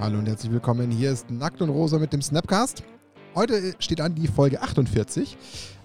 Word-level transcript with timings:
Hallo 0.00 0.18
und 0.18 0.26
herzlich 0.26 0.50
willkommen. 0.50 0.90
Hier 0.90 1.12
ist 1.12 1.30
Nackt 1.30 1.60
und 1.60 1.68
Rosa 1.68 1.98
mit 1.98 2.14
dem 2.14 2.22
Snapcast. 2.22 2.82
Heute 3.34 3.74
steht 3.80 4.00
an 4.00 4.14
die 4.14 4.28
Folge 4.28 4.62
48. 4.62 5.36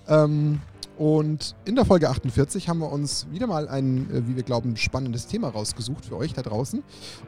Ähm, 0.08 0.62
und 0.98 1.54
in 1.66 1.76
der 1.76 1.84
Folge 1.84 2.10
48 2.10 2.70
haben 2.70 2.80
wir 2.80 2.94
uns 2.94 3.28
wieder 3.32 3.46
mal 3.46 3.68
ein, 3.68 4.10
äh, 4.10 4.26
wie 4.26 4.38
wir 4.38 4.44
glauben, 4.44 4.78
spannendes 4.78 5.28
Thema 5.28 5.50
rausgesucht 5.50 6.06
für 6.06 6.16
euch 6.16 6.32
da 6.32 6.44
draußen. 6.44 6.82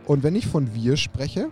Und 0.06 0.24
wenn 0.24 0.34
ich 0.34 0.48
von 0.48 0.74
wir 0.74 0.96
spreche, 0.96 1.50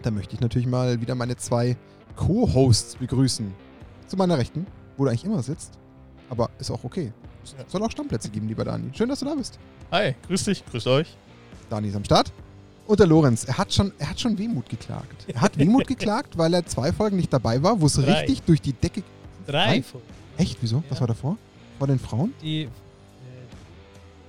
dann 0.00 0.14
möchte 0.14 0.34
ich 0.34 0.40
natürlich 0.40 0.66
mal 0.66 1.02
wieder 1.02 1.14
meine 1.14 1.36
zwei 1.36 1.76
Co-Hosts 2.16 2.96
begrüßen. 2.96 3.52
Zu 4.06 4.16
meiner 4.16 4.38
Rechten, 4.38 4.66
wo 4.96 5.04
du 5.04 5.10
eigentlich 5.10 5.26
immer 5.26 5.42
sitzt. 5.42 5.78
Aber 6.30 6.48
ist 6.58 6.70
auch 6.70 6.82
okay. 6.82 7.12
Es 7.44 7.54
soll 7.70 7.82
auch 7.82 7.90
Stammplätze 7.90 8.30
geben, 8.30 8.48
lieber 8.48 8.64
Dani. 8.64 8.88
Schön, 8.94 9.10
dass 9.10 9.18
du 9.18 9.26
da 9.26 9.34
bist. 9.34 9.58
Hi, 9.90 10.14
grüß 10.26 10.44
dich, 10.44 10.64
grüßt 10.64 10.86
euch. 10.86 11.14
Dani 11.68 11.88
ist 11.88 11.96
am 11.96 12.04
Start. 12.04 12.32
Und 12.86 13.00
der 13.00 13.06
Lorenz, 13.06 13.44
er 13.44 13.58
hat 13.58 13.72
schon, 13.72 13.92
er 13.98 14.10
hat 14.10 14.20
schon 14.20 14.38
Wehmut 14.38 14.68
geklagt. 14.68 15.24
Er 15.26 15.40
hat 15.40 15.58
Wehmut 15.58 15.86
geklagt, 15.88 16.38
weil 16.38 16.54
er 16.54 16.64
zwei 16.66 16.92
Folgen 16.92 17.16
nicht 17.16 17.32
dabei 17.32 17.62
war, 17.62 17.80
wo 17.80 17.86
es 17.86 17.98
richtig 17.98 18.42
durch 18.42 18.60
die 18.60 18.72
Decke. 18.72 19.02
Drei 19.46 19.66
Drei? 19.66 19.82
Folgen. 19.82 20.06
Echt? 20.38 20.58
Wieso? 20.60 20.82
Was 20.88 20.98
Ja. 20.98 21.00
war 21.00 21.08
davor? 21.08 21.36
Vor 21.78 21.86
den 21.88 21.98
Frauen? 21.98 22.32
Die 22.42 22.62
äh, 22.62 22.68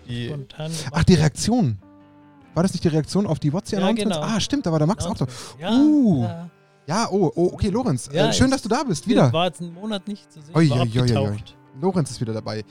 Die, 0.08 0.28
spontan 0.28 0.72
Ach, 0.92 1.04
die 1.04 1.14
Reaktion. 1.16 1.78
War 2.54 2.64
das 2.64 2.72
nicht 2.74 2.84
die 2.84 2.88
Reaktion 2.88 3.28
auf 3.28 3.40
die 3.40 3.48
Ja, 3.48 3.54
WhatsApp-Announcements? 3.54 4.16
genau. 4.18 4.28
Ah, 4.36 4.40
stimmt, 4.40 4.66
da 4.66 4.72
war 4.72 4.80
der 4.80 4.88
Max 4.88 5.06
auch 5.06 5.16
so. 5.18 5.28
Ja, 5.60 5.72
Uh. 5.74 6.24
ja. 6.24 6.50
Ja, 6.88 7.08
oh, 7.12 7.32
oh 7.36 7.50
okay, 7.54 7.68
Lorenz. 7.70 8.10
Ja, 8.14 8.30
äh, 8.30 8.34
schön, 8.34 8.50
dass 8.50 8.62
du 8.62 8.70
da 8.70 8.82
bist. 8.84 9.08
Wieder. 9.10 9.32
War 9.34 9.48
jetzt 9.48 9.60
einen 9.62 9.74
Monat 9.74 10.08
nicht 10.08 10.32
zu 10.32 10.42
sehen. 10.42 10.56
Ui, 10.56 10.72
ui. 10.72 10.80
abgetaucht. 10.82 11.56
Lorenz 11.82 12.12
ist 12.12 12.22
wieder 12.22 12.34
dabei. 12.34 12.64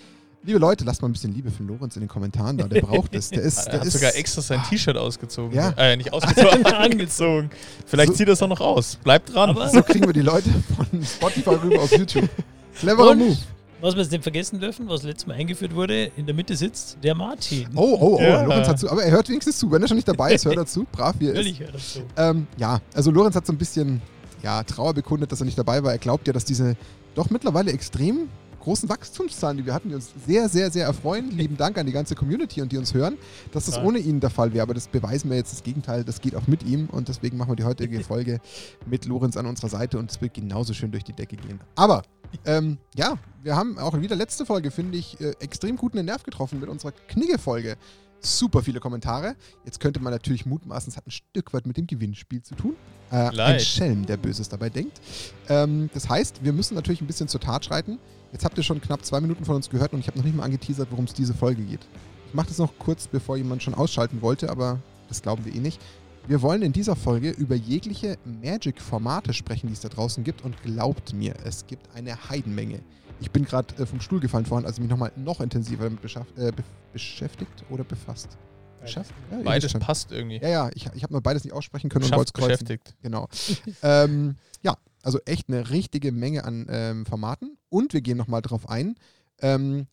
Liebe 0.46 0.60
Leute, 0.60 0.84
lasst 0.84 1.02
mal 1.02 1.08
ein 1.08 1.12
bisschen 1.12 1.34
Liebe 1.34 1.50
für 1.50 1.64
den 1.64 1.66
Lorenz 1.66 1.96
in 1.96 2.02
den 2.02 2.08
Kommentaren 2.08 2.56
da. 2.56 2.68
Der 2.68 2.80
braucht 2.80 3.12
es. 3.16 3.30
Der 3.30 3.42
ist, 3.42 3.58
er 3.66 3.72
der 3.72 3.80
hat 3.80 3.86
ist 3.88 3.94
sogar 3.94 4.14
extra 4.14 4.40
sein 4.40 4.62
T-Shirt 4.70 4.96
ausgezogen. 4.96 5.52
Ja. 5.52 5.70
Äh, 5.76 5.96
nicht 5.96 6.12
ausgezogen, 6.12 6.64
angezogen. 6.66 7.50
Vielleicht 7.84 8.12
So- 8.12 8.14
zieht 8.18 8.28
er 8.28 8.34
es 8.34 8.42
auch 8.42 8.48
noch 8.48 8.60
aus. 8.60 8.94
Bleibt 9.02 9.34
dran. 9.34 9.50
Aber- 9.50 9.68
So 9.68 9.82
kriegen 9.82 10.06
wir 10.06 10.12
die 10.12 10.20
Leute 10.20 10.48
von 10.76 11.02
Spotify 11.04 11.50
rüber 11.50 11.82
auf 11.82 11.90
YouTube. 11.90 12.28
Cleverer 12.78 13.10
Und- 13.10 13.18
Move. 13.18 13.36
Was 13.80 13.94
wir 13.94 14.02
jetzt 14.02 14.12
nicht 14.12 14.22
vergessen 14.22 14.60
dürfen, 14.60 14.88
was 14.88 15.02
letztes 15.02 15.26
Mal 15.26 15.34
eingeführt 15.34 15.74
wurde, 15.74 16.04
in 16.16 16.24
der 16.26 16.34
Mitte 16.34 16.56
sitzt 16.56 16.96
der 17.02 17.14
Martin. 17.16 17.66
Oh, 17.74 17.96
oh, 18.00 18.16
oh, 18.16 18.22
Ja. 18.22 18.42
Lorenz 18.42 18.68
hat 18.68 18.78
zu. 18.78 18.88
Aber 18.88 19.02
er 19.02 19.10
hört 19.10 19.28
wenigstens 19.28 19.58
zu. 19.58 19.68
Wenn 19.70 19.82
er 19.82 19.88
schon 19.88 19.96
nicht 19.96 20.06
dabei 20.08 20.32
ist, 20.32 20.44
hört 20.44 20.56
er 20.56 20.64
zu. 20.66 20.86
Brav 20.92 21.16
wie 21.18 21.26
er 21.28 21.34
ist. 21.34 21.58
Hört 21.58 21.74
das 21.74 21.94
so. 21.94 22.02
Ähm, 22.16 22.46
ja, 22.56 22.80
also 22.94 23.10
Lorenz 23.10 23.34
hat 23.34 23.44
so 23.46 23.52
ein 23.52 23.58
bisschen 23.58 24.00
ja, 24.44 24.62
Trauer 24.62 24.94
bekundet, 24.94 25.32
dass 25.32 25.40
er 25.40 25.44
nicht 25.44 25.58
dabei 25.58 25.82
war. 25.82 25.90
Er 25.90 25.98
glaubt 25.98 26.26
ja, 26.28 26.32
dass 26.32 26.44
diese 26.44 26.76
doch 27.16 27.30
mittlerweile 27.30 27.72
extrem 27.72 28.28
großen 28.66 28.88
Wachstumszahlen, 28.88 29.58
die 29.58 29.64
wir 29.64 29.72
hatten, 29.72 29.90
die 29.90 29.94
uns 29.94 30.12
sehr, 30.26 30.48
sehr, 30.48 30.72
sehr 30.72 30.86
erfreuen. 30.86 31.30
Lieben 31.30 31.56
Dank 31.56 31.78
an 31.78 31.86
die 31.86 31.92
ganze 31.92 32.16
Community 32.16 32.60
und 32.60 32.72
die 32.72 32.78
uns 32.78 32.94
hören, 32.94 33.16
dass 33.52 33.66
das 33.66 33.78
ohne 33.78 34.00
ihn 34.00 34.18
der 34.18 34.28
Fall 34.28 34.52
wäre. 34.52 34.62
Aber 34.64 34.74
das 34.74 34.88
beweisen 34.88 35.30
wir 35.30 35.36
jetzt 35.36 35.52
das 35.52 35.62
Gegenteil. 35.62 36.02
Das 36.02 36.20
geht 36.20 36.34
auch 36.34 36.48
mit 36.48 36.64
ihm 36.64 36.88
und 36.90 37.06
deswegen 37.06 37.36
machen 37.36 37.52
wir 37.52 37.56
die 37.56 37.62
heutige 37.62 38.00
Folge 38.04 38.40
mit 38.84 39.04
Lorenz 39.04 39.36
an 39.36 39.46
unserer 39.46 39.68
Seite 39.68 40.00
und 40.00 40.10
es 40.10 40.20
wird 40.20 40.34
genauso 40.34 40.74
schön 40.74 40.90
durch 40.90 41.04
die 41.04 41.12
Decke 41.12 41.36
gehen. 41.36 41.60
Aber 41.76 42.02
ähm, 42.44 42.78
ja, 42.96 43.14
wir 43.44 43.54
haben 43.54 43.78
auch 43.78 44.00
wieder 44.00 44.16
letzte 44.16 44.44
Folge, 44.44 44.72
finde 44.72 44.98
ich, 44.98 45.20
äh, 45.20 45.34
extrem 45.38 45.76
guten 45.76 46.04
Nerv 46.04 46.24
getroffen 46.24 46.58
mit 46.58 46.68
unserer 46.68 46.90
Knigge-Folge. 46.90 47.76
Super 48.18 48.62
viele 48.62 48.80
Kommentare. 48.80 49.36
Jetzt 49.64 49.78
könnte 49.78 50.00
man 50.00 50.12
natürlich 50.12 50.44
mutmaßen, 50.44 50.90
es 50.90 50.96
hat 50.96 51.06
ein 51.06 51.12
Stück 51.12 51.54
weit 51.54 51.66
mit 51.66 51.76
dem 51.76 51.86
Gewinnspiel 51.86 52.42
zu 52.42 52.56
tun. 52.56 52.74
Äh, 53.12 53.28
ein. 53.38 53.60
Schelm, 53.60 54.06
der 54.06 54.16
Böses 54.16 54.48
dabei 54.48 54.70
denkt. 54.70 55.00
Ähm, 55.48 55.88
das 55.94 56.08
heißt, 56.08 56.42
wir 56.42 56.52
müssen 56.52 56.74
natürlich 56.74 57.00
ein 57.00 57.06
bisschen 57.06 57.28
zur 57.28 57.40
Tat 57.40 57.64
schreiten. 57.64 58.00
Jetzt 58.32 58.44
habt 58.44 58.56
ihr 58.58 58.64
schon 58.64 58.80
knapp 58.80 59.04
zwei 59.04 59.20
Minuten 59.20 59.44
von 59.44 59.56
uns 59.56 59.70
gehört 59.70 59.92
und 59.92 60.00
ich 60.00 60.08
habe 60.08 60.18
noch 60.18 60.24
nicht 60.24 60.36
mal 60.36 60.44
angeteasert, 60.44 60.88
worum 60.90 61.04
es 61.04 61.14
diese 61.14 61.34
Folge 61.34 61.62
geht. 61.62 61.80
Ich 62.28 62.34
mache 62.34 62.48
das 62.48 62.58
noch 62.58 62.72
kurz, 62.78 63.06
bevor 63.06 63.36
jemand 63.36 63.62
schon 63.62 63.74
ausschalten 63.74 64.20
wollte, 64.20 64.50
aber 64.50 64.80
das 65.08 65.22
glauben 65.22 65.44
wir 65.44 65.54
eh 65.54 65.60
nicht. 65.60 65.80
Wir 66.26 66.42
wollen 66.42 66.62
in 66.62 66.72
dieser 66.72 66.96
Folge 66.96 67.30
über 67.30 67.54
jegliche 67.54 68.18
Magic-Formate 68.42 69.32
sprechen, 69.32 69.68
die 69.68 69.74
es 69.74 69.80
da 69.80 69.88
draußen 69.88 70.24
gibt 70.24 70.44
und 70.44 70.60
glaubt 70.62 71.12
mir, 71.12 71.34
es 71.44 71.66
gibt 71.66 71.94
eine 71.94 72.28
Heidenmenge. 72.28 72.80
Ich 73.20 73.30
bin 73.30 73.44
gerade 73.44 73.74
äh, 73.80 73.86
vom 73.86 74.00
Stuhl 74.00 74.20
gefallen 74.20 74.44
vorhin, 74.44 74.66
als 74.66 74.76
ich 74.76 74.82
mich 74.82 74.90
nochmal 74.90 75.12
noch 75.16 75.40
intensiver 75.40 75.84
damit 75.84 76.04
äh, 76.36 76.52
be 76.52 76.64
beschäftigt 76.92 77.64
oder 77.70 77.84
befasst. 77.84 78.36
Beschäftigt? 78.80 79.18
Ja, 79.30 79.38
Beides 79.42 79.72
passt 79.74 80.12
irgendwie. 80.12 80.38
Ja, 80.38 80.48
ja, 80.48 80.70
ich, 80.74 80.88
ich 80.94 81.02
habe 81.02 81.12
nur 81.12 81.22
beides 81.22 81.44
nicht 81.44 81.52
aussprechen 81.52 81.90
können 81.90 82.04
und 82.04 82.08
Schafft 82.08 82.18
wollte 82.18 82.32
es 82.34 82.46
kreuzen. 82.46 82.64
beschäftigt. 82.64 82.94
Genau. 83.02 83.28
ähm, 83.82 84.36
ja, 84.62 84.76
also 85.06 85.20
echt 85.24 85.48
eine 85.48 85.70
richtige 85.70 86.10
Menge 86.10 86.44
an 86.44 86.66
ähm, 86.68 87.06
Formaten. 87.06 87.56
Und 87.68 87.92
wir 87.92 88.00
gehen 88.00 88.16
nochmal 88.16 88.42
drauf 88.42 88.68
ein, 88.68 88.96
ähm, 89.40 89.86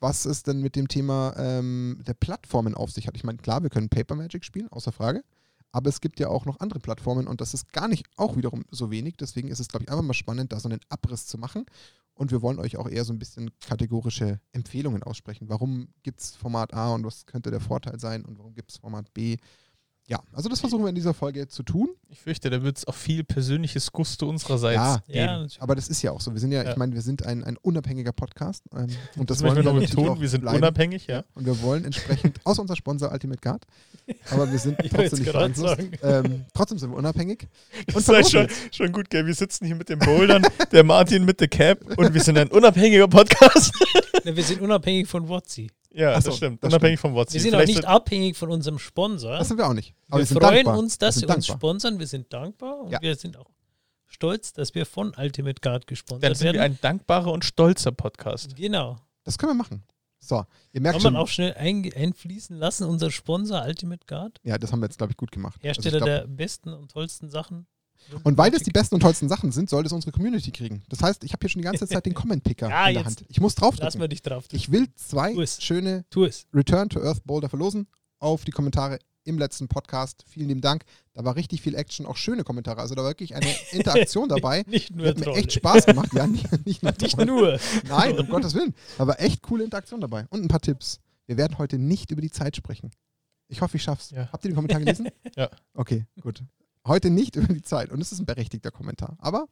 was 0.00 0.24
es 0.24 0.42
denn 0.42 0.62
mit 0.62 0.74
dem 0.74 0.88
Thema 0.88 1.34
ähm, 1.36 2.00
der 2.06 2.14
Plattformen 2.14 2.74
auf 2.74 2.90
sich 2.90 3.06
hat. 3.06 3.14
Ich 3.14 3.24
meine, 3.24 3.36
klar, 3.36 3.62
wir 3.62 3.68
können 3.68 3.90
Paper 3.90 4.14
Magic 4.14 4.42
spielen, 4.42 4.68
außer 4.68 4.90
Frage. 4.90 5.22
Aber 5.70 5.90
es 5.90 6.00
gibt 6.00 6.18
ja 6.18 6.28
auch 6.28 6.46
noch 6.46 6.60
andere 6.60 6.80
Plattformen 6.80 7.26
und 7.26 7.42
das 7.42 7.52
ist 7.52 7.72
gar 7.72 7.88
nicht 7.88 8.06
auch 8.16 8.36
wiederum 8.36 8.64
so 8.70 8.90
wenig. 8.90 9.16
Deswegen 9.18 9.48
ist 9.48 9.60
es, 9.60 9.68
glaube 9.68 9.84
ich, 9.84 9.90
einfach 9.90 10.04
mal 10.04 10.14
spannend, 10.14 10.52
da 10.52 10.58
so 10.58 10.68
einen 10.68 10.80
Abriss 10.88 11.26
zu 11.26 11.36
machen. 11.36 11.66
Und 12.14 12.30
wir 12.30 12.40
wollen 12.40 12.58
euch 12.58 12.78
auch 12.78 12.88
eher 12.88 13.04
so 13.04 13.12
ein 13.12 13.18
bisschen 13.18 13.50
kategorische 13.60 14.40
Empfehlungen 14.52 15.02
aussprechen. 15.02 15.50
Warum 15.50 15.88
gibt 16.04 16.20
es 16.20 16.36
Format 16.36 16.72
A 16.72 16.94
und 16.94 17.04
was 17.04 17.26
könnte 17.26 17.50
der 17.50 17.60
Vorteil 17.60 18.00
sein 18.00 18.24
und 18.24 18.38
warum 18.38 18.54
gibt 18.54 18.70
es 18.70 18.78
Format 18.78 19.12
B? 19.12 19.36
Ja, 20.06 20.20
also 20.34 20.50
das 20.50 20.60
versuchen 20.60 20.82
wir 20.84 20.90
in 20.90 20.94
dieser 20.94 21.14
Folge 21.14 21.48
zu 21.48 21.62
tun. 21.62 21.88
Ich 22.10 22.20
fürchte, 22.20 22.50
da 22.50 22.62
wird 22.62 22.76
es 22.76 22.86
auch 22.86 22.94
viel 22.94 23.24
persönliches 23.24 23.90
Gusto 23.90 24.28
unsererseits 24.28 24.74
Ja, 24.76 24.96
geben. 25.06 25.18
Ja, 25.18 25.26
natürlich. 25.32 25.62
Aber 25.62 25.74
das 25.74 25.88
ist 25.88 26.02
ja 26.02 26.10
auch 26.12 26.20
so. 26.20 26.30
Wir 26.34 26.40
sind 26.40 26.52
ja, 26.52 26.62
Ja. 26.62 26.70
ich 26.72 26.76
meine, 26.76 26.92
wir 26.92 27.00
sind 27.00 27.24
ein, 27.24 27.42
ein 27.42 27.56
unabhängiger 27.56 28.12
Podcast. 28.12 28.64
Ähm, 28.74 28.88
und 29.16 29.30
das, 29.30 29.38
Das 29.38 29.42
möchten 29.42 29.64
wir 29.64 29.72
noch 29.72 29.80
betonen. 29.80 30.20
Wir 30.20 30.28
sind 30.28 30.42
bleiben. 30.42 30.58
unabhängig, 30.58 31.06
ja. 31.06 31.24
Und 31.34 31.46
wir 31.46 31.60
wollen 31.62 31.86
entsprechend, 31.86 32.38
außer 32.44 32.60
unser 32.60 32.76
Sponsor 32.76 33.10
Ultimate 33.12 33.40
Guard, 33.40 33.64
aber 34.30 34.52
wir 34.52 34.58
sind 34.58 34.78
Ich 34.84 34.92
wollte 34.92 35.08
trotzdem 35.08 35.20
nicht 35.20 35.32
beeinflusst. 35.32 35.76
sagen. 36.02 36.26
Ähm, 36.26 36.44
trotzdem 36.52 36.78
sind 36.78 36.90
wir 36.90 36.98
unabhängig. 36.98 37.48
Und 37.86 37.96
Das 37.96 38.02
ist 38.02 38.08
halt 38.10 38.28
schon, 38.28 38.48
schon 38.72 38.92
gut, 38.92 39.08
gell? 39.08 39.24
Wir 39.24 39.34
sitzen 39.34 39.64
hier 39.64 39.74
mit 39.74 39.88
den 39.88 40.00
Bouldern, 40.00 40.46
der 40.70 40.84
Martin 40.84 41.24
mit 41.24 41.40
der 41.40 41.48
Cap 41.48 41.80
und 41.98 42.12
wir 42.12 42.20
sind 42.22 42.36
ein 42.36 42.48
unabhängiger 42.48 43.08
Podcast. 43.08 43.72
Na, 44.24 44.36
wir 44.36 44.44
sind 44.44 44.60
unabhängig 44.60 45.08
von 45.08 45.26
Wotzi. 45.28 45.70
Ja, 45.94 46.20
so, 46.20 46.30
das 46.30 46.36
stimmt. 46.38 46.62
das 46.62 46.72
unabhängig 46.72 47.00
vom 47.00 47.14
WhatsApp. 47.14 47.34
Wir 47.34 47.40
sind 47.40 47.54
auch 47.54 47.64
nicht 47.66 47.84
abhängig 47.84 48.36
von 48.36 48.50
unserem 48.50 48.78
Sponsor. 48.78 49.38
Das 49.38 49.48
sind 49.48 49.56
wir 49.58 49.66
auch 49.68 49.72
nicht. 49.74 49.94
Aber 50.08 50.18
wir 50.20 50.26
sind 50.26 50.38
freuen 50.40 50.54
dankbar. 50.64 50.78
uns, 50.78 50.98
dass 50.98 51.20
wir 51.20 51.28
sie 51.28 51.34
uns 51.34 51.46
sponsern. 51.46 51.98
Wir 51.98 52.06
sind 52.06 52.32
dankbar 52.32 52.80
und 52.80 52.90
Ja. 52.92 53.00
wir 53.00 53.14
sind 53.16 53.36
auch 53.36 53.50
stolz, 54.06 54.52
dass 54.52 54.74
wir 54.74 54.86
von 54.86 55.12
Ultimate 55.16 55.60
Guard 55.60 55.86
gesponsert 55.86 56.24
Dann 56.24 56.34
sind 56.34 56.44
werden. 56.46 56.56
wir 56.56 56.62
ein 56.62 56.78
dankbarer 56.80 57.32
und 57.32 57.44
stolzer 57.44 57.92
Podcast. 57.92 58.54
genau. 58.56 58.96
Das 59.24 59.38
können 59.38 59.50
wir 59.52 59.56
machen. 59.56 59.82
So, 60.20 60.44
ihr 60.72 60.80
merkt 60.80 60.94
Kann 60.94 61.00
schon. 61.02 61.12
man 61.14 61.22
auch 61.22 61.28
schnell 61.28 61.52
ein, 61.54 61.90
einfließen 61.94 62.56
lassen, 62.56 62.84
unser 62.84 63.10
Sponsor 63.10 63.62
Ultimate 63.66 64.06
Guard. 64.06 64.38
Ja, 64.42 64.56
das 64.56 64.72
haben 64.72 64.80
wir 64.80 64.86
jetzt, 64.86 64.96
glaube 64.98 65.10
ich, 65.12 65.16
gut 65.18 65.30
gemacht. 65.32 65.56
Also 65.56 65.66
Hersteller 65.66 65.98
glaub- 65.98 66.06
der 66.06 66.26
besten 66.26 66.72
und 66.72 66.90
tollsten 66.90 67.28
Sachen. 67.28 67.66
Und 68.22 68.38
weil 68.38 68.50
das 68.50 68.62
die 68.62 68.70
besten 68.70 68.94
und 68.96 69.00
tollsten 69.00 69.28
Sachen 69.28 69.50
sind, 69.52 69.68
soll 69.70 69.82
das 69.82 69.92
unsere 69.92 70.12
Community 70.12 70.50
kriegen. 70.50 70.82
Das 70.88 71.02
heißt, 71.02 71.24
ich 71.24 71.32
habe 71.32 71.40
hier 71.42 71.50
schon 71.50 71.62
die 71.62 71.66
ganze 71.66 71.86
Zeit 71.86 72.06
den 72.06 72.14
Comment-Picker 72.14 72.68
Ja, 72.68 72.88
in 72.88 72.94
der 72.94 73.04
Hand. 73.04 73.24
Ich 73.28 73.40
muss 73.40 73.52
Lass 73.52 73.60
draufdrücken. 73.60 73.98
mal 73.98 74.08
dich 74.08 74.22
drauf. 74.22 74.44
Ich 74.52 74.70
will 74.70 74.88
zwei 74.94 75.34
schöne. 75.46 76.04
Return 76.54 76.88
to 76.88 77.00
Earth 77.00 77.24
Boulder 77.24 77.48
verlosen 77.48 77.86
auf 78.18 78.44
die 78.44 78.50
Kommentare 78.52 78.98
im 79.26 79.38
letzten 79.38 79.68
Podcast. 79.68 80.24
Vielen 80.28 80.48
lieben 80.48 80.60
Dank. 80.60 80.84
Da 81.14 81.24
war 81.24 81.34
richtig 81.36 81.62
viel 81.62 81.74
Action, 81.74 82.04
auch 82.04 82.16
schöne 82.16 82.44
Kommentare. 82.44 82.80
Also 82.80 82.94
da 82.94 83.02
war 83.02 83.10
wirklich 83.10 83.34
eine 83.34 83.46
Interaktion 83.72 84.28
dabei. 84.28 84.64
Nicht 84.66 84.94
nur 84.94 85.06
hat 85.08 85.18
mir 85.18 85.24
Trolle. 85.24 85.38
echt 85.38 85.52
Spaß 85.52 85.86
gemacht. 85.86 86.10
Ja, 86.12 86.26
nicht, 86.26 86.52
nicht 86.66 86.82
nur. 86.82 86.92
Nicht 87.00 87.16
nur. 87.18 87.58
Nein, 87.88 88.18
um 88.18 88.28
Gottes 88.28 88.54
Willen. 88.54 88.74
Da 88.98 89.06
war 89.06 89.18
echt 89.20 89.42
coole 89.42 89.64
Interaktion 89.64 90.00
dabei. 90.00 90.26
Und 90.30 90.42
ein 90.44 90.48
paar 90.48 90.60
Tipps. 90.60 91.00
Wir 91.26 91.38
werden 91.38 91.56
heute 91.56 91.78
nicht 91.78 92.10
über 92.10 92.20
die 92.20 92.30
Zeit 92.30 92.54
sprechen. 92.54 92.90
Ich 93.48 93.62
hoffe, 93.62 93.76
ich 93.78 93.82
schaff's. 93.82 94.10
Ja. 94.10 94.28
Habt 94.30 94.44
ihr 94.44 94.50
den 94.50 94.54
Kommentar 94.56 94.80
gelesen? 94.80 95.08
Ja. 95.36 95.48
Okay, 95.74 96.04
gut. 96.20 96.42
Heute 96.86 97.10
nicht 97.10 97.36
über 97.36 97.52
die 97.52 97.62
Zeit. 97.62 97.90
Und 97.90 98.00
es 98.00 98.12
ist 98.12 98.20
ein 98.20 98.26
berechtigter 98.26 98.70
Kommentar. 98.70 99.16
Aber 99.18 99.46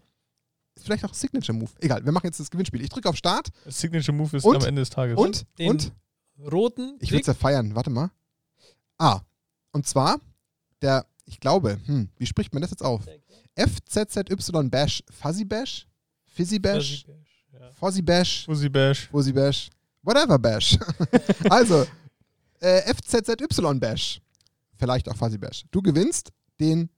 ist 0.74 0.84
vielleicht 0.84 1.04
auch 1.04 1.10
ein 1.10 1.14
Signature-Move. 1.14 1.70
Egal, 1.80 2.04
wir 2.04 2.12
machen 2.12 2.26
jetzt 2.26 2.40
das 2.40 2.50
Gewinnspiel. 2.50 2.80
Ich 2.80 2.88
drücke 2.88 3.08
auf 3.08 3.16
Start 3.16 3.48
Signature 3.66 4.16
Move 4.16 4.36
ist 4.36 4.44
Und? 4.44 4.56
am 4.56 4.64
Ende 4.64 4.80
des 4.82 4.90
Tages. 4.90 5.18
und, 5.18 5.46
Den 5.58 5.70
und 5.70 5.92
roten 6.50 6.96
Ich 7.00 7.10
würde 7.10 7.20
es 7.20 7.26
ja 7.26 7.34
feiern. 7.34 7.74
Warte 7.74 7.90
mal. 7.90 8.10
Ah, 8.98 9.20
und 9.72 9.86
zwar 9.86 10.18
der, 10.80 11.06
ich 11.26 11.40
glaube, 11.40 11.78
hm, 11.86 12.08
wie 12.16 12.26
spricht 12.26 12.52
man 12.52 12.62
das 12.62 12.70
jetzt 12.70 12.82
auf? 12.82 13.02
FZZY 13.56 14.68
Bash, 14.68 15.02
Fuzzy 15.10 15.44
Bash, 15.44 15.86
Fizzy 16.26 16.58
Bash, 16.58 17.04
Ja. 17.52 17.70
Fuzzy 17.74 18.02
Bash, 18.02 18.44
Fuzzy 18.46 18.68
Bash. 18.68 19.08
Fuzzy 19.08 19.32
Bash, 19.32 19.70
whatever 20.02 20.38
Bash. 20.38 20.78
also, 21.50 21.86
äh, 22.60 22.92
FZZY 22.94 23.74
Bash, 23.78 24.20
vielleicht 24.76 25.08
auch 25.08 25.16
Fuzzy 25.16 25.38
Bash. 25.38 25.64
Du 25.70 25.82
gewinnst 25.82 26.32
den, 26.58 26.88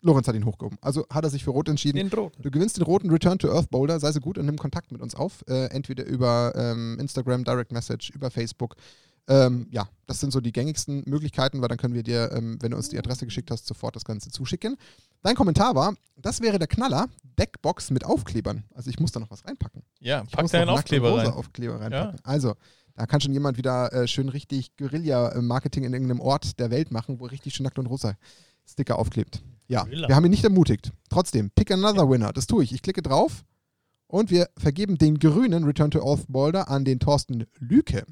Lorenz 0.00 0.28
hat 0.28 0.36
ihn 0.36 0.44
hochgehoben. 0.44 0.78
Also 0.80 1.06
hat 1.10 1.24
er 1.24 1.30
sich 1.30 1.44
für 1.44 1.50
Rot 1.50 1.68
entschieden. 1.68 1.96
Den 1.96 2.08
roten. 2.08 2.42
Du 2.42 2.50
gewinnst 2.50 2.76
den 2.76 2.84
roten 2.84 3.10
Return 3.10 3.38
to 3.38 3.50
Earth 3.52 3.70
Boulder, 3.70 3.98
sei 3.98 4.12
so 4.12 4.20
gut 4.20 4.38
und 4.38 4.46
nimm 4.46 4.56
Kontakt 4.56 4.92
mit 4.92 5.00
uns 5.00 5.14
auf. 5.14 5.44
Äh, 5.48 5.66
entweder 5.66 6.04
über 6.04 6.52
ähm, 6.54 6.98
Instagram, 7.00 7.44
Direct 7.44 7.72
Message, 7.72 8.10
über 8.10 8.30
Facebook. 8.30 8.76
Ähm, 9.28 9.66
ja, 9.70 9.88
das 10.06 10.20
sind 10.20 10.32
so 10.32 10.40
die 10.40 10.52
gängigsten 10.52 11.02
Möglichkeiten, 11.06 11.60
weil 11.60 11.68
dann 11.68 11.76
können 11.76 11.94
wir 11.94 12.02
dir, 12.02 12.30
ähm, 12.32 12.56
wenn 12.62 12.70
du 12.70 12.76
uns 12.78 12.88
die 12.88 12.98
Adresse 12.98 13.26
geschickt 13.26 13.50
hast, 13.50 13.66
sofort 13.66 13.94
das 13.94 14.04
Ganze 14.04 14.30
zuschicken. 14.30 14.76
Dein 15.22 15.34
Kommentar 15.34 15.74
war, 15.74 15.94
das 16.16 16.40
wäre 16.40 16.58
der 16.58 16.68
Knaller, 16.68 17.08
Backbox 17.36 17.90
mit 17.90 18.04
Aufklebern. 18.04 18.64
Also 18.74 18.88
ich 18.88 18.98
muss 18.98 19.12
da 19.12 19.20
noch 19.20 19.30
was 19.30 19.44
reinpacken. 19.44 19.82
Ja, 20.00 20.22
Ich 20.24 20.30
pack 20.30 20.50
deinen 20.50 20.70
Aufkleber 20.70 21.14
rein. 21.14 21.26
Aufkleber 21.26 21.80
reinpacken. 21.80 22.20
Also, 22.22 22.54
da 22.94 23.06
kann 23.06 23.20
schon 23.20 23.32
jemand 23.32 23.58
wieder 23.58 23.92
äh, 23.92 24.08
schön 24.08 24.28
richtig 24.28 24.76
Guerilla-Marketing 24.76 25.84
in 25.84 25.92
irgendeinem 25.92 26.20
Ort 26.20 26.58
der 26.58 26.70
Welt 26.70 26.90
machen, 26.90 27.20
wo 27.20 27.26
richtig 27.26 27.54
schön 27.54 27.64
nackt 27.64 27.78
und 27.78 27.86
rosa 27.86 28.14
Sticker 28.66 28.98
aufklebt. 28.98 29.42
Ja, 29.68 29.84
Gorilla. 29.84 30.08
wir 30.08 30.16
haben 30.16 30.24
ihn 30.24 30.30
nicht 30.30 30.44
ermutigt. 30.44 30.92
Trotzdem, 31.10 31.50
pick 31.50 31.70
another 31.70 32.08
winner. 32.08 32.32
Das 32.32 32.46
tue 32.46 32.64
ich. 32.64 32.72
Ich 32.72 32.82
klicke 32.82 33.02
drauf 33.02 33.44
und 34.06 34.30
wir 34.30 34.48
vergeben 34.56 34.98
den 34.98 35.18
grünen 35.18 35.64
Return 35.64 35.90
to 35.90 36.00
Earth 36.00 36.26
Boulder 36.28 36.68
an 36.68 36.84
den 36.84 36.98
Thorsten 36.98 37.46
Lücke. 37.58 38.04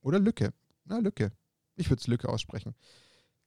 Oder 0.00 0.18
Lücke. 0.18 0.52
Na, 0.84 0.98
Lücke. 0.98 1.32
Ich 1.76 1.88
würde 1.88 2.00
es 2.00 2.06
Lücke 2.06 2.28
aussprechen. 2.28 2.74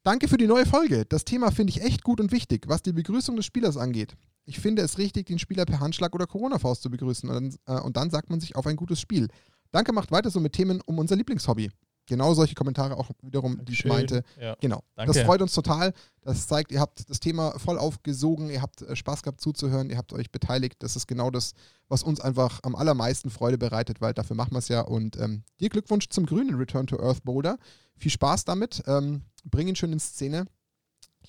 Danke 0.04 0.28
für 0.28 0.38
die 0.38 0.48
neue 0.48 0.66
Folge. 0.66 1.06
Das 1.06 1.26
Thema 1.26 1.52
finde 1.52 1.72
ich 1.72 1.82
echt 1.82 2.04
gut 2.04 2.22
und 2.22 2.32
wichtig, 2.32 2.68
was 2.68 2.82
die 2.82 2.94
Begrüßung 2.94 3.36
des 3.36 3.46
Spielers 3.46 3.76
angeht. 3.78 4.16
Ich 4.46 4.60
finde 4.60 4.82
es 4.82 4.98
richtig, 4.98 5.26
den 5.26 5.40
Spieler 5.40 5.66
per 5.66 5.82
Handschlag 5.82 6.16
oder 6.16 6.26
Corona-Faust 6.26 6.82
zu 6.82 6.90
begrüßen 6.90 7.30
und 7.30 7.36
dann, 7.66 7.78
äh, 7.78 7.82
und 7.82 7.98
dann 7.98 8.10
sagt 8.10 8.30
man 8.30 8.40
sich 8.40 8.56
auf 8.56 8.66
ein 8.66 8.78
gutes 8.78 9.02
Spiel. 9.02 9.28
Danke, 9.72 9.92
macht 9.92 10.12
weiter 10.12 10.30
so 10.30 10.40
mit 10.40 10.54
Themen 10.54 10.82
um 10.86 10.98
unser 10.98 11.18
Lieblingshobby. 11.18 11.70
Genau 12.08 12.34
solche 12.34 12.56
Kommentare 12.56 12.98
auch 12.98 13.10
wiederum, 13.22 13.64
die 13.66 13.74
ich 13.74 13.86
meinte. 13.86 14.24
Ja. 14.40 14.56
Genau. 14.62 14.82
Danke. 14.96 15.14
Das 15.14 15.24
freut 15.24 15.42
uns 15.42 15.54
total. 15.54 15.94
Das 16.22 16.48
zeigt, 16.48 16.72
ihr 16.72 16.80
habt 16.80 17.10
das 17.10 17.20
Thema 17.20 17.60
voll 17.60 17.78
aufgesogen, 17.78 18.50
ihr 18.50 18.62
habt 18.62 18.82
äh, 18.82 18.96
Spaß 18.96 19.24
gehabt 19.24 19.42
zuzuhören, 19.42 19.90
ihr 19.90 19.98
habt 19.98 20.14
euch 20.14 20.32
beteiligt. 20.32 20.78
Das 20.80 20.96
ist 20.96 21.08
genau 21.08 21.30
das, 21.32 21.54
was 21.90 22.04
uns 22.04 22.22
einfach 22.22 22.62
am 22.64 22.76
allermeisten 22.76 23.30
Freude 23.30 23.58
bereitet, 23.58 24.02
weil 24.02 24.14
dafür 24.14 24.36
machen 24.36 24.52
wir 24.54 24.60
es 24.60 24.70
ja. 24.70 24.82
Und 24.82 25.18
ähm, 25.18 25.44
dir 25.60 25.70
Glückwunsch 25.70 26.08
zum 26.10 26.26
grünen 26.26 26.56
Return 26.56 26.88
to 26.88 26.98
Earth 27.00 27.24
Boulder. 27.24 27.58
Viel 27.98 28.12
Spaß 28.12 28.46
damit. 28.46 28.84
Ähm, 28.88 29.24
bring 29.44 29.68
ihn 29.68 29.76
schön 29.76 29.92
in 29.92 30.00
Szene. 30.00 30.46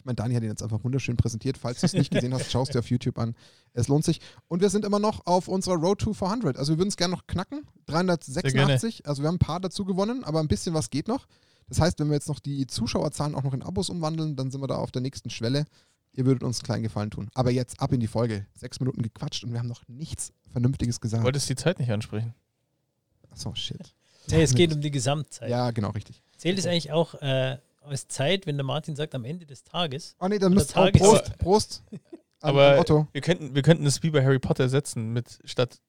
Meine, 0.08 0.16
Dani 0.16 0.34
hat 0.34 0.42
ihn 0.42 0.48
jetzt 0.48 0.62
einfach 0.62 0.82
wunderschön 0.84 1.18
präsentiert. 1.18 1.58
Falls 1.58 1.80
du 1.80 1.86
es 1.86 1.92
nicht 1.92 2.10
gesehen 2.10 2.32
hast, 2.32 2.50
schaust 2.50 2.74
du 2.74 2.78
auf 2.78 2.88
YouTube 2.88 3.18
an. 3.18 3.34
Es 3.74 3.88
lohnt 3.88 4.06
sich. 4.06 4.22
Und 4.48 4.62
wir 4.62 4.70
sind 4.70 4.86
immer 4.86 4.98
noch 4.98 5.26
auf 5.26 5.48
unserer 5.48 5.74
Road 5.74 5.98
to 5.98 6.14
400. 6.14 6.56
Also 6.56 6.72
wir 6.72 6.78
würden 6.78 6.88
es 6.88 6.96
gerne 6.96 7.14
noch 7.14 7.26
knacken. 7.26 7.66
386. 7.84 9.06
Also 9.06 9.22
wir 9.22 9.28
haben 9.28 9.34
ein 9.34 9.38
paar 9.38 9.60
dazu 9.60 9.84
gewonnen, 9.84 10.24
aber 10.24 10.40
ein 10.40 10.48
bisschen 10.48 10.72
was 10.72 10.88
geht 10.88 11.08
noch. 11.08 11.26
Das 11.68 11.78
heißt, 11.78 11.98
wenn 12.00 12.08
wir 12.08 12.14
jetzt 12.14 12.28
noch 12.28 12.40
die 12.40 12.66
Zuschauerzahlen 12.66 13.34
auch 13.34 13.42
noch 13.42 13.52
in 13.52 13.62
Abos 13.62 13.90
umwandeln, 13.90 14.34
dann 14.34 14.50
sind 14.50 14.62
wir 14.62 14.66
da 14.66 14.76
auf 14.76 14.92
der 14.92 15.02
nächsten 15.02 15.28
Schwelle. 15.28 15.66
Ihr 16.14 16.24
würdet 16.24 16.42
uns 16.42 16.60
einen 16.60 16.64
kleinen 16.64 16.82
Gefallen 16.84 17.10
tun. 17.10 17.28
Aber 17.34 17.50
jetzt 17.50 17.78
ab 17.78 17.92
in 17.92 18.00
die 18.00 18.06
Folge. 18.06 18.46
Sechs 18.54 18.80
Minuten 18.80 19.02
gequatscht 19.02 19.44
und 19.44 19.52
wir 19.52 19.58
haben 19.58 19.68
noch 19.68 19.86
nichts 19.88 20.32
Vernünftiges 20.50 20.96
Du 20.96 21.00
gesagt. 21.02 21.22
wolltest 21.22 21.50
die 21.50 21.56
Zeit 21.56 21.78
nicht 21.80 21.90
ansprechen. 21.92 22.34
Achso, 23.30 23.54
shit. 23.54 23.94
Nee, 24.30 24.42
es 24.42 24.54
geht 24.54 24.72
um 24.72 24.80
die 24.80 24.90
Gesamtzeit. 24.90 25.50
Ja, 25.50 25.70
genau, 25.70 25.90
richtig. 25.90 26.22
Zählt 26.38 26.58
es 26.58 26.64
eigentlich 26.64 26.92
auch 26.92 27.14
äh, 27.16 27.58
als 27.88 28.08
Zeit, 28.08 28.46
wenn 28.46 28.56
der 28.56 28.64
Martin 28.64 28.96
sagt, 28.96 29.14
am 29.14 29.24
Ende 29.24 29.46
des 29.46 29.64
Tages? 29.64 30.16
Oh 30.20 30.28
nee, 30.28 30.38
dann 30.38 30.52
müsst 30.54 30.72
Tages- 30.72 31.00
Prost, 31.00 31.38
Prost. 31.38 31.82
Aber- 32.40 32.78
Otto. 32.78 33.08
Wir 33.12 33.20
könnten, 33.20 33.54
wir 33.54 33.62
könnten 33.62 33.84
es 33.86 34.02
wie 34.02 34.10
bei 34.10 34.22
Harry 34.24 34.38
Potter 34.38 34.68
setzen, 34.68 35.12
mit 35.12 35.38
statt 35.44 35.80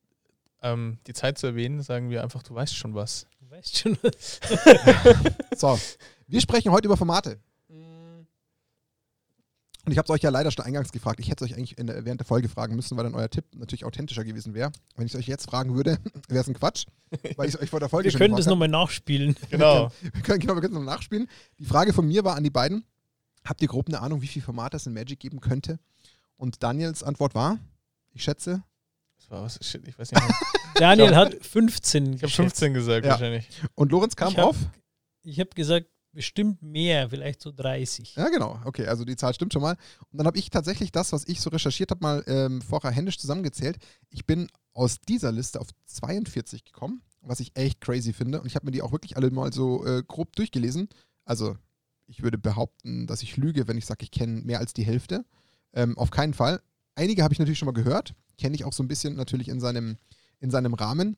ähm, 0.61 0.97
die 1.07 1.13
Zeit 1.13 1.37
zu 1.37 1.47
erwähnen, 1.47 1.81
sagen 1.81 2.09
wir 2.09 2.23
einfach, 2.23 2.43
du 2.43 2.53
weißt 2.55 2.75
schon 2.75 2.93
was. 2.95 3.27
Du 3.39 3.49
weißt 3.49 3.77
schon, 3.77 3.97
was. 4.01 4.39
So, 5.57 5.79
wir 6.27 6.41
sprechen 6.41 6.71
heute 6.71 6.87
über 6.87 6.97
Formate. 6.97 7.39
Und 9.85 9.93
ich 9.93 9.97
habe 9.97 10.05
es 10.05 10.09
euch 10.09 10.21
ja 10.21 10.29
leider 10.29 10.51
schon 10.51 10.65
eingangs 10.65 10.91
gefragt. 10.91 11.19
Ich 11.19 11.29
hätte 11.29 11.45
es 11.45 11.51
euch 11.51 11.57
eigentlich 11.57 11.77
in 11.77 11.87
der, 11.87 12.03
während 12.05 12.19
der 12.19 12.27
Folge 12.27 12.49
fragen 12.49 12.75
müssen, 12.75 12.97
weil 12.97 13.05
dann 13.05 13.15
euer 13.15 13.29
Tipp 13.29 13.45
natürlich 13.55 13.85
authentischer 13.85 14.23
gewesen 14.25 14.53
wäre. 14.53 14.71
Wenn 14.95 15.05
ich 15.07 15.13
es 15.13 15.19
euch 15.19 15.27
jetzt 15.27 15.49
fragen 15.49 15.73
würde, 15.75 15.97
wäre 16.27 16.41
es 16.41 16.47
ein 16.47 16.53
Quatsch, 16.53 16.85
weil 17.37 17.47
ich 17.47 17.55
es 17.55 17.61
euch 17.61 17.69
vor 17.69 17.79
der 17.79 17.89
Folge 17.89 18.05
Wir 18.05 18.11
schon 18.11 18.19
können 18.19 18.35
das 18.35 18.45
nochmal 18.45 18.67
nachspielen. 18.67 19.35
Genau. 19.49 19.65
habe. 19.85 19.93
Wir 20.13 20.21
können, 20.21 20.39
genau, 20.39 20.55
wir 20.55 20.61
können 20.61 20.73
es 20.75 20.79
noch 20.79 20.85
nachspielen. 20.85 21.27
Die 21.59 21.65
Frage 21.65 21.93
von 21.93 22.07
mir 22.07 22.23
war 22.23 22.35
an 22.35 22.43
die 22.43 22.49
beiden. 22.49 22.83
Habt 23.45 23.61
ihr 23.61 23.67
grob 23.69 23.87
eine 23.87 24.01
Ahnung, 24.01 24.21
wie 24.21 24.27
viele 24.27 24.43
Formate 24.43 24.75
es 24.77 24.85
in 24.85 24.93
Magic 24.93 25.19
geben 25.19 25.39
könnte? 25.39 25.79
Und 26.35 26.61
Daniels 26.61 27.01
Antwort 27.03 27.33
war, 27.33 27.57
ich 28.11 28.23
schätze, 28.23 28.61
Das 29.17 29.31
war 29.31 29.43
was, 29.43 29.59
shit, 29.65 29.87
ich 29.87 29.97
weiß 29.97 30.11
nicht 30.11 30.21
mehr. 30.21 30.35
Daniel 30.75 31.15
hat 31.15 31.33
15 31.45 32.03
Ich 32.03 32.09
habe 32.09 32.19
geschätzt. 32.19 32.35
15 32.35 32.73
gesagt 32.73 33.05
Ja. 33.05 33.11
wahrscheinlich. 33.13 33.47
und 33.75 33.91
Lorenz 33.91 34.15
kam 34.17 34.33
Ich 34.33 34.37
hab- 34.37 34.45
auf. 34.49 34.57
Ich 35.23 35.39
habe 35.39 35.49
gesagt, 35.55 35.87
bestimmt 36.19 36.61
mehr, 36.61 37.09
vielleicht 37.09 37.41
so 37.41 37.49
30. 37.49 38.15
Ja, 38.15 38.27
genau. 38.27 38.59
Okay, 38.65 38.85
also 38.87 39.05
die 39.05 39.15
Zahl 39.15 39.33
stimmt 39.33 39.53
schon 39.53 39.61
mal. 39.61 39.77
Und 40.11 40.17
dann 40.17 40.27
habe 40.27 40.37
ich 40.37 40.49
tatsächlich 40.49 40.91
das, 40.91 41.13
was 41.13 41.25
ich 41.29 41.39
so 41.39 41.49
recherchiert 41.49 41.91
habe, 41.91 42.01
mal 42.01 42.25
ähm, 42.27 42.61
vorher 42.61 42.91
händisch 42.91 43.17
zusammengezählt. 43.17 43.77
Ich 44.09 44.25
bin 44.25 44.49
aus 44.73 44.99
dieser 44.99 45.31
Liste 45.31 45.61
auf 45.61 45.67
42 45.85 46.65
gekommen, 46.65 47.03
was 47.21 47.39
ich 47.39 47.55
echt 47.55 47.79
crazy 47.79 48.11
finde. 48.11 48.41
Und 48.41 48.47
ich 48.47 48.55
habe 48.55 48.65
mir 48.65 48.73
die 48.73 48.81
auch 48.81 48.91
wirklich 48.91 49.15
alle 49.15 49.31
mal 49.31 49.53
so 49.53 49.85
äh, 49.85 50.03
grob 50.05 50.35
durchgelesen. 50.35 50.89
Also 51.23 51.55
ich 52.05 52.21
würde 52.21 52.37
behaupten, 52.37 53.07
dass 53.07 53.23
ich 53.23 53.37
lüge, 53.37 53.69
wenn 53.69 53.77
ich 53.77 53.85
sage, 53.85 54.03
ich 54.03 54.11
kenne 54.11 54.41
mehr 54.41 54.59
als 54.59 54.73
die 54.73 54.83
Hälfte. 54.83 55.23
Ähm, 55.71 55.97
auf 55.97 56.11
keinen 56.11 56.33
Fall. 56.33 56.59
Einige 56.95 57.23
habe 57.23 57.33
ich 57.33 57.39
natürlich 57.39 57.59
schon 57.59 57.67
mal 57.67 57.71
gehört. 57.71 58.13
Kenne 58.37 58.55
ich 58.55 58.65
auch 58.65 58.73
so 58.73 58.83
ein 58.83 58.89
bisschen 58.89 59.15
natürlich 59.15 59.47
in 59.47 59.61
seinem, 59.61 59.95
in 60.41 60.51
seinem 60.51 60.73
Rahmen. 60.73 61.15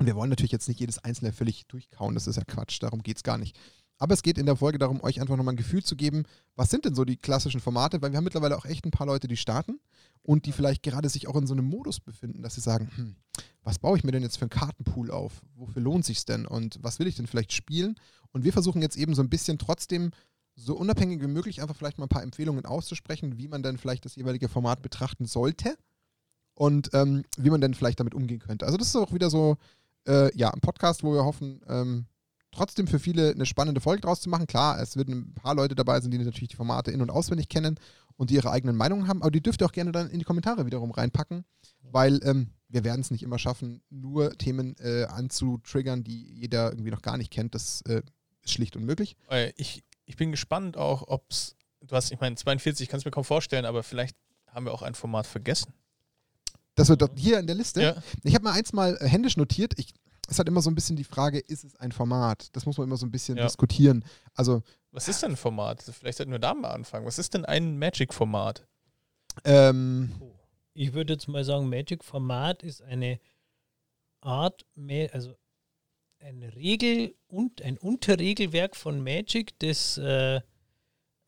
Und 0.00 0.06
wir 0.06 0.16
wollen 0.16 0.30
natürlich 0.30 0.50
jetzt 0.50 0.66
nicht 0.66 0.80
jedes 0.80 0.98
einzelne 0.98 1.32
völlig 1.32 1.68
durchkauen. 1.68 2.14
Das 2.14 2.26
ist 2.26 2.34
ja 2.34 2.42
Quatsch. 2.42 2.82
Darum 2.82 3.04
geht 3.04 3.18
es 3.18 3.22
gar 3.22 3.38
nicht. 3.38 3.56
Aber 3.98 4.14
es 4.14 4.22
geht 4.22 4.38
in 4.38 4.46
der 4.46 4.56
Folge 4.56 4.78
darum, 4.78 5.02
euch 5.02 5.20
einfach 5.20 5.36
nochmal 5.36 5.54
ein 5.54 5.58
Gefühl 5.58 5.84
zu 5.84 5.96
geben, 5.96 6.24
was 6.56 6.70
sind 6.70 6.84
denn 6.84 6.94
so 6.94 7.04
die 7.04 7.16
klassischen 7.16 7.60
Formate, 7.60 8.02
weil 8.02 8.10
wir 8.10 8.16
haben 8.16 8.24
mittlerweile 8.24 8.56
auch 8.56 8.64
echt 8.64 8.84
ein 8.84 8.90
paar 8.90 9.06
Leute, 9.06 9.28
die 9.28 9.36
starten 9.36 9.78
und 10.22 10.46
die 10.46 10.52
vielleicht 10.52 10.82
gerade 10.82 11.08
sich 11.08 11.28
auch 11.28 11.36
in 11.36 11.46
so 11.46 11.54
einem 11.54 11.66
Modus 11.66 12.00
befinden, 12.00 12.42
dass 12.42 12.56
sie 12.56 12.60
sagen, 12.60 12.90
hm, 12.94 13.16
was 13.62 13.78
baue 13.78 13.96
ich 13.96 14.04
mir 14.04 14.12
denn 14.12 14.22
jetzt 14.22 14.38
für 14.38 14.42
einen 14.42 14.50
Kartenpool 14.50 15.10
auf? 15.10 15.42
Wofür 15.54 15.80
lohnt 15.80 16.04
sich's 16.04 16.24
denn? 16.24 16.46
Und 16.46 16.78
was 16.82 16.98
will 16.98 17.06
ich 17.06 17.14
denn 17.14 17.26
vielleicht 17.26 17.52
spielen? 17.52 17.94
Und 18.32 18.44
wir 18.44 18.52
versuchen 18.52 18.82
jetzt 18.82 18.96
eben 18.96 19.14
so 19.14 19.22
ein 19.22 19.30
bisschen 19.30 19.58
trotzdem 19.58 20.10
so 20.56 20.76
unabhängig 20.76 21.20
wie 21.20 21.26
möglich 21.26 21.62
einfach 21.62 21.76
vielleicht 21.76 21.98
mal 21.98 22.06
ein 22.06 22.10
paar 22.10 22.22
Empfehlungen 22.22 22.64
auszusprechen, 22.64 23.38
wie 23.38 23.48
man 23.48 23.62
dann 23.62 23.78
vielleicht 23.78 24.04
das 24.04 24.16
jeweilige 24.16 24.48
Format 24.48 24.82
betrachten 24.82 25.26
sollte 25.26 25.76
und 26.54 26.90
ähm, 26.94 27.24
wie 27.36 27.50
man 27.50 27.60
dann 27.60 27.74
vielleicht 27.74 28.00
damit 28.00 28.14
umgehen 28.14 28.38
könnte. 28.38 28.66
Also 28.66 28.78
das 28.78 28.88
ist 28.88 28.96
auch 28.96 29.12
wieder 29.12 29.30
so, 29.30 29.56
äh, 30.06 30.36
ja, 30.36 30.50
ein 30.50 30.60
Podcast, 30.60 31.02
wo 31.02 31.12
wir 31.12 31.24
hoffen, 31.24 31.60
ähm, 31.68 32.06
trotzdem 32.54 32.86
für 32.86 32.98
viele 32.98 33.30
eine 33.30 33.46
spannende 33.46 33.80
Folge 33.80 34.02
draus 34.02 34.20
zu 34.20 34.28
machen. 34.28 34.46
Klar, 34.46 34.80
es 34.80 34.96
werden 34.96 35.30
ein 35.30 35.34
paar 35.34 35.54
Leute 35.54 35.74
dabei 35.74 36.00
sein, 36.00 36.10
die 36.10 36.18
natürlich 36.18 36.50
die 36.50 36.56
Formate 36.56 36.90
in- 36.90 37.02
und 37.02 37.10
auswendig 37.10 37.48
kennen 37.48 37.78
und 38.16 38.30
die 38.30 38.34
ihre 38.34 38.50
eigenen 38.50 38.76
Meinungen 38.76 39.08
haben, 39.08 39.22
aber 39.22 39.30
die 39.30 39.42
dürft 39.42 39.60
ihr 39.62 39.66
auch 39.66 39.72
gerne 39.72 39.92
dann 39.92 40.10
in 40.10 40.18
die 40.18 40.24
Kommentare 40.24 40.66
wiederum 40.66 40.90
reinpacken, 40.90 41.44
weil 41.82 42.20
ähm, 42.24 42.50
wir 42.68 42.84
werden 42.84 43.00
es 43.00 43.10
nicht 43.10 43.22
immer 43.22 43.38
schaffen, 43.38 43.82
nur 43.90 44.36
Themen 44.38 44.76
äh, 44.78 45.04
anzutriggern, 45.04 46.04
die 46.04 46.32
jeder 46.32 46.70
irgendwie 46.70 46.90
noch 46.90 47.02
gar 47.02 47.16
nicht 47.16 47.30
kennt. 47.30 47.54
Das 47.54 47.82
äh, 47.82 48.02
ist 48.42 48.52
schlicht 48.52 48.76
unmöglich. 48.76 49.16
Äh, 49.30 49.52
Ich, 49.56 49.84
ich 50.06 50.16
bin 50.16 50.30
gespannt 50.30 50.76
auch, 50.76 51.08
ob 51.08 51.30
es, 51.30 51.56
du 51.80 51.94
hast, 51.96 52.12
ich 52.12 52.20
meine, 52.20 52.36
42 52.36 52.88
kannst 52.88 53.04
du 53.04 53.08
mir 53.08 53.12
kaum 53.12 53.24
vorstellen, 53.24 53.64
aber 53.64 53.82
vielleicht 53.82 54.16
haben 54.48 54.66
wir 54.66 54.72
auch 54.72 54.82
ein 54.82 54.94
Format 54.94 55.26
vergessen. 55.26 55.72
Das 56.76 56.88
wird 56.88 57.02
dort 57.02 57.18
hier 57.18 57.38
in 57.38 57.46
der 57.46 57.56
Liste. 57.56 57.82
Ja. 57.82 57.96
Ich 58.22 58.34
habe 58.34 58.44
mal 58.44 58.52
eins 58.52 58.72
mal 58.72 58.96
äh, 59.00 59.06
händisch 59.08 59.36
notiert. 59.36 59.74
Ich, 59.78 59.94
es 60.28 60.38
hat 60.38 60.48
immer 60.48 60.62
so 60.62 60.70
ein 60.70 60.74
bisschen 60.74 60.96
die 60.96 61.04
Frage, 61.04 61.38
ist 61.38 61.64
es 61.64 61.76
ein 61.76 61.92
Format? 61.92 62.48
Das 62.56 62.66
muss 62.66 62.78
man 62.78 62.86
immer 62.86 62.96
so 62.96 63.06
ein 63.06 63.10
bisschen 63.10 63.36
Ja. 63.36 63.44
diskutieren. 63.44 64.04
Also 64.34 64.62
Was 64.90 65.08
ist 65.08 65.22
denn 65.22 65.32
ein 65.32 65.36
Format? 65.36 65.82
Vielleicht 65.82 66.18
sollten 66.18 66.32
wir 66.32 66.38
da 66.38 66.54
mal 66.54 66.70
anfangen. 66.70 67.06
Was 67.06 67.18
ist 67.18 67.34
denn 67.34 67.44
ein 67.44 67.78
Magic-Format? 67.78 68.66
ähm, 69.44 70.12
Ich 70.72 70.92
würde 70.92 71.14
jetzt 71.14 71.28
mal 71.28 71.44
sagen, 71.44 71.68
Magic-Format 71.68 72.62
ist 72.62 72.82
eine 72.82 73.18
Art, 74.20 74.64
also 75.12 75.34
ein 76.20 76.42
Regel 76.42 77.14
und 77.26 77.60
ein 77.62 77.76
Unterregelwerk 77.76 78.76
von 78.76 79.02
Magic, 79.02 79.58
das 79.58 79.98
äh, 79.98 80.40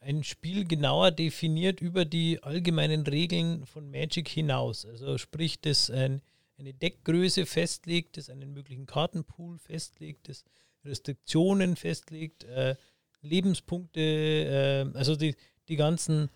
ein 0.01 0.25
Spiel 0.25 0.65
genauer 0.67 1.11
definiert 1.11 1.81
über 1.81 2.05
die 2.05 2.43
allgemeinen 2.43 3.07
Regeln 3.07 3.67
von 3.67 3.91
Magic 3.91 4.29
hinaus. 4.29 4.87
Also 4.87 5.19
sprich, 5.19 5.61
das 5.61 5.91
ein, 5.91 6.23
eine 6.59 6.75
Deckgröße 6.75 7.47
festlegt, 7.47 8.17
das 8.17 8.31
einen 8.31 8.53
möglichen 8.53 8.87
Kartenpool 8.87 9.59
festlegt, 9.59 10.29
das 10.29 10.45
Restriktionen 10.85 11.77
festlegt, 11.77 12.45
äh, 12.45 12.77
Lebenspunkte, 13.21 14.01
äh, 14.01 14.87
also 14.97 15.17
die, 15.17 15.35
die 15.69 15.77
ganzen 15.77 16.31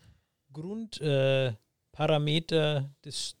Grundparameter 0.51 2.77
äh, 2.77 3.05
des 3.05 3.35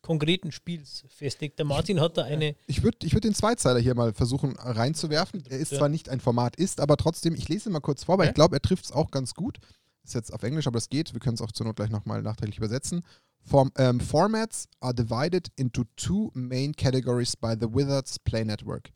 konkreten 0.00 0.52
Spiels 0.52 1.04
festlegt. 1.08 1.58
Der 1.58 1.66
Martin 1.66 2.00
hat 2.00 2.16
da 2.16 2.24
eine 2.24 2.54
Ich 2.66 2.82
würde 2.82 3.06
ich 3.06 3.12
würd 3.12 3.24
den 3.24 3.34
Zweizeiler 3.34 3.80
hier 3.80 3.94
mal 3.94 4.12
versuchen 4.12 4.56
reinzuwerfen. 4.56 5.44
Er 5.48 5.58
ist 5.58 5.72
Ja. 5.72 5.78
zwar 5.78 5.88
nicht 5.88 6.08
ein 6.08 6.20
Format, 6.20 6.56
ist, 6.56 6.80
aber 6.80 6.96
trotzdem, 6.96 7.34
ich 7.34 7.48
lese 7.48 7.68
ihn 7.68 7.72
mal 7.72 7.80
kurz 7.80 8.04
vor, 8.04 8.18
weil 8.18 8.24
Okay. 8.26 8.30
ich 8.30 8.34
glaube, 8.34 8.56
er 8.56 8.62
trifft 8.62 8.84
es 8.84 8.92
auch 8.92 9.10
ganz 9.10 9.34
gut. 9.34 9.58
Ist 10.04 10.14
jetzt 10.14 10.32
auf 10.32 10.42
Englisch, 10.42 10.66
aber 10.66 10.76
das 10.76 10.88
geht. 10.90 11.12
Wir 11.12 11.20
können 11.20 11.34
es 11.34 11.40
auch 11.40 11.52
zur 11.52 11.66
Not 11.66 11.76
gleich 11.76 11.90
nochmal 11.90 12.22
nachträglich 12.22 12.58
übersetzen. 12.58 13.02
Form, 13.46 13.70
ähm, 13.76 14.00
formats 14.00 14.68
are 14.80 14.94
divided 14.94 15.48
into 15.56 15.84
two 15.96 16.30
main 16.34 16.72
categories 16.72 17.36
by 17.36 17.54
the 17.54 17.66
Wizards 17.66 18.18
Play 18.18 18.44
Network 18.44 18.90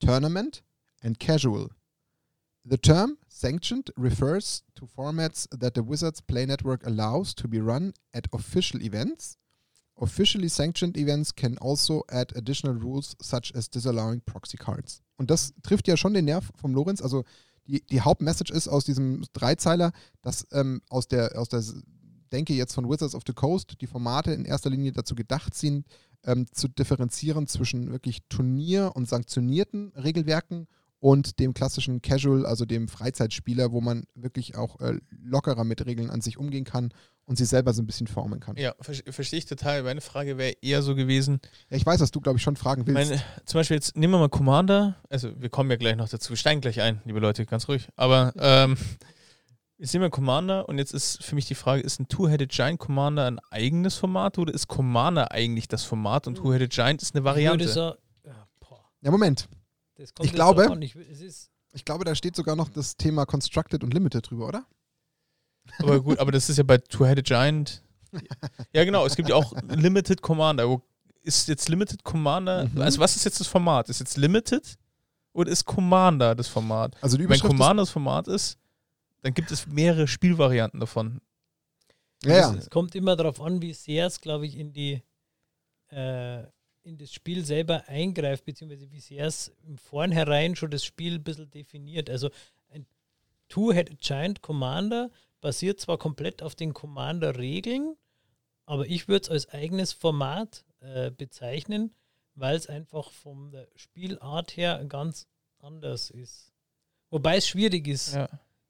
Tournament 0.00 0.62
and 1.02 1.18
Casual. 1.20 1.70
The 2.64 2.78
term 2.78 3.18
sanctioned 3.28 3.90
refers 3.96 4.62
to 4.74 4.86
formats 4.86 5.48
that 5.50 5.74
the 5.74 5.82
Wizards 5.82 6.20
Play 6.20 6.46
Network 6.46 6.84
allows 6.86 7.34
to 7.34 7.48
be 7.48 7.60
run 7.60 7.94
at 8.12 8.26
official 8.32 8.82
events. 8.82 9.36
Officially 10.00 10.48
sanctioned 10.48 10.96
events 10.96 11.32
can 11.32 11.56
also 11.58 12.02
add 12.10 12.32
additional 12.36 12.74
rules 12.74 13.14
such 13.20 13.52
as 13.54 13.68
disallowing 13.68 14.20
proxy 14.20 14.56
cards. 14.56 15.02
Und 15.16 15.30
das 15.30 15.52
trifft 15.62 15.86
ja 15.86 15.96
schon 15.96 16.14
den 16.14 16.24
Nerv 16.24 16.50
vom 16.56 16.74
Lorenz. 16.74 17.00
Also 17.02 17.24
die, 17.66 17.84
die 17.86 18.00
Hauptmessage 18.00 18.52
ist 18.52 18.68
aus 18.68 18.84
diesem 18.84 19.24
Dreizeiler, 19.32 19.92
dass 20.22 20.46
ähm, 20.52 20.82
aus 20.88 21.06
der, 21.06 21.38
aus 21.38 21.48
der 21.48 21.62
Denke 22.32 22.54
jetzt 22.54 22.74
von 22.74 22.88
Wizards 22.88 23.14
of 23.14 23.22
the 23.26 23.32
Coast 23.32 23.80
die 23.80 23.86
Formate 23.86 24.32
in 24.32 24.44
erster 24.44 24.70
Linie 24.70 24.92
dazu 24.92 25.14
gedacht 25.14 25.54
sind, 25.54 25.86
ähm, 26.24 26.46
zu 26.52 26.68
differenzieren 26.68 27.46
zwischen 27.46 27.90
wirklich 27.90 28.20
Turnier- 28.28 28.92
und 28.94 29.08
sanktionierten 29.08 29.92
Regelwerken 29.96 30.66
und 31.02 31.40
dem 31.40 31.52
klassischen 31.52 32.00
Casual, 32.00 32.46
also 32.46 32.64
dem 32.64 32.86
Freizeitspieler, 32.86 33.72
wo 33.72 33.80
man 33.80 34.04
wirklich 34.14 34.56
auch 34.56 34.80
äh, 34.80 35.00
lockerer 35.24 35.64
mit 35.64 35.84
Regeln 35.84 36.10
an 36.10 36.20
sich 36.20 36.38
umgehen 36.38 36.64
kann 36.64 36.94
und 37.24 37.36
sie 37.36 37.44
selber 37.44 37.72
so 37.72 37.82
ein 37.82 37.86
bisschen 37.86 38.06
formen 38.06 38.38
kann. 38.38 38.56
Ja, 38.56 38.74
ver 38.80 38.94
verstehe 39.12 39.40
ich 39.40 39.46
total. 39.46 39.82
Meine 39.82 40.00
Frage 40.00 40.38
wäre 40.38 40.54
eher 40.62 40.80
so 40.82 40.94
gewesen. 40.94 41.40
Ja, 41.70 41.76
ich 41.76 41.84
weiß, 41.84 41.98
dass 41.98 42.12
du, 42.12 42.20
glaube 42.20 42.38
ich, 42.38 42.42
schon 42.42 42.54
fragen 42.54 42.86
willst. 42.86 43.10
Meine, 43.10 43.22
zum 43.44 43.58
Beispiel 43.58 43.76
jetzt, 43.76 43.96
nehmen 43.96 44.12
wir 44.12 44.18
mal 44.18 44.28
Commander. 44.28 44.96
Also, 45.08 45.40
wir 45.40 45.48
kommen 45.48 45.70
ja 45.70 45.76
gleich 45.76 45.96
noch 45.96 46.08
dazu. 46.08 46.30
Wir 46.30 46.36
steigen 46.36 46.60
gleich 46.60 46.80
ein, 46.80 47.02
liebe 47.04 47.18
Leute, 47.18 47.46
ganz 47.46 47.68
ruhig. 47.68 47.88
Aber 47.96 48.32
ähm, 48.38 48.76
jetzt 49.82 49.92
nehmen 49.92 50.04
wir 50.04 50.10
Commander 50.10 50.68
und 50.68 50.78
jetzt 50.78 50.94
ist 50.94 51.22
für 51.24 51.34
mich 51.34 51.46
die 51.46 51.54
Frage, 51.56 51.82
ist 51.82 51.98
ein 51.98 52.06
Two-Headed 52.08 52.50
Giant 52.50 52.78
Commander 52.78 53.26
ein 53.26 53.40
eigenes 53.50 53.96
Format 53.96 54.38
oder 54.38 54.54
ist 54.54 54.68
Commander 54.68 55.32
eigentlich 55.32 55.66
das 55.66 55.84
Format 55.84 56.26
und 56.28 56.36
Two-Headed 56.36 56.70
Giant 56.70 57.02
ist 57.02 57.14
eine 57.14 57.24
Variante? 57.24 57.66
Sagen, 57.68 57.98
ja, 58.24 58.46
ja, 59.02 59.10
Moment. 59.10 59.48
das 59.96 60.14
kommt 60.14 60.26
Ich 60.26 60.32
glaube- 60.32 60.70
an. 60.70 60.80
Ich, 60.82 60.94
es 60.94 61.20
ist, 61.20 61.50
Ich 61.72 61.84
glaube, 61.84 62.04
da 62.04 62.14
steht 62.14 62.36
sogar 62.36 62.54
noch 62.54 62.68
das 62.68 62.96
Thema 62.96 63.26
Constructed 63.26 63.82
und 63.82 63.92
Limited 63.92 64.30
drüber, 64.30 64.46
oder? 64.46 64.64
Aber 65.80 66.00
gut, 66.00 66.18
aber 66.18 66.30
das 66.32 66.48
ist 66.48 66.56
ja 66.58 66.62
bei 66.64 66.78
Two-Headed 66.78 67.26
Giant. 67.26 67.82
Ja, 68.74 68.84
genau. 68.84 69.06
Es 69.06 69.16
gibt 69.16 69.30
ja 69.30 69.34
auch 69.36 69.52
Limited 69.68 70.20
Commander. 70.22 70.80
Ist 71.22 71.48
jetzt 71.48 71.68
Limited 71.70 72.04
Commander? 72.04 72.68
Mhm. 72.68 72.80
Also, 72.82 73.00
was 73.00 73.16
ist 73.16 73.24
jetzt 73.24 73.40
das 73.40 73.46
Format? 73.46 73.88
Ist 73.88 74.00
jetzt 74.00 74.16
Limited 74.18 74.76
oder 75.32 75.50
ist 75.50 75.64
Commander 75.64 76.34
das 76.34 76.46
Format? 76.48 76.94
Also 77.00 77.16
die 77.16 77.20
Wenn 77.22 77.26
Überschrift 77.26 77.46
Commander 77.50 77.82
das 77.82 77.90
Format 77.90 78.28
ist, 78.28 78.58
dann 79.22 79.34
gibt 79.34 79.50
es 79.50 79.66
mehrere 79.66 80.06
Spielvarianten 80.06 80.80
davon. 80.80 81.20
ja, 82.24 82.36
ja. 82.36 82.54
Es 82.54 82.70
kommt 82.70 82.94
immer 82.94 83.16
darauf 83.16 83.40
an, 83.40 83.62
wie 83.62 83.72
sehr 83.72 84.06
es, 84.06 84.20
glaube 84.20 84.46
ich, 84.46 84.56
in 84.56 84.72
die 84.72 85.02
äh, 85.88 86.44
in 86.84 86.98
das 86.98 87.12
Spiel 87.12 87.44
selber 87.44 87.88
eingreift, 87.88 88.44
beziehungsweise 88.44 88.90
wie 88.90 89.00
sehr 89.00 89.26
es 89.26 89.52
im 89.62 89.78
Vornherein 89.78 90.56
schon 90.56 90.70
das 90.70 90.84
Spiel 90.84 91.14
ein 91.14 91.22
bisschen 91.22 91.50
definiert. 91.50 92.10
Also 92.10 92.30
ein 92.70 92.86
Two-Headed 93.48 94.00
Giant 94.00 94.42
Commander 94.42 95.10
basiert 95.40 95.80
zwar 95.80 95.98
komplett 95.98 96.42
auf 96.42 96.54
den 96.54 96.74
Commander-Regeln, 96.74 97.96
aber 98.66 98.86
ich 98.86 99.08
würde 99.08 99.22
es 99.22 99.30
als 99.30 99.48
eigenes 99.50 99.92
Format 99.92 100.64
äh, 100.80 101.10
bezeichnen, 101.10 101.94
weil 102.34 102.56
es 102.56 102.66
einfach 102.66 103.10
von 103.10 103.50
der 103.50 103.68
Spielart 103.76 104.56
her 104.56 104.84
ganz 104.88 105.28
anders 105.58 106.10
ist. 106.10 106.52
Wobei 107.10 107.36
es 107.36 107.46
schwierig 107.46 107.86
ist. 107.86 108.14
Ja. 108.14 108.28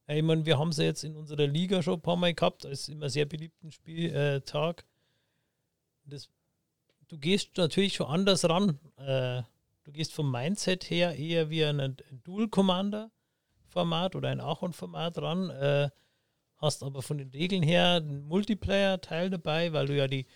Ja, 0.08 0.14
Ich 0.14 0.22
meine, 0.22 0.44
wir 0.46 0.58
haben 0.58 0.72
sie 0.72 0.84
jetzt 0.84 1.04
in 1.04 1.16
unserer 1.16 1.46
Liga 1.46 1.82
schon 1.82 1.94
ein 1.94 2.02
paar 2.02 2.16
Mal 2.16 2.34
gehabt, 2.34 2.66
als 2.66 2.88
immer 2.88 3.08
sehr 3.08 3.26
beliebten 3.26 3.70
Spieltag. 3.70 4.80
Äh, 4.80 6.10
das, 6.10 6.28
du 7.08 7.18
gehst 7.18 7.56
natürlich 7.56 7.94
schon 7.94 8.08
anders 8.08 8.48
ran. 8.48 8.80
Äh, 8.96 9.42
du 9.84 9.92
gehst 9.92 10.12
vom 10.12 10.30
Mindset 10.30 10.90
her 10.90 11.16
eher 11.16 11.50
wie 11.50 11.64
ein, 11.64 11.80
ein 11.80 11.96
Dual-Commander-Format 12.24 14.16
oder 14.16 14.28
ein 14.28 14.40
Achon-Format 14.40 15.18
ran. 15.18 15.50
Äh, 15.50 15.90
hast 16.58 16.82
aber 16.82 17.02
von 17.02 17.18
den 17.18 17.30
Regeln 17.30 17.62
her 17.62 17.94
einen 17.96 18.22
Multiplayer-Teil 18.22 19.30
dabei, 19.30 19.72
weil 19.72 19.86
du 19.86 19.96
ja 19.96 20.06
die, 20.06 20.26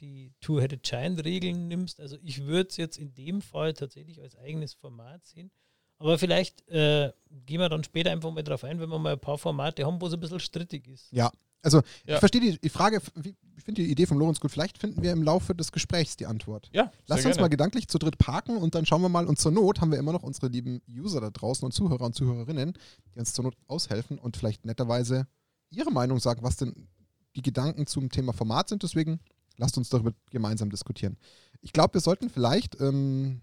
die 0.00 0.32
Two-Headed 0.40 0.82
Giant-Regeln 0.82 1.68
nimmst. 1.68 2.00
Also 2.00 2.18
ich 2.22 2.44
würde 2.44 2.68
es 2.68 2.76
jetzt 2.76 2.98
in 2.98 3.14
dem 3.14 3.40
Fall 3.40 3.72
tatsächlich 3.74 4.20
als 4.20 4.36
eigenes 4.36 4.74
Format 4.74 5.26
sehen. 5.26 5.50
Aber 5.98 6.18
vielleicht 6.18 6.66
äh, 6.68 7.12
gehen 7.46 7.60
wir 7.60 7.68
dann 7.68 7.84
später 7.84 8.10
einfach 8.10 8.30
mal 8.32 8.42
drauf 8.42 8.64
ein, 8.64 8.80
wenn 8.80 8.88
wir 8.90 8.98
mal 8.98 9.12
ein 9.14 9.20
paar 9.20 9.38
Formate 9.38 9.84
haben, 9.84 10.00
wo 10.00 10.06
es 10.06 10.12
ein 10.14 10.20
bisschen 10.20 10.40
strittig 10.40 10.86
ist. 10.88 11.10
Ja, 11.12 11.30
also 11.62 11.78
Ja. 12.06 12.14
ich 12.14 12.18
verstehe 12.20 12.40
die, 12.40 12.58
die 12.60 12.68
Frage, 12.68 13.00
wie- 13.14 13.34
ich 13.56 13.64
finde 13.64 13.82
die 13.82 13.90
Idee 13.90 14.06
von 14.06 14.18
Lorenz 14.18 14.38
gut. 14.38 14.50
Vielleicht 14.50 14.78
finden 14.78 15.02
wir 15.02 15.10
im 15.12 15.22
Laufe 15.22 15.54
des 15.54 15.72
Gesprächs 15.72 16.16
die 16.16 16.26
Antwort. 16.26 16.68
Ja, 16.72 16.92
Lass 17.06 17.18
uns 17.24 17.36
mal 17.36 17.42
gerne. 17.42 17.50
gedanklich 17.50 17.88
zu 17.88 17.98
dritt 17.98 18.18
parken 18.18 18.56
und 18.58 18.74
dann 18.74 18.84
schauen 18.86 19.00
wir 19.02 19.08
mal. 19.08 19.26
Und 19.26 19.38
zur 19.38 19.52
Not 19.52 19.80
haben 19.80 19.90
wir 19.90 19.98
immer 19.98 20.12
noch 20.12 20.22
unsere 20.22 20.48
lieben 20.48 20.82
User 20.88 21.20
da 21.20 21.30
draußen 21.30 21.64
und 21.64 21.72
Zuhörer 21.72 22.04
und 22.04 22.14
Zuhörerinnen, 22.14 22.74
die 23.14 23.18
uns 23.18 23.32
zur 23.32 23.44
Not 23.44 23.56
aushelfen 23.66 24.18
und 24.18 24.36
vielleicht 24.36 24.64
netterweise 24.66 25.26
ihre 25.70 25.90
Meinung 25.90 26.20
sagen, 26.20 26.42
was 26.42 26.56
denn 26.56 26.88
die 27.34 27.42
Gedanken 27.42 27.86
zum 27.86 28.10
Thema 28.10 28.32
Format 28.32 28.68
sind. 28.68 28.82
Deswegen 28.82 29.18
lasst 29.56 29.76
uns 29.78 29.88
darüber 29.88 30.12
gemeinsam 30.30 30.70
diskutieren. 30.70 31.16
Ich 31.62 31.72
glaube, 31.72 31.94
wir 31.94 32.00
sollten 32.02 32.28
vielleicht 32.30 32.80
ähm, 32.80 33.40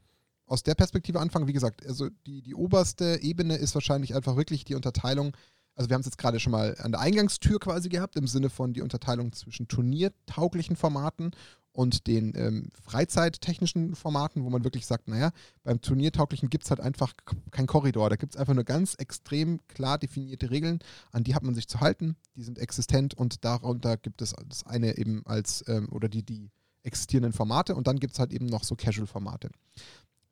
aus 0.54 0.62
der 0.62 0.76
Perspektive 0.76 1.20
anfangen. 1.20 1.48
Wie 1.48 1.54
gesagt, 1.54 1.86
also 1.86 2.10
die, 2.28 2.44
die 2.44 2.54
oberste 2.54 3.20
Ebene 3.22 3.56
ist 3.56 3.74
wahrscheinlich 3.74 4.16
einfach 4.16 4.36
wirklich 4.36 4.64
die 4.64 4.76
Unterteilung. 4.76 5.36
Also 5.76 5.90
wir 5.90 5.96
haben 5.96 6.02
es 6.02 6.06
jetzt 6.06 6.20
gerade 6.20 6.40
schon 6.40 6.52
mal 6.52 6.76
an 6.78 6.92
der 6.92 7.02
Eingangstür 7.02 7.60
quasi 7.60 7.90
gehabt, 7.90 8.16
im 8.16 8.28
Sinne 8.28 8.52
von 8.52 8.72
die 8.74 8.82
Unterteilung 8.82 9.34
zwischen 9.34 9.68
turniertauglichen 9.68 10.76
Formaten 10.76 11.32
und 11.72 12.06
den 12.06 12.34
ähm, 12.36 12.70
freizeittechnischen 12.84 13.96
Formaten, 13.96 14.44
wo 14.44 14.52
man 14.52 14.64
wirklich 14.64 14.86
sagt, 14.86 15.08
naja, 15.08 15.32
beim 15.64 15.82
Turniertauglichen 15.82 16.52
gibt 16.52 16.66
es 16.66 16.70
halt 16.70 16.82
einfach 16.82 17.14
keinen 17.50 17.66
Korridor. 17.66 18.12
Da 18.12 18.16
gibt 18.16 18.36
es 18.36 18.40
einfach 18.40 18.54
nur 18.54 18.64
ganz 18.64 18.94
extrem 18.94 19.60
klar 19.68 19.98
definierte 19.98 20.52
Regeln, 20.52 20.78
an 21.12 21.24
die 21.24 21.34
hat 21.34 21.42
man 21.42 21.56
sich 21.56 21.68
zu 21.68 21.80
halten, 21.80 22.16
die 22.36 22.44
sind 22.44 22.60
existent 22.60 23.16
und 23.16 23.44
darunter 23.44 23.98
gibt 23.98 24.22
es 24.22 24.36
das 24.48 24.68
eine 24.68 25.00
eben 25.00 25.26
als, 25.26 25.64
ähm, 25.68 25.90
oder 25.92 26.10
die, 26.10 26.22
die 26.22 26.52
existierenden 26.84 27.34
Formate 27.34 27.76
und 27.76 27.88
dann 27.88 28.00
gibt 28.00 28.14
es 28.14 28.20
halt 28.20 28.34
eben 28.34 28.46
noch 28.46 28.64
so 28.64 28.76
Casual-Formate. 28.76 29.50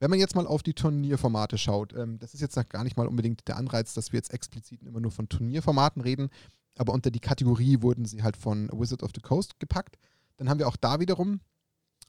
Wenn 0.01 0.10
man 0.10 0.20
jetzt 0.20 0.36
mal 0.36 0.48
auf 0.48 0.63
die 0.63 0.74
Turnierformate 0.74 1.60
schaut, 1.60 1.93
ähm, 1.93 2.17
das 2.17 2.34
ist 2.34 2.41
jetzt 2.41 2.58
gar 2.70 2.84
nicht 2.84 2.98
mal 2.98 3.08
unbedingt 3.08 3.48
der 3.48 3.55
Anreiz, 3.55 3.93
dass 3.93 4.12
wir 4.12 4.17
jetzt 4.17 4.34
explizit 4.34 4.81
immer 4.81 5.00
nur 5.00 5.12
von 5.12 5.29
Turnierformaten 5.29 6.01
reden, 6.01 6.29
aber 6.75 6.91
unter 6.91 7.12
die 7.12 7.20
Kategorie 7.20 7.84
wurden 7.84 8.05
sie 8.05 8.24
halt 8.24 8.36
von 8.36 8.67
Wizard 8.74 9.03
of 9.03 9.12
the 9.13 9.22
Coast 9.22 9.60
gepackt. 9.60 10.00
Dann 10.38 10.50
haben 10.50 10.58
wir 10.58 10.67
auch 10.67 10.75
da 10.75 11.00
wiederum 11.00 11.39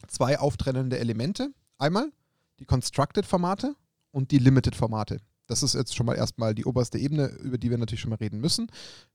zwei 0.08 0.38
auftrennende 0.38 0.98
Elemente. 0.98 1.52
Einmal 1.76 2.10
die 2.60 2.64
Constructed-Formate 2.64 3.76
und 4.10 4.30
die 4.30 4.38
Limited-Formate. 4.38 5.18
Das 5.46 5.62
ist 5.62 5.74
jetzt 5.74 5.94
schon 5.94 6.06
mal 6.06 6.14
erstmal 6.14 6.54
die 6.54 6.64
oberste 6.64 6.96
Ebene, 6.96 7.26
über 7.42 7.58
die 7.58 7.68
wir 7.68 7.76
natürlich 7.76 8.00
schon 8.00 8.10
mal 8.10 8.16
reden 8.16 8.40
müssen. 8.40 8.68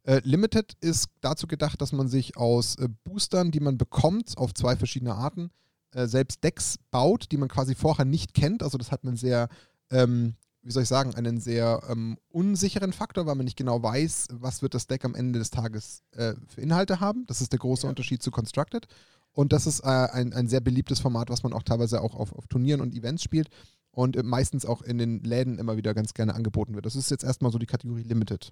Äh, 0.04 0.22
Limited 0.24 0.78
ist 0.82 1.08
dazu 1.22 1.48
gedacht, 1.48 1.82
dass 1.82 1.94
man 1.94 2.10
sich 2.10 2.38
aus 2.38 2.76
äh, 2.76 2.90
Boostern, 3.06 3.50
die 3.50 3.60
man 3.60 3.80
bekommt, 3.80 4.38
auf 4.38 4.54
zwei 4.54 4.76
verschiedene 4.76 5.16
Arten, 5.16 5.50
äh, 5.98 6.08
selbst 6.08 6.44
Decks 6.44 6.78
baut, 6.92 7.32
die 7.32 7.38
man 7.38 7.50
quasi 7.50 7.74
vorher 7.76 8.06
nicht 8.06 8.34
kennt. 8.34 8.62
Also 8.62 8.78
das 8.78 8.92
hat 8.92 9.04
einen 9.04 9.18
sehr, 9.18 9.50
ähm, 9.90 10.36
wie 10.62 10.72
soll 10.72 10.84
ich 10.84 10.90
sagen, 10.90 11.16
einen 11.16 11.40
sehr 11.40 11.82
ähm, 11.90 12.18
unsicheren 12.30 12.94
Faktor, 12.94 13.26
weil 13.26 13.36
man 13.36 13.46
nicht 13.46 13.58
genau 13.58 13.82
weiß, 13.82 14.28
was 14.34 14.62
wird 14.62 14.74
das 14.74 14.88
Deck 14.88 15.04
am 15.06 15.16
Ende 15.16 15.40
des 15.40 15.50
Tages 15.50 16.04
äh, 16.12 16.34
für 16.48 16.62
Inhalte 16.62 17.00
haben. 17.00 17.26
Das 17.26 17.42
ist 17.42 17.52
der 17.52 17.60
große 17.60 17.88
Ja. 17.88 17.90
Unterschied 17.90 18.22
zu 18.22 18.32
Constructed. 18.32 18.88
Und 19.32 19.54
das 19.54 19.68
ist 19.68 19.82
äh, 19.82 19.88
ein, 19.88 20.34
ein 20.34 20.48
sehr 20.48 20.62
beliebtes 20.62 21.00
Format, 21.00 21.30
was 21.30 21.44
man 21.44 21.54
auch 21.54 21.64
teilweise 21.64 22.02
auch 22.02 22.16
auf, 22.16 22.34
auf 22.34 22.48
Turnieren 22.48 22.82
und 22.82 22.94
Events 22.94 23.24
spielt 23.24 23.50
und 23.92 24.16
äh, 24.16 24.24
meistens 24.24 24.66
auch 24.66 24.82
in 24.84 24.98
den 24.98 25.24
Läden 25.24 25.58
immer 25.58 25.78
wieder 25.78 25.94
ganz 25.94 26.14
gerne 26.14 26.36
angeboten 26.36 26.76
wird. 26.76 26.86
Das 26.86 26.96
ist 26.96 27.10
jetzt 27.12 27.24
erstmal 27.24 27.52
so 27.52 27.58
die 27.58 27.66
Kategorie 27.66 28.04
Limited. 28.04 28.52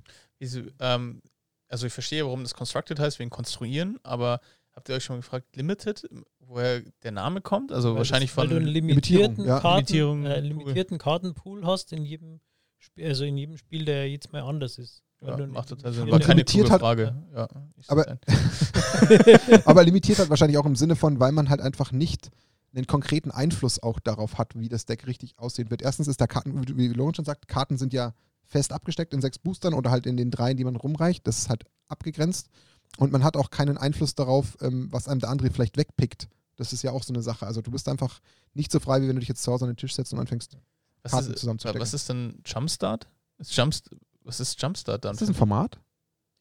Ähm, 0.80 1.22
also 1.68 1.86
ich 1.86 1.94
verstehe, 1.94 2.24
warum 2.26 2.44
das 2.44 2.54
Constructed 2.54 3.00
heißt, 3.00 3.20
wegen 3.20 3.30
Konstruieren, 3.30 4.00
aber 4.04 4.40
habt 4.76 4.90
ihr 4.90 4.96
euch 4.96 5.04
schon 5.04 5.16
mal 5.16 5.22
gefragt, 5.22 5.56
Limited, 5.56 6.08
woher 6.40 6.82
der 7.04 7.12
Name 7.12 7.42
kommt? 7.42 7.72
Also 7.72 7.90
Weil 7.92 7.98
wahrscheinlich 7.98 8.32
das, 8.32 8.38
weil 8.38 8.48
du 8.50 8.56
einen 8.58 8.66
von. 8.66 8.74
limitierten, 8.74 9.38
Limitierung, 9.38 9.48
ja. 9.48 9.60
Karten, 9.60 9.78
Limitierung, 9.78 10.26
äh, 10.26 10.40
limitierten 10.40 10.98
Kartenpool 10.98 11.66
hast 11.66 11.94
in 11.94 12.04
jedem 12.06 12.40
Spiel, 12.78 13.08
also 13.08 13.24
in 13.26 13.38
jedem 13.38 13.58
Spiel, 13.58 13.86
der 13.86 14.10
jetzt 14.10 14.32
mal 14.32 14.42
anders 14.42 14.78
ist. 14.78 15.02
Ja, 15.22 15.38
macht 15.48 15.70
total 15.70 15.92
Sinn. 15.94 16.06
in 16.08 16.12
War 16.12 16.20
keine 16.20 16.34
limitiert 16.42 16.70
hat- 16.70 16.82
Frage. 16.82 17.16
Ja, 17.34 17.48
ich 17.78 17.90
Aber-. 17.90 18.20
Aber 19.66 19.84
limitiert 19.84 20.20
halt 20.20 20.30
wahrscheinlich 20.30 20.58
auch 20.58 20.66
im 20.66 20.76
Sinne 20.76 20.96
von, 20.96 21.20
weil 21.20 21.32
man 21.32 21.50
halt 21.50 21.62
einfach 21.62 21.92
nicht 21.92 22.30
einen 22.76 22.86
konkreten 22.86 23.32
Einfluss 23.32 23.82
auch 23.82 24.00
darauf 24.00 24.38
hat, 24.38 24.54
wie 24.60 24.68
das 24.68 24.86
Deck 24.86 25.08
richtig 25.08 25.40
aussehen 25.40 25.72
wird. 25.72 25.82
Erstens 25.82 26.08
ist 26.08 26.20
da 26.20 26.28
Karten, 26.28 26.68
wie- 26.68 26.78
wie 26.78 26.88
Lorenz 26.90 27.16
schon 27.16 27.26
sagt, 27.26 27.48
Karten 27.48 27.78
sind 27.78 27.94
ja 27.94 28.14
fest 28.44 28.74
abgesteckt 28.74 29.14
in 29.14 29.22
sechs 29.22 29.40
Boostern 29.40 29.74
oder 29.74 29.90
halt 29.90 30.06
in 30.06 30.18
den 30.18 30.30
dreien, 30.30 30.58
die 30.58 30.64
man 30.66 30.76
rumreicht. 30.76 31.26
Das 31.26 31.38
ist 31.40 31.50
halt 31.50 31.64
abgegrenzt. 31.88 32.50
Und 32.98 33.12
man 33.12 33.24
hat 33.24 33.36
auch 33.38 33.50
keinen 33.50 33.78
Einfluss 33.78 34.16
darauf, 34.16 34.58
ähm, 34.62 34.88
was 34.92 35.08
einem 35.08 35.20
der 35.20 35.30
andere 35.30 35.50
vielleicht 35.52 35.78
wegpickt. 35.78 36.30
Das 36.56 36.72
ist 36.72 36.82
ja 36.84 36.92
auch 36.92 37.04
so 37.04 37.14
eine 37.14 37.22
Sache. 37.22 37.46
Also 37.46 37.62
du 37.62 37.72
bist 37.72 37.90
einfach 37.90 38.22
nicht 38.54 38.72
so 38.72 38.80
frei, 38.80 39.02
wie 39.02 39.08
wenn 39.08 39.16
du 39.16 39.20
dich 39.20 39.28
jetzt 39.30 39.44
zu 39.44 39.52
Hause 39.52 39.66
an 39.66 39.72
den 39.72 39.78
Tisch 39.78 39.94
setzt 39.94 40.14
und 40.14 40.20
anfängst. 40.20 40.58
was, 41.04 41.12
Karten 41.12 41.34
ist, 41.34 41.40
zusammenzustecken. 41.40 41.82
was 41.82 41.94
ist 41.94 42.08
denn 42.10 42.42
Jumpstart? 42.46 43.10
Ist 43.38 43.56
Jumpst 43.56 43.90
was 44.24 44.40
ist 44.40 44.60
Jumpstart 44.60 45.06
dann? 45.06 45.14
Ist 45.14 45.22
das 45.22 45.30
ein 45.30 45.36
Format? 45.36 45.80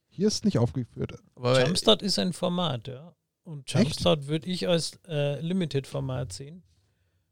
Hier 0.08 0.28
ist 0.28 0.44
nicht 0.44 0.58
aufgeführt. 0.58 1.18
Aber, 1.34 1.64
Jumpstart 1.66 2.02
ist 2.02 2.18
ein 2.18 2.32
Format, 2.32 2.88
ja. 2.88 3.14
Und? 3.42 3.70
Jumpstart 3.70 4.26
würde 4.26 4.48
ich 4.48 4.68
als 4.68 4.98
äh, 5.06 5.40
Limited-Format 5.40 6.32
sehen. 6.32 6.62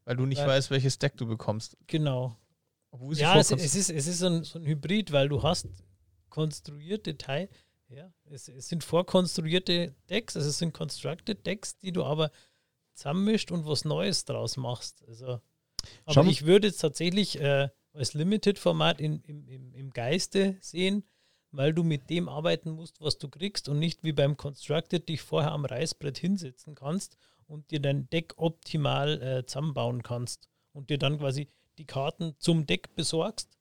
weil 0.05 0.15
du 0.15 0.25
nicht 0.25 0.39
Weil- 0.39 0.49
weißt, 0.49 0.69
welches 0.69 0.99
Deck 0.99 1.17
du 1.17 1.25
bekommst. 1.25 1.77
Genau. 1.87 2.37
Ja, 3.13 3.39
es, 3.39 3.49
es 3.49 3.73
ist, 3.73 3.89
es 3.89 4.05
ist 4.05 4.19
so 4.19 4.27
ein, 4.27 4.43
so 4.43 4.59
ein 4.59 4.65
Hybrid, 4.65 5.11
weil 5.11 5.27
du 5.27 5.41
hast 5.41 5.67
konstruierte 6.29 7.17
Teile, 7.17 7.49
ja, 7.93 8.11
es, 8.25 8.47
es 8.47 8.69
sind 8.69 8.83
vorkonstruierte 8.83 9.93
Decks, 10.09 10.35
also 10.35 10.49
es 10.49 10.57
sind 10.57 10.73
constructed 10.73 11.45
Decks, 11.45 11.77
die 11.77 11.91
du 11.91 12.03
aber 12.03 12.31
zusammenmischt 12.93 13.51
und 13.51 13.65
was 13.65 13.85
Neues 13.85 14.25
draus 14.25 14.57
machst. 14.57 15.03
Also, 15.07 15.25
aber 16.05 16.13
Schauen 16.13 16.29
ich 16.29 16.45
würde 16.45 16.67
jetzt 16.67 16.79
tatsächlich 16.79 17.39
äh, 17.39 17.69
als 17.93 18.13
Limited-Format 18.13 19.01
im, 19.01 19.21
im 19.25 19.89
Geiste 19.91 20.57
sehen, 20.61 21.03
weil 21.51 21.73
du 21.73 21.83
mit 21.83 22.09
dem 22.09 22.29
arbeiten 22.29 22.71
musst, 22.71 22.99
was 22.99 23.17
du 23.17 23.29
kriegst 23.29 23.69
und 23.69 23.79
nicht 23.79 24.03
wie 24.03 24.11
beim 24.11 24.37
Constructed 24.37 25.07
dich 25.07 25.21
vorher 25.21 25.51
am 25.51 25.65
Reißbrett 25.65 26.17
hinsetzen 26.17 26.75
kannst 26.75 27.17
und 27.47 27.69
dir 27.71 27.79
dein 27.79 28.09
Deck 28.09 28.33
optimal 28.37 29.21
äh, 29.21 29.45
zusammenbauen 29.45 30.01
kannst 30.01 30.49
und 30.71 30.89
dir 30.89 30.97
dann 30.97 31.19
quasi 31.19 31.47
die 31.77 31.85
Karten 31.85 32.35
zum 32.39 32.65
Deck 32.65 32.95
besorgst 32.95 33.57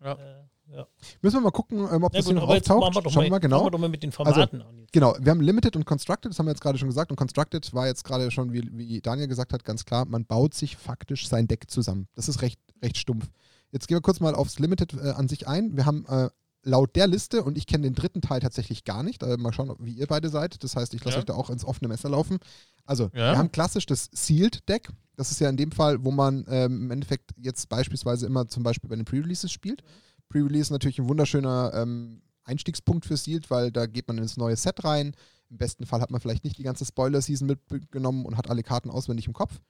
Ja. 0.00 0.12
Äh, 0.14 0.44
ja. 0.72 0.86
Müssen 1.22 1.36
wir 1.36 1.40
mal 1.42 1.50
gucken, 1.50 1.78
ähm, 1.80 2.04
ob 2.04 2.12
Na 2.12 2.18
das 2.18 2.24
gut, 2.26 2.34
hier 2.34 2.40
noch 2.40 2.48
auftaucht. 2.48 2.94
wir 3.04 3.10
Schauen 3.10 3.24
wir 3.24 3.30
mal 3.30 3.38
genau. 3.38 3.70
Wir 3.70 3.88
mit 3.88 4.02
den 4.02 4.12
Formaten 4.12 4.62
an. 4.62 4.78
Jetzt. 4.80 4.92
Genau, 4.92 5.16
wir 5.20 5.30
haben 5.30 5.40
Limited 5.40 5.76
und 5.76 5.84
Constructed, 5.84 6.30
das 6.30 6.38
haben 6.38 6.46
wir 6.46 6.52
jetzt 6.52 6.60
gerade 6.60 6.78
schon 6.78 6.88
gesagt. 6.88 7.10
Und 7.10 7.16
Constructed 7.16 7.72
war 7.74 7.86
jetzt 7.86 8.04
gerade 8.04 8.30
schon, 8.30 8.52
wie, 8.52 8.68
wie 8.72 9.00
Daniel 9.00 9.28
gesagt 9.28 9.52
hat, 9.52 9.64
ganz 9.64 9.84
klar, 9.84 10.04
man 10.06 10.24
baut 10.24 10.54
sich 10.54 10.76
faktisch 10.76 11.28
sein 11.28 11.46
Deck 11.48 11.70
zusammen. 11.70 12.08
Das 12.14 12.28
ist 12.28 12.42
recht, 12.42 12.60
recht 12.82 12.96
stumpf. 12.96 13.28
Jetzt 13.72 13.88
gehen 13.88 13.96
wir 13.96 14.02
kurz 14.02 14.20
mal 14.20 14.34
aufs 14.34 14.58
Limited 14.58 14.94
äh, 14.94 15.10
an 15.10 15.28
sich 15.28 15.48
ein. 15.48 15.76
Wir 15.76 15.86
haben 15.86 16.06
äh, 16.06 16.28
laut 16.62 16.96
der 16.96 17.06
Liste, 17.06 17.44
und 17.44 17.56
ich 17.56 17.66
kenne 17.66 17.84
den 17.84 17.94
dritten 17.94 18.20
Teil 18.20 18.40
tatsächlich 18.40 18.84
gar 18.84 19.02
nicht, 19.02 19.22
äh, 19.22 19.36
mal 19.36 19.52
schauen, 19.52 19.74
wie 19.78 19.92
ihr 19.92 20.06
beide 20.06 20.28
seid. 20.30 20.62
Das 20.64 20.74
heißt, 20.76 20.94
ich 20.94 21.04
lasse 21.04 21.16
Ja. 21.16 21.20
euch 21.20 21.26
da 21.26 21.34
auch 21.34 21.50
ins 21.50 21.64
offene 21.64 21.88
Messer 21.88 22.08
laufen. 22.08 22.38
Also, 22.84 23.04
Ja. 23.14 23.32
wir 23.32 23.38
haben 23.38 23.52
klassisch 23.52 23.86
das 23.86 24.08
Sealed 24.12 24.68
Deck. 24.68 24.88
Das 25.16 25.30
ist 25.30 25.40
ja 25.40 25.48
in 25.48 25.56
dem 25.56 25.72
Fall, 25.72 26.04
wo 26.04 26.10
man 26.10 26.44
ähm, 26.48 26.82
im 26.84 26.90
Endeffekt 26.90 27.30
jetzt 27.36 27.68
beispielsweise 27.68 28.26
immer 28.26 28.48
zum 28.48 28.62
Beispiel 28.62 28.88
bei 28.90 28.96
den 28.96 29.04
Pre-Releases 29.04 29.50
spielt. 29.50 29.82
Pre-Release 30.28 30.62
ist 30.62 30.70
natürlich 30.70 30.98
ein 30.98 31.08
wunderschöner 31.08 31.72
ähm, 31.74 32.22
Einstiegspunkt 32.44 33.04
für 33.06 33.16
Sealed, 33.16 33.50
weil 33.50 33.70
da 33.72 33.86
geht 33.86 34.08
man 34.08 34.18
ins 34.18 34.36
neue 34.36 34.56
Set 34.56 34.84
rein. 34.84 35.14
Im 35.50 35.58
besten 35.58 35.86
Fall 35.86 36.00
hat 36.00 36.10
man 36.10 36.20
vielleicht 36.20 36.44
nicht 36.44 36.58
die 36.58 36.62
ganze 36.62 36.84
Spoiler-Season 36.84 37.46
mitgenommen 37.70 38.24
und 38.24 38.36
hat 38.36 38.50
alle 38.50 38.62
Karten 38.62 38.90
auswendig 38.90 39.26
im 39.26 39.32
Kopf. 39.32 39.60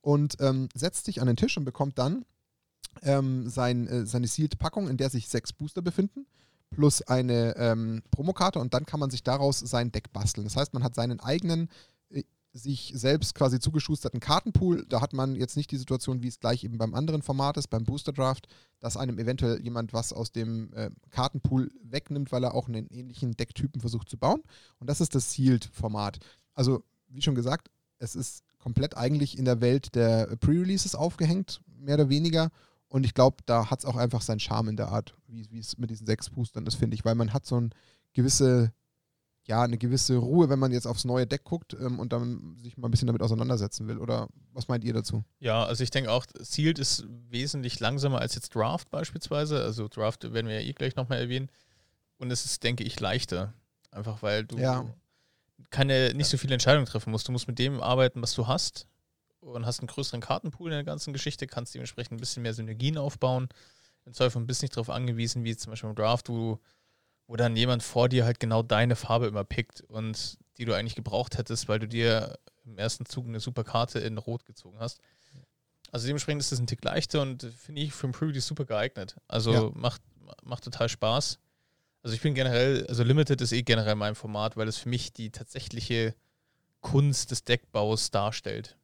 Und 0.00 0.36
ähm, 0.40 0.68
setzt 0.74 1.06
sich 1.06 1.20
an 1.20 1.26
den 1.26 1.36
Tisch 1.36 1.56
und 1.56 1.64
bekommt 1.64 1.98
dann 1.98 2.24
ähm, 3.02 3.48
sein, 3.48 3.86
äh, 3.88 4.06
seine 4.06 4.26
Sealed-Packung, 4.26 4.88
in 4.88 4.96
der 4.96 5.10
sich 5.10 5.28
sechs 5.28 5.52
Booster 5.52 5.82
befinden, 5.82 6.26
plus 6.70 7.02
eine 7.02 7.56
ähm, 7.56 8.02
Promokarte 8.10 8.58
und 8.58 8.74
dann 8.74 8.86
kann 8.86 9.00
man 9.00 9.10
sich 9.10 9.22
daraus 9.22 9.58
sein 9.58 9.92
Deck 9.92 10.12
basteln. 10.12 10.44
Das 10.44 10.56
heißt, 10.56 10.74
man 10.74 10.84
hat 10.84 10.94
seinen 10.94 11.20
eigenen, 11.20 11.68
äh, 12.10 12.24
sich 12.54 12.92
selbst 12.94 13.34
quasi 13.34 13.58
zugeschusterten 13.58 14.20
Kartenpool. 14.20 14.86
Da 14.88 15.00
hat 15.00 15.12
man 15.12 15.34
jetzt 15.34 15.56
nicht 15.56 15.72
die 15.72 15.76
Situation, 15.76 16.22
wie 16.22 16.28
es 16.28 16.38
gleich 16.38 16.62
eben 16.62 16.78
beim 16.78 16.94
anderen 16.94 17.20
Format 17.20 17.56
ist, 17.56 17.68
beim 17.68 17.84
Booster 17.84 18.12
Draft, 18.12 18.46
dass 18.78 18.96
einem 18.96 19.18
eventuell 19.18 19.60
jemand 19.60 19.92
was 19.92 20.12
aus 20.12 20.30
dem 20.30 20.72
äh, 20.72 20.90
Kartenpool 21.10 21.70
wegnimmt, 21.82 22.30
weil 22.30 22.44
er 22.44 22.54
auch 22.54 22.68
einen 22.68 22.86
ähnlichen 22.90 23.32
Decktypen 23.32 23.80
versucht 23.80 24.08
zu 24.08 24.16
bauen. 24.16 24.40
Und 24.78 24.88
das 24.88 25.00
ist 25.00 25.16
das 25.16 25.32
Sealed-Format. 25.32 26.20
Also, 26.54 26.84
wie 27.08 27.22
schon 27.22 27.34
gesagt, 27.34 27.70
es 27.98 28.14
ist 28.14 28.44
komplett 28.58 28.96
eigentlich 28.96 29.36
in 29.36 29.44
der 29.44 29.60
Welt 29.60 29.94
der 29.96 30.36
Pre-Releases 30.36 30.94
aufgehängt, 30.94 31.60
mehr 31.76 31.96
oder 31.96 32.08
weniger. 32.08 32.50
Und 32.86 33.04
ich 33.04 33.14
glaube, 33.14 33.38
da 33.46 33.68
hat 33.68 33.80
es 33.80 33.84
auch 33.84 33.96
einfach 33.96 34.22
seinen 34.22 34.38
Charme 34.38 34.68
in 34.68 34.76
der 34.76 34.88
Art, 34.88 35.16
wie 35.26 35.58
es 35.58 35.76
mit 35.76 35.90
diesen 35.90 36.06
sechs 36.06 36.30
Boostern 36.30 36.66
ist, 36.66 36.76
finde 36.76 36.94
ich, 36.94 37.04
weil 37.04 37.16
man 37.16 37.32
hat 37.32 37.46
so 37.46 37.56
eine 37.56 37.70
gewisse, 38.12 38.72
ja, 39.46 39.62
eine 39.62 39.76
gewisse 39.76 40.16
Ruhe, 40.16 40.48
wenn 40.48 40.58
man 40.58 40.72
jetzt 40.72 40.86
aufs 40.86 41.04
neue 41.04 41.26
Deck 41.26 41.44
guckt 41.44 41.74
ähm, 41.74 41.98
und 41.98 42.12
dann 42.12 42.56
sich 42.62 42.76
mal 42.78 42.88
ein 42.88 42.90
bisschen 42.90 43.06
damit 43.06 43.22
auseinandersetzen 43.22 43.86
will. 43.86 43.98
Oder 43.98 44.28
was 44.52 44.68
meint 44.68 44.84
ihr 44.84 44.94
dazu? 44.94 45.22
Ja, 45.38 45.64
also 45.64 45.84
ich 45.84 45.90
denke 45.90 46.10
auch, 46.10 46.24
Sealed 46.40 46.78
ist 46.78 47.04
wesentlich 47.28 47.78
langsamer 47.80 48.20
als 48.20 48.34
jetzt 48.34 48.54
Draft 48.54 48.90
beispielsweise. 48.90 49.62
Also 49.62 49.88
Draft 49.88 50.32
werden 50.32 50.46
wir 50.48 50.60
ja 50.60 50.66
eh 50.66 50.72
gleich 50.72 50.96
nochmal 50.96 51.18
erwähnen. 51.20 51.50
Und 52.16 52.30
es 52.30 52.44
ist, 52.46 52.62
denke 52.62 52.84
ich, 52.84 52.98
leichter. 53.00 53.52
Einfach 53.90 54.22
weil 54.22 54.44
du 54.44 54.58
Ja. 54.58 54.86
keine, 55.70 56.14
nicht 56.14 56.28
so 56.28 56.38
viele 56.38 56.54
Entscheidungen 56.54 56.86
treffen 56.86 57.10
musst. 57.10 57.28
Du 57.28 57.32
musst 57.32 57.46
mit 57.46 57.58
dem 57.58 57.80
arbeiten, 57.82 58.22
was 58.22 58.32
du 58.34 58.46
hast. 58.46 58.86
Und 59.40 59.66
hast 59.66 59.80
einen 59.80 59.88
größeren 59.88 60.22
Kartenpool 60.22 60.70
in 60.70 60.76
der 60.76 60.84
ganzen 60.84 61.12
Geschichte, 61.12 61.46
kannst 61.46 61.74
dementsprechend 61.74 62.12
ein 62.12 62.20
bisschen 62.20 62.42
mehr 62.42 62.54
Synergien 62.54 62.96
aufbauen. 62.96 63.48
Im 64.06 64.14
Zweifel 64.14 64.40
bist 64.46 64.62
nicht 64.62 64.74
darauf 64.74 64.88
angewiesen, 64.88 65.44
wie 65.44 65.54
zum 65.54 65.70
Beispiel 65.72 65.90
im 65.90 65.96
Draft, 65.96 66.30
wo, 66.30 66.60
wo 67.26 67.36
dann 67.36 67.56
jemand 67.56 67.82
vor 67.82 68.08
dir 68.08 68.24
halt 68.24 68.40
genau 68.40 68.62
deine 68.62 68.96
Farbe 68.96 69.26
immer 69.26 69.44
pickt 69.44 69.80
und 69.82 70.38
die 70.58 70.64
du 70.64 70.74
eigentlich 70.74 70.94
gebraucht 70.94 71.38
hättest, 71.38 71.68
weil 71.68 71.78
du 71.78 71.88
dir 71.88 72.38
im 72.64 72.78
ersten 72.78 73.06
Zug 73.06 73.26
eine 73.26 73.40
super 73.40 73.64
Karte 73.64 73.98
in 73.98 74.18
Rot 74.18 74.44
gezogen 74.46 74.78
hast. 74.78 75.00
Also 75.90 76.06
dementsprechend 76.06 76.40
ist 76.40 76.52
das 76.52 76.58
ein 76.58 76.66
Tick 76.66 76.82
leichter 76.84 77.22
und 77.22 77.42
finde 77.44 77.82
ich 77.82 77.92
für 77.92 78.08
ein 78.08 78.12
Pre 78.12 78.40
super 78.40 78.64
geeignet. 78.64 79.16
Also 79.28 79.52
Ja. 79.52 79.70
macht, 79.74 80.02
macht 80.42 80.64
total 80.64 80.88
Spaß. 80.88 81.38
Also 82.02 82.14
ich 82.14 82.20
bin 82.20 82.34
generell, 82.34 82.86
also 82.88 83.02
Limited 83.02 83.40
ist 83.40 83.52
eh 83.52 83.62
generell 83.62 83.94
mein 83.94 84.14
Format, 84.14 84.56
weil 84.56 84.68
es 84.68 84.76
für 84.76 84.88
mich 84.88 85.12
die 85.12 85.30
tatsächliche 85.30 86.14
Kunst 86.80 87.30
des 87.30 87.44
Deckbaus 87.44 88.10
darstellt. 88.10 88.76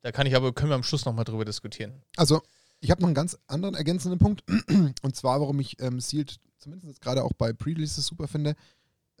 Da 0.00 0.12
kann 0.12 0.26
ich 0.26 0.34
aber, 0.36 0.52
können 0.52 0.70
wir 0.70 0.76
am 0.76 0.82
Schluss 0.82 1.04
nochmal 1.04 1.24
drüber 1.24 1.44
diskutieren. 1.44 2.02
Also, 2.16 2.42
ich 2.80 2.90
habe 2.90 3.02
noch 3.02 3.08
einen 3.08 3.14
ganz 3.14 3.36
anderen 3.46 3.74
ergänzenden 3.74 4.18
Punkt. 4.18 4.44
Und 5.02 5.16
zwar, 5.16 5.40
warum 5.40 5.58
ich 5.60 5.80
ähm, 5.82 6.00
Sealed 6.00 6.38
zumindest 6.66 6.88
jetzt 6.88 7.00
gerade 7.00 7.22
auch 7.22 7.32
bei 7.32 7.52
Pre-Releases 7.52 8.06
super 8.06 8.26
finde. 8.26 8.56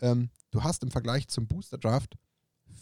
Ähm, 0.00 0.30
du 0.50 0.64
hast 0.64 0.82
im 0.82 0.90
Vergleich 0.90 1.28
zum 1.28 1.46
Booster 1.46 1.78
Draft 1.78 2.16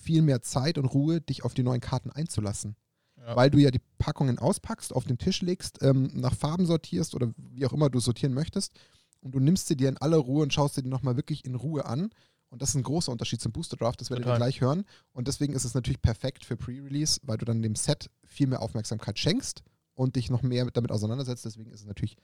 viel 0.02 0.22
mehr 0.22 0.40
Zeit 0.40 0.78
und 0.78 0.86
Ruhe, 0.86 1.20
dich 1.20 1.44
auf 1.44 1.52
die 1.52 1.62
neuen 1.62 1.82
Karten 1.82 2.10
einzulassen. 2.10 2.74
Ja. 3.18 3.36
Weil 3.36 3.50
du 3.50 3.58
ja 3.58 3.70
die 3.70 3.82
Packungen 3.98 4.38
auspackst, 4.38 4.94
auf 4.94 5.04
den 5.04 5.18
Tisch 5.18 5.42
legst, 5.42 5.82
ähm, 5.82 6.10
nach 6.14 6.34
Farben 6.34 6.64
sortierst 6.64 7.14
oder 7.14 7.32
wie 7.36 7.66
auch 7.66 7.74
immer 7.74 7.90
du 7.90 8.00
sortieren 8.00 8.32
möchtest. 8.32 8.72
Und 9.20 9.34
du 9.34 9.40
nimmst 9.40 9.68
sie 9.68 9.76
dir 9.76 9.90
in 9.90 9.98
aller 9.98 10.16
Ruhe 10.16 10.42
und 10.42 10.52
schaust 10.52 10.78
dir 10.78 10.82
die 10.82 10.88
nochmal 10.88 11.16
wirklich 11.16 11.44
in 11.44 11.54
Ruhe 11.54 11.84
an. 11.84 12.10
Und 12.48 12.62
das 12.62 12.70
ist 12.70 12.76
ein 12.76 12.82
großer 12.82 13.12
Unterschied 13.12 13.40
zum 13.40 13.52
Booster 13.52 13.76
Draft, 13.76 14.00
das 14.00 14.10
werdet 14.10 14.26
ihr 14.26 14.36
gleich 14.36 14.60
hören. 14.62 14.84
Und 15.12 15.28
deswegen 15.28 15.54
ist 15.54 15.64
es 15.64 15.74
natürlich 15.74 16.00
perfekt 16.00 16.44
für 16.44 16.56
Pre-Release, 16.56 17.20
weil 17.22 17.36
du 17.36 17.44
dann 17.44 17.62
dem 17.62 17.74
Set 17.74 18.10
viel 18.26 18.46
mehr 18.46 18.62
Aufmerksamkeit 18.62 19.18
schenkst 19.18 19.62
und 19.94 20.16
dich 20.16 20.30
noch 20.30 20.42
mehr 20.42 20.70
damit 20.70 20.90
auseinandersetzt. 20.90 21.44
Deswegen 21.44 21.70
ist 21.70 21.80
es 21.80 21.86
natürlich 21.86 22.16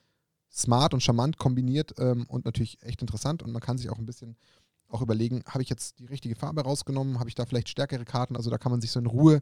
smart 0.51 0.95
und 0.95 1.03
charmant 1.03 1.39
kombiniert 1.39 1.95
ähm, 1.99 2.27
und 2.29 2.45
natürlich 2.45 2.83
echt 2.83 3.01
interessant. 3.01 3.43
Und 3.43 3.53
man 3.53 3.63
kann 3.63 3.79
sich 3.79 3.89
auch 3.91 3.99
ein 3.99 4.07
bisschen 4.07 4.37
auch 4.89 5.03
überlegen, 5.03 5.43
habe 5.47 5.63
ich 5.63 5.69
jetzt 5.71 5.99
die 6.01 6.07
richtige 6.07 6.35
Farbe 6.35 6.63
rausgenommen? 6.63 7.19
Habe 7.21 7.29
ich 7.29 7.35
da 7.37 7.47
vielleicht 7.47 7.69
stärkere 7.69 8.05
Karten? 8.05 8.37
Also 8.37 8.51
da 8.51 8.59
kann 8.59 8.73
man 8.73 8.81
sich 8.81 8.91
so 8.91 8.99
in 8.99 9.07
Ruhe 9.07 9.41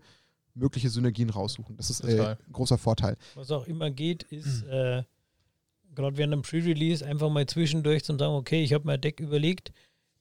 mögliche 0.55 0.91
Synergien 0.91 1.31
raussuchen. 1.31 1.77
Das 1.77 1.89
ist 1.89 2.05
äh, 2.05 2.37
ein 2.47 2.53
großer 2.53 2.77
Vorteil. 2.79 3.17
Was 3.35 3.51
auch 3.51 3.67
immer 3.67 3.91
geht, 3.91 4.25
ist 4.25 4.63
Hm. 4.63 4.69
äh, 4.71 5.03
gerade 5.95 6.17
während 6.17 6.33
einem 6.35 6.43
Pre-Release 6.43 7.05
einfach 7.07 7.31
mal 7.31 7.47
zwischendurch 7.47 8.05
zu 8.05 8.17
sagen, 8.19 8.35
okay, 8.35 8.63
ich 8.63 8.73
habe 8.75 8.87
mir 8.87 8.95
ein 8.95 9.01
Deck 9.01 9.21
überlegt, 9.21 9.73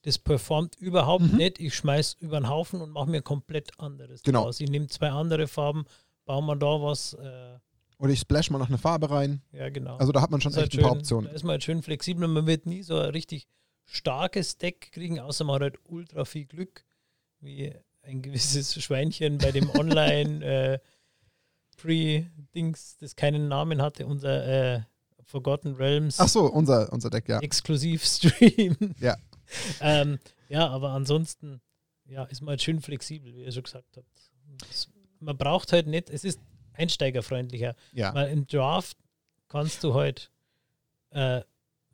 das 0.03 0.17
performt 0.17 0.75
überhaupt 0.75 1.25
Mhm. 1.33 1.37
nicht, 1.37 1.59
ich 1.59 1.75
schmeiß 1.75 2.17
über 2.21 2.39
den 2.39 2.47
Haufen 2.49 2.81
und 2.81 2.91
mache 2.91 3.09
mir 3.09 3.21
komplett 3.21 3.77
anderes 3.79 4.21
Genau. 4.23 4.43
draus. 4.45 4.59
Ich 4.61 4.69
nehme 4.69 4.87
zwei 4.87 5.09
andere 5.09 5.47
Farben, 5.47 5.85
baue 6.25 6.43
mal 6.43 6.55
da 6.55 6.81
was, 6.81 7.13
äh, 7.13 7.57
Oder 7.99 8.11
ich 8.11 8.19
splash 8.19 8.49
mal 8.51 8.59
noch 8.59 8.67
eine 8.69 8.77
Farbe 8.77 9.09
rein. 9.09 9.41
ja 9.51 9.69
genau. 9.69 9.97
Also 9.97 10.11
da 10.11 10.21
hat 10.21 10.29
man 10.31 10.39
schon 10.41 10.51
ist 10.51 10.57
echt 10.57 10.73
halt 10.73 10.75
ein 10.75 10.81
paar 10.81 10.91
schön- 10.91 10.99
Optionen. 10.99 11.29
Da 11.29 11.35
ist 11.35 11.43
man 11.43 11.51
halt 11.51 11.63
schön 11.63 11.81
flexibel 11.81 12.23
und 12.25 12.33
man 12.33 12.45
wird 12.47 12.65
nie 12.65 12.83
so 12.83 12.97
ein 12.99 13.09
richtig 13.09 13.47
starkes 13.85 14.57
Deck 14.57 14.91
kriegen, 14.91 15.19
außer 15.19 15.43
man 15.45 15.55
hat 15.55 15.61
halt 15.61 15.79
ultra 15.85 16.25
viel 16.25 16.45
Glück, 16.45 16.85
wie 17.39 17.73
ein 18.03 18.21
gewisses 18.21 18.73
Schweinchen 18.83 19.37
bei 19.39 19.51
dem 19.51 19.69
Online 19.71 20.45
äh, 20.73 20.79
Pre-Dings, 21.77 22.97
das 22.99 23.15
keinen 23.15 23.47
Namen 23.47 23.81
hatte, 23.81 24.05
unser 24.07 24.75
äh, 24.75 24.81
Forgotten 25.23 25.75
Realms 25.75 26.19
Ach 26.19 26.27
so, 26.27 26.45
unser, 26.45 26.91
unser 26.93 27.09
Deck, 27.09 27.27
ja. 27.29 27.39
Exklusivstream. 27.39 28.75
Ja. 28.99 29.15
ähm, 29.81 30.19
ja, 30.49 30.67
aber 30.67 30.89
ansonsten 30.91 31.61
ja, 32.05 32.23
ist 32.25 32.41
man 32.41 32.51
halt 32.51 32.61
schön 32.61 32.81
flexibel, 32.81 33.33
wie 33.35 33.43
ihr 33.43 33.51
schon 33.51 33.63
gesagt 33.63 33.95
habt. 33.97 34.31
Das, 34.59 34.89
man 35.19 35.37
braucht 35.37 35.71
halt 35.73 35.87
nicht, 35.87 36.09
es 36.09 36.23
ist 36.23 36.39
einsteigerfreundlicher. 36.77 37.75
Ja, 37.93 38.13
Weil 38.13 38.31
im 38.31 38.47
Draft 38.47 38.97
kannst 39.47 39.83
du 39.83 39.93
halt 39.93 40.31
äh, 41.11 41.41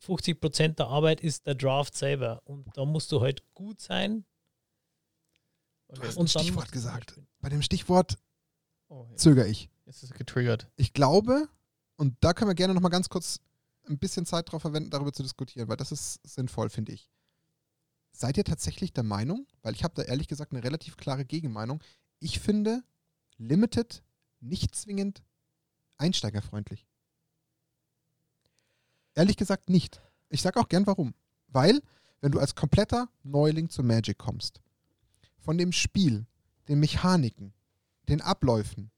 50% 0.05 0.69
der 0.75 0.87
Arbeit 0.87 1.21
ist 1.21 1.45
der 1.47 1.55
Draft 1.55 1.95
selber. 1.95 2.41
Und 2.45 2.65
da 2.75 2.85
musst 2.85 3.11
du 3.11 3.21
halt 3.21 3.43
gut 3.53 3.79
sein. 3.81 4.25
du 5.89 6.01
hast 6.01 6.15
ein 6.17 6.21
Und 6.21 6.35
dann 6.35 6.43
Stichwort 6.43 6.71
gesagt. 6.71 7.11
spielen. 7.11 7.27
Bei 7.41 7.49
dem 7.49 7.61
Stichwort 7.61 8.17
Oh, 8.89 9.07
jetzt 9.09 9.21
zögere 9.23 9.47
ich. 9.47 9.69
ist 9.85 10.03
es 10.03 10.11
getriggert. 10.13 10.67
Ich 10.75 10.93
glaube, 10.93 11.47
und 11.95 12.15
da 12.19 12.33
können 12.33 12.49
wir 12.49 12.55
gerne 12.55 12.73
noch 12.73 12.81
mal 12.81 12.89
ganz 12.89 13.09
kurz 13.09 13.39
ein 13.87 13.97
bisschen 13.97 14.25
Zeit 14.25 14.51
drauf 14.51 14.61
verwenden, 14.61 14.89
darüber 14.91 15.11
zu 15.13 15.23
diskutieren, 15.23 15.67
weil 15.67 15.77
das 15.77 15.91
ist 15.91 16.19
sinnvoll, 16.23 16.69
finde 16.69 16.91
ich. 16.93 17.09
Seid 18.11 18.37
ihr 18.37 18.43
tatsächlich 18.43 18.93
der 18.93 19.03
Meinung, 19.03 19.47
weil 19.63 19.73
ich 19.73 19.83
habe 19.83 19.95
da 19.95 20.03
ehrlich 20.03 20.27
gesagt 20.27 20.51
eine 20.51 20.63
relativ 20.63 20.95
klare 20.97 21.25
Gegenmeinung, 21.25 21.81
ich 22.19 22.39
finde 22.39 22.83
Limited 23.37 24.03
nicht 24.43 24.75
zwingend 24.75 25.23
einsteigerfreundlich. 25.97 26.85
Ehrlich 29.15 29.37
gesagt 29.37 29.69
nicht. 29.69 30.01
Ich 30.29 30.41
sage 30.41 30.59
auch 30.59 30.67
gern 30.67 30.87
warum. 30.87 31.13
Weil, 31.47 31.81
wenn 32.21 32.31
du 32.31 32.39
als 32.39 32.55
kompletter 32.55 33.09
Neuling 33.23 33.69
zu 33.69 33.83
Magic 33.83 34.17
kommst, 34.17 34.61
von 35.37 35.57
dem 35.57 35.71
Spiel, 35.71 36.25
den 36.67 36.79
Mechaniken, 36.79 37.53
den 38.09 38.21
Abläufen, 38.21 38.91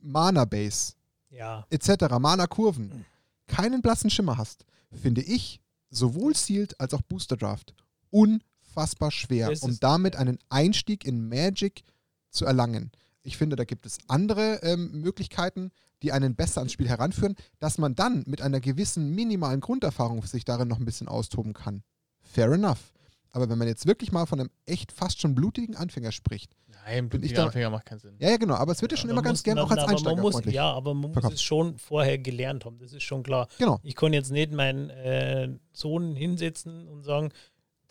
Mana-Base, 0.00 0.94
Ja, 1.30 1.66
etc., 1.70 2.18
Mana-Kurven, 2.18 3.06
keinen 3.46 3.82
blassen 3.82 4.10
Schimmer 4.10 4.36
hast, 4.36 4.66
finde 4.92 5.22
ich 5.22 5.60
sowohl 5.90 6.36
Sealed 6.36 6.78
als 6.80 6.92
auch 6.94 7.02
Booster 7.02 7.36
Draft 7.36 7.74
unfassbar 8.10 9.10
schwer, 9.10 9.52
um 9.62 9.78
damit 9.80 10.16
einen 10.16 10.38
Einstieg 10.48 11.04
in 11.04 11.28
Magic 11.28 11.82
zu 12.30 12.44
erlangen. 12.44 12.92
Ich 13.22 13.36
finde, 13.36 13.56
da 13.56 13.64
gibt 13.64 13.86
es 13.86 13.98
andere 14.08 14.60
ähm, 14.62 15.00
Möglichkeiten, 15.00 15.70
die 16.02 16.10
einen 16.12 16.34
besser 16.34 16.60
ans 16.60 16.72
Spiel 16.72 16.88
heranführen, 16.88 17.36
dass 17.60 17.78
man 17.78 17.94
dann 17.94 18.24
mit 18.26 18.42
einer 18.42 18.60
gewissen 18.60 19.10
minimalen 19.14 19.60
Grunderfahrung 19.60 20.22
sich 20.24 20.44
darin 20.44 20.68
noch 20.68 20.78
ein 20.80 20.84
bisschen 20.84 21.06
austoben 21.08 21.52
kann. 21.52 21.82
Fair 22.20 22.50
enough. 22.52 22.92
Aber 23.34 23.48
wenn 23.48 23.56
man 23.56 23.66
jetzt 23.68 23.86
wirklich 23.86 24.12
mal 24.12 24.26
von 24.26 24.40
einem 24.40 24.50
echt 24.66 24.92
fast 24.92 25.20
schon 25.20 25.34
blutigen 25.34 25.74
Anfänger 25.76 26.12
spricht, 26.12 26.52
Nein, 26.84 27.08
blutiger 27.08 27.44
Anfänger 27.44 27.70
macht 27.70 27.86
keinen 27.86 28.00
Sinn. 28.00 28.16
ja, 28.18 28.30
ja, 28.30 28.36
genau, 28.36 28.54
aber 28.54 28.72
es 28.72 28.82
wird 28.82 28.90
ja 28.92 28.98
schon 28.98 29.08
immer 29.08 29.22
ganz 29.22 29.38
muss- 29.38 29.42
gern 29.44 29.54
man- 29.56 29.64
auch 29.64 29.70
als 29.70 29.78
aber 29.78 29.86
man 29.86 29.96
Einsteiger 29.96 30.20
muss. 30.22 30.44
Ja, 30.52 30.70
aber 30.72 30.92
man 30.94 31.12
muss 31.12 31.32
es 31.32 31.40
schon 31.42 31.78
vorher 31.78 32.18
gelernt 32.18 32.64
haben, 32.66 32.78
das 32.78 32.92
ist 32.92 33.04
schon 33.04 33.22
klar. 33.22 33.46
Genau. 33.58 33.78
Ich 33.84 33.94
kann 33.94 34.12
jetzt 34.12 34.32
nicht 34.32 34.52
meinen 34.52 34.90
äh, 34.90 35.48
Sohn 35.72 36.14
hinsetzen 36.16 36.88
und 36.88 37.04
sagen, 37.04 37.30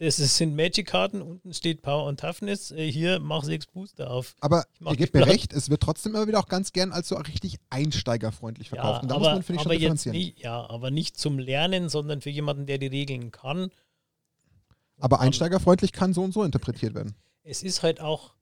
das 0.01 0.37
sind 0.37 0.55
Magic-Karten, 0.55 1.21
unten 1.21 1.53
steht 1.53 1.83
Power 1.83 2.05
und 2.07 2.19
Toughness, 2.19 2.71
äh, 2.71 2.91
hier 2.91 3.19
mach 3.19 3.43
sechs 3.43 3.67
Booster 3.67 4.09
auf. 4.09 4.35
Aber 4.39 4.65
ihr 4.79 4.95
gebt 4.95 5.13
mir 5.13 5.27
recht, 5.27 5.53
es 5.53 5.69
wird 5.69 5.83
trotzdem 5.83 6.15
immer 6.15 6.27
wieder 6.27 6.39
auch 6.39 6.47
ganz 6.47 6.73
gern 6.73 6.91
als 6.91 7.07
so 7.07 7.15
richtig 7.17 7.57
einsteigerfreundlich 7.69 8.69
verkauft. 8.69 8.95
Ja, 8.95 9.01
Und 9.01 9.09
da 9.09 9.15
aber, 9.15 9.25
muss 9.25 9.33
man, 9.33 9.43
finde 9.43 9.57
ich, 9.57 9.63
schon 9.63 9.71
differenzieren. 9.71 10.17
nicht, 10.17 10.39
ja, 10.39 10.67
aber 10.67 10.89
nicht 10.89 11.17
zum 11.17 11.37
Lernen, 11.37 11.87
sondern 11.87 12.21
für 12.21 12.31
jemanden, 12.31 12.65
der 12.65 12.79
die 12.79 12.87
Regeln 12.87 13.31
kann. 13.31 13.69
aber 14.99 15.19
Und 15.19 15.25
einsteigerfreundlich 15.25 15.91
kann 15.91 16.13
so 16.13 16.23
und 16.23 16.33
so 16.33 16.43
interpretiert 16.43 16.95
werden. 16.95 17.13
Es 17.43 17.61
ist 17.61 17.83
halt 17.83 18.01
auch 18.01 18.33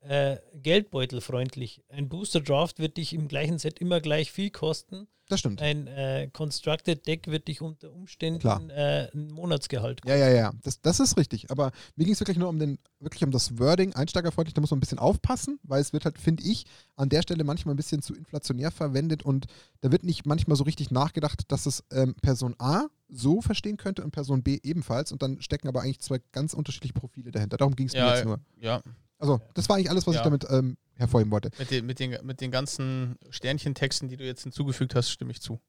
äh, 0.00 0.36
geldbeutelfreundlich. 0.54 1.82
Ein 1.88 2.08
Booster 2.08 2.40
Draft 2.40 2.78
wird 2.78 2.96
dich 2.96 3.12
im 3.12 3.28
gleichen 3.28 3.58
Set 3.58 3.78
immer 3.78 4.00
gleich 4.00 4.30
viel 4.32 4.50
kosten. 4.50 5.08
Das 5.28 5.40
stimmt. 5.40 5.60
Ein 5.60 5.86
äh, 5.88 6.30
Constructed 6.32 7.06
Deck 7.06 7.26
wird 7.26 7.48
dich 7.48 7.60
unter 7.60 7.92
Umständen 7.92 8.70
äh, 8.70 9.10
ein 9.12 9.28
Monatsgehalt 9.30 10.00
Ja, 10.06 10.16
ja, 10.16 10.30
ja, 10.30 10.52
das, 10.62 10.80
das 10.80 11.00
ist 11.00 11.18
richtig. 11.18 11.50
Aber 11.50 11.70
mir 11.96 12.04
ging 12.04 12.14
es 12.14 12.20
wirklich 12.20 12.38
nur 12.38 12.48
um 12.48 12.58
den, 12.58 12.78
wirklich 12.98 13.22
um 13.24 13.30
das 13.30 13.58
Wording, 13.58 13.92
einsteigerfreundlich, 13.94 14.54
da 14.54 14.62
muss 14.62 14.70
man 14.70 14.78
ein 14.78 14.80
bisschen 14.80 14.98
aufpassen, 14.98 15.58
weil 15.64 15.82
es 15.82 15.92
wird 15.92 16.06
halt, 16.06 16.18
finde 16.18 16.44
ich, 16.44 16.64
an 16.96 17.10
der 17.10 17.20
Stelle 17.20 17.44
manchmal 17.44 17.74
ein 17.74 17.76
bisschen 17.76 18.00
zu 18.00 18.14
inflationär 18.14 18.70
verwendet 18.70 19.22
und 19.22 19.46
da 19.82 19.92
wird 19.92 20.02
nicht 20.02 20.24
manchmal 20.24 20.56
so 20.56 20.64
richtig 20.64 20.90
nachgedacht, 20.90 21.42
dass 21.52 21.66
es 21.66 21.84
ähm, 21.92 22.14
Person 22.22 22.54
A 22.58 22.86
so 23.10 23.42
verstehen 23.42 23.76
könnte 23.76 24.04
und 24.04 24.12
Person 24.12 24.42
B 24.42 24.58
ebenfalls 24.62 25.12
und 25.12 25.20
dann 25.22 25.42
stecken 25.42 25.68
aber 25.68 25.82
eigentlich 25.82 26.00
zwei 26.00 26.20
ganz 26.32 26.54
unterschiedliche 26.54 26.94
Profile 26.94 27.30
dahinter. 27.32 27.58
Darum 27.58 27.76
ging 27.76 27.86
es 27.88 27.92
mir 27.92 27.98
Ja, 27.98 28.14
jetzt 28.14 28.24
nur. 28.24 28.40
ja. 28.58 28.82
Also, 29.18 29.40
das 29.54 29.68
war 29.68 29.76
eigentlich 29.76 29.90
alles, 29.90 30.06
was 30.06 30.14
ich 30.14 30.18
Ja. 30.20 30.24
damit 30.24 30.46
ähm, 30.50 30.76
hervorheben 30.94 31.30
wollte. 31.32 31.50
Mit 31.58 31.70
den, 31.70 31.86
mit, 31.86 31.98
den, 31.98 32.16
mit 32.24 32.40
den 32.40 32.50
ganzen 32.50 33.16
Sternchentexten, 33.30 34.08
die 34.08 34.16
du 34.16 34.24
jetzt 34.24 34.42
hinzugefügt 34.44 34.94
hast, 34.94 35.10
stimme 35.10 35.30
ich 35.32 35.40
zu. 35.40 35.60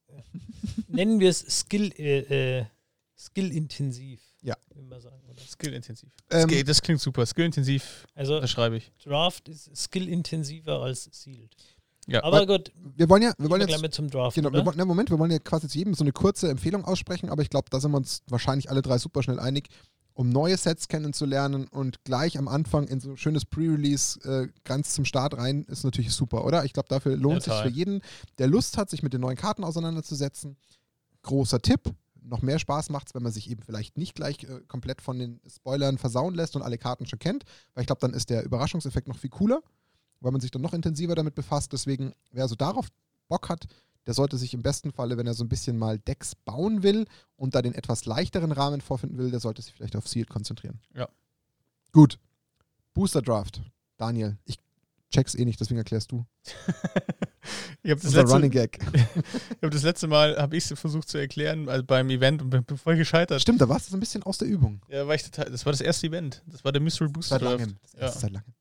Nennen 0.87 1.19
wir 1.19 1.29
es 1.29 1.39
Skill, 1.39 1.91
äh, 1.97 2.59
äh, 2.59 2.65
Skill-intensiv. 3.17 4.21
Ja. 4.41 4.55
Man 4.73 5.01
sagen, 5.01 5.21
oder? 5.27 5.41
Skillintensiv. 5.41 6.09
Ähm, 6.31 6.47
Skill- 6.49 6.63
das 6.63 6.81
klingt 6.81 7.01
super. 7.01 7.25
Skillintensiv, 7.25 8.07
Also 8.15 8.39
das 8.39 8.49
schreibe 8.49 8.77
ich. 8.77 8.91
Draft 9.03 9.49
ist 9.49 9.75
skill-intensiver 9.75 10.79
als 10.81 11.09
Sealed. 11.11 11.55
Ja, 12.07 12.23
Aber 12.23 12.47
gut, 12.47 12.71
Wir 12.95 13.07
wollen 13.09 13.21
ja, 13.21 13.33
wir 13.37 13.49
wollen 13.49 13.61
jetzt 13.61 13.67
gleich 13.69 13.81
mit 13.81 13.93
zum 13.93 14.09
Draft. 14.09 14.35
Genau, 14.35 14.51
wir 14.51 14.65
wollen, 14.65 14.77
na 14.77 14.85
Moment, 14.85 15.09
wir 15.11 15.19
wollen 15.19 15.29
ja 15.31 15.37
quasi 15.39 15.67
zu 15.67 15.77
jedem 15.77 15.93
so 15.93 16.03
eine 16.03 16.11
kurze 16.11 16.49
Empfehlung 16.49 16.83
aussprechen, 16.85 17.29
aber 17.29 17.41
ich 17.43 17.49
glaube, 17.49 17.69
da 17.69 17.79
sind 17.79 17.91
wir 17.91 17.97
uns 17.97 18.23
wahrscheinlich 18.29 18.69
alle 18.69 18.81
drei 18.81 18.97
super 18.97 19.21
schnell 19.21 19.39
einig. 19.39 19.67
Um 20.13 20.29
neue 20.29 20.57
Sets 20.57 20.89
kennenzulernen 20.89 21.67
und 21.67 22.03
gleich 22.03 22.37
am 22.37 22.49
Anfang 22.49 22.87
in 22.87 22.99
so 22.99 23.11
ein 23.11 23.17
schönes 23.17 23.45
Pre-Release 23.45 24.19
äh, 24.27 24.49
ganz 24.65 24.93
zum 24.93 25.05
Start 25.05 25.37
rein, 25.37 25.63
ist 25.65 25.85
natürlich 25.85 26.11
super, 26.11 26.43
oder? 26.43 26.65
Ich 26.65 26.73
glaube, 26.73 26.89
dafür 26.89 27.15
lohnt 27.15 27.43
Total. 27.43 27.63
sich 27.63 27.71
für 27.71 27.77
jeden, 27.77 28.01
der 28.37 28.47
Lust 28.47 28.77
hat, 28.77 28.89
sich 28.89 29.01
mit 29.01 29.13
den 29.13 29.21
neuen 29.21 29.37
Karten 29.37 29.63
auseinanderzusetzen. 29.63 30.57
Großer 31.21 31.61
Tipp. 31.61 31.93
Noch 32.21 32.41
mehr 32.41 32.59
Spaß 32.59 32.89
macht 32.89 33.07
es, 33.07 33.15
wenn 33.15 33.23
man 33.23 33.31
sich 33.31 33.49
eben 33.49 33.61
vielleicht 33.61 33.97
nicht 33.97 34.13
gleich 34.13 34.43
äh, 34.43 34.59
komplett 34.67 35.01
von 35.01 35.17
den 35.19 35.39
Spoilern 35.47 35.97
versauen 35.97 36.35
lässt 36.35 36.55
und 36.55 36.63
alle 36.63 36.77
Karten 36.77 37.05
schon 37.05 37.19
kennt, 37.19 37.45
weil 37.73 37.83
ich 37.83 37.87
glaube, 37.87 38.01
dann 38.01 38.13
ist 38.13 38.29
der 38.29 38.43
Überraschungseffekt 38.43 39.07
noch 39.07 39.17
viel 39.17 39.29
cooler, 39.29 39.61
weil 40.19 40.33
man 40.33 40.41
sich 40.41 40.51
dann 40.51 40.61
noch 40.61 40.73
intensiver 40.73 41.15
damit 41.15 41.33
befasst. 41.33 41.71
Deswegen, 41.71 42.13
wer 42.31 42.47
so 42.49 42.55
darauf 42.55 42.87
Bock 43.29 43.47
hat, 43.47 43.67
der 44.09 44.15
sollte 44.15 44.39
sich 44.39 44.55
im 44.55 44.63
besten 44.63 44.91
Falle, 44.91 45.17
wenn 45.17 45.27
er 45.27 45.35
so 45.35 45.43
ein 45.43 45.49
bisschen 45.49 45.77
mal 45.77 45.99
Decks 45.99 46.33
bauen 46.33 46.81
will 46.81 47.05
und 47.35 47.53
da 47.53 47.61
den 47.61 47.75
etwas 47.75 48.05
leichteren 48.05 48.51
Rahmen 48.51 48.81
vorfinden 48.81 49.19
will, 49.19 49.29
der 49.29 49.39
sollte 49.39 49.61
sich 49.61 49.71
vielleicht 49.71 49.95
auf 49.95 50.07
Sealed 50.07 50.29
konzentrieren. 50.31 50.79
Ja. 50.95 51.07
Gut. 51.91 52.17
Booster 52.95 53.21
Draft. 53.21 53.61
Daniel, 53.97 54.39
ich 54.45 54.57
check's 55.11 55.35
eh 55.35 55.45
nicht, 55.45 55.59
deswegen 55.59 55.77
erklärst 55.77 56.11
du. 56.11 56.25
ich 57.83 57.91
habe 57.91 58.01
das, 58.01 58.13
letzte- 58.13 58.33
Running 58.33 58.49
Gag. 58.49 58.79
ich 58.93 59.61
hab 59.61 59.69
das 59.69 59.83
letzte 59.83 60.07
Mal 60.07 60.37
habe 60.37 60.57
ich 60.57 60.71
es 60.71 60.79
versucht 60.79 61.07
zu 61.07 61.19
erklären 61.19 61.69
also 61.69 61.83
beim 61.83 62.09
Event 62.09 62.41
und 62.41 62.49
bin 62.49 62.65
voll 62.77 62.97
gescheitert. 62.97 63.39
Stimmt, 63.43 63.61
da 63.61 63.69
warst 63.69 63.85
du 63.87 63.91
so 63.91 63.97
ein 63.97 63.99
bisschen 63.99 64.23
aus 64.23 64.39
der 64.39 64.47
Übung. 64.47 64.81
Ja, 64.89 65.07
war 65.07 65.13
ich 65.13 65.21
total, 65.21 65.51
das 65.51 65.67
war 65.67 65.71
das 65.71 65.81
erste 65.81 66.07
Event. 66.07 66.41
Das 66.47 66.63
war 66.63 66.71
der 66.71 66.81
Mystery 66.81 67.09
Booster 67.11 67.35
Seit 67.35 67.43
Draft. 67.43 67.59
langem. 67.59 67.75
Das 67.93 68.15
Ja. 68.15 68.19
seit 68.21 68.31
langem. 68.31 68.53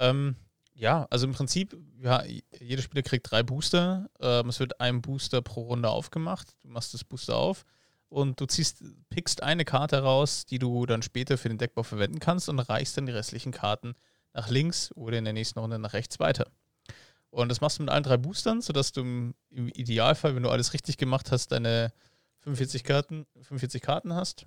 Ähm, 0.00 0.34
ja, 0.74 1.06
also 1.10 1.26
im 1.26 1.32
Prinzip, 1.32 1.76
ja, 2.00 2.24
jeder 2.58 2.82
Spieler 2.82 3.02
kriegt 3.02 3.30
drei 3.30 3.42
Booster. 3.42 4.10
Ähm, 4.20 4.48
es 4.48 4.58
wird 4.60 4.80
ein 4.80 5.02
Booster 5.02 5.40
pro 5.40 5.62
Runde 5.62 5.88
aufgemacht. 5.88 6.56
Du 6.62 6.68
machst 6.68 6.92
das 6.94 7.04
Booster 7.04 7.36
auf 7.36 7.64
und 8.08 8.40
du 8.40 8.46
ziehst, 8.46 8.82
pickst 9.08 9.42
eine 9.42 9.64
Karte 9.64 10.02
raus, 10.02 10.46
die 10.46 10.58
du 10.58 10.84
dann 10.86 11.02
später 11.02 11.38
für 11.38 11.48
den 11.48 11.58
Deckbau 11.58 11.84
verwenden 11.84 12.18
kannst 12.18 12.48
und 12.48 12.58
reichst 12.58 12.96
dann 12.96 13.06
die 13.06 13.12
restlichen 13.12 13.52
Karten 13.52 13.94
nach 14.32 14.50
links 14.50 14.90
oder 14.94 15.16
in 15.18 15.24
der 15.24 15.32
nächsten 15.32 15.60
Runde 15.60 15.78
nach 15.78 15.92
rechts 15.92 16.18
weiter. 16.18 16.50
Und 17.30 17.48
das 17.48 17.60
machst 17.60 17.78
du 17.78 17.82
mit 17.82 17.90
allen 17.90 18.04
drei 18.04 18.16
Boostern, 18.16 18.60
sodass 18.60 18.92
du 18.92 19.00
im, 19.00 19.34
Idealfall, 19.50 20.36
wenn 20.36 20.42
du 20.42 20.50
alles 20.50 20.72
richtig 20.72 20.96
gemacht 20.96 21.32
hast, 21.32 21.52
deine 21.52 21.92
45 22.40 22.84
Karten, 22.84 23.26
45 23.34 23.80
Karten 23.82 24.14
hast. 24.14 24.46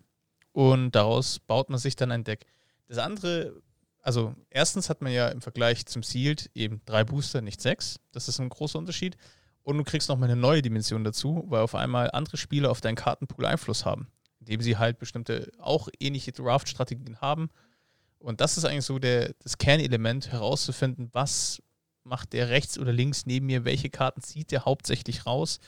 Und 0.51 0.91
daraus 0.91 1.39
baut 1.39 1.69
man 1.69 1.79
sich 1.79 1.95
dann 1.95 2.11
ein 2.11 2.23
Deck. 2.23 2.45
Das 2.87 2.97
andere 2.97 3.61
also 4.07 4.33
erstens 4.49 4.89
hat 4.89 5.01
man 5.01 5.11
ja 5.11 5.27
im 5.27 5.41
Vergleich 5.41 5.85
zum 5.85 6.01
Sealed 6.01 6.49
eben 6.55 6.79
drei 6.85 7.03
Booster, 7.03 7.41
nicht 7.41 7.59
sechs. 7.59 7.99
Das 8.13 8.29
ist 8.29 8.39
ein 8.39 8.47
großer 8.47 8.79
Unterschied. 8.79 9.17
Und 9.63 9.77
du 9.77 9.83
kriegst 9.83 10.07
nochmal 10.07 10.29
eine 10.29 10.39
neue 10.39 10.61
Dimension 10.61 11.03
dazu, 11.03 11.43
weil 11.49 11.59
auf 11.59 11.75
einmal 11.75 12.09
andere 12.11 12.37
Spieler 12.37 12.71
auf 12.71 12.79
deinen 12.79 12.95
Kartenpool 12.95 13.45
Einfluss 13.45 13.83
haben, 13.83 14.07
indem 14.39 14.61
sie 14.61 14.77
halt 14.77 14.97
bestimmte 14.97 15.51
auch 15.59 15.89
ähnliche 15.99 16.31
Draft-Strategien 16.31 17.19
haben. 17.19 17.49
Und 18.17 18.39
das 18.39 18.57
ist 18.57 18.63
eigentlich 18.63 18.85
so 18.85 18.97
der, 18.97 19.33
das 19.43 19.57
Kernelement, 19.57 20.31
herauszufinden, 20.31 21.09
was 21.11 21.61
macht 22.05 22.31
der 22.31 22.47
rechts 22.47 22.79
oder 22.79 22.93
links 22.93 23.25
neben 23.25 23.47
mir, 23.47 23.65
welche 23.65 23.89
Karten 23.89 24.21
zieht 24.21 24.51
der 24.51 24.63
hauptsächlich 24.63 25.25
raus. 25.25 25.59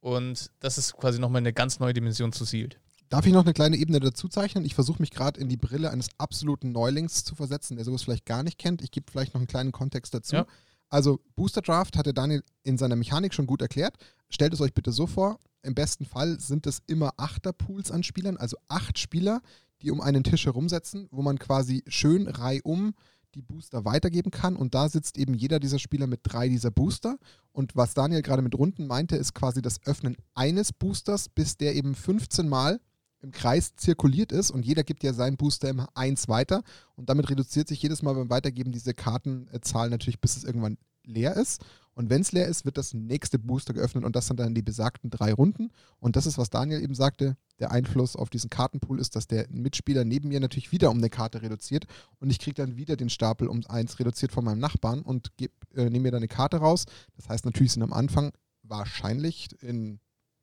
Und 0.00 0.50
das 0.60 0.78
ist 0.78 0.94
quasi 0.94 1.18
nochmal 1.18 1.40
eine 1.40 1.52
ganz 1.52 1.78
neue 1.78 1.92
Dimension 1.92 2.32
zu 2.32 2.46
Sealed. 2.46 2.80
Darf 3.08 3.26
ich 3.26 3.32
noch 3.32 3.44
eine 3.44 3.52
kleine 3.52 3.76
Ebene 3.76 4.00
dazu 4.00 4.28
zeichnen? 4.28 4.64
Ich 4.64 4.74
versuche 4.74 5.00
mich 5.00 5.10
gerade 5.10 5.40
in 5.40 5.48
die 5.48 5.56
Brille 5.56 5.90
eines 5.90 6.08
absoluten 6.18 6.72
Neulings 6.72 7.24
zu 7.24 7.34
versetzen, 7.34 7.76
der 7.76 7.84
sowas 7.84 8.02
vielleicht 8.02 8.26
gar 8.26 8.42
nicht 8.42 8.58
kennt. 8.58 8.82
Ich 8.82 8.90
gebe 8.90 9.10
vielleicht 9.10 9.34
noch 9.34 9.40
einen 9.40 9.46
kleinen 9.46 9.72
Kontext 9.72 10.12
dazu. 10.12 10.36
Ja. 10.36 10.46
Also 10.88 11.20
Booster 11.34 11.62
Draft 11.62 11.96
hat 11.96 12.06
der 12.06 12.12
Daniel 12.12 12.42
in 12.62 12.78
seiner 12.78 12.96
Mechanik 12.96 13.34
schon 13.34 13.46
gut 13.46 13.62
erklärt. 13.62 13.96
Stellt 14.28 14.54
es 14.54 14.60
euch 14.60 14.74
bitte 14.74 14.92
so 14.92 15.06
vor, 15.06 15.38
im 15.62 15.74
besten 15.74 16.04
Fall 16.04 16.40
sind 16.40 16.66
es 16.66 16.82
immer 16.86 17.12
Achterpools 17.16 17.90
an 17.90 18.02
Spielern, 18.02 18.36
also 18.36 18.56
acht 18.68 18.98
Spieler, 18.98 19.40
die 19.82 19.90
um 19.90 20.00
einen 20.00 20.24
Tisch 20.24 20.46
herumsetzen, 20.46 21.08
wo 21.10 21.22
man 21.22 21.38
quasi 21.38 21.82
schön 21.86 22.28
reihum 22.28 22.94
die 23.34 23.42
Booster 23.42 23.84
weitergeben 23.84 24.30
kann. 24.30 24.56
Und 24.56 24.74
da 24.74 24.88
sitzt 24.88 25.18
eben 25.18 25.34
jeder 25.34 25.60
dieser 25.60 25.78
Spieler 25.78 26.06
mit 26.06 26.20
drei 26.22 26.48
dieser 26.48 26.70
Booster. 26.70 27.18
Und 27.52 27.76
was 27.76 27.94
Daniel 27.94 28.22
gerade 28.22 28.42
mit 28.42 28.56
Runden 28.56 28.86
meinte, 28.86 29.16
ist 29.16 29.34
quasi 29.34 29.60
das 29.60 29.84
Öffnen 29.84 30.16
eines 30.34 30.72
Boosters, 30.72 31.28
bis 31.28 31.56
der 31.56 31.74
eben 31.74 31.94
15 31.94 32.48
Mal 32.48 32.80
im 33.26 33.32
Kreis 33.32 33.74
zirkuliert 33.74 34.30
ist 34.30 34.52
und 34.52 34.64
jeder 34.64 34.84
gibt 34.84 35.02
ja 35.02 35.12
seinen 35.12 35.36
Booster 35.36 35.68
immer 35.68 35.88
eins 35.94 36.28
weiter 36.28 36.62
und 36.94 37.10
damit 37.10 37.28
reduziert 37.28 37.66
sich 37.66 37.82
jedes 37.82 38.02
Mal 38.02 38.14
beim 38.14 38.30
Weitergeben 38.30 38.70
diese 38.70 38.94
Kartenzahl 38.94 39.90
natürlich, 39.90 40.20
bis 40.20 40.36
es 40.36 40.44
irgendwann 40.44 40.78
leer 41.04 41.36
ist. 41.36 41.60
Und 41.94 42.10
wenn 42.10 42.20
es 42.20 42.30
leer 42.30 42.46
ist, 42.46 42.64
wird 42.64 42.76
das 42.76 42.94
nächste 42.94 43.38
Booster 43.38 43.72
geöffnet 43.72 44.04
und 44.04 44.14
das 44.14 44.26
sind 44.26 44.38
dann 44.38 44.54
die 44.54 44.62
besagten 44.62 45.10
drei 45.10 45.32
Runden. 45.32 45.70
Und 45.98 46.14
das 46.14 46.26
ist, 46.26 46.36
was 46.36 46.50
Daniel 46.50 46.82
eben 46.82 46.94
sagte, 46.94 47.36
der 47.58 47.72
Einfluss 47.72 48.16
auf 48.16 48.28
diesen 48.28 48.50
Kartenpool 48.50 49.00
ist, 49.00 49.16
dass 49.16 49.26
der 49.26 49.46
Mitspieler 49.50 50.04
neben 50.04 50.28
mir 50.28 50.38
natürlich 50.38 50.72
wieder 50.72 50.90
um 50.90 50.98
eine 50.98 51.10
Karte 51.10 51.42
reduziert 51.42 51.86
und 52.20 52.30
ich 52.30 52.38
kriege 52.38 52.54
dann 52.54 52.76
wieder 52.76 52.96
den 52.96 53.08
Stapel 53.08 53.48
um 53.48 53.66
eins 53.66 53.98
reduziert 53.98 54.30
von 54.30 54.44
meinem 54.44 54.60
Nachbarn 54.60 55.02
und 55.02 55.32
äh, 55.40 55.48
nehme 55.74 56.00
mir 56.00 56.10
dann 56.12 56.18
eine 56.18 56.28
Karte 56.28 56.58
raus. 56.58 56.84
Das 57.16 57.28
heißt, 57.28 57.44
natürlich 57.44 57.72
sind 57.72 57.82
am 57.82 57.92
Anfang 57.92 58.30
wahrscheinlich 58.62 59.48
in 59.62 59.98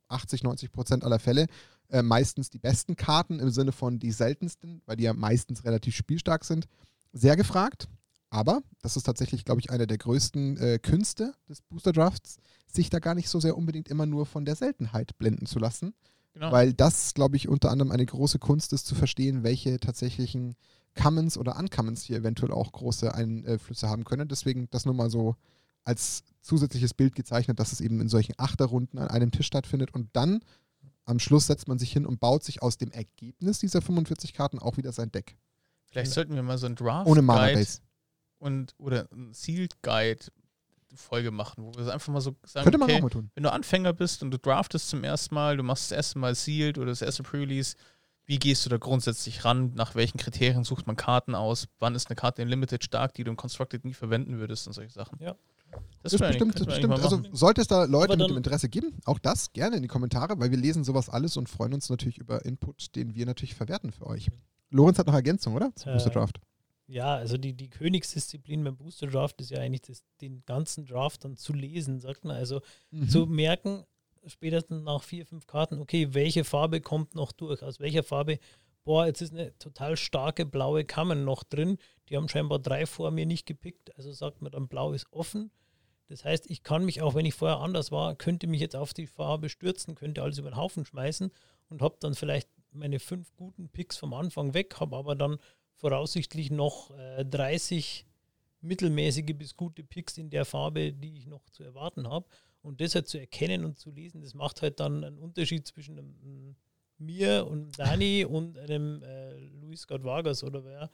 80, 0.09 0.43
90 0.43 0.71
Prozent 0.71 1.03
aller 1.03 1.19
Fälle 1.19 1.47
äh, 1.93 2.01
meistens 2.01 2.49
die 2.49 2.57
besten 2.57 2.95
Karten 2.95 3.39
im 3.39 3.51
Sinne 3.51 3.71
von 3.71 3.99
die 3.99 4.11
seltensten, 4.11 4.81
weil 4.85 4.97
die 4.97 5.03
ja 5.03 5.13
meistens 5.13 5.63
relativ 5.63 5.95
spielstark 5.95 6.43
sind, 6.43 6.65
sehr 7.13 7.35
gefragt. 7.35 7.87
Aber 8.31 8.63
das 8.81 8.97
ist 8.97 9.03
tatsächlich, 9.03 9.45
glaube 9.45 9.61
ich, 9.61 9.69
einer 9.69 9.85
der 9.85 9.99
größten 9.99 10.57
äh, 10.57 10.79
Künste 10.79 11.35
des 11.47 11.61
Booster 11.61 11.91
Drafts, 11.91 12.37
sich 12.65 12.89
da 12.89 12.97
gar 12.97 13.13
nicht 13.13 13.29
so 13.29 13.39
sehr 13.39 13.55
unbedingt 13.55 13.89
immer 13.89 14.07
nur 14.07 14.25
von 14.25 14.43
der 14.43 14.55
Seltenheit 14.55 15.15
blenden 15.19 15.45
zu 15.45 15.59
lassen. 15.59 15.93
Genau. 16.33 16.51
Weil 16.51 16.73
das, 16.73 17.13
glaube 17.13 17.35
ich, 17.35 17.47
unter 17.47 17.69
anderem 17.69 17.91
eine 17.91 18.07
große 18.07 18.39
Kunst 18.39 18.73
ist, 18.73 18.87
zu 18.87 18.95
verstehen, 18.95 19.43
welche 19.43 19.79
tatsächlichen 19.79 20.55
Commons 20.99 21.37
oder 21.37 21.59
Uncommons 21.59 22.01
hier 22.01 22.17
eventuell 22.17 22.51
auch 22.51 22.71
große 22.71 23.13
Einflüsse 23.13 23.87
haben 23.87 24.03
können. 24.03 24.27
Deswegen 24.27 24.67
das 24.71 24.85
nur 24.85 24.95
mal 24.95 25.11
so 25.11 25.35
als 25.83 26.23
zusätzliches 26.41 26.95
Bild 26.95 27.13
gezeichnet, 27.13 27.59
dass 27.59 27.71
es 27.71 27.81
eben 27.81 28.01
in 28.01 28.09
solchen 28.09 28.33
Achterrunden 28.37 28.97
an 28.97 29.09
einem 29.09 29.29
Tisch 29.29 29.45
stattfindet 29.45 29.93
und 29.93 30.09
dann 30.13 30.39
am 31.05 31.19
Schluss 31.19 31.47
setzt 31.47 31.67
man 31.67 31.79
sich 31.79 31.91
hin 31.91 32.05
und 32.05 32.19
baut 32.19 32.43
sich 32.43 32.61
aus 32.61 32.77
dem 32.77 32.91
Ergebnis 32.91 33.59
dieser 33.59 33.81
45 33.81 34.33
Karten 34.33 34.59
auch 34.59 34.77
wieder 34.77 34.91
sein 34.91 35.11
Deck. 35.11 35.35
Vielleicht 35.85 36.11
sollten 36.11 36.35
wir 36.35 36.43
mal 36.43 36.57
so 36.57 36.65
ein 36.65 36.75
Draft 36.75 37.07
Ohne 37.07 37.21
Mana 37.21 37.47
Guide 37.47 37.59
Base. 37.59 37.79
und 38.39 38.73
oder 38.77 39.07
ein 39.11 39.33
Sealed 39.33 39.81
Guide 39.81 40.25
Folge 40.95 41.31
machen, 41.31 41.63
wo 41.63 41.73
wir 41.73 41.91
einfach 41.91 42.13
mal 42.13 42.21
so 42.21 42.35
sagen, 42.45 42.63
Könnte 42.65 42.77
man 42.77 42.89
okay, 42.89 42.97
auch 42.99 43.03
mal 43.03 43.09
tun. 43.09 43.31
wenn 43.35 43.43
du 43.43 43.51
Anfänger 43.51 43.93
bist 43.93 44.21
und 44.21 44.31
du 44.31 44.37
draftest 44.37 44.89
zum 44.89 45.03
ersten 45.03 45.33
Mal, 45.33 45.57
du 45.57 45.63
machst 45.63 45.85
das 45.91 45.95
erste 45.95 46.19
Mal 46.19 46.35
Sealed 46.35 46.77
oder 46.77 46.87
das 46.87 47.01
erste 47.01 47.23
Pre-Release, 47.23 47.75
wie 48.25 48.39
gehst 48.39 48.65
du 48.65 48.69
da 48.69 48.77
grundsätzlich 48.77 49.43
ran? 49.43 49.73
Nach 49.73 49.95
welchen 49.95 50.17
Kriterien 50.17 50.63
sucht 50.63 50.87
man 50.87 50.95
Karten 50.95 51.35
aus? 51.35 51.67
Wann 51.79 51.95
ist 51.95 52.07
eine 52.07 52.15
Karte 52.15 52.41
in 52.41 52.47
Limited 52.47 52.83
stark, 52.83 53.13
die 53.15 53.23
du 53.23 53.31
in 53.31 53.37
Constructed 53.37 53.83
nie 53.85 53.93
verwenden 53.93 54.37
würdest 54.37 54.65
und 54.67 54.73
solche 54.73 54.93
Sachen? 54.93 55.19
Ja. 55.21 55.35
Das, 56.01 56.13
ist 56.13 56.19
bestimmt, 56.19 56.59
das 56.59 56.65
bestimmt. 56.65 56.99
Also 56.99 57.21
sollte 57.31 57.61
es 57.61 57.67
da 57.67 57.85
Leute 57.85 58.17
mit 58.17 58.29
dem 58.29 58.35
Interesse 58.37 58.67
geben, 58.67 58.93
auch 59.05 59.19
das 59.19 59.53
gerne 59.53 59.77
in 59.77 59.81
die 59.81 59.87
Kommentare, 59.87 60.37
weil 60.39 60.51
wir 60.51 60.57
lesen 60.57 60.83
sowas 60.83 61.07
alles 61.09 61.37
und 61.37 61.47
freuen 61.47 61.73
uns 61.73 61.89
natürlich 61.89 62.17
über 62.17 62.43
Input, 62.45 62.95
den 62.95 63.15
wir 63.15 63.25
natürlich 63.25 63.55
verwerten 63.55 63.91
für 63.91 64.07
euch. 64.07 64.29
Lorenz 64.69 64.99
hat 64.99 65.07
noch 65.07 65.13
Ergänzung, 65.13 65.53
oder? 65.55 65.71
Zum 65.75 65.91
Äh, 65.91 65.93
Booster 65.93 66.09
Draft. 66.09 66.39
Ja, 66.87 67.15
also 67.15 67.37
die, 67.37 67.53
die 67.53 67.69
Königsdisziplin 67.69 68.63
beim 68.65 68.75
Booster 68.75 69.07
Draft 69.07 69.39
ist 69.39 69.51
ja 69.51 69.59
eigentlich 69.59 69.83
das, 69.83 70.03
den 70.19 70.43
ganzen 70.45 70.85
Draft 70.85 71.23
dann 71.23 71.37
zu 71.37 71.53
lesen, 71.53 71.99
sagt 72.01 72.25
man. 72.25 72.35
Also 72.35 72.59
Mhm. 72.91 73.07
zu 73.07 73.25
merken, 73.25 73.85
spätestens 74.25 74.83
nach 74.83 75.01
vier, 75.03 75.25
fünf 75.25 75.47
Karten, 75.47 75.79
okay, 75.79 76.13
welche 76.13 76.43
Farbe 76.43 76.81
kommt 76.81 77.15
noch 77.15 77.31
durch? 77.31 77.63
Aus 77.63 77.79
welcher 77.79 78.03
Farbe, 78.03 78.39
boah, 78.83 79.05
jetzt 79.05 79.21
ist 79.21 79.31
eine 79.31 79.57
total 79.57 79.95
starke 79.95 80.45
blaue 80.45 80.83
Kammern 80.83 81.23
noch 81.23 81.43
drin. 81.43 81.77
Die 82.09 82.17
haben 82.17 82.27
scheinbar 82.27 82.59
drei 82.59 82.85
vor 82.85 83.11
mir 83.11 83.25
nicht 83.25 83.45
gepickt. 83.45 83.95
Also 83.95 84.11
sagt 84.11 84.41
man 84.41 84.51
dann, 84.51 84.67
blau 84.67 84.91
ist 84.91 85.07
offen. 85.11 85.51
Das 86.07 86.25
heißt, 86.25 86.49
ich 86.49 86.63
kann 86.63 86.85
mich 86.85 87.01
auch, 87.01 87.15
wenn 87.15 87.25
ich 87.25 87.33
vorher 87.33 87.59
anders 87.59 87.91
war, 87.91 88.15
könnte 88.15 88.47
mich 88.47 88.61
jetzt 88.61 88.75
auf 88.75 88.93
die 88.93 89.07
Farbe 89.07 89.49
stürzen, 89.49 89.95
könnte 89.95 90.21
alles 90.21 90.37
über 90.37 90.49
den 90.51 90.57
Haufen 90.57 90.85
schmeißen 90.85 91.31
und 91.69 91.81
habe 91.81 91.97
dann 91.99 92.13
vielleicht 92.13 92.49
meine 92.71 92.99
fünf 92.99 93.33
guten 93.35 93.69
Picks 93.69 93.97
vom 93.97 94.13
Anfang 94.13 94.53
weg, 94.53 94.79
habe 94.79 94.95
aber 94.95 95.15
dann 95.15 95.37
voraussichtlich 95.75 96.51
noch 96.51 96.91
äh, 96.97 97.25
30 97.25 98.05
mittelmäßige 98.61 99.35
bis 99.35 99.55
gute 99.55 99.83
Picks 99.83 100.17
in 100.17 100.29
der 100.29 100.45
Farbe, 100.45 100.93
die 100.93 101.17
ich 101.17 101.27
noch 101.27 101.49
zu 101.49 101.63
erwarten 101.63 102.07
habe. 102.07 102.25
Und 102.61 102.79
das 102.79 102.95
halt 102.95 103.07
zu 103.07 103.19
erkennen 103.19 103.65
und 103.65 103.77
zu 103.77 103.91
lesen, 103.91 104.21
das 104.21 104.33
macht 104.33 104.61
halt 104.61 104.79
dann 104.79 105.03
einen 105.03 105.17
Unterschied 105.17 105.67
zwischen 105.67 105.99
einem, 105.99 106.55
mir 106.97 107.45
und 107.45 107.77
Dani 107.77 108.23
und 108.23 108.57
einem 108.57 109.03
äh, 109.03 109.37
Luis 109.61 109.81
Scott 109.81 110.03
Vargas 110.03 110.43
oder 110.43 110.63
wer. 110.63 110.89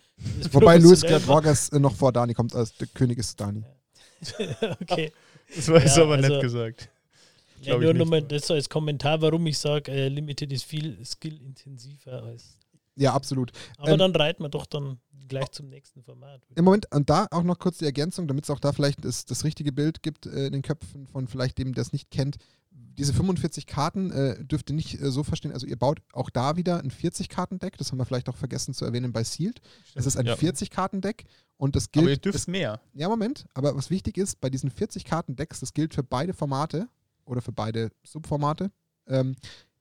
Wobei 0.52 0.78
Luis 0.78 1.02
Gerd 1.02 1.28
Vargas 1.28 1.70
äh, 1.70 1.78
noch 1.80 1.94
vor 1.94 2.12
Dani 2.12 2.34
kommt, 2.34 2.56
als 2.56 2.76
der 2.76 2.88
König 2.88 3.20
ist 3.20 3.40
Dani. 3.40 3.60
macht. 3.60 3.79
okay. 4.82 5.12
Das 5.56 5.68
war 5.70 5.82
jetzt 5.82 5.98
Ja, 5.98 6.04
aber 6.04 6.18
nett 6.18 6.32
also- 6.32 6.42
gesagt. 6.42 6.90
Ja, 7.62 7.78
nur 7.78 7.94
nochmal 7.94 8.22
das 8.22 8.48
so 8.48 8.54
als 8.54 8.70
Kommentar, 8.70 9.22
warum 9.22 9.46
ich 9.48 9.58
sage, 9.58 9.92
äh, 9.92 10.08
Limited 10.08 10.52
ist 10.54 10.64
viel 10.64 10.98
skillintensiver 11.04 12.24
als. 12.24 12.58
Ja, 12.96 13.14
absolut. 13.14 13.52
Aber 13.78 13.90
Ähm, 13.92 13.98
dann 13.98 14.16
reiten 14.16 14.44
wir 14.44 14.50
doch 14.50 14.66
dann 14.66 15.00
gleich 15.28 15.52
zum 15.52 15.68
nächsten 15.70 16.02
Format. 16.02 16.42
Im 16.56 16.64
Moment, 16.66 16.88
und 16.94 17.10
da 17.10 17.28
auch 17.32 17.44
noch 17.44 17.60
kurz 17.60 17.80
die 17.80 17.86
Ergänzung, 17.86 18.28
damit 18.28 18.46
es 18.46 18.50
auch 18.50 18.60
da 18.60 18.72
vielleicht 18.72 19.04
das, 19.04 19.26
das 19.26 19.44
richtige 19.44 19.72
Bild 19.74 20.02
gibt 20.04 20.26
äh, 20.26 20.48
in 20.48 20.54
den 20.54 20.62
Köpfen 20.62 21.06
von 21.08 21.28
vielleicht 21.28 21.58
dem, 21.58 21.74
der 21.74 21.82
es 21.82 21.92
nicht 21.92 22.10
kennt. 22.12 22.38
Diese 23.00 23.14
45 23.14 23.66
Karten 23.66 24.12
äh, 24.12 24.44
dürft 24.44 24.70
ihr 24.70 24.76
nicht 24.76 25.02
äh, 25.02 25.10
so 25.10 25.24
verstehen. 25.24 25.52
Also 25.54 25.66
ihr 25.66 25.78
baut 25.78 26.02
auch 26.14 26.30
da 26.30 26.56
wieder 26.58 26.80
ein 26.84 26.92
40-Karten-Deck. 26.92 27.78
Das 27.78 27.92
haben 27.92 27.98
wir 27.98 28.06
vielleicht 28.06 28.30
auch 28.30 28.38
vergessen 28.38 28.74
zu 28.74 28.86
erwähnen 28.86 29.12
bei 29.14 29.24
Sealed. 29.24 29.62
Es 29.96 30.06
ist 30.06 30.18
ein 30.18 30.26
Ja. 30.26 30.36
40-Karten-Deck 30.36 31.26
und 31.58 31.76
das 31.76 31.88
Aber 31.96 32.04
ihr 32.04 32.08
gilt. 32.10 32.26
dürft 32.26 32.36
das, 32.36 32.48
mehr. 32.48 32.82
ja, 32.94 33.08
Moment. 33.10 33.46
Aber 33.54 33.76
was 33.76 33.90
wichtig 33.90 34.18
ist, 34.18 34.40
bei 34.42 34.50
diesen 34.50 34.70
40-Karten-Decks, 34.70 35.62
das 35.62 35.74
gilt 35.74 35.94
für 35.96 36.04
beide 36.04 36.34
Formate 36.34 36.88
oder 37.26 37.42
für 37.42 37.52
beide 37.54 37.92
Subformate, 38.04 38.70
ähm, 39.08 39.36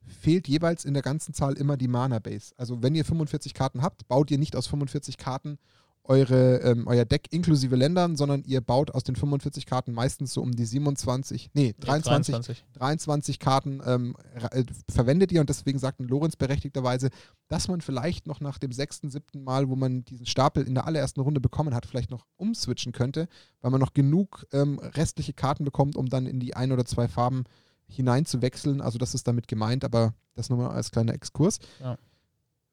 fehlt 0.07 0.48
jeweils 0.48 0.85
in 0.85 0.94
der 0.94 1.02
ganzen 1.02 1.35
Zahl 1.35 1.54
immer 1.59 1.76
die 1.76 1.88
Mana-Base. 1.88 2.54
Also 2.57 2.83
wenn 2.83 2.94
ihr 2.94 3.04
45 3.04 3.52
Karten 3.52 3.83
habt, 3.83 4.09
baut 4.09 4.31
ihr 4.31 4.38
nicht 4.38 4.57
aus 4.57 4.66
45 4.68 5.18
Karten 5.18 5.59
eure, 6.08 6.60
ähm, 6.62 6.86
euer 6.86 7.04
Deck 7.04 7.28
inklusive 7.30 7.76
Ländern, 7.76 8.16
sondern 8.16 8.42
ihr 8.44 8.62
baut 8.62 8.90
aus 8.92 9.04
den 9.04 9.14
45 9.14 9.66
Karten 9.66 9.92
meistens 9.92 10.32
so 10.32 10.40
um 10.40 10.56
die 10.56 10.64
27, 10.64 11.50
nee, 11.52 11.74
23, 11.78 12.34
23. 12.34 12.64
23 12.72 13.38
Karten 13.38 13.82
ähm, 13.84 14.16
äh, 14.50 14.64
verwendet 14.90 15.30
ihr 15.32 15.40
und 15.40 15.50
deswegen 15.50 15.78
sagt 15.78 16.00
Lorenz 16.00 16.36
berechtigterweise, 16.36 17.10
dass 17.48 17.68
man 17.68 17.82
vielleicht 17.82 18.26
noch 18.26 18.40
nach 18.40 18.58
dem 18.58 18.72
sechsten, 18.72 19.10
siebten 19.10 19.44
Mal, 19.44 19.68
wo 19.68 19.76
man 19.76 20.04
diesen 20.06 20.24
Stapel 20.24 20.66
in 20.66 20.74
der 20.74 20.86
allerersten 20.86 21.20
Runde 21.20 21.40
bekommen 21.40 21.74
hat, 21.74 21.84
vielleicht 21.84 22.10
noch 22.10 22.26
umswitchen 22.36 22.92
könnte, 22.92 23.28
weil 23.60 23.70
man 23.70 23.80
noch 23.80 23.92
genug 23.92 24.46
ähm, 24.52 24.78
restliche 24.78 25.34
Karten 25.34 25.64
bekommt, 25.64 25.94
um 25.96 26.08
dann 26.08 26.26
in 26.26 26.40
die 26.40 26.56
ein 26.56 26.72
oder 26.72 26.86
zwei 26.86 27.06
Farben 27.06 27.44
hineinzuwechseln. 27.86 28.80
Also 28.80 28.98
das 28.98 29.14
ist 29.14 29.28
damit 29.28 29.46
gemeint, 29.46 29.84
aber 29.84 30.14
das 30.34 30.48
nur 30.48 30.58
mal 30.58 30.70
als 30.70 30.90
kleiner 30.90 31.12
Exkurs. 31.12 31.58
Ja. 31.80 31.98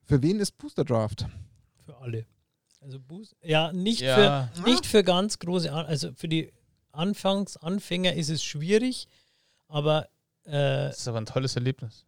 Für 0.04 0.22
wen 0.22 0.40
ist 0.40 0.58
Booster 0.58 0.86
Draft? 0.86 1.28
Für 1.86 1.98
alle. 1.98 2.26
Also 2.86 3.00
Boost, 3.00 3.36
ja, 3.42 3.74
nicht 3.74 4.02
Ja, 4.02 4.52
für 4.54 4.62
nicht 4.62 4.86
für 4.86 5.04
ganz 5.04 5.40
große, 5.40 5.74
An 5.74 5.88
also 5.88 6.14
für 6.14 6.28
die 6.28 6.54
Anfangsanfänger 6.92 8.14
ist 8.14 8.30
es 8.30 8.44
schwierig, 8.44 9.08
aber 9.68 10.08
äh, 10.44 10.52
das 10.52 11.00
ist 11.00 11.08
aber 11.08 11.18
ein 11.18 11.26
tolles 11.26 11.56
Erlebnis. 11.56 12.06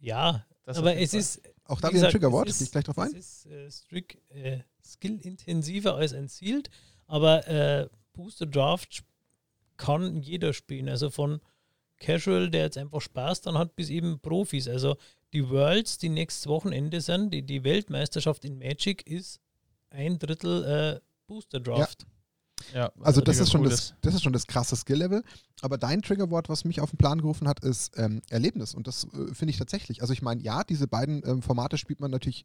ja, 0.00 0.44
Das 0.64 0.76
aber 0.76 0.96
es 0.96 1.14
ist 1.14 1.40
Auch 1.66 1.80
da 1.80 1.90
Wie 1.90 1.94
wieder 1.94 2.06
ein 2.06 2.10
Triggerwort, 2.10 2.46
gehe 2.46 2.56
ich 2.60 2.72
gleich 2.72 2.82
drauf 2.82 2.98
ein. 2.98 3.14
Es 3.14 3.44
ist 3.44 3.46
äh, 3.46 3.70
strict, 3.70 4.18
äh, 4.30 4.58
skill-intensiver 4.84 5.94
als 5.94 6.12
ein 6.12 6.26
Sealed, 6.26 6.68
aber 7.06 7.46
äh, 7.46 7.88
Booster 8.12 8.46
Draft 8.46 9.04
kann 9.76 10.20
jeder 10.20 10.52
spielen. 10.52 10.88
Also 10.88 11.10
von 11.10 11.40
Casual, 11.98 12.50
der 12.50 12.62
jetzt 12.64 12.76
einfach 12.76 13.00
Spaß 13.00 13.42
dann 13.42 13.56
hat, 13.56 13.76
bis 13.76 13.88
eben 13.88 14.18
Profis. 14.18 14.66
Also 14.66 14.96
die 15.32 15.48
Worlds, 15.48 15.98
die 15.98 16.08
nächstes 16.08 16.48
Wochenende 16.48 17.00
sind, 17.00 17.32
die, 17.32 17.42
die 17.42 17.62
Weltmeisterschaft 17.62 18.44
in 18.44 18.58
Magic 18.58 19.06
ist 19.06 19.40
ein 19.92 20.18
Drittel 20.18 20.64
äh, 20.64 21.00
Booster 21.26 21.60
Draft. 21.60 22.06
Ja, 22.72 22.92
Also 23.00 23.20
was 23.20 23.24
das 23.24 23.38
ist, 23.40 23.50
schon 23.50 23.62
cool 23.62 23.70
das, 23.70 23.94
das 24.02 24.14
ist 24.14 24.22
schon 24.22 24.32
das 24.32 24.46
krasse 24.46 24.76
Skill-Level. 24.76 25.22
Aber 25.62 25.78
dein 25.78 26.02
Triggerwort, 26.02 26.48
was 26.48 26.64
mich 26.64 26.80
auf 26.80 26.90
den 26.90 26.98
Plan 26.98 27.20
gerufen 27.20 27.48
hat, 27.48 27.60
ist 27.64 27.92
ähm, 27.96 28.22
Erlebnis. 28.30 28.74
Und 28.74 28.86
das 28.86 29.04
äh, 29.04 29.34
finde 29.34 29.50
ich 29.50 29.58
tatsächlich. 29.58 30.00
Also 30.00 30.12
ich 30.12 30.22
meine, 30.22 30.42
ja, 30.42 30.62
diese 30.64 30.86
beiden 30.86 31.22
ähm, 31.26 31.42
Formate 31.42 31.78
spielt 31.78 32.00
man 32.00 32.10
natürlich 32.10 32.44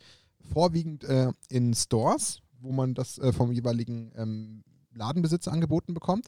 vorwiegend 0.53 1.03
äh, 1.03 1.31
in 1.49 1.73
Stores, 1.73 2.41
wo 2.59 2.71
man 2.71 2.93
das 2.93 3.17
äh, 3.19 3.31
vom 3.31 3.51
jeweiligen 3.51 4.11
ähm, 4.15 4.63
Ladenbesitzer 4.93 5.51
angeboten 5.51 5.93
bekommt. 5.93 6.27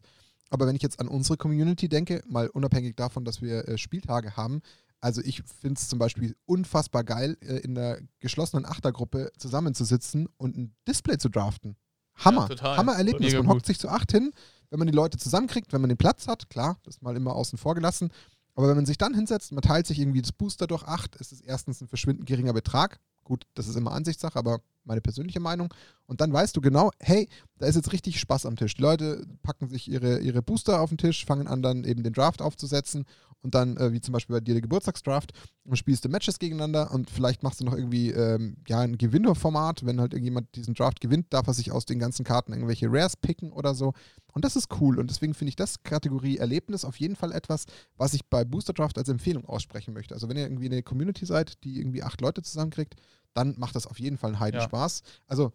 Aber 0.50 0.68
wenn 0.68 0.76
ich 0.76 0.82
jetzt 0.82 1.00
an 1.00 1.08
unsere 1.08 1.38
Community 1.38 1.90
denke, 1.90 2.24
mal 2.28 2.48
unabhängig 2.50 2.96
davon, 2.96 3.24
dass 3.26 3.42
wir 3.42 3.68
äh, 3.68 3.78
Spieltage 3.78 4.36
haben, 4.36 4.62
also 5.02 5.22
ich 5.22 5.44
finde 5.62 5.80
es 5.80 5.88
zum 5.88 6.00
Beispiel 6.00 6.36
unfassbar 6.46 7.04
geil, 7.04 7.38
äh, 7.42 7.58
in 7.58 7.76
der 7.76 8.02
geschlossenen 8.20 8.66
Achtergruppe 8.66 9.32
zusammenzusitzen 9.38 10.28
und 10.38 10.58
ein 10.58 10.76
Display 10.88 11.18
zu 11.18 11.30
draften. 11.30 11.76
Hammer. 12.16 12.48
total. 12.48 12.78
Hammer-Erlebnis. 12.78 13.32
Mega 13.32 13.44
Man 13.44 13.56
hockt 13.56 13.66
sich 13.66 13.80
zu 13.80 13.88
acht 13.88 14.12
hin, 14.12 14.32
wenn 14.70 14.80
man 14.80 14.88
die 14.88 14.94
Leute 14.94 15.18
zusammenkriegt, 15.18 15.72
wenn 15.72 15.82
man 15.82 15.90
den 15.90 15.98
Platz 15.98 16.28
hat, 16.28 16.50
klar, 16.50 16.78
das 16.84 16.96
ist 16.96 17.02
mal 17.02 17.16
immer 17.16 17.34
außen 17.36 17.58
vor 17.58 17.76
gelassen. 17.76 18.12
Aber 18.56 18.68
wenn 18.68 18.76
man 18.76 18.86
sich 18.86 18.98
dann 18.98 19.14
hinsetzt, 19.14 19.54
man 19.54 19.62
teilt 19.62 19.88
sich 19.88 20.00
irgendwie 20.00 20.22
das 20.22 20.34
Booster 20.34 20.68
durch 20.68 20.84
acht, 20.84 21.16
ist 21.16 21.32
es 21.32 21.40
erstens 21.40 21.82
ein 21.82 21.88
verschwindend 21.88 22.28
geringer 22.28 22.52
Betrag. 22.52 23.00
Gut, 23.24 23.46
das 23.54 23.68
ist 23.68 23.76
immer 23.78 23.94
Ansichtssache, 23.94 24.38
aber 24.38 24.60
meine 24.84 25.02
persönliche 25.02 25.40
Meinung. 25.40 25.74
Und 26.06 26.22
dann 26.22 26.34
weißt 26.34 26.56
du 26.56 26.62
genau, 26.62 26.92
hey, 27.00 27.30
da 27.58 27.68
ist 27.68 27.76
jetzt 27.76 27.94
richtig 27.94 28.20
Spaß 28.20 28.46
am 28.46 28.56
Tisch. 28.56 28.76
Die 28.76 28.82
Leute 28.82 29.26
packen 29.44 29.68
sich 29.70 29.90
ihre, 29.90 30.20
ihre 30.20 30.42
Booster 30.42 30.82
auf 30.82 30.90
den 30.90 30.98
Tisch, 30.98 31.26
fangen 31.26 31.48
an, 31.48 31.62
dann 31.62 31.84
eben 31.84 32.04
den 32.04 32.14
Draft 32.14 32.42
aufzusetzen 32.42 33.06
und 33.42 33.56
dann, 33.56 33.78
äh, 33.78 33.94
wie 33.94 34.02
zum 34.02 34.14
Beispiel 34.14 34.36
bei 34.36 34.40
dir 34.42 34.54
der 34.54 34.62
Geburtstagsdraft, 34.62 35.32
und 35.64 35.76
spielst 35.78 36.04
du 36.04 36.10
Matches 36.10 36.40
gegeneinander 36.40 36.92
und 36.92 37.10
vielleicht 37.10 37.44
machst 37.44 37.60
du 37.60 37.66
noch 37.66 37.76
irgendwie 37.76 38.10
ähm, 38.10 38.58
ja, 38.68 38.80
ein 38.80 38.98
Gewinnerformat. 38.98 39.86
Wenn 39.86 40.02
halt 40.02 40.14
irgendjemand 40.14 40.56
diesen 40.56 40.74
Draft 40.74 41.00
gewinnt, 41.00 41.28
darf 41.32 41.48
er 41.48 41.54
sich 41.54 41.72
aus 41.72 41.86
den 41.86 42.00
ganzen 42.00 42.26
Karten 42.26 42.54
irgendwelche 42.54 42.88
Rares 42.90 43.16
picken 43.16 43.52
oder 43.52 43.76
so. 43.76 43.94
Und 44.34 44.46
das 44.46 44.56
ist 44.56 44.70
cool. 44.82 45.00
Und 45.00 45.10
deswegen 45.10 45.34
finde 45.34 45.50
ich 45.50 45.56
das 45.56 45.84
Kategorie 45.84 46.38
Erlebnis 46.38 46.86
auf 46.86 47.00
jeden 47.00 47.16
Fall 47.16 47.32
etwas, 47.32 47.66
was 47.98 48.14
ich 48.14 48.26
bei 48.26 48.44
Booster 48.44 48.74
Draft 48.74 48.98
als 48.98 49.10
Empfehlung 49.10 49.46
aussprechen 49.46 49.94
möchte. 49.94 50.16
Also 50.16 50.28
wenn 50.28 50.38
ihr 50.38 50.44
irgendwie 50.44 50.66
eine 50.66 50.82
Community 50.82 51.26
seid, 51.26 51.64
die 51.64 51.78
irgendwie 51.78 52.04
acht 52.04 52.22
Leute 52.22 52.42
zusammenkriegt, 52.42 52.96
dann 53.40 53.58
macht 53.60 53.76
das 53.76 53.88
auf 53.88 54.00
jeden 54.00 54.18
Fall 54.18 54.32
einen 54.32 54.40
Heidenspaß. 54.40 55.02
Also 55.28 55.52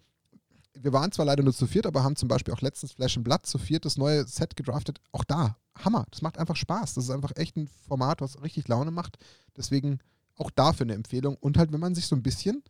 wir 0.77 0.93
waren 0.93 1.13
zwar 1.13 1.25
leider 1.27 1.43
nur 1.43 1.55
zu 1.55 1.67
viert, 1.67 1.87
aber 1.87 2.03
haben 2.03 2.17
zum 2.17 2.29
Beispiel 2.29 2.53
auch 2.53 2.61
letztens 2.61 2.93
Flash 2.93 3.17
and 3.17 3.25
Blood 3.25 3.47
zu 3.47 3.59
viert 3.59 3.85
das 3.85 3.97
neue 3.97 4.27
Set 4.27 4.57
gedraftet. 4.57 5.01
Auch 5.13 5.23
da, 5.25 5.57
Hammer. 5.77 6.05
Das 6.11 6.21
macht 6.23 6.37
einfach 6.39 6.57
Spaß. 6.57 6.95
Das 6.95 7.05
ist 7.05 7.11
einfach 7.11 7.33
echt 7.37 7.57
ein 7.57 7.69
Format, 7.69 8.21
was 8.21 8.43
richtig 8.43 8.67
Laune 8.67 8.91
macht. 8.91 9.17
Deswegen 9.57 10.01
auch 10.37 10.51
dafür 10.51 10.85
eine 10.85 10.95
Empfehlung. 10.95 11.37
Und 11.37 11.59
halt, 11.59 11.73
wenn 11.73 11.79
man 11.81 11.95
sich 11.95 12.07
so 12.07 12.17
ein 12.17 12.23
bisschen 12.25 12.65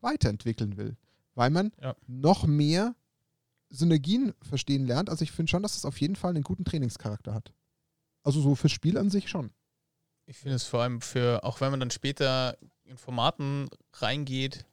weiterentwickeln 0.00 0.76
will, 0.76 0.96
weil 1.34 1.50
man 1.50 1.70
Ja. 1.80 1.94
noch 2.08 2.46
mehr 2.46 2.94
Synergien 3.70 4.34
verstehen 4.42 4.86
lernt. 4.86 5.10
Also 5.10 5.22
ich 5.22 5.30
finde 5.30 5.50
schon, 5.50 5.62
dass 5.62 5.76
es 5.76 5.84
auf 5.84 6.00
jeden 6.00 6.16
Fall 6.16 6.30
einen 6.30 6.42
guten 6.42 6.64
Trainingscharakter 6.64 7.34
hat. 7.34 7.52
Also 8.22 8.40
so 8.40 8.54
fürs 8.54 8.72
Spiel 8.72 8.98
an 8.98 9.10
sich 9.10 9.28
schon. 9.28 9.50
Ich 10.26 10.38
finde 10.38 10.56
es 10.56 10.64
vor 10.64 10.82
allem 10.82 11.00
für, 11.00 11.44
auch 11.44 11.60
wenn 11.60 11.70
man 11.70 11.80
dann 11.80 11.90
später 11.90 12.58
in 12.88 12.98
Formaten 12.98 13.68
reingeht, 13.94 14.64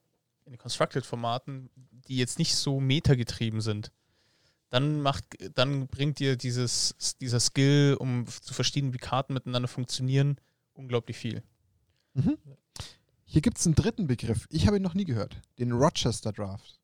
in 0.45 0.51
die 0.51 0.57
Constructed-Formaten, 0.57 1.69
die 2.07 2.17
jetzt 2.17 2.39
nicht 2.39 2.55
so 2.55 2.79
metagetrieben 2.79 3.61
sind, 3.61 3.91
dann 4.69 5.01
macht, 5.01 5.25
dann 5.55 5.87
bringt 5.87 6.19
dir 6.19 6.35
dieses, 6.37 6.95
dieser 7.21 7.39
Skill, 7.39 7.97
um 7.99 8.25
zu 8.27 8.53
verstehen, 8.53 8.93
wie 8.93 8.97
Karten 8.97 9.33
miteinander 9.33 9.67
funktionieren, 9.67 10.37
unglaublich 10.73 11.17
viel. 11.17 11.43
Mhm. 12.13 12.37
Hier 13.25 13.41
gibt 13.41 13.57
es 13.57 13.65
einen 13.65 13.75
dritten 13.75 14.07
Begriff. 14.07 14.47
Ich 14.51 14.67
habe 14.67 14.77
ihn 14.77 14.83
noch 14.83 14.93
nie 14.93 15.05
gehört. 15.05 15.35
Den 15.59 15.71
Rochester 15.71 16.31
Draft. 16.31 16.79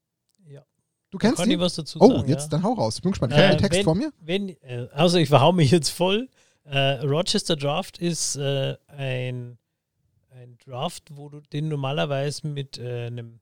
Ja. 0.47 0.63
Du 1.11 1.17
kennst 1.17 1.45
ihn? 1.45 1.59
was 1.59 1.75
dazu 1.75 1.99
Oh, 2.01 2.17
sagen? 2.17 2.29
jetzt 2.29 2.43
ja. 2.43 2.49
dann 2.49 2.63
hau 2.63 2.73
raus. 2.73 2.95
Ich 2.95 3.01
bin 3.01 3.11
gespannt. 3.11 3.33
Ich 3.33 3.39
Äh, 3.39 3.43
habe 3.43 3.55
den 3.57 3.61
Text 3.61 3.77
wenn- 3.77 3.83
vor 3.83 3.95
mir. 3.95 4.11
Wenn, 4.19 4.49
äh, 4.61 4.87
also 4.93 5.17
ich 5.17 5.29
verhau 5.29 5.51
mich 5.51 5.71
jetzt 5.71 5.89
voll. 5.89 6.29
Äh, 6.63 6.77
Rochester 7.05 7.55
Draft 7.55 7.97
ist 7.99 8.35
äh, 8.37 8.75
ein 8.87 9.57
ein 10.31 10.57
Draft, 10.57 11.15
wo 11.15 11.29
du 11.29 11.41
den 11.41 11.67
normalerweise 11.67 12.47
mit 12.47 12.77
äh, 12.77 13.07
einem 13.07 13.39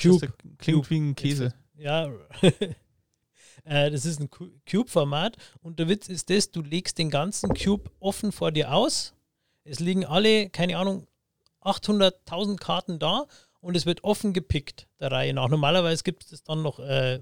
Cube. 0.00 0.32
Klingt 0.58 0.90
wie 0.90 0.98
ein 0.98 1.14
Käse. 1.14 1.54
Ja, 1.76 2.06
äh, 3.64 3.90
das 3.90 4.04
ist 4.04 4.20
ein 4.20 4.30
Cu- 4.30 4.50
Cube-Format 4.68 5.36
und 5.60 5.78
der 5.78 5.88
Witz 5.88 6.08
ist 6.08 6.30
das, 6.30 6.50
du 6.50 6.62
legst 6.62 6.98
den 6.98 7.10
ganzen 7.10 7.54
Cube 7.54 7.90
offen 8.00 8.32
vor 8.32 8.50
dir 8.52 8.72
aus. 8.72 9.14
Es 9.64 9.78
liegen 9.80 10.04
alle, 10.04 10.48
keine 10.50 10.78
Ahnung, 10.78 11.06
800.000 11.62 12.56
Karten 12.56 12.98
da 12.98 13.26
und 13.60 13.76
es 13.76 13.86
wird 13.86 14.04
offen 14.04 14.32
gepickt, 14.32 14.88
der 15.00 15.12
Reihe 15.12 15.34
nach. 15.34 15.48
Normalerweise 15.48 16.02
gibt 16.04 16.24
es 16.24 16.30
das 16.30 16.42
dann 16.44 16.62
noch 16.62 16.78
äh, 16.78 17.20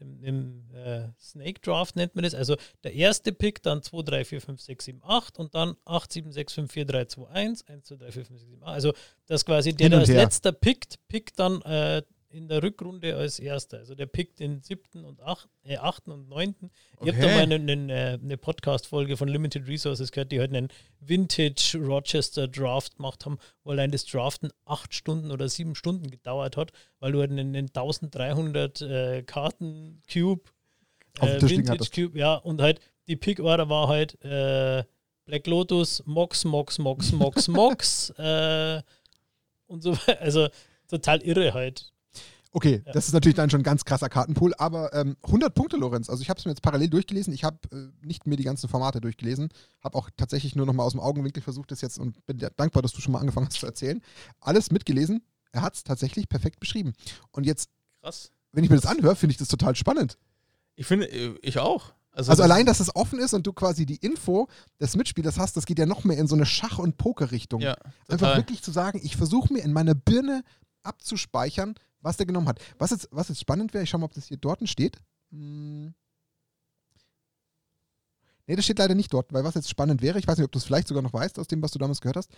im, 0.00 0.24
im 0.24 0.70
äh, 0.74 1.08
Snake 1.20 1.60
Draft 1.60 1.96
nennt 1.96 2.14
man 2.14 2.24
das. 2.24 2.34
Also 2.34 2.56
der 2.84 2.94
erste 2.94 3.32
Pick, 3.32 3.62
dann 3.62 3.82
2, 3.82 4.02
3, 4.02 4.24
4, 4.24 4.40
5, 4.40 4.60
6, 4.60 4.84
7, 4.84 5.02
8 5.04 5.38
und 5.38 5.54
dann 5.54 5.76
8, 5.84 6.12
7, 6.12 6.32
6, 6.32 6.52
5, 6.52 6.72
4, 6.72 6.84
3, 6.86 7.04
2, 7.04 7.28
1, 7.28 7.68
1, 7.68 7.84
2, 7.86 7.96
3, 7.96 8.12
4, 8.12 8.24
5, 8.26 8.40
6, 8.40 8.50
7, 8.50 8.62
8. 8.62 8.68
Also 8.68 8.92
das 9.26 9.44
quasi, 9.44 9.74
der, 9.74 9.90
der 9.90 9.98
als 10.00 10.08
her. 10.08 10.22
letzter 10.22 10.52
pickt, 10.52 10.98
pickt 11.08 11.38
dann 11.38 11.62
äh, 11.62 12.02
in 12.30 12.48
der 12.48 12.62
Rückrunde 12.62 13.16
als 13.16 13.38
erster. 13.38 13.78
Also 13.78 13.94
der 13.94 14.06
pickt 14.06 14.38
den 14.38 14.62
siebten 14.62 15.04
und 15.04 15.20
acht, 15.20 15.48
äh, 15.64 15.76
achten 15.76 16.12
und 16.12 16.28
neunten. 16.28 16.70
Ich 17.02 17.08
habe 17.08 17.18
da 17.20 17.26
Okay. 17.26 17.34
mal 17.34 17.42
eine, 17.42 17.54
eine, 17.56 17.92
äh, 17.92 18.18
eine 18.22 18.36
Podcast-Folge 18.36 19.16
von 19.16 19.28
Limited 19.28 19.66
Resources 19.66 20.12
gehört, 20.12 20.30
die 20.30 20.38
halt 20.38 20.54
einen 20.54 20.68
Vintage 21.00 21.76
Rochester 21.78 22.46
Draft 22.46 22.96
gemacht 22.96 23.26
haben, 23.26 23.38
wo 23.64 23.70
allein 23.70 23.90
das 23.90 24.04
Draften 24.04 24.50
acht 24.64 24.94
Stunden 24.94 25.30
oder 25.32 25.48
sieben 25.48 25.74
Stunden 25.74 26.10
gedauert 26.10 26.56
hat, 26.56 26.72
weil 27.00 27.12
du 27.12 27.20
halt 27.20 27.30
einen, 27.32 27.54
einen 27.56 27.68
1300 27.68 28.80
äh, 28.82 29.22
Karten 29.22 30.00
Cube, 30.12 30.42
äh, 31.20 31.40
Vintage. 31.42 31.90
Cube, 31.92 32.18
ja, 32.18 32.34
und 32.36 32.62
halt 32.62 32.80
die 33.08 33.16
Pick-Order 33.16 33.68
war 33.68 33.88
halt 33.88 34.22
äh, 34.24 34.84
Black 35.24 35.46
Lotus, 35.48 36.02
Mox, 36.06 36.44
Mox, 36.44 36.78
Mox, 36.78 37.10
Mox, 37.12 37.48
Mox 37.48 38.10
äh, 38.18 38.82
und 39.66 39.82
so 39.82 39.96
weiter. 39.96 40.20
Also 40.20 40.48
total 40.88 41.20
irre 41.22 41.52
halt. 41.54 41.92
Okay, 42.52 42.82
Ja. 42.84 42.92
das 42.92 43.06
ist 43.06 43.12
natürlich 43.12 43.36
dann 43.36 43.48
schon 43.48 43.60
ein 43.60 43.64
ganz 43.64 43.84
krasser 43.84 44.08
Kartenpool, 44.08 44.54
aber 44.58 44.92
ähm, 44.92 45.16
100 45.24 45.54
Punkte, 45.54 45.76
Lorenz. 45.76 46.10
Also 46.10 46.22
ich 46.22 46.28
habe 46.30 46.38
es 46.38 46.44
mir 46.44 46.50
jetzt 46.50 46.62
parallel 46.62 46.88
durchgelesen. 46.90 47.32
Ich 47.32 47.44
habe 47.44 47.58
äh, 47.70 48.06
nicht 48.06 48.26
mir 48.26 48.36
die 48.36 48.42
ganzen 48.42 48.68
Formate 48.68 49.00
durchgelesen, 49.00 49.50
habe 49.84 49.96
auch 49.96 50.10
tatsächlich 50.16 50.56
nur 50.56 50.66
noch 50.66 50.72
mal 50.72 50.82
aus 50.82 50.92
dem 50.92 51.00
Augenwinkel 51.00 51.42
versucht, 51.42 51.70
das 51.70 51.80
jetzt 51.80 51.98
und 51.98 52.24
bin 52.26 52.38
dankbar, 52.56 52.82
dass 52.82 52.92
du 52.92 53.00
schon 53.00 53.12
mal 53.12 53.20
angefangen 53.20 53.46
hast 53.46 53.60
zu 53.60 53.66
erzählen. 53.66 54.02
Alles 54.40 54.70
mitgelesen. 54.72 55.22
Er 55.52 55.62
hat 55.62 55.74
es 55.76 55.84
tatsächlich 55.84 56.28
perfekt 56.28 56.58
beschrieben. 56.60 56.92
Und 57.30 57.44
jetzt, 57.46 57.70
Krass. 58.02 58.32
wenn 58.52 58.64
ich 58.64 58.70
mir 58.70 58.76
das 58.76 58.86
anhöre, 58.86 59.14
finde 59.16 59.32
ich 59.32 59.38
das 59.38 59.48
total 59.48 59.76
spannend. 59.76 60.18
Ich 60.74 60.86
finde, 60.86 61.06
äh, 61.10 61.36
ich 61.42 61.58
auch. 61.58 61.92
Also 62.12 62.32
das- 62.32 62.40
allein, 62.40 62.66
dass 62.66 62.80
es 62.80 62.94
offen 62.96 63.20
ist 63.20 63.32
und 63.32 63.46
du 63.46 63.52
quasi 63.52 63.86
die 63.86 63.96
Info 63.96 64.48
des 64.80 64.96
Mitspielers 64.96 65.38
hast, 65.38 65.56
das 65.56 65.66
geht 65.66 65.78
ja 65.78 65.86
noch 65.86 66.02
mehr 66.02 66.18
in 66.18 66.26
so 66.26 66.34
eine 66.34 66.46
Schach- 66.46 66.78
und 66.80 66.96
Poker-Richtung. 66.96 67.60
Ja, 67.60 67.76
Einfach 68.08 68.36
wirklich 68.36 68.60
zu 68.62 68.72
sagen, 68.72 69.00
ich 69.04 69.16
versuche 69.16 69.52
mir 69.52 69.60
in 69.62 69.72
meiner 69.72 69.94
Birne 69.94 70.42
abzuspeichern, 70.82 71.74
was 72.00 72.16
der 72.16 72.26
genommen 72.26 72.48
hat. 72.48 72.60
Was 72.78 72.90
jetzt, 72.90 73.08
was 73.10 73.28
jetzt 73.28 73.40
spannend 73.40 73.72
wäre, 73.74 73.84
ich 73.84 73.90
schau 73.90 73.98
mal, 73.98 74.06
ob 74.06 74.14
das 74.14 74.26
hier 74.26 74.36
dort 74.36 74.66
steht. 74.68 74.98
Hm. 75.30 75.94
Nee, 78.46 78.56
das 78.56 78.64
steht 78.64 78.78
leider 78.78 78.94
nicht 78.94 79.12
dort, 79.12 79.32
weil 79.32 79.44
was 79.44 79.54
jetzt 79.54 79.70
spannend 79.70 80.02
wäre, 80.02 80.18
ich 80.18 80.26
weiß 80.26 80.36
nicht, 80.36 80.44
ob 80.44 80.52
du 80.52 80.58
es 80.58 80.64
vielleicht 80.64 80.88
sogar 80.88 81.02
noch 81.02 81.12
weißt, 81.12 81.38
aus 81.38 81.46
dem, 81.46 81.62
was 81.62 81.70
du 81.70 81.78
damals 81.78 82.00
gehört 82.00 82.16
hast, 82.16 82.30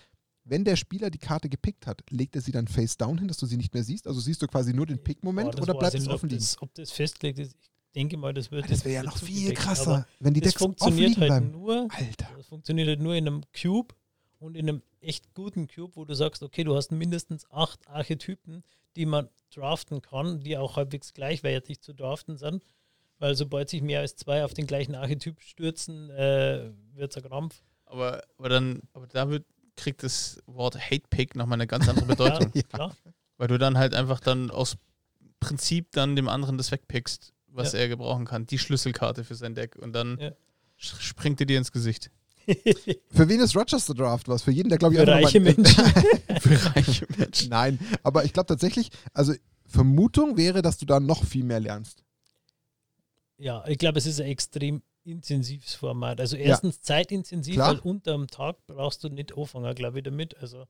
wenn 0.45 0.65
der 0.65 0.77
Spieler 0.77 1.11
die 1.11 1.19
Karte 1.19 1.49
gepickt 1.49 1.87
hat, 1.87 2.03
legt 2.11 2.35
er 2.35 2.43
sie 2.43 2.53
dann 2.53 2.67
face 2.67 2.97
down 2.97 3.19
hin, 3.19 3.29
dass 3.29 3.39
du 3.39 3.47
sie 3.47 3.57
nicht 3.57 3.73
mehr 3.73 3.85
siehst? 3.85 4.07
Also 4.07 4.21
siehst 4.21 4.43
du 4.43 4.47
quasi 4.47 4.75
nur 4.75 4.87
den 4.87 4.99
Boah, 4.99 5.05
Pick-Moment 5.05 5.61
oder 5.61 5.75
bleibt 5.75 5.95
es 5.95 6.09
offen 6.09 6.27
ob 6.27 6.31
liegen? 6.31 6.43
das, 6.43 6.61
ob 6.61 6.75
das 6.75 6.91
festgelegt 6.91 7.39
ist. 7.39 7.57
Ich 7.61 7.71
denke 7.95 8.17
mal, 8.17 8.35
das 8.35 8.51
wird. 8.51 8.71
Das 8.71 8.85
wäre 8.85 8.95
ja 8.97 9.03
noch 9.03 9.19
viel 9.19 9.55
krasser, 9.55 10.07
wenn 10.19 10.35
die 10.35 10.41
Decks 10.41 10.57
offen 10.57 10.77
funktioniert 10.77 11.11
liegen 11.11 11.21
halt 11.21 11.29
bleiben. 11.29 11.51
nur. 11.53 11.89
Alter. 11.91 12.29
Das 12.37 12.47
funktioniert 12.47 12.89
halt 12.89 13.01
nur 13.01 13.15
in 13.15 13.27
einem 13.27 13.43
Cube 13.59 13.95
und 14.39 14.57
in 14.57 14.69
einem 14.69 14.83
echt 15.03 15.35
guten 15.35 15.67
Cube, 15.69 15.97
wo 15.97 16.05
du 16.05 16.15
sagst, 16.15 16.43
okay, 16.43 16.65
du 16.65 16.75
hast 16.77 16.93
mindestens 16.93 17.51
acht 17.51 17.87
Archetypen, 17.89 18.63
die 18.97 19.07
man 19.07 19.29
draften 19.55 20.01
kann, 20.03 20.41
die 20.41 20.57
auch 20.57 20.77
halbwegs 20.77 21.13
gleichwertig 21.15 21.81
zu 21.81 21.93
draften 21.95 22.37
sind. 22.37 22.65
Weil 23.19 23.37
sobald 23.37 23.69
sich 23.69 23.83
mehr 23.83 24.01
als 24.01 24.17
zwei 24.17 24.45
auf 24.45 24.53
den 24.55 24.67
gleichen 24.67 24.95
Archetyp 24.95 25.41
stürzen, 25.41 26.11
äh, 26.11 26.73
wird 26.95 27.17
es 27.17 27.23
ein 27.23 27.29
Krampf. 27.29 27.63
Aber, 27.87 28.23
aber 28.39 28.49
dann, 28.49 28.83
aber 28.95 29.07
da 29.07 29.29
wird, 29.29 29.45
kriegt 29.77 30.03
das 30.03 30.43
Wort 30.47 30.77
Hate 30.79 31.05
Pick 31.11 31.37
nochmal 31.37 31.57
eine 31.57 31.67
ganz 31.67 31.89
andere 31.89 32.07
Bedeutung. 32.17 32.51
Ja. 32.55 32.63
Klar. 32.63 32.97
Weil 33.37 33.49
du 33.49 33.59
dann 33.59 33.79
halt 33.79 33.95
einfach 33.95 34.21
dann 34.21 34.51
aus 34.51 34.77
Prinzip 35.41 35.91
dann 35.93 36.17
dem 36.17 36.29
anderen 36.29 36.57
das 36.59 36.71
wegpickst, 36.73 37.33
was 37.49 37.73
Ja. 37.73 37.81
er 37.81 37.89
gebrauchen 37.89 38.25
kann. 38.25 38.47
Die 38.47 38.59
Schlüsselkarte 38.59 39.25
für 39.25 39.35
sein 39.35 39.55
Deck. 39.55 39.77
Und 39.77 39.93
dann 39.93 40.19
Ja. 40.21 40.33
springt 40.77 41.41
er 41.41 41.47
dir 41.47 41.59
ins 41.59 41.73
Gesicht. 41.73 42.11
Für 43.11 43.29
wen 43.29 43.41
ist 43.41 43.57
Rochester 43.57 43.95
Draft 43.95 44.29
was? 44.29 44.43
Für 44.43 44.51
jeden, 44.51 44.69
der 44.69 44.79
glaube 44.79 44.95
ich 44.95 45.01
Für 45.01 45.07
reiche 45.09 45.41
nochmal- 45.41 45.55
Menschen. 45.57 45.85
Für 46.41 46.75
reiche 46.77 47.07
Menschen. 47.17 47.49
Nein, 47.51 47.79
aber 48.03 48.25
ich 48.25 48.33
glaube 48.33 48.47
tatsächlich, 48.47 48.91
also 49.13 49.33
Vermutung 49.67 50.37
wäre, 50.37 50.63
dass 50.63 50.79
du 50.79 50.87
da 50.87 51.01
noch 51.01 51.25
viel 51.25 51.45
mehr 51.45 51.61
lernst. 51.61 52.05
Ja, 53.39 53.65
ich 53.67 53.79
glaube, 53.79 53.99
es 53.99 54.07
ist 54.07 54.21
ein 54.21 54.27
extrem 54.27 54.83
intensives 55.05 55.75
Format. 55.75 56.21
Also 56.21 56.37
erstens 56.37 56.81
zeitintensiv, 56.83 57.55
Klar. 57.55 57.73
weil 57.73 57.79
unterm 57.81 58.29
Tag 58.29 58.57
brauchst 58.67 59.03
du 59.03 59.09
nicht 59.09 59.37
anfangen, 59.37 59.75
glaube 59.75 59.99
ich, 59.99 60.05
damit. 60.05 60.37
Also 60.39 60.65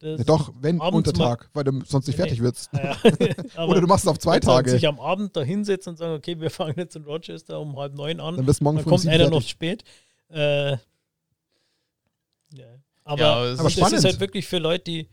Ja, 0.00 0.16
doch, 0.18 0.52
wenn 0.60 0.80
unter 0.80 1.12
Tag, 1.12 1.50
weil 1.52 1.64
du 1.64 1.82
sonst 1.84 2.06
nicht 2.06 2.16
Nee, 2.18 2.22
fertig 2.24 2.40
wirst. 2.42 2.70
Ja, 2.72 3.64
Oder 3.66 3.80
du 3.82 3.86
machst 3.86 4.04
es 4.04 4.08
auf 4.08 4.18
zwei 4.18 4.40
Tage. 4.40 4.70
sich 4.70 4.86
am 4.86 5.00
Abend 5.00 5.36
da 5.36 5.42
hinsetzen 5.42 5.90
und 5.90 5.96
sagen, 5.96 6.14
okay, 6.14 6.40
wir 6.40 6.50
fangen 6.50 6.74
jetzt 6.78 6.96
in 6.96 7.02
Rochester 7.04 7.60
um 7.60 7.76
halb 7.76 7.94
neun 7.94 8.20
an, 8.20 8.36
Dann 8.36 8.46
du 8.46 8.52
morgen 8.60 8.76
dann 8.78 8.86
kommt 8.86 9.06
einer 9.06 9.24
noch 9.24 9.42
fertig. 9.42 9.50
spät. 9.50 9.84
Äh, 10.28 10.78
ja. 12.52 12.66
Aber, 13.04 13.20
Ja, 13.20 13.32
aber 13.32 13.58
Aber 13.60 13.68
ist- 13.68 13.72
spannend. 13.74 13.98
ist 13.98 14.04
halt 14.04 14.20
wirklich 14.20 14.46
für 14.46 14.58
Leute, 14.58 14.84
die 14.84 15.08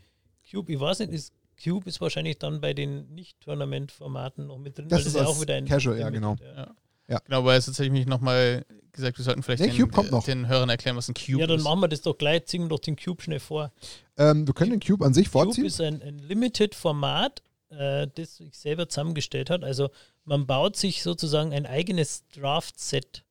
Cube, 0.50 0.72
ich 0.72 0.78
weiß 0.80 1.00
nicht, 1.00 1.12
ist 1.12 1.32
Cube 1.62 1.88
ist 1.88 2.00
wahrscheinlich 2.02 2.38
dann 2.38 2.60
bei 2.60 2.74
den 2.74 3.14
Nicht-Tournament-Formaten 3.14 4.46
noch 4.46 4.58
mit 4.58 4.76
drin, 4.78 4.88
Das 4.88 5.00
weil 5.00 5.06
ist 5.06 5.16
ja 5.16 5.26
auch 5.26 5.40
wieder 5.40 5.54
ein 5.54 5.64
Casual, 5.66 5.98
ja, 5.98 6.10
genau. 6.10 6.36
Ja. 6.42 6.74
Ja. 7.08 7.18
Genau, 7.24 7.44
weil 7.44 7.54
jetzt 7.56 7.68
hätte 7.68 7.84
ich 7.84 7.90
mich 7.90 8.04
nochmal 8.06 8.66
gesagt, 8.92 9.16
wir 9.16 9.24
sollten 9.24 9.42
vielleicht 9.42 9.62
Nee, 9.62 9.68
den, 9.70 9.78
Cube 9.80 9.92
kommt 9.92 10.10
noch. 10.10 10.24
den 10.24 10.48
Hörern 10.48 10.68
erklären, 10.68 10.96
was 10.96 11.08
ein 11.08 11.14
Cube 11.14 11.40
ja, 11.40 11.46
dann 11.46 11.58
ist. 11.58 11.64
machen 11.64 11.80
wir 11.80 11.88
das 11.88 12.02
doch 12.02 12.18
gleich, 12.18 12.46
ziehen 12.46 12.62
wir 12.62 12.68
doch 12.68 12.80
den 12.80 12.96
Cube 12.96 13.22
schnell 13.22 13.40
vor. 13.40 13.72
Ähm, 14.18 14.46
wir 14.46 14.54
können 14.54 14.72
den 14.72 14.80
Cube 14.80 15.04
an 15.04 15.14
sich 15.14 15.26
Cube 15.30 15.44
vorziehen. 15.44 15.64
ist 15.66 15.80
ein, 15.80 16.02
ein 16.02 16.18
Limited-Format, 16.18 17.42
äh, 17.70 18.08
das 18.14 18.40
ich 18.40 18.56
selber 18.58 18.88
zusammengestellt 18.88 19.50
hat. 19.50 19.62
Also 19.64 19.88
man 20.24 20.46
baut 20.46 20.76
sich 20.76 21.02
sozusagen 21.02 21.52
ein 21.52 21.64
eigenes 21.64 22.24
Draft-Set 22.34 23.22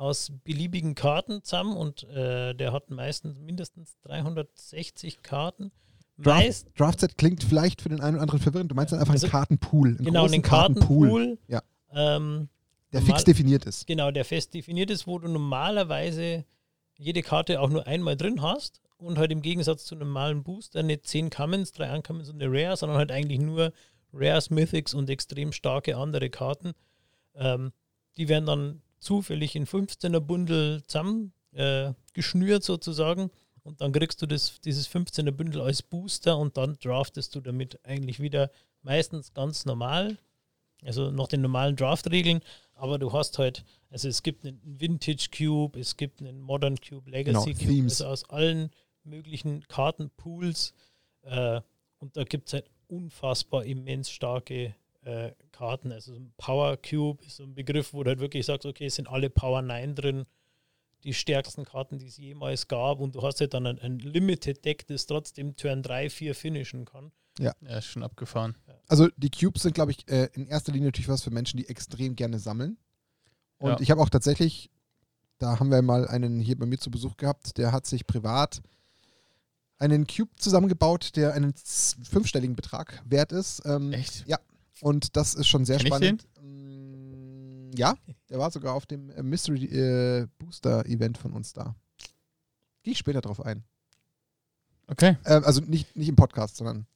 aus 0.00 0.32
beliebigen 0.44 0.94
Karten 0.94 1.42
zusammen 1.44 1.76
und 1.76 2.04
äh, 2.04 2.54
der 2.54 2.72
hat 2.72 2.90
meistens 2.90 3.38
mindestens 3.38 3.98
360 4.02 5.22
Karten. 5.22 5.72
Draft, 6.16 6.38
Meist, 6.44 6.68
Draftset 6.78 7.18
klingt 7.18 7.44
vielleicht 7.44 7.80
für 7.82 7.88
den 7.90 8.00
einen 8.00 8.14
oder 8.16 8.22
anderen 8.22 8.40
verwirrend. 8.40 8.70
Du 8.70 8.74
meinst 8.74 8.92
dann 8.92 9.00
einfach 9.00 9.12
Also- 9.12 9.26
einen 9.26 9.30
Kartenpool. 9.32 9.88
Einen 9.88 10.04
genau, 10.04 10.24
einen 10.24 10.42
Kartenpool, 10.42 11.38
Ja. 11.48 11.62
ähm, 11.92 12.48
der 12.92 13.00
normal- 13.00 13.16
fix 13.16 13.24
definiert 13.24 13.64
ist. 13.66 13.86
genau, 13.86 14.10
der 14.10 14.24
fest 14.24 14.54
definiert 14.54 14.90
ist, 14.90 15.06
wo 15.06 15.18
du 15.18 15.28
normalerweise 15.28 16.44
jede 16.96 17.22
Karte 17.22 17.60
auch 17.60 17.68
nur 17.70 17.86
einmal 17.86 18.16
drin 18.16 18.42
hast 18.42 18.80
und 18.98 19.18
halt 19.18 19.32
im 19.32 19.42
Gegensatz 19.42 19.84
zu 19.84 19.94
einem 19.94 20.08
normalen 20.08 20.42
Booster 20.42 20.82
nicht 20.82 21.06
10 21.06 21.30
Commons, 21.30 21.72
3 21.72 21.94
Uncommons 21.96 22.28
und 22.30 22.42
eine 22.42 22.50
Rare, 22.52 22.76
sondern 22.76 22.98
halt 22.98 23.12
eigentlich 23.12 23.38
nur 23.40 23.72
Rares, 24.12 24.50
Mythics 24.50 24.92
und 24.94 25.08
extrem 25.08 25.52
starke 25.52 25.96
andere 25.96 26.30
Karten. 26.30 26.72
Ähm, 27.34 27.72
die 28.16 28.28
werden 28.28 28.46
dann 28.46 28.82
zufällig 29.00 29.56
in 29.56 29.66
15er 29.66 30.20
Bundle 30.20 30.84
zusammen 30.86 31.32
äh, 31.52 31.92
geschnürt 32.12 32.62
sozusagen 32.62 33.30
und 33.62 33.80
dann 33.80 33.92
kriegst 33.92 34.22
du 34.22 34.26
das, 34.26 34.60
dieses 34.60 34.88
15er 34.88 35.32
Bündel 35.32 35.60
als 35.62 35.82
Booster 35.82 36.38
und 36.38 36.56
dann 36.56 36.78
draftest 36.82 37.34
du 37.34 37.40
damit 37.40 37.78
eigentlich 37.84 38.20
wieder 38.20 38.50
meistens 38.82 39.34
ganz 39.34 39.64
normal, 39.66 40.18
also 40.82 41.10
nach 41.10 41.28
den 41.28 41.42
normalen 41.42 41.76
Draft-Regeln, 41.76 42.40
aber 42.74 42.98
du 42.98 43.12
hast 43.12 43.38
halt, 43.38 43.64
also 43.90 44.08
es 44.08 44.22
gibt 44.22 44.44
einen 44.46 44.60
Vintage 44.64 45.28
Cube, 45.36 45.78
es 45.78 45.96
gibt 45.96 46.20
einen 46.20 46.40
Modern 46.40 46.76
Cube, 46.78 47.10
Legacy 47.10 47.52
Genau, 47.52 47.58
Cube, 47.58 47.74
Themes. 47.74 48.00
also 48.00 48.12
aus 48.12 48.30
allen 48.30 48.70
möglichen 49.04 49.66
Kartenpools 49.68 50.72
äh, 51.22 51.60
und 51.98 52.16
da 52.16 52.24
gibt 52.24 52.48
es 52.48 52.54
halt 52.54 52.70
unfassbar 52.88 53.64
immens 53.64 54.10
starke 54.10 54.74
äh, 55.02 55.32
Karten. 55.52 55.92
Also 55.92 56.12
so 56.12 56.18
ein 56.20 56.32
Power 56.36 56.76
Cube 56.76 57.24
ist 57.24 57.36
so 57.36 57.44
ein 57.44 57.54
Begriff, 57.54 57.92
wo 57.92 58.02
du 58.02 58.10
halt 58.10 58.20
wirklich 58.20 58.46
sagst, 58.46 58.66
okay, 58.66 58.86
es 58.86 58.96
sind 58.96 59.08
alle 59.08 59.30
Power 59.30 59.62
9 59.62 59.94
drin, 59.94 60.26
die 61.04 61.14
stärksten 61.14 61.64
Karten, 61.64 61.98
die 61.98 62.06
es 62.06 62.16
jemals 62.18 62.68
gab 62.68 63.00
und 63.00 63.14
du 63.14 63.22
hast 63.22 63.40
halt 63.40 63.54
dann 63.54 63.66
ein, 63.66 63.78
ein 63.78 63.98
Limited 63.98 64.64
Deck, 64.64 64.86
das 64.86 65.06
trotzdem 65.06 65.56
Turn 65.56 65.82
3, 65.82 66.10
4 66.10 66.34
finishen 66.34 66.84
kann. 66.84 67.12
Ja, 67.38 67.52
ist 67.78 67.86
schon 67.86 68.02
abgefahren. 68.02 68.54
Also 68.88 69.08
die 69.16 69.30
Cubes 69.30 69.62
sind, 69.62 69.74
glaube 69.74 69.92
ich, 69.92 70.06
äh, 70.10 70.28
in 70.34 70.46
erster 70.46 70.72
Linie 70.72 70.88
natürlich 70.88 71.08
was 71.08 71.22
für 71.22 71.30
Menschen, 71.30 71.56
die 71.56 71.68
extrem 71.68 72.16
gerne 72.16 72.38
sammeln. 72.38 72.76
Und 73.58 73.70
Ja. 73.70 73.80
ich 73.80 73.90
habe 73.90 74.02
auch 74.02 74.10
tatsächlich, 74.10 74.70
da 75.38 75.58
haben 75.58 75.70
wir 75.70 75.80
mal 75.80 76.06
einen 76.06 76.40
hier 76.40 76.58
bei 76.58 76.66
mir 76.66 76.78
zu 76.78 76.90
Besuch 76.90 77.16
gehabt, 77.16 77.56
der 77.56 77.72
hat 77.72 77.86
sich 77.86 78.06
privat 78.06 78.60
einen 79.78 80.06
Cube 80.06 80.30
zusammengebaut, 80.36 81.16
der 81.16 81.32
einen 81.32 81.54
fünfstelligen 82.02 82.56
Betrag 82.56 83.02
wert 83.06 83.32
ist. 83.32 83.62
Ähm, 83.64 83.94
Echt? 83.94 84.24
Und 84.80 85.16
das 85.16 85.34
ist 85.34 85.48
schon 85.48 85.64
sehr 85.64 85.76
ich 85.76 85.86
spannend. 85.86 86.26
Mm, 86.42 87.70
Ja, 87.76 87.94
der 88.28 88.38
war 88.38 88.50
sogar 88.50 88.74
auf 88.74 88.86
dem 88.86 89.10
äh, 89.10 89.22
Mystery 89.22 89.64
äh, 89.64 90.26
Booster 90.38 90.86
Event 90.86 91.18
von 91.18 91.32
uns 91.32 91.52
da. 91.52 91.74
Gehe 92.82 92.92
ich 92.92 92.98
später 92.98 93.20
drauf 93.20 93.44
ein. 93.44 93.64
Okay. 94.86 95.16
Äh, 95.24 95.40
also 95.44 95.60
nicht, 95.60 95.94
nicht 95.96 96.08
im 96.08 96.16
Podcast, 96.16 96.56
sondern 96.56 96.86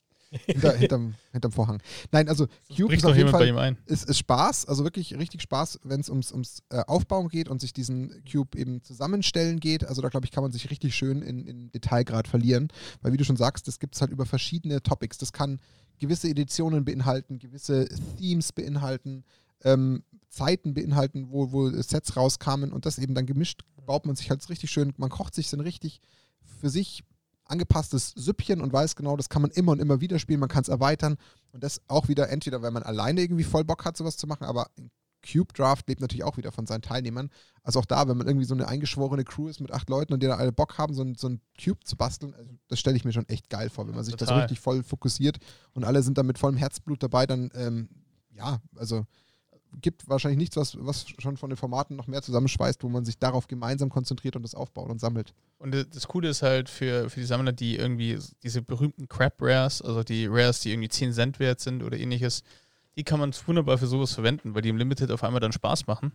hinter, 0.47 0.73
hinterm, 0.77 1.15
hinterm 1.33 1.53
Vorhang. 1.53 1.83
Nein, 2.11 2.29
also 2.29 2.49
Cube 2.75 2.95
ist 2.95 3.05
auf 3.07 3.17
jeden 3.17 3.31
Fall 3.31 3.77
ist, 3.87 4.09
ist 4.09 4.19
Spaß, 4.19 4.67
also 4.67 4.85
wirklich 4.85 5.17
richtig 5.17 5.43
Spaß, 5.43 5.81
wenn 5.85 6.01
es 6.01 6.09
ums, 6.09 6.33
ums 6.33 6.63
äh, 6.71 6.81
Aufbauen 6.87 7.29
geht 7.29 7.49
und 7.49 7.61
sich 7.61 7.73
diesen 7.73 8.23
Cube 8.31 8.59
eben 8.59 8.83
zusammenstellen 8.83 9.61
geht. 9.61 9.85
Also 9.85 10.03
da 10.03 10.09
glaube 10.09 10.27
ich, 10.27 10.33
kann 10.33 10.43
man 10.43 10.53
sich 10.53 10.71
richtig 10.71 10.95
schön 10.95 11.23
in, 11.23 11.47
in 11.47 11.71
Detailgrad 11.71 12.29
verlieren. 12.29 12.69
Weil 13.01 13.13
wie 13.13 13.17
du 13.17 13.25
schon 13.25 13.37
sagst, 13.37 13.69
das 13.69 13.79
gibt 13.79 13.95
es 13.95 14.01
halt 14.01 14.11
über 14.11 14.27
verschiedene 14.27 14.83
Topics. 14.83 15.19
Das 15.19 15.33
kann 15.33 15.61
gewisse 15.99 16.29
Editionen 16.29 16.85
beinhalten, 16.85 17.39
gewisse 17.39 17.89
Themes 18.19 18.53
beinhalten, 18.53 19.25
ähm, 19.63 20.03
Zeiten 20.29 20.75
beinhalten, 20.75 21.29
wo, 21.31 21.53
wo 21.53 21.71
Sets 21.71 22.17
rauskamen 22.17 22.73
und 22.73 22.87
das 22.87 22.99
eben 22.99 23.15
dann 23.15 23.27
gemischt 23.27 23.63
baut 23.85 24.07
man 24.07 24.17
sich 24.17 24.31
halt 24.31 24.49
richtig 24.49 24.71
schön, 24.71 24.93
man 24.97 25.11
kocht 25.11 25.35
sich 25.35 25.53
ein 25.53 25.61
richtig 25.61 26.01
für 26.61 26.71
sich 26.71 27.05
angepasstes 27.47 28.13
Süppchen 28.17 28.61
und 28.61 28.73
weiß 28.73 28.97
genau, 28.97 29.17
das 29.17 29.29
kann 29.29 29.43
man 29.43 29.51
immer 29.51 29.73
und 29.73 29.81
immer 29.81 30.01
wieder 30.01 30.19
spielen, 30.19 30.41
man 30.41 30.49
kann 30.49 30.63
es 30.63 30.69
erweitern 30.69 31.17
und 31.53 31.63
das 31.63 31.81
auch 31.89 32.09
wieder 32.09 32.31
entweder, 32.31 32.63
wenn 32.63 32.73
man 32.73 32.83
alleine 32.83 33.21
irgendwie 33.21 33.45
voll 33.45 33.65
Bock 33.65 33.85
hat, 33.85 33.97
sowas 33.97 34.17
zu 34.17 34.27
machen, 34.27 34.45
aber 34.45 34.71
Cube 35.25 35.53
Draft 35.53 35.89
lebt 35.89 36.01
natürlich 36.01 36.25
auch 36.25 36.37
wieder 36.37 36.53
von 36.53 36.67
seinen 36.67 36.83
Teilnehmern. 36.83 37.31
Also 37.63 37.81
auch 37.81 37.85
da, 37.85 38.07
wenn 38.09 38.17
man 38.17 38.27
irgendwie 38.27 38.47
so 38.47 38.55
eine 38.55 38.69
eingeschworene 38.69 39.25
Crew 39.25 39.49
ist 39.49 39.61
mit 39.61 39.73
acht 39.73 39.89
Leuten 39.89 40.13
und 40.13 40.23
die 40.23 40.27
da 40.27 40.37
alle 40.37 40.53
Bock 40.53 40.79
haben, 40.79 40.95
so 40.95 41.03
ein, 41.03 41.15
so 41.15 41.29
Cube 41.63 41.83
zu 41.85 41.97
basteln, 41.97 42.35
also 42.35 42.51
das 42.69 42.79
stelle 42.79 42.97
ich 42.97 43.05
mir 43.05 43.13
schon 43.13 43.29
echt 43.29 43.49
geil 43.49 43.71
vor, 43.71 43.87
wenn 43.89 43.95
man 43.95 44.05
sich 44.05 44.17
das 44.17 44.29
Total. 44.29 44.43
richtig 44.43 44.61
voll 44.61 44.83
fokussiert 44.83 45.39
und 45.73 45.85
alle 45.85 46.03
sind 46.03 46.19
da 46.19 46.23
mit 46.23 46.39
vollem 46.39 46.57
Herzblut 46.57 47.03
dabei, 47.03 47.27
dann 47.27 47.51
ähm, 47.55 47.89
ja, 48.35 48.61
also 48.77 49.07
gibt 49.81 50.09
wahrscheinlich 50.09 50.39
nichts, 50.39 50.57
was, 50.57 50.77
was 50.79 51.07
schon 51.19 51.37
von 51.37 51.51
den 51.51 51.57
Formaten 51.57 51.97
noch 51.97 52.07
mehr 52.07 52.23
zusammenschweißt, 52.23 52.83
wo 52.83 52.89
man 52.89 53.05
sich 53.05 53.19
darauf 53.19 53.49
gemeinsam 53.49 53.89
konzentriert 53.91 54.37
und 54.37 54.43
das 54.43 54.55
aufbaut 54.55 54.91
und 54.91 55.01
sammelt. 55.01 55.35
Und 55.59 55.75
das 55.75 56.09
Coole 56.09 56.29
ist 56.29 56.43
halt 56.43 56.69
für, 56.69 57.11
für 57.11 57.21
die 57.21 57.27
Sammler, 57.27 57.53
die 57.53 57.77
irgendwie 57.77 58.19
diese 58.43 58.63
berühmten 58.63 59.09
Crap 59.09 59.35
Rares, 59.41 59.83
also 59.83 60.03
die 60.03 60.27
Rares, 60.27 60.61
die 60.61 60.71
irgendwie 60.71 60.89
10 60.89 61.13
Cent 61.13 61.39
wert 61.41 61.61
sind 61.61 61.83
oder 61.83 61.99
ähnliches, 61.99 62.43
die 62.97 63.05
kann 63.05 63.21
man 63.21 63.33
wunderbar 63.47 63.79
für 63.79 63.87
sowas 63.87 64.13
verwenden, 64.15 64.55
weil 64.55 64.63
die 64.63 64.69
im 64.69 64.77
Limited 64.77 65.11
auf 65.11 65.25
einmal 65.25 65.41
dann 65.41 65.53
Spaß 65.53 65.87
machen. 65.87 66.13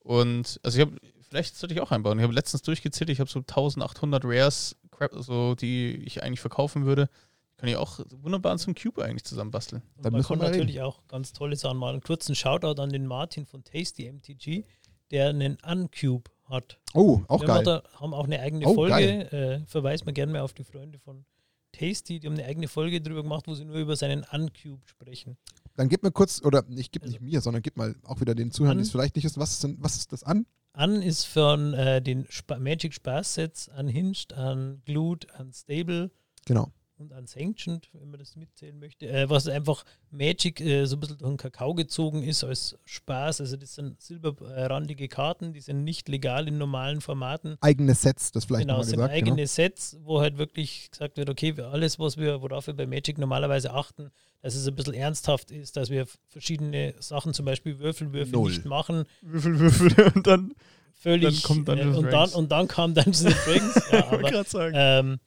Und 0.00 0.60
also 0.62 0.78
ich 0.78 0.86
habe, 0.86 0.96
vielleicht 1.28 1.56
sollte 1.56 1.74
ich 1.74 1.80
auch 1.80 1.90
einbauen. 1.90 2.18
Ich 2.18 2.22
habe 2.24 2.34
letztens 2.34 2.62
durchgezählt, 2.62 3.10
ich 3.10 3.20
habe 3.20 3.30
so 3.30 3.38
1800 3.40 4.24
Rares, 4.24 4.76
Crap, 4.90 5.12
so, 5.16 5.54
die 5.54 5.94
ich 6.04 6.22
eigentlich 6.22 6.40
verkaufen 6.40 6.84
würde. 6.84 7.08
Kann 7.56 7.68
ich 7.68 7.76
auch 7.76 8.00
wunderbar 8.22 8.58
zum 8.58 8.74
Cube 8.74 9.04
eigentlich 9.04 9.24
zusammenbasteln. 9.24 9.82
Dann 9.96 10.12
man 10.12 10.18
müssen 10.18 10.30
wir 10.30 10.36
kann 10.38 10.46
reden. 10.46 10.58
natürlich 10.58 10.80
auch 10.82 11.06
ganz 11.06 11.32
tolle 11.32 11.54
Sachen 11.54 11.78
machen. 11.78 11.92
Einen 11.92 12.00
kurzen 12.02 12.34
Shoutout 12.34 12.82
an 12.82 12.90
den 12.90 13.06
Martin 13.06 13.46
von 13.46 13.62
Tasty 13.62 14.10
MTG, 14.12 14.64
der 15.12 15.28
einen 15.28 15.56
Uncube 15.64 16.28
hat. 16.46 16.78
Oh, 16.92 17.20
auch 17.28 17.40
Wir 17.40 17.46
geil. 17.46 17.56
haben, 17.58 17.64
da, 17.64 17.82
haben 18.00 18.14
auch 18.14 18.24
eine 18.24 18.40
eigene 18.40 18.66
Oh, 18.66 18.74
Folge, 18.74 19.30
äh, 19.32 19.60
verweist 19.66 20.04
man 20.06 20.14
gerne 20.14 20.32
mal 20.32 20.40
auf 20.40 20.54
die 20.54 20.64
Freunde 20.64 20.98
von 20.98 21.24
Tasty, 21.70 22.18
die 22.18 22.26
haben 22.26 22.34
eine 22.34 22.44
eigene 22.46 22.66
Folge 22.68 23.00
drüber 23.00 23.22
gemacht, 23.22 23.46
wo 23.46 23.54
sie 23.54 23.64
nur 23.64 23.76
über 23.76 23.94
seinen 23.96 24.24
Uncube 24.32 24.82
sprechen. 24.86 25.36
Dann 25.76 25.88
gib 25.88 26.02
mir 26.02 26.12
kurz, 26.12 26.42
oder 26.44 26.62
nicht, 26.68 26.92
gib 26.92 27.02
Also- 27.02 27.12
nicht 27.12 27.22
mir, 27.22 27.40
sondern 27.40 27.62
gib 27.62 27.76
mal 27.76 27.94
auch 28.04 28.20
wieder 28.20 28.34
den 28.34 28.50
Zuhörern, 28.50 28.76
die 28.78 28.82
An- 28.82 28.86
es 28.86 28.90
vielleicht 28.92 29.16
nicht 29.16 29.24
wissen, 29.24 29.40
was 29.40 29.52
ist, 29.52 29.64
denn, 29.64 29.76
was 29.80 29.96
ist 29.96 30.12
das 30.12 30.22
an? 30.22 30.46
An 30.74 31.02
ist 31.02 31.24
von 31.26 31.74
äh, 31.74 32.00
den 32.00 32.26
Spa 32.30 32.58
Magic 32.58 32.94
Spaß-Sets 32.94 33.68
unhinged, 33.78 34.32
unglued, 34.32 35.26
unstable 35.38 36.10
Genau. 36.46 36.72
Und 36.98 37.12
unsanctioned, 37.12 37.88
wenn 37.94 38.10
man 38.10 38.20
das 38.20 38.36
mitzählen 38.36 38.78
möchte. 38.78 39.08
Äh, 39.08 39.28
was 39.28 39.48
einfach 39.48 39.84
Magic 40.10 40.60
äh, 40.60 40.84
so 40.84 40.96
ein 40.96 41.00
bisschen 41.00 41.18
durch 41.18 41.30
den 41.30 41.36
Kakao 41.36 41.74
gezogen 41.74 42.22
ist 42.22 42.44
als 42.44 42.76
Spaß. 42.84 43.40
Also 43.40 43.56
das 43.56 43.74
sind 43.74 44.00
silberrandige 44.00 45.08
Karten, 45.08 45.52
die 45.52 45.60
sind 45.60 45.84
nicht 45.84 46.08
legal 46.08 46.46
in 46.48 46.58
normalen 46.58 47.00
Formaten. 47.00 47.56
Eigene 47.60 47.94
Sets, 47.94 48.30
das 48.32 48.44
vielleicht 48.44 48.62
genau, 48.62 48.74
nochmal 48.74 48.82
es 48.84 48.90
sind 48.90 48.98
gesagt. 48.98 49.14
eigene 49.14 49.36
Genau. 49.36 49.46
Sets, 49.46 49.96
wo 50.02 50.20
halt 50.20 50.38
wirklich 50.38 50.90
gesagt 50.90 51.16
wird, 51.16 51.28
okay, 51.30 51.56
wir- 51.56 51.68
alles, 51.68 51.98
was 51.98 52.16
wir, 52.16 52.40
worauf 52.42 52.66
wir 52.66 52.74
bei 52.74 52.86
Magic 52.86 53.18
normalerweise 53.18 53.72
achten, 53.72 54.10
dass 54.42 54.54
es 54.54 54.66
ein 54.68 54.74
bisschen 54.74 54.94
ernsthaft 54.94 55.50
ist, 55.50 55.76
dass 55.76 55.90
wir 55.90 56.06
verschiedene 56.28 56.94
Sachen, 57.00 57.32
zum 57.34 57.46
Beispiel 57.46 57.78
Würfelwürfel 57.78 58.32
Null. 58.32 58.50
nicht 58.50 58.64
machen, 58.64 59.04
Würfel, 59.22 59.58
Würfel 59.58 60.12
und 60.14 60.26
dann. 60.26 60.54
völlig 60.94 61.42
Dann 61.42 61.48
kommt 61.48 61.68
äh, 61.68 61.76
Dungeons 61.76 61.96
und, 61.98 62.10
dann, 62.12 62.30
und 62.30 62.52
dann 62.52 62.68
kam 62.68 62.94
Dungeons 62.94 63.24
and 63.24 63.36
Dragons. 63.46 63.74
ja, 63.90 64.06
aber, 64.06 64.18
gerade 64.30 64.48
sagen. 64.48 64.74
ähm, 64.76 65.20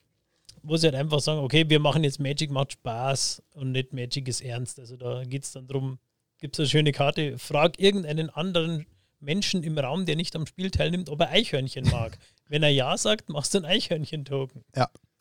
wo 0.68 0.78
sie 0.78 0.88
halt 0.88 0.96
einfach 0.96 1.20
sagen, 1.20 1.40
okay, 1.40 1.66
wir 1.68 1.80
machen 1.80 2.04
jetzt 2.04 2.20
Magic, 2.20 2.52
macht 2.52 2.74
Spaß 2.74 3.42
und 3.54 3.72
nicht 3.72 3.94
Magic 3.94 4.28
ist 4.28 4.42
ernst. 4.42 4.80
Also 4.80 4.98
da 4.98 5.24
geht 5.24 5.44
es 5.44 5.52
dann 5.52 5.68
darum, 5.68 6.00
gibt 6.40 6.56
es 6.56 6.60
eine 6.60 6.70
schöne 6.70 6.92
Karte, 6.92 7.38
frag 7.38 7.80
irgendeinen 7.80 8.30
anderen 8.30 8.86
Menschen 9.20 9.64
im 9.64 9.78
Raum, 9.78 10.06
der 10.06 10.16
nicht 10.16 10.36
am 10.36 10.46
Spiel 10.46 10.72
teilnimmt, 10.72 11.10
ob 11.10 11.22
er 11.22 11.30
Eichhörnchen 11.30 11.90
mag. 11.90 12.18
Wenn 12.48 12.64
er 12.64 12.70
Ja 12.70 12.98
sagt, 12.98 13.30
machst 13.30 13.54
du 13.54 13.60
ein 13.60 13.66
Eichhörnchen-Token. 13.66 14.64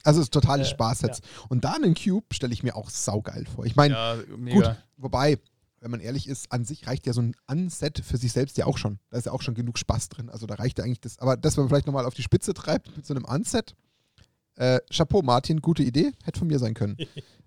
Also 0.02 0.20
es 0.20 0.26
ist 0.26 0.34
totale 0.34 0.62
Äh, 0.62 0.66
Spaßsets. 0.66 1.22
Und 1.48 1.64
da 1.64 1.72
einen 1.72 1.94
Cube 1.94 2.26
stelle 2.34 2.52
ich 2.52 2.62
mir 2.62 2.76
auch 2.76 2.90
saugeil 2.90 3.46
vor. 3.46 3.64
Ich 3.64 3.76
meine, 3.76 3.94
ja, 3.94 4.16
gut, 4.52 4.76
wobei, 4.98 5.38
wenn 5.80 5.90
man 5.90 6.00
ehrlich 6.00 6.28
ist, 6.28 6.52
an 6.52 6.66
sich 6.66 6.86
reicht 6.86 7.06
ja 7.06 7.14
so 7.14 7.22
ein 7.22 7.34
Unset 7.46 8.00
für 8.04 8.18
sich 8.18 8.32
selbst 8.32 8.58
ja 8.58 8.66
auch 8.66 8.76
schon. 8.76 8.98
Da 9.10 9.16
ist 9.16 9.24
ja 9.24 9.32
auch 9.32 9.40
schon 9.40 9.54
genug 9.54 9.78
Spaß 9.78 10.10
drin. 10.10 10.28
Also 10.28 10.46
da 10.46 10.56
reicht 10.56 10.78
ja 10.78 10.84
eigentlich 10.84 11.00
das. 11.00 11.18
Aber 11.18 11.38
das, 11.38 11.56
wenn 11.56 11.64
man 11.64 11.68
vielleicht 11.70 11.86
nochmal 11.86 12.04
auf 12.04 12.14
die 12.14 12.22
Spitze 12.22 12.52
treibt 12.52 12.94
mit 12.94 13.06
so 13.06 13.14
einem 13.14 13.24
Unset. 13.24 13.74
Äh, 14.56 14.80
Chapeau, 14.90 15.22
Martin, 15.22 15.60
gute 15.60 15.82
Idee. 15.82 16.12
Hätte 16.24 16.38
von 16.38 16.48
mir 16.48 16.58
sein 16.58 16.74
können. 16.74 16.96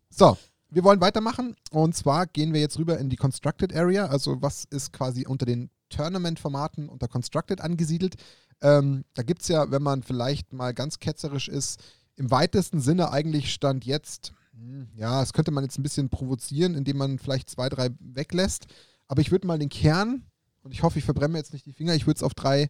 So, 0.09 0.37
wir 0.69 0.83
wollen 0.83 1.01
weitermachen. 1.01 1.55
Und 1.71 1.95
zwar 1.95 2.27
gehen 2.27 2.53
wir 2.53 2.61
jetzt 2.61 2.79
rüber 2.79 2.97
in 2.97 3.09
die 3.09 3.17
Constructed 3.17 3.75
Area. 3.75 4.05
Also 4.05 4.41
was 4.41 4.65
ist 4.65 4.93
quasi 4.93 5.25
unter 5.25 5.45
den 5.45 5.69
Tournament-Formaten 5.89 6.89
unter 6.89 7.07
Constructed 7.07 7.61
angesiedelt. 7.61 8.15
Ähm, 8.61 9.05
da 9.13 9.23
gibt 9.23 9.41
es 9.41 9.47
ja, 9.47 9.69
wenn 9.71 9.83
man 9.83 10.03
vielleicht 10.03 10.53
mal 10.53 10.73
ganz 10.73 10.99
ketzerisch 10.99 11.47
ist, 11.47 11.79
im 12.15 12.31
weitesten 12.31 12.79
Sinne 12.81 13.11
eigentlich 13.11 13.53
Stand 13.53 13.85
jetzt, 13.85 14.33
hm, 14.53 14.89
ja, 14.95 15.19
das 15.19 15.33
könnte 15.33 15.51
man 15.51 15.63
jetzt 15.63 15.77
ein 15.77 15.83
bisschen 15.83 16.09
provozieren, 16.09 16.75
indem 16.75 16.97
man 16.97 17.19
vielleicht 17.19 17.49
zwei, 17.49 17.69
drei 17.69 17.89
weglässt. 17.99 18.67
Aber 19.07 19.21
ich 19.21 19.31
würde 19.31 19.47
mal 19.47 19.59
den 19.59 19.69
Kern, 19.69 20.23
und 20.63 20.71
ich 20.71 20.83
hoffe, 20.83 20.99
ich 20.99 21.05
verbrenne 21.05 21.37
jetzt 21.37 21.53
nicht 21.53 21.65
die 21.65 21.73
Finger, 21.73 21.93
ich 21.93 22.07
würde 22.07 22.17
es 22.17 22.23
auf 22.23 22.33
drei 22.33 22.69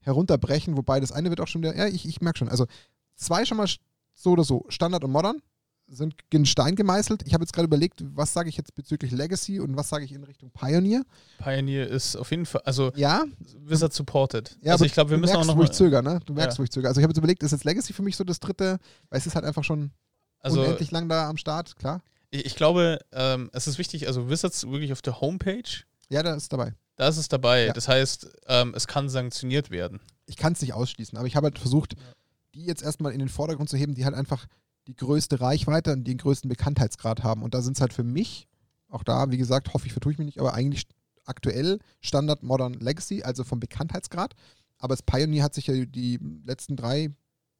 herunterbrechen, 0.00 0.76
wobei 0.76 1.00
das 1.00 1.12
eine 1.12 1.30
wird 1.30 1.40
auch 1.40 1.48
schon 1.48 1.62
wieder, 1.62 1.76
ja, 1.76 1.86
ich, 1.86 2.08
ich 2.08 2.20
merke 2.20 2.38
schon. 2.38 2.48
Also 2.48 2.66
zwei 3.16 3.44
schon 3.44 3.56
mal 3.56 3.68
so 4.14 4.30
oder 4.32 4.44
so, 4.44 4.64
Standard 4.68 5.04
und 5.04 5.10
Modern, 5.10 5.42
sind 5.88 6.14
in 6.30 6.44
Stein 6.46 6.74
gemeißelt. 6.74 7.22
Ich 7.26 7.32
habe 7.34 7.44
jetzt 7.44 7.52
gerade 7.52 7.66
überlegt, 7.66 8.02
was 8.16 8.32
sage 8.32 8.48
ich 8.48 8.56
jetzt 8.56 8.74
bezüglich 8.74 9.12
Legacy 9.12 9.60
und 9.60 9.76
was 9.76 9.88
sage 9.88 10.04
ich 10.04 10.10
in 10.12 10.24
Richtung 10.24 10.50
Pioneer. 10.50 11.02
Pioneer 11.38 11.86
ist 11.86 12.16
auf 12.16 12.30
jeden 12.32 12.44
Fall, 12.44 12.62
also 12.64 12.90
Ja, 12.96 13.24
Wizard 13.60 13.92
supported. 13.92 14.56
ja 14.62 14.72
also 14.72 14.84
ich 14.84 14.92
glaube, 14.92 15.10
wir 15.10 15.16
du 15.16 15.20
müssen 15.20 15.32
auch 15.34 15.44
merkst, 15.44 15.50
noch 15.50 15.56
wo 15.58 15.62
ich 15.62 15.70
zögere, 15.70 16.02
ne? 16.02 16.18
Du 16.26 16.32
merkst, 16.32 16.56
Ja. 16.56 16.58
wo 16.60 16.64
ich 16.64 16.70
zögere. 16.70 16.88
Also 16.88 17.00
ich 17.00 17.04
habe 17.04 17.12
jetzt 17.12 17.18
überlegt, 17.18 17.42
ist 17.44 17.52
jetzt 17.52 17.62
Legacy 17.64 17.92
für 17.92 18.02
mich 18.02 18.16
so 18.16 18.24
das 18.24 18.40
dritte, 18.40 18.78
weil 19.10 19.18
es 19.20 19.26
ist 19.26 19.36
halt 19.36 19.44
einfach 19.44 19.62
schon 19.62 19.92
also 20.40 20.60
unendlich 20.60 20.90
lang 20.90 21.08
da 21.08 21.28
am 21.28 21.36
Start, 21.36 21.76
klar. 21.76 22.02
ich, 22.30 22.46
ich 22.46 22.56
glaube, 22.56 22.98
ähm, 23.12 23.48
es 23.52 23.68
ist 23.68 23.78
wichtig, 23.78 24.08
also 24.08 24.28
Wizards 24.28 24.66
wirklich 24.68 24.92
auf 24.92 25.02
der 25.02 25.20
Homepage, 25.20 25.62
Ja, 26.08 26.24
da 26.24 26.34
ist 26.34 26.52
dabei. 26.52 26.74
da 26.96 27.06
ist 27.06 27.16
es 27.16 27.28
dabei. 27.28 27.66
Ja. 27.66 27.72
Das 27.72 27.86
heißt, 27.86 28.28
ähm, 28.48 28.72
es 28.74 28.88
kann 28.88 29.08
sanktioniert 29.08 29.70
werden. 29.70 30.00
Ich 30.26 30.36
kann 30.36 30.52
es 30.54 30.60
nicht 30.62 30.72
ausschließen, 30.72 31.16
aber 31.16 31.28
ich 31.28 31.36
habe 31.36 31.44
halt 31.44 31.60
versucht, 31.60 31.94
die 32.56 32.64
jetzt 32.64 32.82
erstmal 32.82 33.12
in 33.12 33.18
den 33.18 33.28
Vordergrund 33.28 33.68
zu 33.68 33.76
heben, 33.76 33.94
die 33.94 34.04
halt 34.04 34.14
einfach 34.14 34.46
die 34.86 34.96
größte 34.96 35.40
Reichweite 35.40 35.92
und 35.92 36.04
den 36.04 36.18
größten 36.18 36.48
Bekanntheitsgrad 36.48 37.22
haben. 37.22 37.42
Und 37.42 37.54
da 37.54 37.60
sind 37.60 37.76
es 37.76 37.80
halt 37.80 37.92
für 37.92 38.04
mich, 38.04 38.48
auch 38.88 39.04
da, 39.04 39.30
wie 39.30 39.36
gesagt, 39.36 39.74
hoffe 39.74 39.86
ich, 39.86 39.92
vertue 39.92 40.12
ich 40.12 40.18
mich 40.18 40.26
nicht, 40.26 40.40
aber 40.40 40.54
eigentlich 40.54 40.86
aktuell 41.24 41.80
Standard 42.00 42.42
Modern 42.42 42.74
Legacy, 42.74 43.22
also 43.22 43.44
vom 43.44 43.60
Bekanntheitsgrad. 43.60 44.34
Aber 44.78 44.94
das 44.94 45.02
Pioneer 45.02 45.44
hat 45.44 45.54
sich 45.54 45.66
ja 45.66 45.84
die 45.84 46.18
letzten 46.44 46.76
drei, 46.76 47.10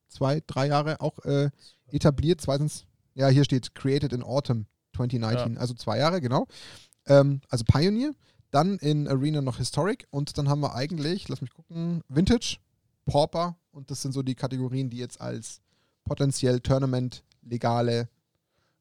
zwei, 0.08 0.42
drei 0.46 0.68
Jahre 0.68 1.00
auch 1.00 1.18
äh, 1.24 1.50
etabliert. 1.88 2.40
Zweitens, 2.40 2.86
ja, 3.14 3.28
hier 3.28 3.44
steht 3.44 3.74
Created 3.74 4.12
in 4.12 4.22
Autumn 4.22 4.66
2019, 4.94 5.58
also 5.58 5.74
zwei 5.74 5.98
Jahre, 5.98 6.20
genau. 6.20 6.46
Ähm, 7.06 7.40
also 7.48 7.64
Pioneer, 7.64 8.12
dann 8.50 8.78
in 8.78 9.08
Arena 9.08 9.42
noch 9.42 9.58
Historic 9.58 10.06
und 10.10 10.38
dann 10.38 10.48
haben 10.48 10.60
wir 10.60 10.74
eigentlich, 10.74 11.28
lass 11.28 11.40
mich 11.40 11.52
gucken, 11.52 12.02
Vintage, 12.08 12.58
Pauper 13.04 13.56
und 13.76 13.90
das 13.90 14.02
sind 14.02 14.12
so 14.12 14.22
die 14.22 14.34
Kategorien, 14.34 14.88
die 14.90 14.96
jetzt 14.98 15.20
als 15.20 15.60
potenziell 16.04 16.60
Tournament 16.60 17.22
legale 17.42 18.08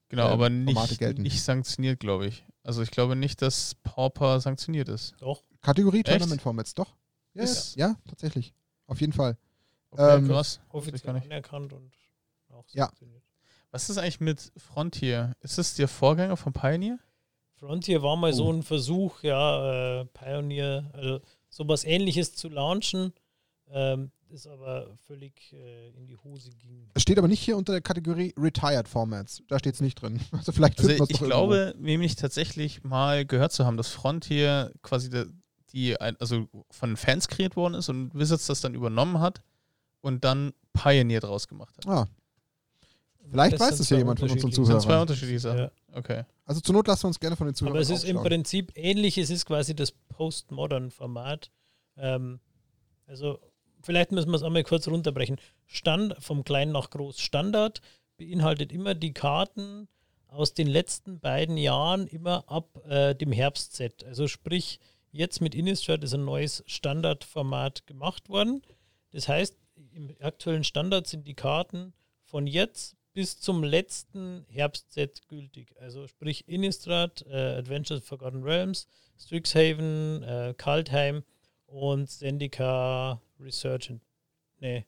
Genau, 0.09 0.27
ähm, 0.27 0.33
aber 0.33 0.49
nicht, 0.49 0.99
gelten. 0.99 1.21
nicht 1.23 1.43
sanktioniert, 1.43 1.99
glaube 1.99 2.27
ich. 2.27 2.45
Also 2.63 2.81
ich 2.81 2.91
glaube 2.91 3.15
nicht, 3.15 3.41
dass 3.41 3.75
Pauper 3.83 4.39
sanktioniert 4.39 4.87
ist. 4.89 5.13
Doch. 5.19 5.43
Kategorie 5.61 5.97
Echt? 5.99 6.07
Tournament 6.07 6.41
Formats, 6.41 6.73
doch. 6.73 6.95
Ja, 7.33 7.43
ja, 7.43 7.43
Ist- 7.43 7.75
ja, 7.75 7.95
tatsächlich. 8.07 8.53
Auf 8.87 9.01
jeden 9.01 9.13
Fall. 9.13 9.37
Okay, 9.91 10.17
Ähm, 10.17 10.27
krass. 10.27 10.59
Offiziell 10.69 11.01
gar 11.01 11.13
nicht. 11.13 11.25
anerkannt 11.25 11.73
und 11.73 11.91
auch 12.49 12.65
Ja. 12.71 12.85
sanktioniert. 12.85 13.23
Was 13.71 13.89
ist 13.89 13.97
eigentlich 13.97 14.19
mit 14.21 14.51
Frontier? 14.57 15.35
Ist 15.41 15.57
das 15.57 15.75
der 15.75 15.87
Vorgänger 15.87 16.37
von 16.37 16.53
Pioneer? 16.53 16.99
Frontier 17.55 18.01
war 18.03 18.15
mal 18.15 18.31
Oh. 18.31 18.35
so 18.35 18.53
ein 18.53 18.63
Versuch, 18.63 19.23
ja, 19.23 20.01
äh, 20.01 20.05
Pioneer, 20.05 20.89
also 20.93 21.19
sowas 21.49 21.83
ähnliches 21.83 22.35
zu 22.35 22.47
launchen, 22.49 23.13
ähm, 23.69 24.11
das 24.35 24.45
aber 24.47 24.97
völlig 25.07 25.53
äh, 25.53 25.89
in 25.97 26.05
die 26.05 26.17
Hose 26.17 26.49
ging. 26.51 26.89
Es 26.93 27.01
steht 27.01 27.17
aber 27.17 27.27
nicht 27.27 27.39
hier 27.39 27.57
unter 27.57 27.71
der 27.73 27.81
Kategorie 27.81 28.33
Retired 28.37 28.87
Formats. 28.87 29.41
Da 29.47 29.57
steht 29.59 29.75
es 29.75 29.81
nicht 29.81 30.01
drin. 30.01 30.19
Also 30.31 30.51
vielleicht 30.51 30.79
Also 30.79 30.91
ich 31.07 31.19
glaube, 31.19 31.73
nämlich 31.77 32.15
tatsächlich 32.15 32.83
mal 32.83 33.25
gehört 33.25 33.51
zu 33.53 33.65
haben, 33.65 33.77
dass 33.77 33.89
Frontier 33.89 34.71
quasi 34.81 35.09
der, 35.09 35.25
die 35.71 35.99
ein- 35.99 36.17
also 36.19 36.47
von 36.69 36.97
Fans 36.97 37.27
kreiert 37.27 37.55
worden 37.55 37.73
ist 37.75 37.89
und 37.89 38.13
Wizards 38.13 38.45
das 38.47 38.61
dann 38.61 38.75
übernommen 38.75 39.19
hat 39.19 39.41
und 40.01 40.23
dann 40.23 40.53
Pioneer 40.73 41.21
draus 41.21 41.47
gemacht 41.47 41.75
hat. 41.77 41.85
irgendwo. 41.85 42.01
Ah. 42.03 42.07
Vielleicht 43.31 43.53
Das 43.53 43.59
weiß 43.61 43.79
es 43.79 43.89
ja 43.89 43.97
jemand 43.97 44.19
von 44.19 44.29
unseren 44.29 44.45
unterschiedliche- 44.45 44.61
Das 44.61 44.67
sind 44.67 44.81
zwei 44.81 44.87
Zuhörern. 44.87 45.01
unterschiedliche 45.01 45.39
Sachen. 45.39 45.57
Ja. 45.59 45.71
Okay. 45.93 46.23
Also 46.45 46.61
zur 46.61 46.73
Not 46.75 46.87
lassen 46.87 47.03
wir 47.03 47.07
uns 47.07 47.19
gerne 47.19 47.35
von 47.35 47.47
den 47.47 47.55
Zuhörern 47.55 47.75
Aber 47.77 47.81
es 47.81 47.89
ist 47.89 48.03
im. 48.03 48.17
Prinzip 48.17 48.71
ähnlich, 48.75 49.17
es 49.17 49.29
ist 49.31 49.45
quasi 49.45 49.73
das 49.75 49.91
Postmodern-Format. 50.09 51.49
Ähm, 51.97 52.39
also 53.07 53.39
vielleicht 53.85 54.11
müssen 54.11 54.31
wir 54.31 54.35
es 54.35 54.43
einmal 54.43 54.63
kurz 54.63 54.87
runterbrechen. 54.87 55.37
Stand, 55.65 56.15
vom 56.19 56.43
Klein 56.43 56.71
nach 56.71 56.89
Groß 56.89 57.19
Standard 57.19 57.81
beinhaltet 58.17 58.71
immer 58.71 58.95
die 58.95 59.13
Karten 59.13 59.87
aus 60.27 60.53
den 60.53 60.67
letzten 60.67 61.19
beiden 61.19 61.57
Jahren 61.57 62.07
immer 62.07 62.43
ab 62.49 62.81
äh, 62.87 63.15
dem 63.15 63.31
Herbstset. 63.31 64.03
Also 64.03 64.27
sprich, 64.27 64.79
jetzt 65.11 65.41
mit 65.41 65.55
Innistrad 65.55 66.03
ist 66.03 66.13
ein 66.13 66.25
neues 66.25 66.63
Standardformat 66.67 67.87
gemacht 67.87 68.29
worden. 68.29 68.61
Das 69.11 69.27
heißt, 69.27 69.55
im 69.93 70.13
aktuellen 70.19 70.63
Standard 70.63 71.07
sind 71.07 71.27
die 71.27 71.35
Karten 71.35 71.93
von 72.23 72.47
jetzt 72.47 72.97
bis 73.13 73.39
zum 73.39 73.63
letzten 73.63 74.45
Herbstset 74.49 75.27
gültig. 75.29 75.73
Also 75.79 76.07
sprich 76.07 76.47
Innistrad, 76.49 77.25
äh, 77.29 77.55
Adventures 77.57 78.01
of 78.01 78.07
Forgotten 78.07 78.43
Realms, 78.43 78.87
Strixhaven, 79.17 80.23
äh, 80.23 80.53
Kaldheim 80.57 81.23
und 81.75 82.09
Zendika 82.09 83.19
Resurgent. 83.39 84.01
Nee, 84.59 84.85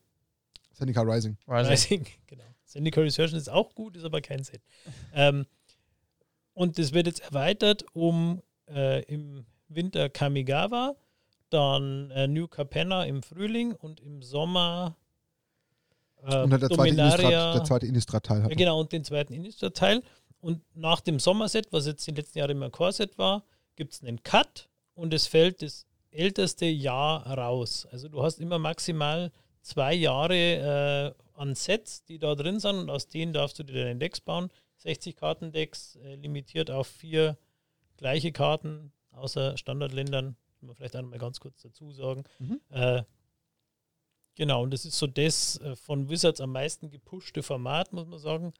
Seneca 0.72 1.02
Rising. 1.02 1.36
Rising. 1.46 1.70
Rising, 1.70 2.06
genau. 2.26 2.44
Zendika 2.64 3.00
Resurgent 3.00 3.36
ist 3.38 3.50
auch 3.50 3.74
gut, 3.74 3.96
ist 3.96 4.04
aber 4.04 4.20
kein 4.20 4.42
Set. 4.42 4.62
Ähm, 5.12 5.46
und 6.54 6.78
das 6.78 6.92
wird 6.92 7.06
jetzt 7.06 7.20
erweitert 7.20 7.84
um 7.92 8.42
äh, 8.68 9.02
im 9.04 9.44
Winter 9.68 10.08
Kamigawa, 10.08 10.96
dann 11.50 12.10
äh, 12.10 12.26
New 12.26 12.48
Capenna 12.48 13.04
im 13.04 13.22
Frühling 13.22 13.72
und 13.72 14.00
im 14.00 14.22
Sommer 14.22 14.96
äh, 16.22 16.42
Und 16.42 16.50
der 16.50 16.68
zweite. 16.70 16.94
Innistrad- 16.94 17.54
der 17.54 17.64
zweite 17.64 17.86
Innistrad-Teil 17.86 18.42
hat. 18.44 18.50
Ja, 18.50 18.56
genau, 18.56 18.80
und 18.80 18.92
den 18.92 19.04
zweiten 19.04 19.32
Innistrad-Teil. 19.34 20.02
Und 20.40 20.62
nach 20.74 21.00
dem 21.00 21.18
Sommerset, 21.20 21.70
was 21.72 21.86
jetzt 21.86 22.06
die 22.06 22.12
letzten 22.12 22.38
Jahre 22.38 22.52
immer 22.52 22.70
Core-Set 22.70 23.18
war, 23.18 23.44
gibt 23.76 23.92
es 23.94 24.02
einen 24.02 24.22
Cut 24.22 24.68
und 24.94 25.12
es 25.12 25.26
fällt 25.26 25.62
das 25.62 25.86
älteste 26.10 26.66
Jahr 26.66 27.26
raus. 27.26 27.86
Also 27.90 28.08
du 28.08 28.22
hast 28.22 28.40
immer 28.40 28.58
maximal 28.58 29.32
zwei 29.62 29.94
Jahre 29.94 31.14
äh, 31.16 31.38
an 31.38 31.54
Sets, 31.54 32.04
die 32.04 32.18
da 32.18 32.34
drin 32.34 32.60
sind 32.60 32.76
und 32.76 32.90
aus 32.90 33.08
denen 33.08 33.32
darfst 33.32 33.58
du 33.58 33.62
dir 33.62 33.84
deine 33.84 33.98
Decks 33.98 34.20
bauen. 34.20 34.50
60 34.78 35.16
Kartendecks, 35.16 35.96
äh, 35.96 36.14
limitiert 36.16 36.70
auf 36.70 36.86
vier 36.86 37.36
gleiche 37.96 38.32
Karten, 38.32 38.92
außer 39.12 39.56
Standardländern, 39.56 40.36
muss 40.60 40.68
man 40.68 40.76
vielleicht 40.76 40.96
auch 40.96 41.02
noch 41.02 41.10
mal 41.10 41.18
ganz 41.18 41.40
kurz 41.40 41.62
dazu 41.62 41.90
sagen. 41.90 42.24
Mhm. 42.38 42.60
Äh, 42.70 43.02
genau, 44.36 44.62
und 44.62 44.72
das 44.72 44.84
ist 44.84 44.98
so 44.98 45.06
das 45.06 45.60
äh, 45.60 45.76
von 45.76 46.08
Wizards 46.08 46.40
am 46.40 46.52
meisten 46.52 46.90
gepushte 46.90 47.42
Format, 47.42 47.92
muss 47.92 48.06
man 48.06 48.18
sagen. 48.18 48.54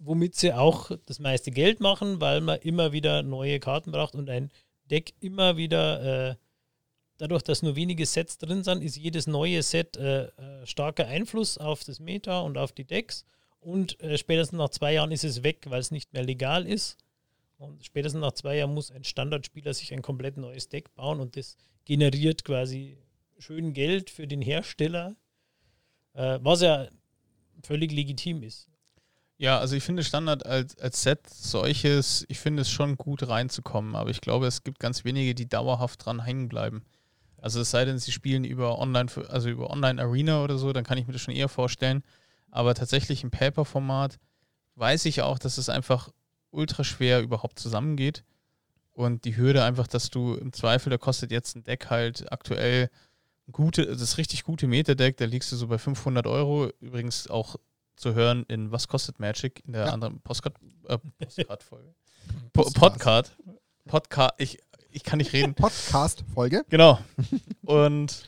Womit 0.00 0.36
sie 0.36 0.52
auch 0.52 0.92
das 1.06 1.18
meiste 1.18 1.50
Geld 1.50 1.80
machen, 1.80 2.20
weil 2.20 2.40
man 2.40 2.60
immer 2.60 2.92
wieder 2.92 3.24
neue 3.24 3.58
Karten 3.58 3.90
braucht 3.90 4.14
und 4.14 4.30
ein 4.30 4.52
Deck 4.88 5.14
immer 5.20 5.56
wieder, 5.56 6.30
äh, 6.30 6.36
dadurch, 7.18 7.42
dass 7.42 7.62
nur 7.62 7.76
wenige 7.76 8.06
Sets 8.06 8.38
drin 8.38 8.62
sind, 8.62 8.82
ist 8.82 8.96
jedes 8.96 9.26
neue 9.26 9.62
Set 9.62 9.96
äh, 9.96 10.24
äh, 10.24 10.66
starker 10.66 11.06
Einfluss 11.06 11.58
auf 11.58 11.84
das 11.84 12.00
Meta 12.00 12.40
und 12.40 12.58
auf 12.58 12.72
die 12.72 12.84
Decks. 12.84 13.24
Und 13.60 14.00
äh, 14.00 14.16
spätestens 14.16 14.58
nach 14.58 14.70
zwei 14.70 14.94
Jahren 14.94 15.12
ist 15.12 15.24
es 15.24 15.42
weg, 15.42 15.66
weil 15.68 15.80
es 15.80 15.90
nicht 15.90 16.12
mehr 16.12 16.24
legal 16.24 16.66
ist. 16.66 16.96
Und 17.58 17.84
spätestens 17.84 18.20
nach 18.20 18.32
zwei 18.32 18.56
Jahren 18.56 18.72
muss 18.72 18.90
ein 18.90 19.04
Standardspieler 19.04 19.74
sich 19.74 19.92
ein 19.92 20.02
komplett 20.02 20.36
neues 20.36 20.68
Deck 20.68 20.94
bauen 20.94 21.18
und 21.20 21.36
das 21.36 21.56
generiert 21.84 22.44
quasi 22.44 22.98
schön 23.38 23.72
Geld 23.72 24.10
für 24.10 24.28
den 24.28 24.42
Hersteller, 24.42 25.16
äh, 26.14 26.38
was 26.40 26.62
ja 26.62 26.88
völlig 27.64 27.90
legitim 27.92 28.42
ist. 28.42 28.68
Ja, 29.40 29.60
also 29.60 29.76
ich 29.76 29.84
finde 29.84 30.02
Standard 30.02 30.44
als, 30.46 30.76
als 30.78 31.02
Set 31.02 31.30
solches, 31.30 32.24
ich 32.28 32.40
finde 32.40 32.62
es 32.62 32.70
schon 32.70 32.96
gut 32.96 33.28
reinzukommen, 33.28 33.94
aber 33.94 34.10
ich 34.10 34.20
glaube, 34.20 34.48
es 34.48 34.64
gibt 34.64 34.80
ganz 34.80 35.04
wenige, 35.04 35.32
die 35.34 35.48
dauerhaft 35.48 36.04
dran 36.04 36.24
hängen 36.24 36.48
bleiben. 36.48 36.82
Also 37.40 37.60
es 37.60 37.70
sei 37.70 37.84
denn, 37.84 37.98
sie 38.00 38.10
spielen 38.10 38.42
über 38.42 38.78
Online, 38.80 39.08
also 39.28 39.48
über 39.48 39.70
Online 39.70 40.02
Arena 40.02 40.42
oder 40.42 40.58
so, 40.58 40.72
dann 40.72 40.82
kann 40.82 40.98
ich 40.98 41.06
mir 41.06 41.12
das 41.12 41.22
schon 41.22 41.34
eher 41.34 41.48
vorstellen. 41.48 42.02
Aber 42.50 42.74
tatsächlich 42.74 43.22
im 43.22 43.30
Paper-Format 43.30 44.18
weiß 44.74 45.04
ich 45.04 45.22
auch, 45.22 45.38
dass 45.38 45.56
es 45.56 45.68
einfach 45.68 46.10
ultra 46.50 46.82
schwer 46.82 47.20
überhaupt 47.22 47.60
zusammengeht. 47.60 48.24
Und 48.92 49.24
die 49.24 49.36
Hürde 49.36 49.62
einfach, 49.62 49.86
dass 49.86 50.10
du 50.10 50.34
im 50.34 50.52
Zweifel, 50.52 50.90
da 50.90 50.98
kostet 50.98 51.30
jetzt 51.30 51.54
ein 51.54 51.62
Deck 51.62 51.90
halt 51.90 52.32
aktuell 52.32 52.90
gute, 53.52 53.86
das 53.86 54.18
richtig 54.18 54.42
gute 54.42 54.66
Meta-Deck, 54.66 55.16
da 55.16 55.26
liegst 55.26 55.52
du 55.52 55.56
so 55.56 55.68
bei 55.68 55.78
500 55.78 56.26
Euro. 56.26 56.70
Übrigens 56.80 57.28
auch 57.30 57.54
zu 57.98 58.14
hören 58.14 58.44
in 58.48 58.70
Was 58.72 58.88
kostet 58.88 59.18
Magic 59.20 59.62
in 59.66 59.72
der 59.72 59.86
Ja. 59.86 59.92
anderen 59.92 60.20
Postcard, 60.20 60.54
äh, 60.88 60.98
Postcard-Folge. 61.18 61.94
Po. 62.52 62.62
Podcast. 62.70 63.36
Podcast. 63.86 64.34
Ich, 64.38 64.58
ich 64.90 65.02
kann 65.04 65.18
nicht 65.18 65.32
reden. 65.32 65.54
Podcast-Folge. 65.54 66.64
Genau. 66.68 66.98
Und 67.62 68.24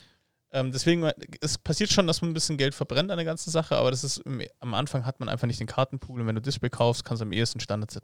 ähm, 0.52 0.72
deswegen, 0.72 1.04
es 1.40 1.58
passiert 1.58 1.90
schon, 1.92 2.06
dass 2.06 2.22
man 2.22 2.30
ein 2.30 2.34
bisschen 2.34 2.56
Geld 2.56 2.74
verbrennt 2.74 3.10
an 3.10 3.16
der 3.18 3.24
ganzen 3.24 3.50
Sache, 3.50 3.76
aber 3.76 3.90
das 3.92 4.02
ist 4.02 4.18
im, 4.18 4.42
am 4.58 4.74
Anfang 4.74 5.06
hat 5.06 5.20
man 5.20 5.28
einfach 5.28 5.46
nicht 5.46 5.60
den 5.60 5.66
Kartenpool 5.68 6.20
und 6.20 6.26
wenn 6.26 6.34
du 6.34 6.40
Display 6.42 6.70
kaufst, 6.70 7.04
kannst 7.04 7.20
du 7.20 7.24
am 7.24 7.32
ehesten 7.32 7.60
Standard-Set 7.60 8.02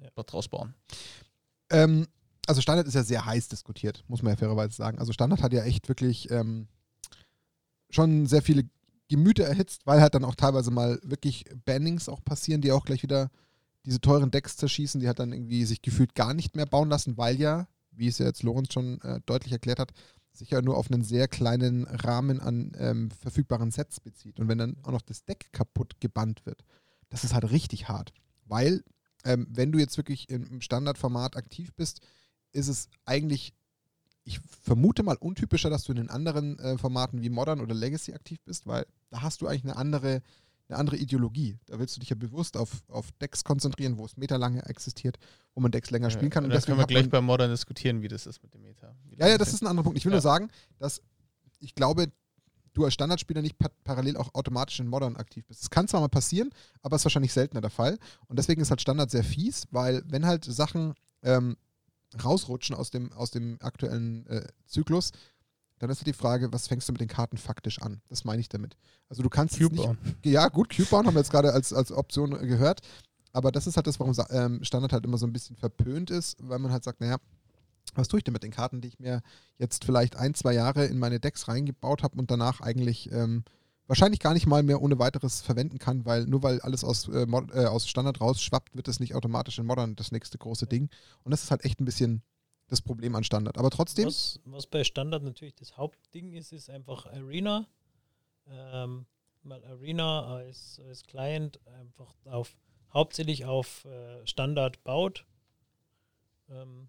Ja. 0.00 0.22
draus 0.22 0.46
bauen. 0.48 0.74
Ähm, 1.70 2.06
also 2.46 2.60
Standard 2.60 2.86
ist 2.86 2.94
ja 2.94 3.02
sehr 3.02 3.24
heiß 3.24 3.48
diskutiert, 3.48 4.04
muss 4.06 4.22
man 4.22 4.32
ja 4.32 4.36
fairerweise 4.36 4.74
sagen. 4.76 4.98
Also 4.98 5.12
Standard 5.12 5.42
hat 5.42 5.52
ja 5.52 5.64
echt 5.64 5.88
wirklich 5.88 6.30
ähm, 6.30 6.68
schon 7.90 8.26
sehr 8.26 8.42
viele 8.42 8.64
Gemüter 9.12 9.44
erhitzt, 9.44 9.86
weil 9.86 10.00
halt 10.00 10.14
dann 10.14 10.24
auch 10.24 10.34
teilweise 10.34 10.70
mal 10.70 10.98
wirklich 11.02 11.44
Bannings 11.64 12.08
auch 12.08 12.24
passieren, 12.24 12.62
die 12.62 12.72
auch 12.72 12.84
gleich 12.84 13.02
wieder 13.02 13.30
diese 13.84 14.00
teuren 14.00 14.30
Decks 14.30 14.56
zerschießen, 14.56 15.00
die 15.00 15.08
hat 15.08 15.18
dann 15.18 15.32
irgendwie 15.32 15.64
sich 15.64 15.82
gefühlt 15.82 16.14
gar 16.14 16.34
nicht 16.34 16.56
mehr 16.56 16.66
bauen 16.66 16.88
lassen, 16.88 17.18
weil 17.18 17.38
ja, 17.40 17.68
wie 17.90 18.08
es 18.08 18.18
ja 18.18 18.26
jetzt 18.26 18.42
Lorenz 18.42 18.72
schon 18.72 19.00
äh, 19.02 19.20
deutlich 19.26 19.52
erklärt 19.52 19.78
hat, 19.78 19.92
sich 20.32 20.50
ja 20.50 20.62
nur 20.62 20.76
auf 20.76 20.90
einen 20.90 21.04
sehr 21.04 21.28
kleinen 21.28 21.84
Rahmen 21.84 22.40
an 22.40 22.72
ähm, 22.78 23.10
verfügbaren 23.10 23.70
Sets 23.70 24.00
bezieht. 24.00 24.40
Und 24.40 24.48
wenn 24.48 24.58
dann 24.58 24.76
auch 24.82 24.92
noch 24.92 25.02
das 25.02 25.24
Deck 25.24 25.52
kaputt 25.52 26.00
gebannt 26.00 26.46
wird, 26.46 26.64
das 27.10 27.24
ist 27.24 27.34
halt 27.34 27.50
richtig 27.50 27.88
hart. 27.88 28.12
Weil, 28.46 28.82
ähm, 29.24 29.46
wenn 29.50 29.72
du 29.72 29.78
jetzt 29.78 29.98
wirklich 29.98 30.30
im 30.30 30.46
im 30.46 30.60
Standardformat 30.62 31.36
aktiv 31.36 31.74
bist, 31.74 32.00
ist 32.52 32.68
es 32.68 32.88
eigentlich, 33.04 33.52
ich 34.24 34.40
vermute 34.62 35.02
mal, 35.02 35.16
untypischer, 35.16 35.70
dass 35.70 35.84
du 35.84 35.92
in 35.92 35.96
den 35.96 36.10
anderen 36.10 36.58
äh, 36.58 36.78
Formaten 36.78 37.22
wie 37.22 37.28
Modern 37.30 37.60
oder 37.60 37.74
Legacy 37.74 38.12
aktiv 38.12 38.40
bist, 38.44 38.66
weil 38.66 38.86
da 39.10 39.22
hast 39.22 39.40
du 39.40 39.46
eigentlich 39.48 39.64
eine 39.64 39.76
andere, 39.76 40.22
eine 40.68 40.78
andere 40.78 40.96
Ideologie. 40.96 41.58
Da 41.66 41.78
willst 41.78 41.96
du 41.96 42.00
dich 42.00 42.10
ja 42.10 42.16
bewusst 42.16 42.56
auf, 42.56 42.82
auf 42.88 43.10
Decks 43.20 43.42
konzentrieren, 43.42 43.98
wo 43.98 44.04
es 44.04 44.16
meterlange 44.16 44.64
existiert, 44.66 45.18
wo 45.54 45.60
man 45.60 45.72
Decks 45.72 45.90
länger 45.90 46.10
spielen 46.10 46.30
kann. 46.30 46.44
Ja, 46.44 46.46
Und 46.46 46.50
da 46.50 46.56
deswegen 46.56 46.76
können 46.78 46.88
wir 46.88 47.00
gleich 47.02 47.10
bei 47.10 47.20
Modern 47.20 47.50
diskutieren, 47.50 48.00
wie 48.02 48.08
das 48.08 48.26
ist 48.26 48.42
mit 48.42 48.54
dem 48.54 48.62
Meta. 48.62 48.94
Ja, 49.16 49.26
ja, 49.28 49.38
das 49.38 49.52
ist 49.52 49.62
ein 49.62 49.66
anderer 49.66 49.84
Punkt. 49.84 49.98
Ich 49.98 50.04
will 50.04 50.12
Ja. 50.12 50.16
nur 50.16 50.22
sagen, 50.22 50.50
dass 50.78 51.02
ich 51.58 51.74
glaube, 51.74 52.12
du 52.74 52.84
als 52.84 52.94
Standardspieler 52.94 53.42
nicht 53.42 53.58
pa 53.58 53.68
parallel 53.84 54.16
auch 54.16 54.34
automatisch 54.34 54.80
in 54.80 54.86
Modern 54.86 55.16
aktiv 55.16 55.44
bist. 55.46 55.62
Das 55.62 55.70
kann 55.70 55.88
zwar 55.88 56.00
mal 56.00 56.08
passieren, 56.08 56.50
aber 56.80 56.96
ist 56.96 57.04
wahrscheinlich 57.04 57.32
seltener 57.32 57.60
der 57.60 57.70
Fall. 57.70 57.98
Und 58.28 58.38
deswegen 58.38 58.62
ist 58.62 58.70
halt 58.70 58.80
Standard 58.80 59.10
sehr 59.10 59.24
fies, 59.24 59.66
weil 59.70 60.02
wenn 60.06 60.24
halt 60.26 60.44
Sachen 60.44 60.94
ähm, 61.22 61.56
rausrutschen 62.22 62.74
aus 62.74 62.90
dem, 62.90 63.12
aus 63.12 63.30
dem 63.30 63.58
aktuellen 63.60 64.26
äh, 64.26 64.46
Zyklus, 64.66 65.12
dann 65.78 65.90
ist 65.90 65.98
halt 65.98 66.06
die 66.06 66.12
Frage, 66.12 66.52
was 66.52 66.68
fängst 66.68 66.88
du 66.88 66.92
mit 66.92 67.00
den 67.00 67.08
Karten 67.08 67.36
faktisch 67.36 67.80
an? 67.82 68.00
Das 68.08 68.24
meine 68.24 68.40
ich 68.40 68.48
damit. 68.48 68.76
Also 69.08 69.22
du 69.22 69.28
kannst 69.28 69.58
jetzt 69.58 69.70
Cube 69.70 69.96
nicht, 69.96 70.24
ja, 70.24 70.48
gut, 70.48 70.74
Cube 70.74 70.88
bauen 70.88 71.06
haben 71.06 71.14
wir 71.14 71.20
jetzt 71.20 71.32
gerade 71.32 71.52
als, 71.52 71.72
als 71.72 71.90
Option 71.90 72.30
gehört. 72.30 72.80
Aber 73.32 73.50
das 73.50 73.66
ist 73.66 73.76
halt 73.76 73.86
das, 73.86 73.98
warum 73.98 74.14
ähm, 74.30 74.62
Standard 74.62 74.92
halt 74.92 75.04
immer 75.04 75.18
so 75.18 75.26
ein 75.26 75.32
bisschen 75.32 75.56
verpönt 75.56 76.10
ist, 76.10 76.36
weil 76.40 76.58
man 76.58 76.70
halt 76.70 76.84
sagt, 76.84 77.00
naja, 77.00 77.16
was 77.94 78.08
tue 78.08 78.18
ich 78.18 78.24
denn 78.24 78.32
mit 78.32 78.42
den 78.42 78.50
Karten, 78.50 78.80
die 78.80 78.88
ich 78.88 79.00
mir 79.00 79.22
jetzt 79.58 79.84
vielleicht 79.84 80.16
ein, 80.16 80.34
zwei 80.34 80.52
Jahre 80.52 80.86
in 80.86 80.98
meine 80.98 81.18
Decks 81.18 81.48
reingebaut 81.48 82.02
habe 82.02 82.18
und 82.18 82.30
danach 82.30 82.60
eigentlich 82.60 83.10
ähm, 83.10 83.44
wahrscheinlich 83.92 84.20
gar 84.20 84.32
nicht 84.32 84.46
mal 84.46 84.62
mehr 84.62 84.80
ohne 84.80 84.98
weiteres 84.98 85.42
verwenden 85.42 85.78
kann, 85.78 86.06
weil 86.06 86.24
nur 86.24 86.42
weil 86.42 86.62
alles 86.62 86.82
aus, 86.82 87.08
äh, 87.08 87.26
Mod, 87.26 87.50
äh, 87.52 87.66
aus 87.66 87.86
Standard 87.86 88.22
rausschwappt, 88.22 88.74
wird 88.74 88.88
es 88.88 89.00
nicht 89.00 89.14
automatisch 89.14 89.58
in 89.58 89.66
Modern 89.66 89.96
das 89.96 90.12
nächste 90.12 90.38
große 90.38 90.66
Ding. 90.66 90.88
Und 91.24 91.30
das 91.30 91.42
ist 91.42 91.50
halt 91.50 91.62
echt 91.66 91.78
ein 91.78 91.84
bisschen 91.84 92.22
das 92.68 92.80
Problem 92.80 93.14
an 93.16 93.22
Standard. 93.22 93.58
Aber 93.58 93.68
trotzdem, 93.68 94.06
Was, 94.06 94.40
was 94.46 94.66
bei 94.66 94.82
Standard 94.82 95.22
natürlich 95.22 95.54
das 95.56 95.76
Hauptding 95.76 96.32
ist, 96.32 96.54
ist 96.54 96.70
einfach 96.70 97.04
Arena. 97.04 97.66
Ähm, 98.48 99.04
weil 99.42 99.62
Arena 99.66 100.24
als, 100.36 100.80
als 100.88 101.02
Client 101.02 101.60
einfach 101.66 102.14
auf 102.24 102.56
hauptsächlich 102.94 103.44
auf 103.44 103.84
äh, 103.84 104.26
Standard 104.26 104.82
baut. 104.84 105.26
Ähm, 106.48 106.88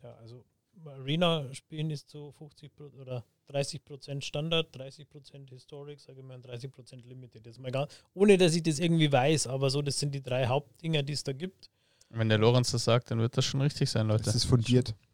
ja, 0.00 0.14
also 0.14 0.44
Arena 0.84 1.52
spielen 1.54 1.90
ist 1.90 2.08
so 2.08 2.30
50 2.30 2.72
Pro 2.72 2.84
oder 3.00 3.24
30 3.50 3.84
Prozent 3.84 4.24
Standard, 4.24 4.74
30 4.76 5.08
Prozent 5.08 5.50
Historic, 5.50 6.00
sage 6.00 6.20
ich 6.20 6.24
mal, 6.24 6.34
und 6.36 6.46
30 6.46 6.70
Prozent 6.70 7.04
Limited. 7.06 7.44
Das 7.46 7.52
ist 7.56 7.58
mal 7.60 7.70
gar, 7.72 7.88
ohne 8.14 8.38
dass 8.38 8.54
ich 8.54 8.62
das 8.62 8.78
irgendwie 8.78 9.10
weiß, 9.10 9.46
aber 9.48 9.70
so, 9.70 9.82
das 9.82 9.98
sind 9.98 10.14
die 10.14 10.22
drei 10.22 10.46
Hauptdinger, 10.46 11.02
die 11.02 11.12
es 11.14 11.24
da 11.24 11.32
gibt. 11.32 11.68
Wenn 12.10 12.28
der 12.28 12.38
Lorenz 12.38 12.70
das 12.72 12.84
sagt, 12.84 13.10
dann 13.10 13.18
wird 13.20 13.36
das 13.36 13.44
schon 13.44 13.60
richtig 13.60 13.88
sein, 13.90 14.08
Leute. 14.08 14.24
das 14.24 14.34
ist 14.34 14.44
fundiert. 14.44 14.94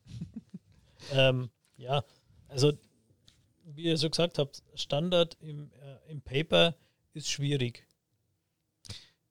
Ähm, 1.12 1.50
ja, 1.76 2.02
also 2.48 2.72
wie 3.64 3.84
ihr 3.84 3.96
so 3.96 4.10
gesagt 4.10 4.38
habt, 4.38 4.62
Standard 4.74 5.36
im, 5.40 5.70
äh, 5.72 6.10
im 6.10 6.20
Paper 6.20 6.74
ist 7.12 7.30
schwierig. 7.30 7.86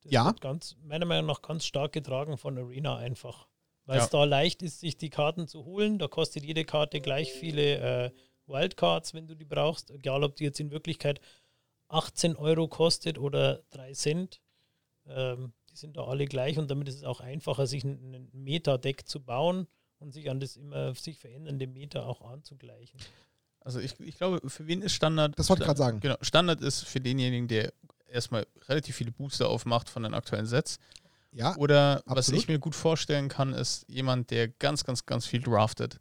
Das 0.03 0.11
Ja. 0.11 0.25
wird 0.27 0.39
ganz, 0.41 0.75
meiner 0.83 1.05
Meinung 1.05 1.25
nach 1.25 1.41
ganz 1.41 1.65
stark 1.65 1.91
getragen 1.91 2.37
von 2.37 2.57
Arena 2.57 2.97
einfach. 2.97 3.47
Weil 3.85 3.97
es 3.99 4.05
Ja. 4.05 4.09
da 4.19 4.23
leicht 4.23 4.61
ist, 4.61 4.79
sich 4.79 4.97
die 4.97 5.09
Karten 5.09 5.47
zu 5.47 5.65
holen. 5.65 5.99
Da 5.99 6.07
kostet 6.07 6.43
jede 6.45 6.63
Karte 6.65 7.01
gleich 7.01 7.33
viele 7.33 7.77
äh, 8.05 8.11
Wildcards, 8.47 9.13
wenn 9.13 9.27
du 9.27 9.35
die 9.35 9.45
brauchst. 9.45 9.91
Egal, 9.91 10.23
ob 10.23 10.35
die 10.35 10.43
jetzt 10.43 10.59
in 10.59 10.71
Wirklichkeit 10.71 11.19
18 11.89 12.35
Euro 12.35 12.67
kostet 12.67 13.17
oder 13.17 13.61
3 13.71 13.93
Cent. 13.93 14.41
Ähm, 15.07 15.53
die 15.69 15.75
sind 15.75 15.97
da 15.97 16.05
alle 16.05 16.25
gleich 16.25 16.57
und 16.57 16.71
damit 16.71 16.87
ist 16.87 16.95
es 16.95 17.03
auch 17.03 17.19
einfacher, 17.19 17.67
sich 17.67 17.83
ein, 17.83 18.13
ein 18.13 18.29
Meta-Deck 18.33 19.07
zu 19.07 19.23
bauen 19.23 19.67
und 19.99 20.13
sich 20.13 20.29
an 20.29 20.39
das 20.39 20.55
immer 20.55 20.95
sich 20.95 21.17
verändernde 21.17 21.67
Meta 21.67 22.05
auch 22.05 22.21
anzugleichen. 22.21 22.99
Also 23.59 23.79
ich, 23.79 23.99
ich 23.99 24.17
glaube, 24.17 24.47
für 24.47 24.67
wen 24.67 24.81
ist 24.81 24.93
Standard? 24.93 25.37
Das 25.37 25.49
wollte 25.49 25.63
ich 25.63 25.67
gerade 25.67 25.77
sagen. 25.77 25.99
Genau, 25.99 26.17
Standard 26.21 26.61
ist 26.61 26.83
für 26.85 26.99
denjenigen, 26.99 27.47
der 27.47 27.73
erstmal 28.07 28.45
relativ 28.67 28.95
viele 28.95 29.11
Booster 29.11 29.49
aufmacht 29.49 29.89
von 29.89 30.03
den 30.03 30.13
aktuellen 30.13 30.45
Sets. 30.45 30.77
Ja, 31.31 31.55
Oder 31.57 32.01
was 32.05 32.17
absolut. 32.17 32.41
ich 32.41 32.47
mir 32.47 32.59
gut 32.59 32.75
vorstellen 32.75 33.27
kann, 33.27 33.53
ist 33.53 33.85
jemand, 33.89 34.31
der 34.31 34.47
ganz, 34.47 34.85
ganz, 34.85 35.05
ganz 35.05 35.25
viel 35.25 35.41
draftet. 35.41 35.99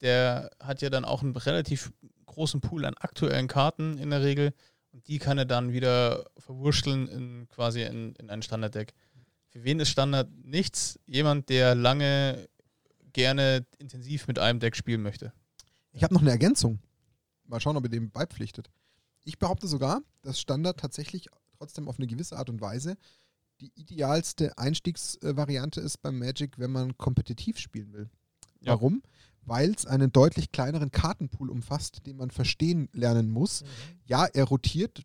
Der 0.00 0.50
hat 0.60 0.82
ja 0.82 0.90
dann 0.90 1.04
auch 1.04 1.22
einen 1.22 1.36
relativ 1.36 1.92
großen 2.26 2.60
Pool 2.60 2.84
an 2.84 2.94
aktuellen 2.94 3.48
Karten 3.48 3.98
in 3.98 4.10
der 4.10 4.22
Regel 4.22 4.52
und 4.92 5.06
die 5.08 5.18
kann 5.18 5.38
er 5.38 5.44
dann 5.44 5.72
wieder 5.72 6.24
verwurschteln 6.38 7.08
in 7.08 7.48
quasi 7.48 7.82
in, 7.82 8.14
in 8.16 8.30
ein 8.30 8.42
Standarddeck. 8.42 8.94
Für 9.48 9.64
wen 9.64 9.80
ist 9.80 9.90
Standard 9.90 10.28
nichts? 10.42 10.98
Jemand, 11.06 11.48
der 11.48 11.74
lange 11.74 12.48
gerne 13.12 13.64
intensiv 13.78 14.26
mit 14.26 14.38
einem 14.38 14.58
Deck 14.58 14.76
spielen 14.76 15.02
möchte. 15.02 15.32
Ich 15.92 16.02
habe 16.02 16.12
noch 16.12 16.22
eine 16.22 16.30
Ergänzung. 16.30 16.80
Mal 17.46 17.60
schauen, 17.60 17.76
ob 17.76 17.84
ihr 17.84 17.90
dem 17.90 18.10
beipflichtet. 18.10 18.70
Ich 19.24 19.38
behaupte 19.38 19.68
sogar, 19.68 20.02
dass 20.22 20.40
Standard 20.40 20.80
tatsächlich 20.80 21.28
trotzdem 21.56 21.88
auf 21.88 21.98
eine 21.98 22.06
gewisse 22.06 22.36
Art 22.36 22.50
und 22.50 22.60
Weise 22.60 22.96
die 23.60 23.72
idealste 23.76 24.56
Einstiegsvariante 24.58 25.80
ist 25.80 25.98
beim 25.98 26.18
Magic, 26.18 26.58
wenn 26.58 26.72
man 26.72 26.96
kompetitiv 26.98 27.58
spielen 27.58 27.92
will. 27.92 28.10
Ja. 28.60 28.72
Warum? 28.72 29.02
Weil 29.46 29.72
es 29.72 29.86
einen 29.86 30.12
deutlich 30.12 30.52
kleineren 30.52 30.90
Kartenpool 30.90 31.50
umfasst, 31.50 32.06
den 32.06 32.16
man 32.16 32.30
verstehen 32.30 32.88
lernen 32.92 33.30
muss. 33.30 33.62
Ja, 34.06 34.26
er 34.26 34.44
rotiert 34.44 35.02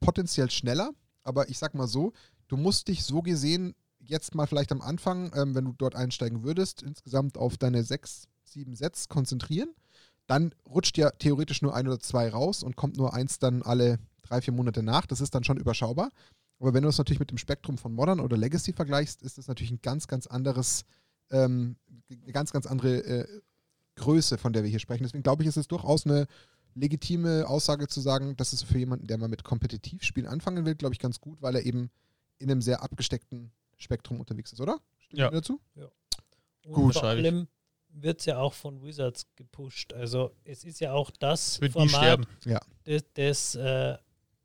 potenziell 0.00 0.50
schneller, 0.50 0.90
aber 1.22 1.48
ich 1.48 1.58
sag 1.58 1.74
mal 1.74 1.88
so, 1.88 2.12
du 2.48 2.56
musst 2.56 2.88
dich 2.88 3.04
so 3.04 3.22
gesehen 3.22 3.74
jetzt 3.98 4.34
mal 4.34 4.46
vielleicht 4.46 4.72
am 4.72 4.80
Anfang, 4.80 5.32
ähm, 5.34 5.54
wenn 5.54 5.64
du 5.64 5.72
dort 5.72 5.96
einsteigen 5.96 6.42
würdest, 6.42 6.82
insgesamt 6.82 7.38
auf 7.38 7.56
deine 7.56 7.82
sechs, 7.82 8.28
sieben 8.44 8.74
Sets 8.74 9.08
konzentrieren. 9.08 9.74
Dann 10.26 10.54
rutscht 10.68 10.98
ja 10.98 11.10
theoretisch 11.10 11.62
nur 11.62 11.74
ein 11.74 11.86
oder 11.86 12.00
zwei 12.00 12.28
raus 12.28 12.62
und 12.62 12.76
kommt 12.76 12.96
nur 12.96 13.14
eins 13.14 13.38
dann 13.38 13.62
alle 13.62 13.98
drei, 14.22 14.40
vier 14.40 14.54
Monate 14.54 14.82
nach. 14.82 15.06
Das 15.06 15.20
ist 15.20 15.34
dann 15.34 15.44
schon 15.44 15.56
überschaubar. 15.56 16.10
Aber 16.58 16.74
wenn 16.74 16.82
du 16.82 16.88
es 16.88 16.98
natürlich 16.98 17.20
mit 17.20 17.30
dem 17.30 17.38
Spektrum 17.38 17.78
von 17.78 17.94
Modern 17.94 18.20
oder 18.20 18.36
Legacy 18.36 18.72
vergleichst, 18.72 19.22
ist 19.22 19.38
das 19.38 19.46
natürlich 19.46 19.70
ein 19.70 19.82
ganz, 19.82 20.08
ganz 20.08 20.26
anderes, 20.26 20.84
ähm, 21.30 21.76
eine 22.10 22.32
ganz, 22.32 22.52
ganz 22.52 22.66
andere 22.66 23.04
äh, 23.04 23.40
Größe, 23.96 24.38
von 24.38 24.52
der 24.52 24.62
wir 24.62 24.70
hier 24.70 24.78
sprechen. 24.78 25.02
Deswegen 25.04 25.22
glaube 25.22 25.42
ich, 25.42 25.48
ist 25.48 25.56
es 25.56 25.68
durchaus 25.68 26.04
eine 26.06 26.26
legitime 26.74 27.48
Aussage 27.48 27.88
zu 27.88 28.00
sagen, 28.00 28.36
das 28.36 28.52
ist 28.52 28.64
für 28.64 28.78
jemanden, 28.78 29.06
der 29.06 29.18
mal 29.18 29.28
mit 29.28 29.44
Kompetitivspielen 29.44 30.28
anfangen 30.28 30.64
will, 30.66 30.74
glaube 30.74 30.94
ich, 30.94 30.98
ganz 31.00 31.20
gut, 31.20 31.40
weil 31.42 31.56
er 31.56 31.64
eben 31.64 31.90
in 32.38 32.50
einem 32.50 32.60
sehr 32.62 32.82
abgesteckten 32.82 33.50
Spektrum 33.78 34.20
unterwegs 34.20 34.52
ist, 34.52 34.60
oder? 34.60 34.78
Stimmt 34.98 35.18
Ja. 35.20 35.26
ihr 35.28 35.30
dazu? 35.32 35.60
Und 36.64 36.72
Gut. 36.72 36.94
vor 36.94 37.04
allem 37.04 37.48
wird 37.88 38.20
es 38.20 38.26
ja 38.26 38.38
auch 38.38 38.52
von 38.52 38.82
Wizards 38.82 39.26
gepusht. 39.36 39.94
Also 39.94 40.32
es 40.44 40.64
ist 40.64 40.80
ja 40.80 40.92
auch 40.92 41.10
das 41.10 41.54
Es 41.54 41.60
wird 41.62 41.72
Format, 41.72 42.26
sterben. 42.42 42.64
das, 42.84 43.04
das 43.14 43.54
äh, 43.54 43.96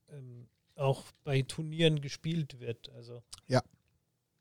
ähm, 0.10 0.48
auch 0.76 1.04
bei 1.26 1.42
Turnieren 1.42 2.00
gespielt 2.00 2.60
wird. 2.62 2.90
Also, 2.96 3.22
Ja. 3.48 3.62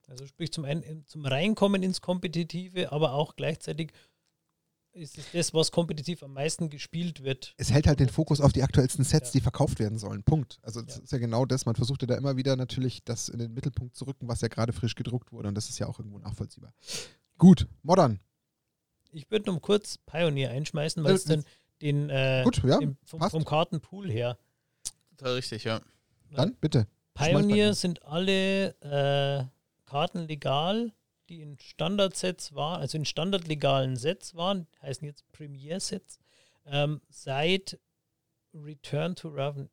also 0.07 0.27
sprich 0.27 0.53
zum 0.53 0.65
einen 0.65 1.05
zum 1.09 1.25
Reinkommen 1.27 1.83
ins 1.83 2.01
Kompetitive, 2.01 2.93
aber 2.93 3.15
auch 3.15 3.35
gleichzeitig 3.35 3.91
ist 4.93 5.19
es 5.19 5.31
das, 5.33 5.55
was 5.55 5.71
kompetitiv 5.73 6.23
am 6.23 6.33
meisten 6.33 6.69
gespielt 6.69 7.23
wird. 7.23 7.55
Es 7.57 7.71
hält 7.73 7.87
halt 7.87 8.01
den 8.01 8.09
Fokus 8.09 8.41
auf 8.41 8.53
die 8.53 8.63
aktuellsten 8.63 9.05
Sets, 9.05 9.29
Ja. 9.29 9.33
die 9.35 9.41
verkauft 9.41 9.79
werden 9.79 9.99
sollen. 9.99 10.23
Punkt. 10.25 10.59
Also 10.63 10.83
das 10.83 10.97
Ja. 10.97 11.03
ist 11.03 11.13
ja 11.13 11.19
genau 11.19 11.47
das. 11.47 11.65
Man 11.67 11.75
versuchte 11.77 12.07
da 12.07 12.17
immer 12.17 12.37
wieder 12.37 12.57
natürlich 12.57 13.05
das 13.05 13.29
in 13.29 13.39
den 13.39 13.55
Mittelpunkt 13.55 13.95
zu 13.95 14.05
rücken, 14.07 14.27
was 14.29 14.41
ja 14.41 14.49
gerade 14.49 14.73
frisch 14.73 14.95
gedruckt 14.97 15.33
wurde. 15.33 15.49
Und 15.49 15.55
das 15.55 15.69
ist 15.69 15.79
ja 15.79 15.87
auch 15.87 15.99
irgendwo 15.99 16.19
nachvollziehbar. 16.19 16.73
Gut, 17.39 17.67
Modern. 17.83 18.21
Ich 19.13 19.31
würde 19.31 19.51
noch 19.53 19.61
kurz 19.61 19.99
Pioneer 19.99 20.51
einschmeißen, 20.51 21.03
weil 21.05 21.13
Äh, 21.13 21.15
es 21.17 21.25
dann 21.25 21.45
den, 21.83 22.11
äh, 22.11 22.43
Gut, 22.45 22.63
ja, 22.65 22.79
den 22.79 22.97
vom, 23.05 23.21
vom 23.31 23.45
Kartenpool 23.45 24.11
her. 24.11 24.39
Total 25.17 25.35
richtig, 25.35 25.65
ja. 25.65 25.81
Dann 26.33 26.55
bitte. 26.61 26.87
Pioneer 27.15 27.75
sind 27.75 28.03
alle 28.05 28.69
äh, 28.81 29.45
Karten 29.85 30.21
legal, 30.29 30.93
die 31.31 31.41
in 31.41 31.59
Standardsets 31.59 32.55
waren, 32.55 32.81
also 32.81 32.99
in 32.99 33.05
standardlegalen 33.05 33.97
Sets 33.97 34.35
waren, 34.35 34.67
heißen 34.83 35.07
jetzt 35.07 35.31
Premier-Sets, 35.33 36.19
ähm, 36.67 37.01
seit 37.09 37.79
Return 38.53 39.15
to 39.15 39.29
Ravnica. 39.29 39.71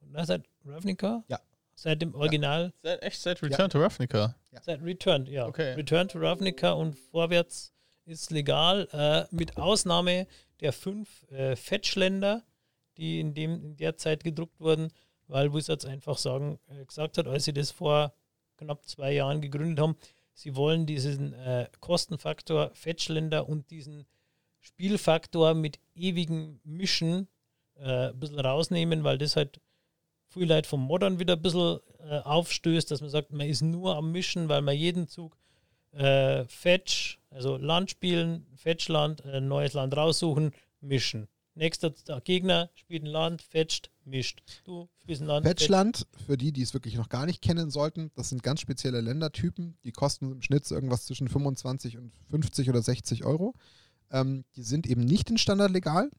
Na, 0.00 0.26
seit 0.26 0.44
Ravnica? 0.64 1.24
Ja. 1.28 1.40
Seit 1.74 2.02
dem 2.02 2.12
Original, 2.14 2.72
Seit, 2.82 3.02
echt 3.04 3.20
seit 3.20 3.40
Return 3.40 3.70
to 3.70 3.78
Ravnica. 3.78 4.34
seit 4.62 4.82
Return, 4.82 5.26
ja. 5.26 5.46
Okay. 5.46 5.74
Return 5.74 6.08
to 6.08 6.18
Ravnica 6.18 6.72
und 6.72 6.94
vorwärts 6.94 7.72
ist 8.04 8.30
legal, 8.32 8.88
äh, 8.92 9.26
mit 9.34 9.58
Ausnahme 9.58 10.26
der 10.60 10.72
fünf 10.72 11.22
äh, 11.30 11.54
Fetchländer, 11.54 12.42
die 12.96 13.20
in, 13.20 13.32
dem, 13.32 13.62
in 13.62 13.76
der 13.76 13.96
Zeit 13.96 14.24
gedruckt 14.24 14.58
wurden, 14.58 14.90
weil 15.28 15.54
Wizards 15.54 15.84
einfach 15.84 16.18
sagen, 16.18 16.58
äh, 16.66 16.84
gesagt 16.84 17.16
hat, 17.16 17.28
als 17.28 17.44
sie 17.44 17.52
das 17.52 17.70
vor 17.70 18.12
knapp 18.56 18.84
zwei 18.86 19.12
Jahren 19.12 19.40
gegründet 19.40 19.78
haben, 19.78 19.96
sie 20.38 20.54
wollen 20.54 20.86
diesen 20.86 21.32
äh, 21.32 21.68
Kostenfaktor 21.80 22.70
Fetchländer 22.72 23.48
und 23.48 23.70
diesen 23.72 24.06
Spielfaktor 24.60 25.54
mit 25.54 25.80
ewigem 25.96 26.60
Mischen 26.62 27.26
äh, 27.74 28.10
ein 28.10 28.20
bisschen 28.20 28.38
rausnehmen, 28.38 29.02
weil 29.02 29.18
das 29.18 29.34
halt 29.34 29.60
viel 30.28 30.62
vom 30.62 30.82
Modern 30.82 31.18
wieder 31.18 31.34
ein 31.34 31.42
bisschen 31.42 31.80
äh, 32.08 32.18
aufstößt, 32.20 32.88
dass 32.90 33.00
man 33.00 33.10
sagt, 33.10 33.32
man 33.32 33.48
ist 33.48 33.62
nur 33.62 33.96
am 33.96 34.12
Mischen, 34.12 34.48
weil 34.48 34.62
man 34.62 34.76
jeden 34.76 35.08
Zug 35.08 35.36
äh, 35.92 36.44
Fetch, 36.44 37.18
also 37.30 37.56
Land 37.56 37.90
spielen, 37.90 38.46
Fetchland, 38.54 39.24
äh, 39.24 39.40
neues 39.40 39.72
Land 39.72 39.96
raussuchen, 39.96 40.52
mischen. 40.80 41.26
Nächster 41.58 41.92
Tag 41.92 42.24
Gegner 42.24 42.70
spielt 42.76 43.02
ein 43.02 43.06
Land, 43.06 43.42
fetcht, 43.42 43.90
mischt. 44.04 44.42
Du 44.62 44.88
spielst 45.02 45.22
ein 45.22 45.26
Land. 45.26 45.44
Fetchland, 45.44 46.06
für 46.24 46.38
die, 46.38 46.52
die 46.52 46.62
es 46.62 46.72
wirklich 46.72 46.94
noch 46.94 47.08
gar 47.08 47.26
nicht 47.26 47.42
kennen 47.42 47.68
sollten, 47.70 48.12
das 48.14 48.28
sind 48.28 48.44
ganz 48.44 48.60
spezielle 48.60 49.00
Ländertypen. 49.00 49.76
Die 49.82 49.90
kosten 49.90 50.30
im 50.30 50.40
Schnitt 50.40 50.70
irgendwas 50.70 51.06
zwischen 51.06 51.28
25 51.28 51.98
und 51.98 52.12
50 52.30 52.70
oder 52.70 52.80
60 52.80 53.24
Euro. 53.24 53.54
Ähm, 54.12 54.44
die 54.54 54.62
sind 54.62 54.86
eben 54.86 55.00
nicht 55.00 55.30
in 55.30 55.38
Standard 55.38 55.72
legal. 55.72 56.10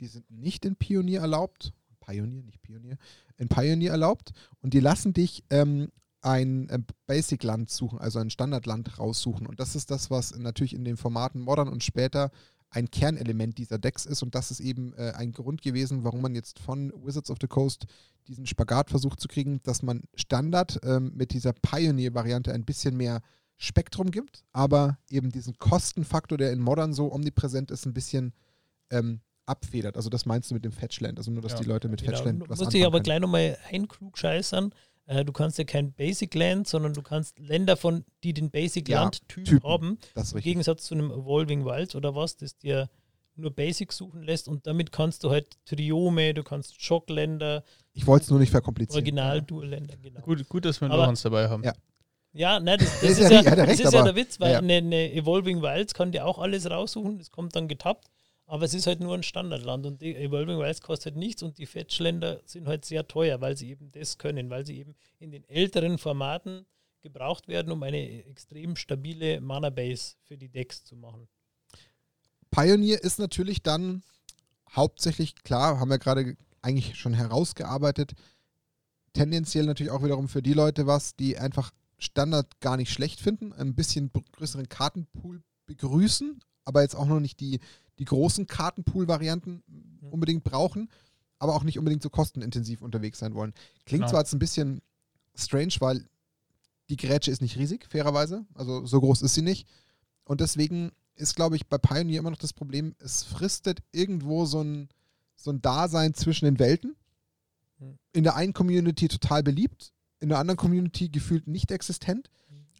Die 0.00 0.06
sind 0.06 0.30
nicht 0.30 0.64
in 0.64 0.76
Pionier 0.76 1.20
erlaubt. 1.20 1.74
Pioneer, 2.00 2.42
nicht 2.42 2.62
Pionier. 2.62 2.96
In 3.36 3.48
Pioneer 3.48 3.90
erlaubt. 3.90 4.30
Und 4.62 4.72
die 4.72 4.80
lassen 4.80 5.12
dich 5.12 5.44
ähm, 5.50 5.92
ein 6.22 6.70
äh, 6.70 6.78
Basic-Land 7.06 7.68
suchen, 7.68 7.98
also 7.98 8.18
ein 8.18 8.30
Standardland 8.30 8.98
raussuchen. 8.98 9.46
Und 9.46 9.60
das 9.60 9.76
ist 9.76 9.90
das, 9.90 10.10
was 10.10 10.34
natürlich 10.38 10.72
in 10.72 10.86
den 10.86 10.96
Formaten 10.96 11.42
Modern 11.42 11.68
und 11.68 11.84
später 11.84 12.30
ein 12.70 12.90
Kernelement 12.90 13.56
dieser 13.58 13.78
Decks 13.78 14.06
ist. 14.06 14.22
Und 14.22 14.34
das 14.34 14.50
ist 14.50 14.60
eben 14.60 14.92
äh, 14.94 15.12
ein 15.16 15.32
Grund 15.32 15.62
gewesen, 15.62 16.04
warum 16.04 16.20
man 16.20 16.34
jetzt 16.34 16.58
von 16.58 16.92
Wizards 17.04 17.30
of 17.30 17.38
the 17.40 17.46
Coast 17.46 17.86
diesen 18.28 18.46
Spagat 18.46 18.90
versucht 18.90 19.20
zu 19.20 19.28
kriegen, 19.28 19.60
dass 19.62 19.82
man 19.82 20.02
Standard 20.14 20.80
ähm, 20.82 21.12
mit 21.14 21.32
dieser 21.32 21.52
Pioneer-Variante 21.52 22.52
ein 22.52 22.64
bisschen 22.64 22.96
mehr 22.96 23.22
Spektrum 23.56 24.10
gibt, 24.10 24.44
aber 24.52 24.98
eben 25.08 25.30
diesen 25.32 25.56
Kostenfaktor, 25.58 26.36
der 26.36 26.52
in 26.52 26.60
Modern 26.60 26.92
so 26.92 27.12
omnipräsent 27.12 27.70
ist, 27.70 27.86
ein 27.86 27.94
bisschen 27.94 28.34
ähm, 28.90 29.20
abfedert. 29.46 29.96
Also 29.96 30.10
das 30.10 30.26
meinst 30.26 30.50
du 30.50 30.54
mit 30.54 30.64
dem 30.64 30.72
Fetchland, 30.72 31.18
also 31.18 31.30
nur, 31.30 31.40
dass 31.40 31.52
Ja. 31.52 31.60
die 31.60 31.64
Leute 31.68 31.88
mit 31.88 32.00
Genau. 32.02 32.16
Fetchland 32.16 32.40
was 32.48 32.58
dich 32.58 32.66
anfangen 32.66 32.84
aber 32.84 32.96
können. 32.98 33.04
gleich 33.04 33.20
nochmal 33.20 33.58
einklugscheißern. 33.70 34.72
Äh, 34.72 34.74
du 35.24 35.32
kannst 35.32 35.58
ja 35.58 35.64
kein 35.64 35.92
Basic 35.92 36.34
Land, 36.34 36.66
sondern 36.68 36.92
du 36.92 37.02
kannst 37.02 37.38
Länder 37.38 37.76
von, 37.76 38.04
die 38.24 38.32
den 38.34 38.50
Basic 38.50 38.88
Ja, 38.88 39.02
Land-Typ 39.02 39.44
Typen. 39.44 39.68
haben, 39.68 39.98
im. 40.14 40.40
Gegensatz 40.40 40.84
zu 40.84 40.94
einem 40.94 41.10
Evolving 41.10 41.64
Wilds 41.64 41.94
oder 41.94 42.14
was, 42.14 42.36
das 42.36 42.56
dir 42.58 42.90
nur 43.36 43.50
Basic 43.50 43.92
suchen 43.92 44.22
lässt 44.22 44.48
und 44.48 44.66
damit 44.66 44.92
kannst 44.92 45.22
du 45.22 45.30
halt 45.30 45.58
Triome, 45.66 46.32
du 46.34 46.42
kannst 46.42 46.82
Schockländer, 46.82 47.62
Ich 47.92 48.06
wollte 48.06 48.24
es 48.24 48.30
nur 48.30 48.40
nicht 48.40 48.50
verkomplizieren. 48.50 49.02
Original-Dual-Länder, 49.02 49.96
genau. 50.02 50.20
Gut, 50.20 50.48
gut, 50.48 50.64
dass 50.64 50.80
wir 50.80 50.88
Aber- 50.90 51.02
Lorenz 51.02 51.22
dabei 51.22 51.48
haben. 51.48 51.62
Ja. 51.62 51.72
Ja, 52.32 52.60
nein, 52.60 52.78
das, 52.78 53.00
das 53.00 53.10
Ist 53.18 53.30
ja 53.30 53.40
ja, 53.40 53.56
das 53.56 53.66
recht, 53.66 53.80
ist 53.80 53.92
ja 53.94 54.02
der 54.04 54.14
Witz, 54.14 54.38
weil 54.40 54.52
ja. 54.52 54.58
eine, 54.58 54.74
eine 54.74 55.10
Evolving 55.14 55.62
Wilds 55.62 55.94
kann 55.94 56.12
dir 56.12 56.26
auch 56.26 56.38
alles 56.38 56.68
raussuchen, 56.70 57.16
das 57.18 57.30
kommt 57.30 57.56
dann 57.56 57.66
getappt, 57.66 58.08
aber 58.46 58.64
es 58.64 58.74
ist 58.74 58.86
halt 58.86 59.00
nur 59.00 59.14
ein 59.14 59.24
Standardland 59.24 59.86
und 59.86 60.00
die 60.00 60.14
Evolving 60.14 60.58
Wilds 60.58 60.80
kostet 60.80 61.16
nichts 61.16 61.42
und 61.42 61.58
die 61.58 61.66
Fetchländer 61.66 62.40
sind 62.44 62.68
halt 62.68 62.84
sehr 62.84 63.06
teuer, 63.08 63.40
weil 63.40 63.56
sie 63.56 63.70
eben 63.70 63.90
das 63.90 64.18
können, 64.18 64.50
weil 64.50 64.64
sie 64.64 64.78
eben 64.78 64.94
in 65.18 65.32
den 65.32 65.48
älteren 65.48 65.98
Formaten 65.98 66.64
gebraucht 67.02 67.48
werden, 67.48 67.72
um 67.72 67.82
eine 67.82 68.24
extrem 68.24 68.76
stabile 68.76 69.40
Mana-Base 69.40 70.14
für 70.22 70.38
die 70.38 70.48
Decks 70.48 70.84
zu 70.84 70.96
machen. 70.96 71.28
Pioneer 72.50 73.02
ist 73.02 73.18
natürlich 73.18 73.62
dann 73.62 74.02
hauptsächlich, 74.74 75.34
klar, 75.42 75.80
haben 75.80 75.90
wir 75.90 75.98
gerade 75.98 76.36
eigentlich 76.62 76.96
schon 76.96 77.14
herausgearbeitet, 77.14 78.14
tendenziell 79.12 79.66
natürlich 79.66 79.92
auch 79.92 80.04
wiederum 80.04 80.28
für 80.28 80.42
die 80.42 80.52
Leute 80.52 80.86
was, 80.86 81.16
die 81.16 81.38
einfach 81.38 81.72
Standard 81.98 82.60
gar 82.60 82.76
nicht 82.76 82.92
schlecht 82.92 83.20
finden, 83.20 83.52
ein 83.52 83.74
bisschen 83.74 84.10
größeren 84.32 84.68
Kartenpool 84.68 85.42
begrüßen, 85.66 86.40
aber 86.64 86.82
jetzt 86.82 86.94
auch 86.94 87.06
noch 87.06 87.20
nicht 87.20 87.40
die, 87.40 87.60
die 87.98 88.04
großen 88.04 88.46
Kartenpool-Varianten 88.46 89.62
mhm. 89.66 90.08
unbedingt 90.10 90.44
brauchen, 90.44 90.88
aber 91.38 91.54
auch 91.54 91.64
nicht 91.64 91.78
unbedingt 91.78 92.02
so 92.02 92.10
kostenintensiv 92.10 92.82
unterwegs 92.82 93.18
sein 93.18 93.34
wollen. 93.34 93.52
Klingt 93.84 94.02
genau. 94.02 94.10
zwar 94.10 94.20
jetzt 94.20 94.32
ein 94.32 94.38
bisschen 94.38 94.80
strange, 95.34 95.74
weil 95.80 96.04
die 96.88 96.96
Grätsche 96.96 97.30
ist 97.30 97.42
nicht 97.42 97.56
riesig, 97.56 97.86
fairerweise. 97.88 98.46
Also 98.54 98.86
so 98.86 99.00
groß 99.00 99.22
ist 99.22 99.34
sie 99.34 99.42
nicht. 99.42 99.66
Und 100.24 100.40
deswegen 100.40 100.92
ist, 101.14 101.34
glaube 101.34 101.56
ich, 101.56 101.66
bei 101.66 101.78
Pioneer 101.78 102.20
immer 102.20 102.30
noch 102.30 102.38
das 102.38 102.52
Problem, 102.52 102.94
es 102.98 103.22
fristet 103.22 103.82
irgendwo 103.92 104.44
so 104.44 104.62
ein, 104.62 104.88
so 105.36 105.50
ein 105.50 105.62
Dasein 105.62 106.14
zwischen 106.14 106.44
den 106.44 106.58
Welten. 106.58 106.96
Hm. 107.78 107.98
In 108.12 108.24
der 108.24 108.36
einen 108.36 108.52
Community 108.52 109.08
total 109.08 109.42
beliebt, 109.42 109.92
in 110.20 110.28
der 110.28 110.38
anderen 110.38 110.58
Community 110.58 111.08
gefühlt 111.08 111.46
nicht 111.46 111.70
existent. 111.70 112.30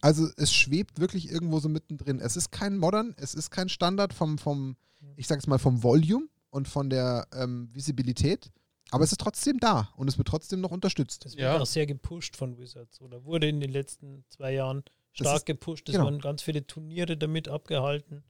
Also 0.01 0.29
es 0.37 0.53
schwebt 0.53 1.01
wirklich 1.01 1.31
irgendwo 1.31 1.59
so 1.59 1.69
mittendrin. 1.69 2.21
Es 2.21 2.37
ist 2.37 2.53
kein 2.53 2.79
Modern, 2.79 3.14
es 3.17 3.35
ist 3.35 3.51
kein 3.51 3.69
Standard 3.69 4.12
vom, 4.12 4.39
vom 4.39 4.77
ich 5.17 5.27
sage 5.27 5.39
es 5.39 5.47
mal, 5.47 5.59
vom 5.59 5.83
Volume 5.83 6.29
und 6.51 6.69
von 6.69 6.91
der 6.91 7.27
ähm, 7.33 7.69
Visibilität. 7.73 8.51
Aber 8.91 9.05
es 9.05 9.13
ist 9.13 9.21
trotzdem 9.21 9.59
da 9.59 9.91
und 9.97 10.09
es 10.09 10.17
wird 10.17 10.29
trotzdem 10.29 10.61
noch 10.61 10.71
unterstützt. 10.71 11.25
Das 11.25 11.33
wird 11.33 11.43
ja. 11.43 11.59
auch 11.59 11.67
sehr 11.67 11.87
gepusht 11.87 12.37
von 12.37 12.57
Wizards 12.59 13.01
oder 13.01 13.25
wurde 13.25 13.49
in 13.49 13.61
den 13.61 13.73
letzten 13.73 14.25
zwei 14.29 14.53
Jahren 14.53 14.85
stark 15.13 15.39
ist, 15.39 15.47
gepusht. 15.47 15.89
Es 15.89 15.95
genau. 15.95 16.07
wurden 16.07 16.21
ganz 16.21 16.43
viele 16.43 16.67
Turniere 16.67 17.17
damit 17.17 17.49
abgehalten. 17.49 18.23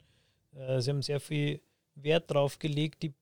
Äh, 0.55 0.81
sie 0.81 0.89
haben 0.89 1.01
sehr 1.01 1.19
viel 1.19 1.61
Wert 1.95 2.31
drauf 2.31 2.59
gelegt, 2.59 3.03
die 3.03 3.13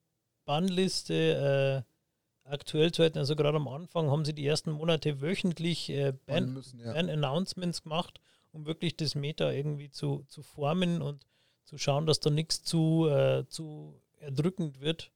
Bannliste 0.46 1.84
äh, 1.86 2.50
aktuell 2.50 2.92
zu 2.92 3.04
halten. 3.04 3.18
Also 3.18 3.36
gerade 3.36 3.58
am 3.58 3.68
Anfang 3.68 4.10
haben 4.10 4.24
sie 4.24 4.34
die 4.34 4.46
ersten 4.46 4.72
Monate 4.72 5.22
wöchentlich 5.22 5.90
äh, 5.90 6.14
Ban-Announcements 6.26 7.80
ja. 7.80 7.84
gemacht, 7.84 8.22
um 8.52 8.66
wirklich 8.66 8.96
das 8.96 9.16
Meta 9.16 9.52
irgendwie 9.52 9.90
zu, 9.90 10.24
zu 10.28 10.42
formen 10.42 11.02
und 11.02 11.26
zu 11.66 11.78
schauen, 11.78 12.06
dass 12.06 12.20
da 12.20 12.30
nichts 12.30 12.64
zu, 12.64 13.08
äh, 13.10 13.46
zu 13.48 14.00
erdrückend 14.20 14.80
wird. 14.80 15.12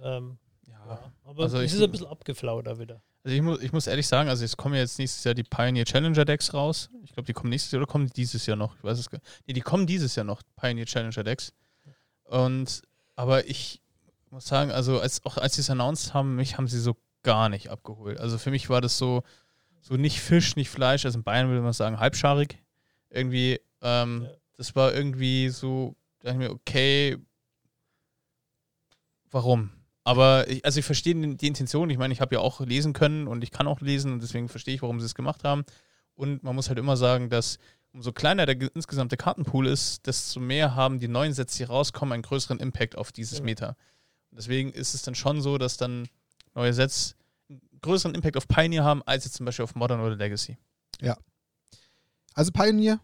Ähm, 0.00 0.38
ja, 0.66 1.12
aber 1.24 1.42
also 1.44 1.58
es 1.58 1.74
ist 1.74 1.82
ein 1.82 1.90
bisschen 1.90 2.06
abgeflaut 2.06 2.66
da 2.66 2.78
wieder. 2.78 3.02
Also 3.22 3.36
ich, 3.36 3.42
mu 3.42 3.56
ich 3.60 3.72
muss 3.72 3.86
ehrlich 3.86 4.06
sagen, 4.06 4.30
also 4.30 4.44
es 4.44 4.56
kommen 4.56 4.76
jetzt 4.76 4.98
nächstes 4.98 5.24
Jahr 5.24 5.34
die 5.34 5.42
Pioneer 5.42 5.84
Challenger 5.84 6.24
Decks 6.24 6.54
raus. 6.54 6.88
Ich 7.04 7.12
glaube, 7.12 7.26
die 7.26 7.34
kommen 7.34 7.50
nächstes 7.50 7.72
Jahr 7.72 7.82
oder 7.82 7.90
kommen 7.90 8.06
die 8.06 8.12
dieses 8.14 8.46
Jahr 8.46 8.56
noch? 8.56 8.76
Ich 8.76 8.84
weiß 8.84 8.98
es 8.98 9.10
gar 9.10 9.18
nicht. 9.18 9.42
Nee, 9.46 9.52
die 9.52 9.60
kommen 9.60 9.86
dieses 9.86 10.16
Jahr 10.16 10.24
noch, 10.24 10.42
Pioneer 10.56 10.86
Challenger 10.86 11.22
Decks. 11.22 11.52
Und 12.24 12.82
aber 13.16 13.46
ich 13.46 13.82
muss 14.30 14.46
sagen, 14.46 14.70
also 14.70 15.00
als 15.00 15.24
auch 15.26 15.36
als 15.36 15.56
sie 15.56 15.60
es 15.60 15.68
announced 15.68 16.14
haben, 16.14 16.36
mich 16.36 16.56
haben 16.56 16.68
sie 16.68 16.80
so 16.80 16.96
gar 17.22 17.48
nicht 17.50 17.68
abgeholt. 17.68 18.18
Also 18.18 18.38
für 18.38 18.50
mich 18.50 18.70
war 18.70 18.80
das 18.80 18.96
so, 18.96 19.22
so 19.80 19.96
nicht 19.96 20.20
Fisch, 20.20 20.56
nicht 20.56 20.70
Fleisch, 20.70 21.04
also 21.04 21.18
in 21.18 21.24
Bayern 21.24 21.48
würde 21.48 21.60
man 21.60 21.72
sagen, 21.72 22.00
halbscharig. 22.00 22.58
Irgendwie, 23.10 23.60
ähm, 23.82 24.22
ja. 24.22 24.30
Das 24.60 24.76
war 24.76 24.92
irgendwie 24.94 25.48
so, 25.48 25.96
da 26.18 26.28
dachte 26.28 26.42
ich 26.42 26.48
mir, 26.48 26.54
okay, 26.54 27.16
warum? 29.30 29.70
Aber 30.04 30.50
ich, 30.50 30.62
also 30.66 30.80
ich 30.80 30.84
verstehe 30.84 31.14
die 31.14 31.46
Intention. 31.46 31.88
Ich 31.88 31.96
meine, 31.96 32.12
ich 32.12 32.20
habe 32.20 32.34
ja 32.34 32.42
auch 32.42 32.60
lesen 32.60 32.92
können 32.92 33.26
und 33.26 33.42
ich 33.42 33.52
kann 33.52 33.66
auch 33.66 33.80
lesen 33.80 34.12
und 34.12 34.22
deswegen 34.22 34.50
verstehe 34.50 34.74
ich, 34.74 34.82
warum 34.82 35.00
sie 35.00 35.06
es 35.06 35.14
gemacht 35.14 35.44
haben. 35.44 35.64
Und 36.14 36.42
man 36.42 36.54
muss 36.54 36.68
halt 36.68 36.78
immer 36.78 36.98
sagen, 36.98 37.30
dass 37.30 37.58
umso 37.94 38.12
kleiner 38.12 38.44
der 38.44 38.74
insgesamte 38.74 39.16
Kartenpool 39.16 39.66
ist, 39.66 40.06
desto 40.06 40.40
mehr 40.40 40.74
haben 40.74 41.00
die 41.00 41.08
neuen 41.08 41.32
Sets, 41.32 41.56
die 41.56 41.64
rauskommen, 41.64 42.12
einen 42.12 42.22
größeren 42.22 42.58
Impact 42.58 42.98
auf 42.98 43.12
dieses. 43.12 43.40
Meta. 43.40 43.76
Und 44.30 44.40
deswegen 44.40 44.72
ist 44.72 44.92
es 44.92 45.00
dann 45.00 45.14
schon 45.14 45.40
so, 45.40 45.56
dass 45.56 45.78
dann 45.78 46.06
neue 46.54 46.74
Sets 46.74 47.16
einen 47.48 47.62
größeren 47.80 48.14
Impact 48.14 48.36
auf 48.36 48.46
Pioneer 48.46 48.84
haben, 48.84 49.02
als 49.04 49.24
jetzt 49.24 49.36
zum 49.36 49.46
Beispiel 49.46 49.62
auf 49.62 49.74
Modern 49.74 50.02
oder 50.02 50.16
Legacy. 50.16 50.58
Ja. 51.00 51.16
Also 52.34 52.52
Pioneer, 52.52 53.00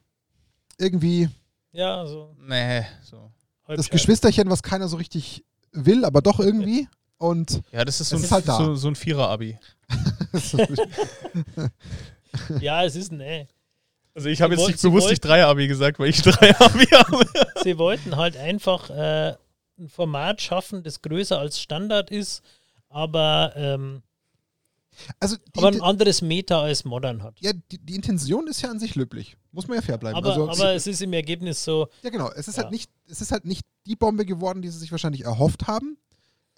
irgendwie. 0.76 1.30
Ja, 1.76 2.06
so. 2.06 2.34
Nee, 2.40 2.86
so. 3.02 3.30
Das 3.66 3.90
Geschwisterchen, 3.90 4.48
was 4.48 4.62
keiner 4.62 4.88
so 4.88 4.96
richtig 4.96 5.44
will, 5.72 6.06
aber 6.06 6.22
doch 6.22 6.40
irgendwie. 6.40 6.88
Und 7.18 7.60
ja, 7.70 7.84
das 7.84 8.00
ist 8.00 8.08
so, 8.08 8.16
ein, 8.16 8.22
ist 8.22 8.32
halt 8.32 8.46
so, 8.46 8.74
so 8.74 8.88
ein 8.88 8.96
Vierer-Abi. 8.96 9.58
ja, 12.60 12.84
es 12.84 12.96
ist 12.96 13.12
ne. 13.12 13.48
Also 14.14 14.30
ich 14.30 14.40
habe 14.40 14.54
jetzt 14.54 14.66
nicht 14.66 14.80
bewusst 14.80 15.10
nicht 15.10 15.22
Dreier-Abi 15.22 15.68
gesagt, 15.68 15.98
weil 15.98 16.08
ich 16.08 16.22
Dreier-Abi 16.22 16.86
habe. 16.86 17.26
sie 17.62 17.76
wollten 17.76 18.16
halt 18.16 18.38
einfach 18.38 18.88
äh, 18.88 19.34
ein 19.78 19.88
Format 19.88 20.40
schaffen, 20.40 20.82
das 20.82 21.02
größer 21.02 21.38
als 21.38 21.60
Standard 21.60 22.10
ist, 22.10 22.42
aber 22.88 23.52
ähm, 23.56 24.02
also 25.20 25.36
aber 25.56 25.68
ein 25.68 25.80
anderes 25.80 26.22
Meta 26.22 26.60
als 26.62 26.84
Modern 26.84 27.22
hat. 27.22 27.38
Ja, 27.40 27.52
die, 27.52 27.78
die, 27.78 27.94
Intention 27.94 28.46
ist 28.46 28.62
ja 28.62 28.70
an 28.70 28.78
sich 28.78 28.94
löblich. 28.94 29.36
Muss 29.52 29.68
man 29.68 29.76
ja 29.76 29.82
fair 29.82 29.98
bleiben. 29.98 30.16
Aber, 30.16 30.30
also, 30.30 30.50
aber 30.50 30.74
es 30.74 30.86
ist 30.86 31.02
im 31.02 31.12
Ergebnis 31.12 31.64
so. 31.64 31.88
Ja, 32.02 32.10
genau. 32.10 32.30
Es 32.30 32.48
ist, 32.48 32.48
halt 32.48 32.56
ja. 32.56 32.62
halt 32.64 32.72
nicht, 32.72 32.90
es 33.08 33.20
ist 33.20 33.32
halt 33.32 33.44
nicht 33.44 33.66
die 33.86 33.96
Bombe 33.96 34.24
geworden, 34.24 34.62
die 34.62 34.68
sie 34.68 34.78
sich 34.78 34.92
wahrscheinlich 34.92 35.24
erhofft 35.24 35.66
haben. 35.66 35.98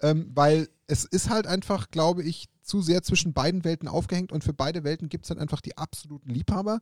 Ähm, 0.01 0.31
weil 0.33 0.69
es 0.87 1.03
ist 1.03 1.29
halt 1.29 1.45
einfach, 1.45 1.91
glaube 1.91 2.23
ich, 2.23 2.47
zu 2.63 2.81
sehr 2.81 3.03
zwischen 3.03 3.33
beiden 3.33 3.63
Welten 3.63 3.87
aufgehängt 3.87 4.31
und 4.31 4.43
für 4.43 4.53
beide 4.53 4.83
Welten 4.83 5.09
gibt 5.09 5.25
es 5.25 5.29
halt 5.29 5.39
einfach 5.39 5.59
die 5.59 5.77
absoluten 5.77 6.29
Liebhaber. 6.29 6.79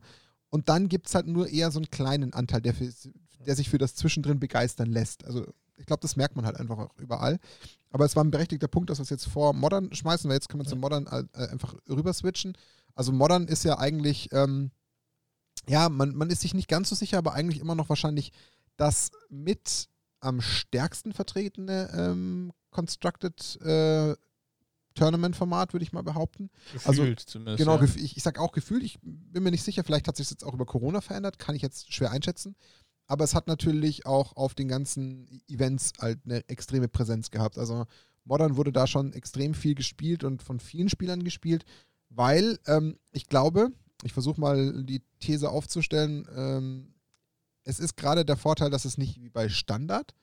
Und 0.50 0.68
dann 0.68 0.88
gibt 0.88 1.08
es 1.08 1.14
halt 1.14 1.26
nur 1.26 1.48
eher 1.48 1.70
so 1.70 1.78
einen 1.78 1.90
kleinen 1.90 2.32
Anteil, 2.32 2.62
der, 2.62 2.74
für, 2.74 2.88
der 3.44 3.56
sich 3.56 3.68
für 3.68 3.78
das 3.78 3.94
Zwischendrin 3.94 4.38
begeistern 4.38 4.90
lässt. 4.90 5.24
Also 5.24 5.46
ich 5.78 5.86
glaube, 5.86 6.00
das 6.00 6.16
merkt 6.16 6.36
man 6.36 6.44
halt 6.44 6.58
einfach 6.58 6.78
auch 6.78 6.96
überall. 6.98 7.38
Aber 7.90 8.04
es 8.04 8.16
war 8.16 8.24
ein 8.24 8.30
berechtigter 8.30 8.68
Punkt, 8.68 8.90
dass 8.90 8.98
wir 8.98 9.04
es 9.04 9.10
jetzt 9.10 9.26
vor 9.26 9.52
Modern 9.54 9.92
schmeißen, 9.94 10.28
weil 10.28 10.36
jetzt 10.36 10.48
können 10.48 10.60
wir 10.60 10.66
ja. 10.66 10.70
zu 10.70 10.76
Modern 10.76 11.06
äh, 11.06 11.48
einfach 11.48 11.74
rüber 11.88 12.12
switchen. 12.12 12.56
Also 12.94 13.12
Modern 13.12 13.46
ist 13.46 13.64
ja 13.64 13.78
eigentlich, 13.78 14.30
ähm, 14.32 14.70
ja, 15.68 15.88
man, 15.88 16.14
man 16.14 16.30
ist 16.30 16.40
sich 16.42 16.54
nicht 16.54 16.68
ganz 16.68 16.88
so 16.88 16.94
sicher, 16.94 17.18
aber 17.18 17.32
eigentlich 17.32 17.60
immer 17.60 17.74
noch 17.74 17.88
wahrscheinlich 17.88 18.32
das 18.76 19.10
mit 19.28 19.88
am 20.20 20.40
stärksten 20.40 21.12
vertretene 21.12 21.90
ähm, 21.94 22.52
Constructed 22.70 23.60
äh, 23.62 24.16
Tournament-Format, 24.94 25.72
würde 25.72 25.84
ich 25.84 25.92
mal 25.92 26.02
behaupten. 26.02 26.50
Gefühlt 26.72 26.88
also, 26.88 27.14
zumindest. 27.14 27.58
Genau, 27.58 27.76
ja. 27.76 27.84
ich, 27.84 28.16
ich 28.16 28.22
sage 28.22 28.40
auch 28.40 28.50
gefühlt, 28.50 28.82
ich 28.82 28.98
bin 29.02 29.44
mir 29.44 29.52
nicht 29.52 29.62
sicher, 29.62 29.84
vielleicht 29.84 30.08
hat 30.08 30.16
sich 30.16 30.26
das 30.26 30.32
jetzt 30.32 30.44
auch 30.44 30.54
über 30.54 30.66
Corona 30.66 31.00
verändert, 31.00 31.38
kann 31.38 31.54
ich 31.54 31.62
jetzt 31.62 31.92
schwer 31.92 32.10
einschätzen 32.10 32.56
aber 33.08 33.24
es 33.24 33.34
hat 33.34 33.48
natürlich 33.48 34.06
auch 34.06 34.36
auf 34.36 34.54
den 34.54 34.68
ganzen 34.68 35.40
Events 35.48 35.92
halt 35.98 36.20
eine 36.24 36.46
extreme 36.48 36.88
Präsenz 36.88 37.30
gehabt. 37.30 37.58
Also 37.58 37.86
Modern 38.24 38.56
wurde 38.56 38.70
da 38.70 38.86
schon 38.86 39.14
extrem 39.14 39.54
viel 39.54 39.74
gespielt 39.74 40.22
und 40.22 40.42
von 40.42 40.60
vielen 40.60 40.90
Spielern 40.90 41.24
gespielt, 41.24 41.64
weil 42.10 42.58
ähm, 42.66 42.98
ich 43.10 43.26
glaube, 43.26 43.72
ich 44.04 44.12
versuche 44.12 44.40
mal 44.40 44.84
die 44.84 45.02
These 45.20 45.50
aufzustellen, 45.50 46.28
ähm, 46.36 46.94
es 47.64 47.80
ist 47.80 47.96
gerade 47.96 48.24
der 48.24 48.36
Vorteil, 48.36 48.70
dass 48.70 48.84
es 48.84 48.98
nicht 48.98 49.20
wie 49.20 49.30
bei 49.30 49.48
Standard 49.48 50.14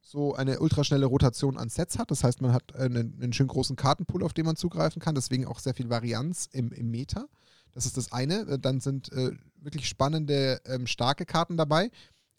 so 0.00 0.34
eine 0.34 0.60
ultraschnelle 0.60 1.06
Rotation 1.06 1.56
an 1.56 1.70
Sets 1.70 1.98
hat. 1.98 2.10
Das 2.10 2.24
heißt, 2.24 2.42
man 2.42 2.52
hat 2.52 2.76
einen, 2.76 3.18
einen 3.20 3.32
schön 3.32 3.46
großen 3.46 3.76
Kartenpool, 3.76 4.22
auf 4.22 4.34
den 4.34 4.44
man 4.44 4.56
zugreifen 4.56 5.00
kann, 5.00 5.14
deswegen 5.14 5.46
auch 5.46 5.58
sehr 5.58 5.74
viel 5.74 5.88
Varianz 5.88 6.48
im, 6.52 6.72
im 6.72 6.90
Meta. 6.90 7.26
Das 7.72 7.86
ist 7.86 7.96
das 7.96 8.12
eine. 8.12 8.58
Dann 8.58 8.80
sind 8.80 9.10
äh, 9.12 9.32
wirklich 9.56 9.88
spannende, 9.88 10.60
ähm, 10.66 10.86
starke 10.86 11.24
Karten 11.24 11.56
dabei 11.56 11.90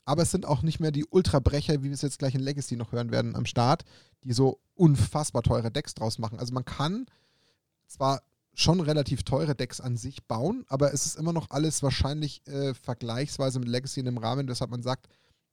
aber 0.06 0.24
es 0.24 0.32
sind 0.32 0.46
auch 0.46 0.62
nicht 0.62 0.80
mehr 0.80 0.92
die 0.92 1.06
Ultrabrecher, 1.06 1.82
wie 1.82 1.86
wir 1.88 1.94
es 1.94 2.02
jetzt 2.02 2.20
gleich 2.20 2.36
in 2.36 2.42
Legacy 2.42 2.76
noch 2.76 2.92
hören 2.92 3.12
werden 3.12 3.36
am 3.36 3.46
Start, 3.46 3.84
die 4.24 4.34
so 4.34 4.60
unfassbar 4.76 5.42
teure 5.44 5.72
Decks 5.72 5.96
draus 5.96 6.20
machen. 6.20 6.40
Also 6.40 6.54
man 6.54 6.66
kann 6.66 7.08
zwar 7.88 8.22
schon 8.54 8.80
relativ 8.80 9.24
teure 9.24 9.56
Decks 9.56 9.82
an 9.82 9.98
sich 9.98 10.24
bauen, 10.24 10.64
aber 10.68 10.94
es 10.94 11.06
ist 11.06 11.18
immer 11.18 11.34
noch 11.34 11.50
alles 11.50 11.84
wahrscheinlich 11.84 12.46
äh, 12.48 12.74
vergleichsweise 12.74 13.60
mit 13.60 13.68
Legacy 13.68 14.00
in 14.00 14.08
einem 14.08 14.18
Rahmen, 14.18 14.48
weshalb 14.48 14.72
man 14.72 14.82
sagt, 14.82 15.08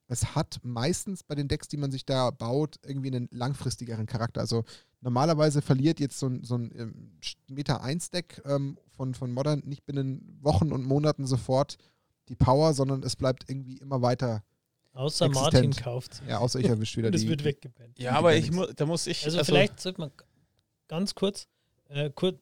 es 0.07 0.35
hat 0.35 0.59
meistens 0.63 1.23
bei 1.23 1.35
den 1.35 1.47
Decks, 1.47 1.67
die 1.67 1.77
man 1.77 1.91
sich 1.91 2.05
da 2.05 2.29
baut, 2.31 2.79
irgendwie 2.85 3.07
einen 3.07 3.29
langfristigeren 3.31 4.05
Charakter. 4.05 4.41
Also 4.41 4.63
normalerweise 5.01 5.61
verliert 5.61 5.99
jetzt 5.99 6.19
so 6.19 6.27
ein, 6.27 6.43
so 6.43 6.55
ein 6.55 6.71
ähm, 6.77 7.11
Meta 7.47 7.77
1 7.77 8.11
Deck 8.11 8.41
ähm, 8.45 8.77
von, 8.95 9.15
von 9.15 9.31
Modern 9.31 9.63
nicht 9.65 9.85
binnen 9.85 10.37
Wochen 10.41 10.71
und 10.71 10.85
Monaten 10.85 11.25
sofort 11.25 11.77
die 12.29 12.35
Power, 12.35 12.73
sondern 12.73 13.03
es 13.03 13.15
bleibt 13.15 13.49
irgendwie 13.49 13.77
immer 13.77 14.01
weiter. 14.01 14.43
Außer 14.93 15.25
existent. 15.25 15.53
Martin 15.53 15.71
kauft 15.71 16.21
Ja, 16.27 16.37
außer 16.37 16.59
ich 16.59 16.67
erwische 16.67 16.97
wieder 16.97 17.07
Und 17.07 17.15
es 17.15 17.27
wird 17.27 17.43
weggepennt. 17.43 17.97
Ja, 17.97 18.13
aber 18.13 18.35
ich 18.35 18.51
mu 18.51 18.65
da 18.67 18.85
muss 18.85 19.07
ich. 19.07 19.25
Also, 19.25 19.39
also 19.39 19.51
vielleicht 19.51 19.79
sollte 19.79 20.01
man 20.01 20.11
ganz 20.87 21.15
kurz, 21.15 21.47
äh, 21.89 22.11
kurz, 22.11 22.39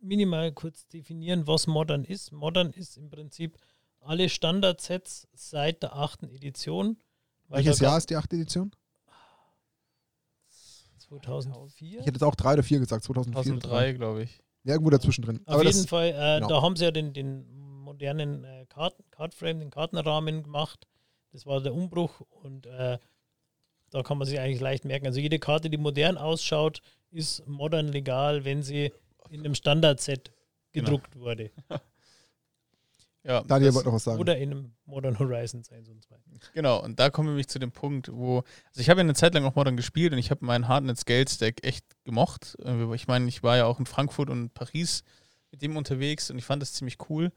minimal 0.00 0.52
kurz 0.52 0.86
definieren, 0.88 1.46
was 1.46 1.66
Modern 1.66 2.04
ist. 2.04 2.32
Modern 2.32 2.70
ist 2.72 2.96
im 2.96 3.10
Prinzip 3.10 3.58
alle 4.00 4.28
Standardsets 4.28 5.28
seit 5.34 5.82
der 5.82 5.94
achten 5.94 6.30
Edition. 6.30 6.96
Welches 7.48 7.80
Jahr 7.80 7.98
ist 7.98 8.08
die 8.08 8.16
achte 8.16 8.36
Edition? 8.36 8.72
2004? 11.00 12.00
Ich 12.00 12.06
hätte 12.06 12.12
jetzt 12.12 12.22
auch 12.22 12.34
drei 12.34 12.54
oder 12.54 12.62
vier 12.62 12.78
gesagt, 12.78 13.04
2004. 13.04 13.60
2003, 13.60 13.92
glaube 13.94 14.22
ich. 14.22 14.40
Ja, 14.64 14.74
irgendwo 14.74 14.90
dazwischen 14.90 15.22
drin. 15.22 15.40
Auf 15.46 15.54
Aber 15.54 15.64
jeden 15.64 15.86
Fall, 15.86 16.08
äh, 16.08 16.36
genau. 16.36 16.48
da 16.48 16.62
haben 16.62 16.76
sie 16.76 16.84
ja 16.84 16.90
den, 16.90 17.12
den 17.12 17.46
modernen 17.80 18.44
äh, 18.44 18.66
Karten, 18.68 19.02
Cardframe, 19.20 19.58
den 19.58 19.70
Kartenrahmen 19.70 20.42
gemacht. 20.42 20.86
Das 21.32 21.44
war 21.44 21.60
der 21.60 21.74
Umbruch 21.74 22.22
und 22.42 22.64
äh, 22.64 22.98
da 23.90 24.02
kann 24.02 24.16
man 24.16 24.26
sich 24.26 24.40
eigentlich 24.40 24.60
leicht 24.60 24.86
merken. 24.86 25.06
Also 25.06 25.20
jede 25.20 25.38
Karte, 25.38 25.68
die 25.68 25.76
modern 25.76 26.16
ausschaut, 26.16 26.80
ist 27.10 27.46
modern 27.46 27.88
legal, 27.88 28.46
wenn 28.46 28.62
sie 28.62 28.92
in 29.28 29.40
einem 29.40 29.54
Standardset 29.54 30.32
gedruckt 30.72 31.16
wurde. 31.16 31.50
Ja, 33.22 33.42
Daniel 33.42 33.74
wollte 33.74 33.88
noch 33.88 33.96
was 33.96 34.04
sagen. 34.04 34.18
Oder 34.18 34.38
in 34.38 34.50
einem 34.50 34.72
Modern 34.86 35.18
Horizons 35.18 35.70
1 35.70 35.90
und 35.90 36.02
2. 36.02 36.16
Genau, 36.54 36.82
und 36.82 36.98
da 36.98 37.10
kommen 37.10 37.28
wir 37.28 37.32
nämlich 37.32 37.48
zu 37.48 37.58
dem 37.58 37.70
Punkt, 37.70 38.10
wo, 38.10 38.38
also 38.68 38.80
ich 38.80 38.88
habe 38.88 39.00
ja 39.00 39.04
eine 39.04 39.12
Zeit 39.12 39.34
lang 39.34 39.44
auch 39.44 39.54
Modern 39.54 39.76
gespielt 39.76 40.14
und 40.14 40.18
ich 40.18 40.30
habe 40.30 40.42
meinen 40.42 40.68
Hardnet 40.68 40.98
Scale 40.98 41.28
Stack 41.28 41.62
echt 41.62 41.84
gemocht. 42.04 42.56
Äh, 42.64 42.94
Ich 42.94 43.08
meine, 43.08 43.28
ich 43.28 43.42
war 43.42 43.58
ja 43.58 43.66
auch 43.66 43.78
in 43.78 43.84
Frankfurt 43.84 44.30
und 44.30 44.54
Paris 44.54 45.02
mit 45.50 45.60
dem 45.60 45.76
unterwegs 45.76 46.30
und 46.30 46.38
ich 46.38 46.46
fand 46.46 46.62
das 46.62 46.72
ziemlich 46.72 46.96
cool. 47.10 47.30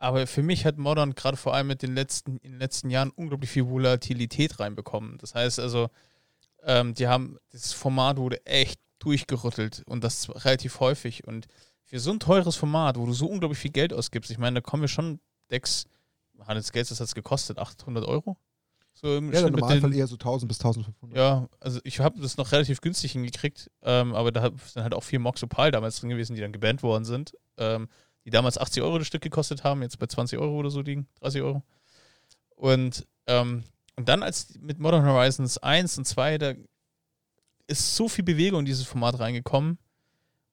Aber 0.00 0.26
für 0.26 0.42
mich 0.42 0.64
hat 0.64 0.78
Modern 0.78 1.14
gerade 1.14 1.36
vor 1.36 1.54
allem 1.54 1.66
mit 1.66 1.82
den 1.82 1.94
letzten, 1.94 2.38
in 2.38 2.52
den 2.52 2.58
letzten 2.58 2.88
Jahren 2.88 3.10
unglaublich 3.10 3.50
viel 3.50 3.68
Volatilität 3.68 4.58
reinbekommen. 4.58 5.18
Das 5.18 5.34
heißt 5.34 5.60
also, 5.60 5.90
ähm, 6.62 6.94
die 6.94 7.06
haben, 7.06 7.36
das 7.52 7.74
Format 7.74 8.16
wurde 8.16 8.44
echt 8.46 8.80
durchgerüttelt 8.98 9.82
und 9.86 10.02
das 10.02 10.30
relativ 10.46 10.80
häufig. 10.80 11.26
Und 11.26 11.48
für 11.84 12.00
so 12.00 12.12
ein 12.12 12.18
teures 12.18 12.56
Format, 12.56 12.96
wo 12.96 13.04
du 13.04 13.12
so 13.12 13.26
unglaublich 13.26 13.58
viel 13.58 13.72
Geld 13.72 13.92
ausgibst, 13.92 14.30
ich 14.30 14.38
meine, 14.38 14.54
da 14.54 14.60
kommen 14.62 14.82
wir 14.82 14.88
schon 14.88 15.20
Decks, 15.50 15.84
Scales, 16.62 16.88
das 16.88 17.00
hat 17.00 17.08
es 17.08 17.14
gekostet, 17.14 17.58
800 17.58 18.06
Euro? 18.06 18.38
So 18.94 19.18
im 19.18 19.30
Ja, 19.30 19.46
im 19.46 19.52
Normalfall 19.52 19.94
eher 19.94 20.06
so 20.06 20.14
1000 20.14 20.48
bis 20.48 20.58
1500. 20.60 21.14
ja, 21.14 21.46
also 21.60 21.78
ich 21.84 22.00
habe 22.00 22.18
das 22.22 22.38
noch 22.38 22.52
relativ 22.52 22.80
günstig 22.80 23.12
hingekriegt, 23.12 23.70
ähm, 23.82 24.14
aber 24.14 24.32
da 24.32 24.50
sind 24.64 24.82
halt 24.82 24.94
auch 24.94 25.04
vier 25.04 25.20
Moxopal 25.20 25.70
damals 25.70 26.00
drin 26.00 26.08
gewesen, 26.08 26.34
die 26.34 26.40
dann 26.40 26.52
gebannt 26.52 26.82
worden 26.82 27.04
sind, 27.04 27.34
ähm, 27.58 27.88
die 28.24 28.30
damals 28.30 28.58
80 28.58 28.82
Euro 28.82 28.98
das 28.98 29.06
Stück 29.06 29.22
gekostet 29.22 29.64
haben, 29.64 29.82
jetzt 29.82 29.98
bei 29.98 30.06
20 30.06 30.38
Euro 30.38 30.56
oder 30.56 30.70
so 30.70 30.80
liegen, 30.80 31.08
30 31.20 31.42
Euro. 31.42 31.62
Und, 32.56 33.06
ähm, 33.26 33.64
und 33.96 34.08
dann 34.08 34.22
als 34.22 34.58
mit 34.60 34.78
Modern 34.78 35.04
Horizons 35.04 35.58
1 35.58 35.98
und 35.98 36.04
2, 36.04 36.38
da 36.38 36.54
ist 37.66 37.96
so 37.96 38.08
viel 38.08 38.24
Bewegung 38.24 38.60
in 38.60 38.66
dieses 38.66 38.86
Format 38.86 39.18
reingekommen, 39.18 39.78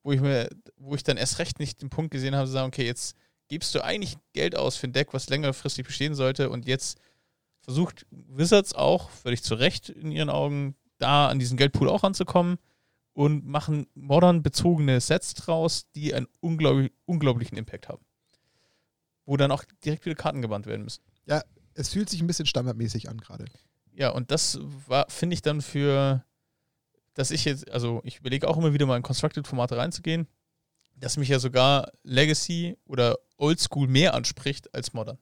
wo 0.03 0.11
ich 0.11 0.21
mir, 0.21 0.49
wo 0.77 0.95
ich 0.95 1.03
dann 1.03 1.17
erst 1.17 1.39
recht 1.39 1.59
nicht 1.59 1.81
den 1.81 1.89
Punkt 1.89 2.11
gesehen 2.11 2.35
habe, 2.35 2.45
zu 2.45 2.53
sagen, 2.53 2.67
okay, 2.67 2.85
jetzt 2.85 3.15
gibst 3.49 3.73
du 3.75 3.83
eigentlich 3.83 4.17
Geld 4.33 4.55
aus 4.55 4.77
für 4.77 4.87
ein 4.87 4.93
Deck, 4.93 5.13
was 5.13 5.29
längerfristig 5.29 5.85
bestehen 5.85 6.15
sollte 6.15 6.49
und 6.49 6.67
jetzt 6.67 6.99
versucht 7.61 8.05
Wizards 8.11 8.73
auch, 8.73 9.09
völlig 9.09 9.43
zu 9.43 9.55
Recht 9.55 9.89
in 9.89 10.11
ihren 10.11 10.29
Augen, 10.29 10.75
da 10.99 11.27
an 11.27 11.39
diesen 11.39 11.57
Geldpool 11.57 11.89
auch 11.89 12.03
ranzukommen 12.03 12.57
und 13.17 13.47
machen 13.47 13.87
modern 13.95 14.43
bezogene 14.43 15.01
Sets 15.01 15.33
draus, 15.33 15.89
die 15.95 16.13
einen 16.13 16.27
unglaublich, 16.39 16.91
unglaublichen 17.05 17.57
Impact 17.57 17.89
haben. 17.89 18.05
Wo 19.25 19.37
dann 19.37 19.49
auch 19.49 19.63
direkt 19.83 20.05
wieder 20.05 20.15
Karten 20.15 20.43
gebannt 20.43 20.67
werden 20.67 20.83
müssen. 20.83 21.01
Es 21.73 21.89
fühlt 21.89 22.11
sich 22.11 22.21
ein 22.21 22.27
bisschen 22.27 22.45
standardmäßig 22.45 23.09
an 23.09 23.17
gerade. 23.17 23.45
Ja, 23.91 24.11
und 24.11 24.29
das 24.29 24.59
war, 24.87 25.09
finde 25.09 25.33
ich 25.33 25.41
dann 25.41 25.63
für, 25.63 26.23
dass 27.15 27.31
ich 27.31 27.45
jetzt, 27.45 27.71
also 27.71 28.01
ich 28.03 28.19
überlege 28.19 28.47
auch 28.47 28.55
immer 28.55 28.73
wieder 28.73 28.85
mal 28.85 28.97
in 28.97 29.01
Constructed-Formate 29.01 29.77
reinzugehen, 29.77 30.27
dass 30.95 31.17
mich 31.17 31.29
ja 31.29 31.39
sogar 31.39 31.91
Legacy 32.03 32.77
oder 32.85 33.17
Oldschool 33.37 33.87
mehr 33.87 34.13
anspricht 34.13 34.75
als 34.75 34.93
Modern. 34.93 35.17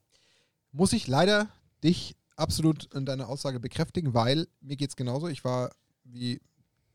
Muss 0.74 0.91
ich 0.91 1.08
leider 1.08 1.48
dich 1.82 2.18
absolut 2.36 2.93
in 2.93 3.06
deiner 3.06 3.30
Aussage 3.30 3.62
bekräftigen, 3.62 4.14
weil 4.14 4.50
mir 4.60 4.76
geht 4.76 4.89
es 4.89 4.98
genauso. 4.98 5.30
Ich 5.30 5.46
war, 5.46 5.72
wie 6.04 6.41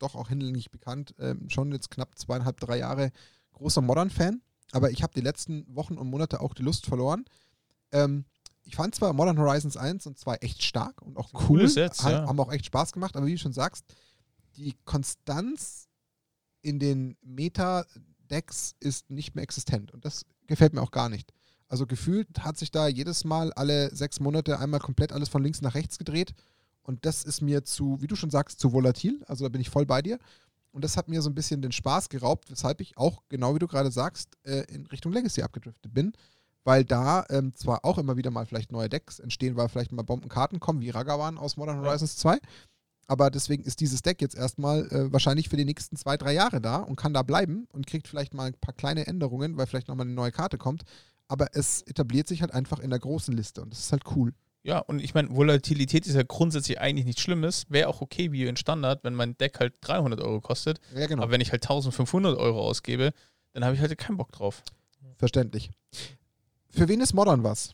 doch 0.01 0.15
auch 0.15 0.29
hinlänglich 0.29 0.71
bekannt, 0.71 1.13
ähm, 1.19 1.49
schon 1.49 1.71
jetzt 1.71 1.91
knapp 1.91 2.17
zweieinhalb, 2.17 2.59
drei 2.59 2.77
Jahre 2.77 3.11
großer 3.53 3.81
Modern-Fan. 3.81 4.41
Aber 4.73 4.89
ich 4.91 5.03
habe 5.03 5.13
die 5.13 5.21
letzten 5.21 5.65
Wochen 5.75 5.97
und 5.97 6.09
Monate 6.09 6.39
auch 6.41 6.53
die 6.53 6.63
Lust 6.63 6.85
verloren. 6.85 7.25
Ähm, 7.91 8.25
ich 8.63 8.75
fand 8.75 8.95
zwar 8.95 9.11
Modern 9.13 9.37
Horizons 9.39 9.75
1 9.75 10.07
und 10.07 10.17
2 10.17 10.35
echt 10.35 10.63
stark 10.63 11.01
und 11.01 11.17
auch 11.17 11.31
cool, 11.49 11.61
ha- 12.03 12.11
ja. 12.11 12.27
haben 12.27 12.39
auch 12.39 12.51
echt 12.51 12.65
Spaß 12.67 12.93
gemacht, 12.93 13.17
aber 13.17 13.25
wie 13.25 13.33
du 13.33 13.37
schon 13.39 13.53
sagst, 13.53 13.85
die 14.55 14.75
Konstanz 14.85 15.87
in 16.61 16.79
den 16.79 17.17
Meta-Decks 17.21 18.75
ist 18.79 19.09
nicht 19.09 19.35
mehr 19.35 19.43
existent 19.43 19.91
und 19.91 20.05
das 20.05 20.25
gefällt 20.47 20.73
mir 20.73 20.81
auch 20.81 20.91
gar 20.91 21.09
nicht. 21.09 21.33
Also 21.67 21.87
gefühlt 21.87 22.27
hat 22.39 22.57
sich 22.57 22.71
da 22.71 22.87
jedes 22.87 23.23
Mal 23.23 23.53
alle 23.53 23.93
sechs 23.95 24.19
Monate 24.19 24.59
einmal 24.59 24.79
komplett 24.79 25.11
alles 25.13 25.29
von 25.29 25.41
links 25.43 25.61
nach 25.61 25.73
rechts 25.73 25.97
gedreht 25.97 26.33
und 26.83 27.05
das 27.05 27.23
ist 27.23 27.41
mir 27.41 27.63
zu, 27.63 28.01
wie 28.01 28.07
du 28.07 28.15
schon 28.15 28.29
sagst, 28.29 28.59
zu 28.59 28.73
volatil, 28.73 29.23
also 29.27 29.45
da 29.45 29.49
bin 29.49 29.61
ich 29.61 29.69
voll 29.69 29.85
bei 29.85 30.01
dir. 30.01 30.19
Und 30.71 30.83
das 30.85 30.95
hat 30.95 31.09
mir 31.09 31.21
so 31.21 31.29
ein 31.29 31.35
bisschen 31.35 31.61
den 31.61 31.73
Spaß 31.73 32.09
geraubt, 32.09 32.49
weshalb 32.49 32.79
ich 32.79 32.97
auch, 32.97 33.23
genau 33.29 33.53
wie 33.53 33.59
du 33.59 33.67
gerade 33.67 33.91
sagst, 33.91 34.37
äh, 34.43 34.63
in 34.73 34.85
Richtung 34.87 35.11
Legacy 35.11 35.41
abgedriftet 35.41 35.93
bin. 35.93 36.13
Weil 36.63 36.85
da 36.85 37.25
ähm, 37.29 37.53
zwar 37.55 37.83
auch 37.83 37.97
immer 37.97 38.17
wieder 38.17 38.31
mal 38.31 38.45
vielleicht 38.45 38.71
neue 38.71 38.87
Decks 38.87 39.19
entstehen, 39.19 39.57
weil 39.57 39.67
vielleicht 39.67 39.91
mal 39.91 40.03
Bombenkarten 40.03 40.59
kommen, 40.59 40.79
wie 40.79 40.91
Ragavan 40.91 41.37
aus 41.37 41.57
Modern. 41.57 41.79
Horizons 41.79 42.17
2. 42.17 42.39
Aber 43.07 43.29
deswegen 43.29 43.63
ist 43.63 43.81
dieses 43.81 44.03
Deck 44.03 44.21
jetzt 44.21 44.35
erstmal 44.35 44.87
äh, 44.87 45.11
wahrscheinlich 45.11 45.49
für 45.49 45.57
die 45.57 45.65
nächsten 45.65 45.97
zwei, 45.97 46.17
drei 46.17 46.33
Jahre 46.33 46.61
da 46.61 46.77
und 46.77 46.95
kann 46.95 47.13
da 47.13 47.23
bleiben 47.23 47.67
und 47.73 47.87
kriegt 47.87 48.07
vielleicht 48.07 48.33
mal 48.33 48.45
ein 48.45 48.53
paar 48.53 48.75
kleine 48.75 49.07
Änderungen, 49.07 49.57
weil 49.57 49.67
vielleicht 49.67 49.87
nochmal 49.87 50.05
eine 50.05 50.15
neue 50.15 50.31
Karte 50.31 50.57
kommt. 50.57 50.83
Aber 51.27 51.47
es 51.53 51.81
etabliert 51.81 52.27
sich 52.27 52.41
halt 52.41 52.53
einfach 52.53 52.79
in 52.79 52.89
der 52.89 52.99
großen 52.99 53.35
Liste 53.35 53.61
und 53.61 53.73
das 53.73 53.79
ist 53.79 53.91
halt 53.91 54.03
cool. 54.15 54.33
Ja, 54.63 54.79
und 54.79 55.01
ich 55.01 55.15
meine, 55.15 55.35
Volatilität 55.35 56.05
ist 56.05 56.15
ja 56.15 56.23
grundsätzlich 56.23 56.79
eigentlich 56.79 57.05
nichts 57.05 57.21
Schlimmes. 57.21 57.65
Wäre 57.69 57.87
auch 57.87 58.01
okay 58.01 58.31
wie 58.31 58.45
in 58.45 58.57
Standard, 58.57 59.03
wenn 59.03 59.15
mein 59.15 59.35
Deck 59.37 59.59
halt 59.59 59.73
300 59.81 60.21
Euro 60.21 60.39
kostet. 60.39 60.79
Ja, 60.95 61.07
genau. 61.07 61.23
Aber 61.23 61.31
wenn 61.31 61.41
ich 61.41 61.51
halt 61.51 61.63
1500 61.63 62.37
Euro 62.37 62.61
ausgebe, 62.61 63.13
dann 63.53 63.65
habe 63.65 63.75
ich 63.75 63.81
halt 63.81 63.97
keinen 63.97 64.17
Bock 64.17 64.31
drauf. 64.31 64.61
Verständlich. 65.17 65.71
Für 66.69 66.87
wen 66.87 67.01
ist 67.01 67.13
Modern 67.13 67.43
was? 67.43 67.73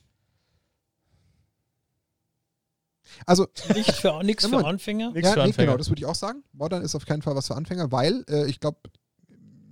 Also, 3.25 3.47
Nicht 3.73 3.91
für, 3.93 4.23
nix 4.23 4.43
Sag 4.43 4.51
für 4.51 4.65
Anfänger. 4.65 5.11
Nichts 5.11 5.29
ja, 5.29 5.33
für 5.33 5.39
nee, 5.39 5.45
Anfänger. 5.45 5.67
genau, 5.67 5.77
das 5.77 5.89
würde 5.89 5.99
ich 5.99 6.05
auch 6.05 6.15
sagen. 6.15 6.43
Modern 6.53 6.83
ist 6.83 6.95
auf 6.95 7.05
keinen 7.05 7.21
Fall 7.21 7.35
was 7.35 7.47
für 7.47 7.55
Anfänger, 7.55 7.91
weil 7.91 8.23
äh, 8.29 8.47
ich 8.47 8.59
glaube, 8.59 8.79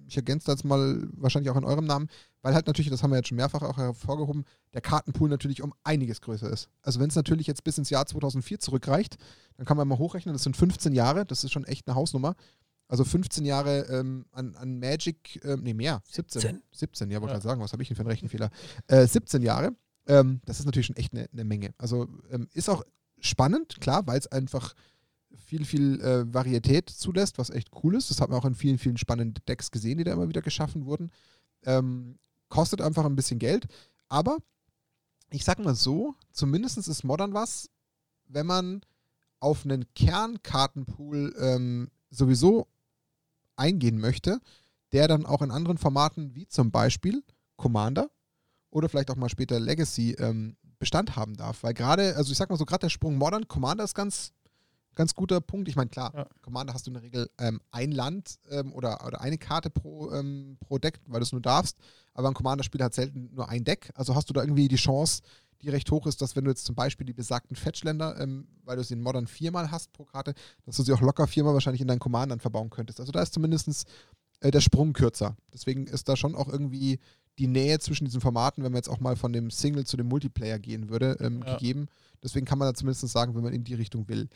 ich 0.08 0.18
ergänze 0.18 0.48
das 0.48 0.64
mal 0.64 1.08
wahrscheinlich 1.14 1.52
auch 1.52 1.58
in 1.58 1.64
eurem 1.64 1.86
Namen, 1.86 2.10
weil 2.46 2.54
halt 2.54 2.68
natürlich, 2.68 2.92
das 2.92 3.02
haben 3.02 3.10
wir 3.10 3.18
jetzt 3.18 3.30
schon 3.30 3.38
mehrfach 3.38 3.64
auch 3.64 3.78
hervorgehoben, 3.78 4.46
der 4.76 4.82
Kartenpool 4.82 5.30
natürlich 5.30 5.64
um 5.64 5.74
einiges 5.84 6.22
größer 6.22 6.48
ist. 6.48 6.70
Also 6.84 7.00
wenn 7.00 7.10
es 7.10 7.16
natürlich 7.16 7.48
jetzt 7.48 7.64
bis 7.64 7.80
ins 7.80 7.90
Jahr 7.90 8.06
2004 8.06 8.60
zurückreicht, 8.60 9.18
dann 9.58 9.66
kann 9.66 9.78
man 9.78 9.88
mal 9.88 9.98
hochrechnen, 9.98 10.32
das 10.34 10.44
sind 10.44 10.56
15 10.56 10.94
Jahre, 10.94 11.26
das 11.26 11.44
ist 11.44 11.52
schon 11.52 11.64
echt 11.64 11.88
eine 11.88 11.96
Hausnummer. 11.96 12.36
Also 12.88 13.04
15 13.04 13.46
Jahre 13.46 13.88
ähm, 13.90 14.28
an, 14.32 14.56
an 14.58 14.78
Magic, 14.78 15.44
ähm, 15.44 15.62
nee 15.64 15.74
mehr, 15.74 16.04
17. 16.08 16.40
17. 16.42 16.62
17, 16.72 17.10
ja, 17.10 17.20
wollte 17.20 17.32
Ja. 17.32 17.40
gerade 17.40 17.48
sagen, 17.50 17.62
was 17.62 17.74
habe 17.74 17.82
ich 17.82 17.88
denn 17.90 17.96
für 17.96 18.02
einen 18.04 18.12
Rechenfehler? 18.12 18.52
Äh, 18.86 19.08
17 19.08 19.42
Jahre, 19.42 19.76
ähm, 20.06 20.40
das 20.46 20.60
ist 20.60 20.66
natürlich 20.68 20.86
schon 20.86 20.98
echt 20.98 21.14
eine, 21.14 21.28
eine 21.34 21.46
Menge. 21.46 21.74
Also 21.80 22.08
ähm, 22.30 22.48
ist 22.54 22.70
auch 22.70 22.84
spannend, 23.20 23.82
klar, 23.82 24.06
weil 24.06 24.20
es 24.20 24.28
einfach 24.28 24.76
viel, 25.36 25.66
viel 25.66 26.00
äh, 26.00 26.32
Varietät 26.32 26.92
zulässt, 26.92 27.40
was 27.40 27.50
echt 27.50 27.72
cool 27.84 27.96
ist. 27.96 28.12
Das 28.12 28.22
hat 28.22 28.30
man 28.30 28.38
auch 28.38 28.46
in 28.46 28.54
vielen, 28.54 28.78
vielen 28.78 28.98
spannenden 28.98 29.44
Decks 29.48 29.72
gesehen, 29.72 29.98
die 29.98 30.04
da 30.04 30.14
immer 30.14 30.30
wieder 30.30 30.44
geschaffen 30.44 30.86
wurden. 30.86 31.10
Ähm, 31.64 32.20
kostet 32.56 32.82
einfach 32.82 33.04
ein 33.04 33.18
bisschen 33.18 33.38
Geld, 33.38 33.68
aber 34.08 34.38
ich 35.30 35.44
sag 35.44 35.60
mal 35.60 35.76
so, 35.76 36.16
zumindest 36.32 36.78
ist 36.78 37.04
Modern 37.04 37.34
was, 37.34 37.70
wenn 38.28 38.46
man 38.46 38.82
auf 39.42 39.66
einen 39.66 39.86
Kernkartenpool 39.94 41.36
ähm, 41.38 41.92
sowieso 42.12 42.68
eingehen 43.58 44.00
möchte, 44.00 44.40
der 44.94 45.10
dann 45.10 45.26
auch 45.26 45.42
in 45.42 45.52
anderen 45.52 45.78
Formaten 45.78 46.34
wie 46.34 46.48
zum 46.48 46.72
Beispiel 46.72 47.24
Commander 47.58 48.10
oder 48.70 48.88
vielleicht 48.88 49.12
auch 49.12 49.18
mal 49.18 49.28
später 49.28 49.60
Legacy 49.60 50.14
ähm, 50.14 50.56
Bestand 50.80 51.18
haben 51.18 51.36
darf. 51.36 51.62
Weil 51.62 51.74
gerade, 51.74 52.16
also 52.16 52.32
ich 52.32 52.38
sag 52.38 52.50
mal 52.50 52.56
so, 52.56 52.66
gerade 52.66 52.82
der 52.84 52.90
Sprung 52.90 53.18
Modern, 53.18 53.50
Commander 53.50 53.84
ist 53.84 53.96
ganz, 53.96 54.32
ganz 54.96 55.14
guter 55.14 55.42
Punkt. 55.42 55.68
Ich 55.68 55.76
meine, 55.76 55.90
klar, 55.90 56.12
Ja. 56.16 56.28
Commander 56.42 56.74
hast 56.74 56.88
du 56.88 56.90
in 56.92 56.96
der 56.96 57.04
Regel 57.04 57.30
ähm, 57.40 57.62
ein 57.72 57.92
Land 57.92 58.40
ähm, 58.50 58.74
oder, 58.74 59.06
oder 59.06 59.22
eine 59.22 59.38
Karte 59.38 59.70
pro, 59.70 60.12
ähm, 60.12 60.58
pro 60.60 60.78
Deck, 60.78 61.00
weil 61.08 61.20
du 61.20 61.24
es 61.24 61.32
nur 61.32 61.42
darfst. 61.42 61.78
Aber 62.14 62.28
ein 62.30 62.34
Commander-Spiel 62.34 62.82
hat 62.84 62.94
selten 62.94 63.30
nur 63.34 63.50
ein 63.50 63.64
Deck. 63.64 63.92
Also 63.96 64.16
hast 64.16 64.30
du 64.30 64.34
da 64.34 64.42
irgendwie 64.42 64.68
die 64.68 64.76
Chance, 64.78 65.22
die 65.62 65.70
recht 65.70 65.90
hoch 65.92 66.06
ist, 66.08 66.22
dass 66.22 66.36
wenn 66.36 66.44
du 66.46 66.52
jetzt 66.52 66.66
zum 66.66 66.76
Beispiel 66.76 67.06
die 67.06 67.14
besagten 67.14 67.56
Fetchländer, 67.56 68.20
ähm, 68.20 68.48
weil 68.64 68.78
du 68.78 68.84
sie 68.84 68.94
in 68.94 69.02
Modern 69.02 69.28
viermal 69.28 69.72
hast 69.72 69.92
pro 69.94 70.04
Karte, 70.06 70.34
dass 70.66 70.76
du 70.78 70.84
sie 70.84 70.94
auch 70.94 71.02
locker 71.02 71.28
viermal 71.28 71.54
wahrscheinlich 71.54 71.82
in 71.82 71.88
deinen 71.88 72.00
Commandern 72.00 72.40
verbauen 72.40 72.70
könntest. 72.70 73.00
Also 73.00 73.12
da 73.12 73.22
ist 73.22 73.34
zumindest 73.34 73.86
äh, 74.42 74.52
der 74.52 74.62
Sprung 74.62 74.94
kürzer. 74.94 75.36
Deswegen 75.54 75.88
ist 75.88 76.08
da 76.10 76.16
schon 76.16 76.36
auch 76.36 76.48
irgendwie 76.50 77.00
die 77.40 77.48
Nähe 77.48 77.80
zwischen 77.80 78.06
diesen 78.06 78.22
Formaten, 78.22 78.64
wenn 78.64 78.72
man 78.72 78.78
jetzt 78.80 78.90
auch 78.90 79.00
mal 79.02 79.16
von 79.18 79.34
dem 79.34 79.52
Single 79.52 79.86
zu 79.86 79.98
dem 79.98 80.08
Multiplayer 80.08 80.60
gehen 80.60 80.90
würde, 80.90 81.18
ähm, 81.20 81.42
Ja. 81.46 81.54
gegeben. 81.58 81.88
Deswegen 82.24 82.46
kann 82.46 82.58
man 82.58 82.68
da 82.70 82.74
zumindest 82.74 83.08
sagen, 83.10 83.36
wenn 83.36 83.44
man 83.44 83.54
in 83.54 83.64
die 83.64 83.74
Richtung 83.74 84.08
will. 84.08 84.30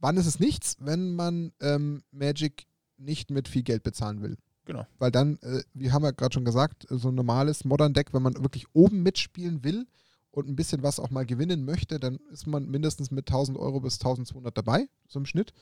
Wann 0.00 0.16
ist 0.16 0.26
es 0.26 0.40
nichts? 0.40 0.76
Wenn 0.80 1.14
man 1.14 1.52
ähm, 1.60 2.02
Magic 2.10 2.66
nicht 2.96 3.30
mit 3.30 3.48
viel 3.48 3.62
Geld 3.62 3.82
bezahlen 3.82 4.22
will. 4.22 4.36
Genau. 4.64 4.86
Weil 4.98 5.10
dann, 5.10 5.38
äh, 5.38 5.62
wie 5.72 5.92
haben 5.92 6.02
wir 6.02 6.12
gerade 6.12 6.34
schon 6.34 6.44
gesagt, 6.44 6.86
so 6.90 7.08
ein 7.08 7.14
normales 7.14 7.64
Modern 7.64 7.94
Deck, 7.94 8.12
wenn 8.12 8.22
man 8.22 8.34
wirklich 8.42 8.66
oben 8.74 9.02
mitspielen 9.02 9.64
will 9.64 9.86
und 10.30 10.48
ein 10.48 10.56
bisschen 10.56 10.82
was 10.82 11.00
auch 11.00 11.10
mal 11.10 11.24
gewinnen 11.24 11.64
möchte, 11.64 11.98
dann 11.98 12.18
ist 12.30 12.46
man 12.46 12.68
mindestens 12.68 13.10
mit 13.10 13.28
1000 13.28 13.58
Euro 13.58 13.80
bis 13.80 13.94
1200 13.94 14.56
dabei, 14.56 14.88
so 15.06 15.18
im 15.18 15.26
Schnitt. 15.26 15.52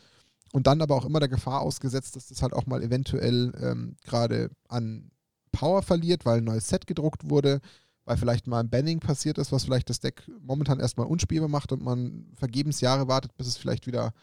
Und 0.53 0.67
dann 0.67 0.83
aber 0.83 0.97
auch 0.97 1.05
immer 1.05 1.21
der 1.21 1.29
Gefahr 1.29 1.61
ausgesetzt, 1.61 2.17
dass 2.17 2.29
das 2.29 2.43
halt 2.43 2.53
auch 2.53 2.67
mal 2.67 2.83
eventuell 2.83 3.53
ähm, 3.61 3.97
gerade 4.05 4.51
an 4.69 5.11
Power 5.53 5.83
verliert, 5.83 6.25
weil 6.25 6.39
ein 6.39 6.45
neues 6.45 6.69
Set 6.69 6.87
gedruckt 6.87 7.31
wurde, 7.31 7.61
weil 8.07 8.17
vielleicht 8.17 8.47
mal 8.47 8.61
ein 8.61 8.71
Banning 8.71 9.01
passiert 9.01 9.37
ist, 9.37 9.53
was 9.53 9.65
vielleicht 9.65 9.91
das 9.91 10.01
Deck 10.01 10.23
momentan 10.41 10.81
erstmal 10.81 11.09
unspielbar 11.09 11.49
macht 11.49 11.73
und 11.73 11.83
man 11.83 12.27
vergebens 12.35 12.81
Jahre 12.81 13.09
wartet, 13.09 13.37
bis 13.37 13.49
es 13.49 13.57
vielleicht 13.57 13.87
wieder 13.87 14.15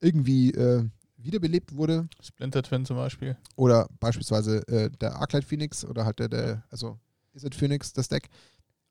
irgendwie 0.00 0.50
äh, 0.52 0.84
wiederbelebt 1.18 1.76
wurde. 1.76 2.08
Splinter 2.22 2.62
Twin 2.62 2.86
zum 2.86 2.96
Beispiel. 2.96 3.36
Oder 3.54 3.88
beispielsweise 4.00 4.66
äh, 4.68 4.90
der 4.90 5.16
Arclight 5.16 5.44
Phoenix 5.44 5.84
oder 5.84 6.04
halt 6.06 6.18
der, 6.18 6.28
der 6.28 6.64
also 6.70 6.98
Is 7.34 7.44
it 7.44 7.54
Phoenix, 7.54 7.92
das 7.92 8.08
Deck, 8.08 8.30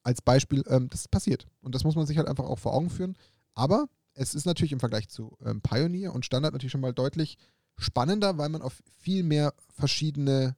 als 0.03 0.21
Beispiel, 0.21 0.63
ähm, 0.67 0.87
das 0.89 1.01
ist 1.01 1.11
passiert. 1.11 1.47
Und 1.61 1.73
das 1.73 1.83
muss 1.83 1.95
man 1.95 2.05
sich 2.05 2.17
halt 2.17 2.27
einfach 2.27 2.45
auch 2.45 2.59
vor 2.59 2.73
Augen 2.73 2.91
führen. 2.91 3.17
Aber 3.55 3.89
es 4.13 4.35
ist 4.35 4.45
natürlich 4.45 4.71
im 4.71 4.79
Vergleich 4.79 5.09
zu 5.09 5.35
ähm, 5.43 5.61
Pioneer 5.61 6.13
und 6.13 6.25
Standard 6.25 6.53
natürlich 6.53 6.71
schon 6.71 6.81
mal 6.81 6.93
deutlich 6.93 7.37
spannender, 7.75 8.37
weil 8.37 8.49
man 8.49 8.61
auf 8.61 8.83
viel 8.99 9.23
mehr 9.23 9.53
verschiedene 9.73 10.55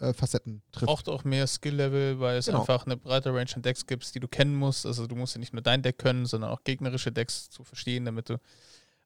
äh, 0.00 0.12
Facetten 0.12 0.62
trifft. 0.72 0.86
Braucht 0.86 1.08
auch 1.08 1.24
mehr 1.24 1.46
Skill-Level, 1.46 2.20
weil 2.20 2.38
es 2.38 2.46
Genau. 2.46 2.60
einfach 2.60 2.86
eine 2.86 2.96
breite 2.96 3.30
Range 3.34 3.50
an 3.54 3.62
Decks 3.62 3.86
gibt, 3.86 4.14
die 4.14 4.20
du 4.20 4.28
kennen 4.28 4.54
musst. 4.54 4.86
Also 4.86 5.06
du 5.06 5.14
musst 5.16 5.34
ja 5.34 5.40
nicht 5.40 5.52
nur 5.52 5.62
dein 5.62 5.82
Deck 5.82 5.98
können, 5.98 6.26
sondern 6.26 6.50
auch 6.50 6.64
gegnerische 6.64 7.12
Decks 7.12 7.50
zu 7.50 7.64
verstehen, 7.64 8.04
damit 8.04 8.28
du. 8.30 8.40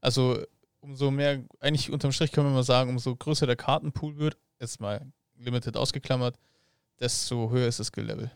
Also 0.01 0.39
umso 0.81 1.11
mehr, 1.11 1.43
eigentlich 1.61 1.91
unterm 1.91 2.13
Strich 2.13 2.33
können 2.33 2.49
wir 2.49 2.55
mal 2.55 2.65
sagen, 2.65 2.91
umso 2.91 3.15
größer 3.15 3.47
der 3.47 3.57
Kartenpool 3.57 4.17
wird, 4.19 4.37
jetzt 4.61 4.81
mal 4.81 5.13
limited 5.39 5.77
ausgeklammert, 5.77 6.37
desto 7.01 7.51
höher 7.51 7.69
ist 7.69 7.79
das 7.81 7.89
Skill-Level. 7.89 8.31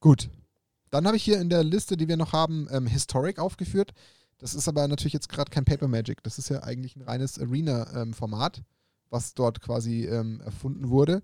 Gut. 0.00 0.28
Dann 0.90 1.06
habe 1.06 1.16
ich 1.16 1.22
hier 1.22 1.40
in 1.40 1.50
der 1.50 1.64
Liste, 1.64 1.96
die 1.96 2.08
wir 2.08 2.16
noch 2.16 2.32
haben, 2.32 2.66
ähm, 2.70 2.86
Historic 2.86 3.38
aufgeführt. 3.38 3.92
Das 4.38 4.54
ist 4.54 4.68
aber 4.68 4.86
natürlich 4.88 5.12
jetzt 5.12 5.28
gerade 5.28 5.50
kein 5.50 5.64
Paper 5.64 5.88
Magic. 5.88 6.22
Das 6.22 6.38
ist 6.38 6.48
ja 6.48 6.62
eigentlich 6.62 6.96
ein 6.96 7.02
reines 7.02 7.38
Arena-Format, 7.38 8.62
was 9.10 9.34
dort 9.34 9.60
quasi 9.60 10.04
ähm, 10.06 10.40
erfunden 10.40 10.88
wurde. 10.90 11.22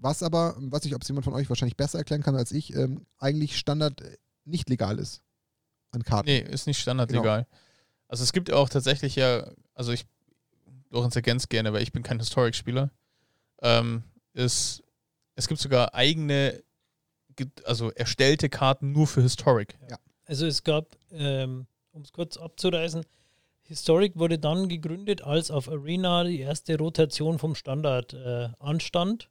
Was 0.00 0.22
aber, 0.22 0.54
weiß 0.58 0.84
nicht, 0.84 0.94
ob 0.94 1.02
es 1.02 1.08
jemand 1.08 1.24
von 1.24 1.34
euch 1.34 1.48
wahrscheinlich 1.48 1.76
besser 1.76 1.98
erklären 1.98 2.22
kann 2.22 2.36
als 2.36 2.52
ich, 2.52 2.74
ähm, 2.74 3.06
eigentlich 3.18 3.58
Standard 3.58 4.00
äh, 4.00 4.16
nicht 4.44 4.68
legal 4.68 4.98
ist. 4.98 5.22
An 5.90 6.02
Karten. 6.04 6.28
Nee, 6.28 6.38
ist 6.40 6.66
nicht 6.66 6.78
standardlegal. 6.78 7.46
Also 8.08 8.22
es 8.22 8.32
gibt 8.32 8.52
auch 8.52 8.68
tatsächlich 8.68 9.16
ja, 9.16 9.50
also 9.74 9.92
ich, 9.92 10.06
Lorenz 10.90 11.16
ergänzt 11.16 11.50
gerne, 11.50 11.72
weil 11.72 11.82
ich 11.82 11.92
bin 11.92 12.02
kein 12.02 12.18
Historic-Spieler. 12.18 12.90
Ähm, 13.60 14.02
ist, 14.34 14.82
es 15.34 15.48
gibt 15.48 15.60
sogar 15.60 15.94
eigene, 15.94 16.62
ge- 17.36 17.48
also 17.64 17.90
erstellte 17.90 18.48
Karten 18.48 18.92
nur 18.92 19.06
für 19.06 19.20
Historic. 19.22 19.76
Also 20.26 20.46
es 20.46 20.62
gab, 20.62 20.96
ähm, 21.10 21.66
um 21.92 22.02
es 22.02 22.12
kurz 22.12 22.36
abzureißen, 22.36 23.04
Historic 23.68 24.18
wurde 24.18 24.38
dann 24.38 24.68
gegründet, 24.68 25.22
als 25.22 25.50
auf 25.50 25.68
Arena 25.68 26.24
die 26.24 26.40
erste 26.40 26.78
Rotation 26.78 27.38
vom 27.38 27.54
Standard 27.54 28.14
äh, 28.14 28.48
anstand. 28.58 29.28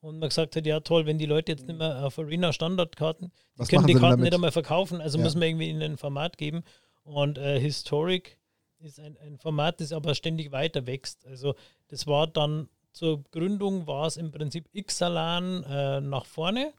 Und 0.00 0.20
man 0.20 0.28
gesagt 0.28 0.54
hat, 0.54 0.64
ja 0.64 0.80
toll, 0.80 1.06
wenn 1.06 1.18
die 1.18 1.26
Leute 1.26 1.52
jetzt 1.52 1.66
nicht 1.66 1.78
mehr 1.78 2.04
auf 2.04 2.18
Arena 2.18 2.52
Standardkarten, 2.52 3.32
die 3.54 3.58
Was 3.58 3.68
können 3.68 3.86
die 3.88 3.94
Karten 3.94 4.22
nicht 4.22 4.32
einmal 4.34 4.52
verkaufen, 4.52 5.00
also 5.00 5.18
Ja. 5.18 5.24
müssen 5.24 5.40
wir 5.40 5.48
irgendwie 5.48 5.70
ihnen 5.70 5.82
ein 5.82 5.96
Format 5.96 6.38
geben. 6.38 6.62
Und 7.02 7.36
äh, 7.36 7.58
Historic 7.58 8.38
ist 8.78 9.00
ein, 9.00 9.16
ein 9.18 9.38
Format, 9.38 9.80
das 9.80 9.92
aber 9.92 10.14
ständig 10.14 10.52
weiter 10.52 10.86
wächst. 10.86 11.26
Also 11.26 11.54
das 11.88 12.06
war 12.06 12.26
dann 12.28 12.68
zur 12.92 13.24
Gründung 13.32 13.88
war 13.88 14.06
es 14.06 14.16
im 14.16 14.30
Prinzip 14.30 14.68
Ixalan 14.72 15.64
äh, 15.64 16.00
nach 16.00 16.26
vorne, 16.26 16.72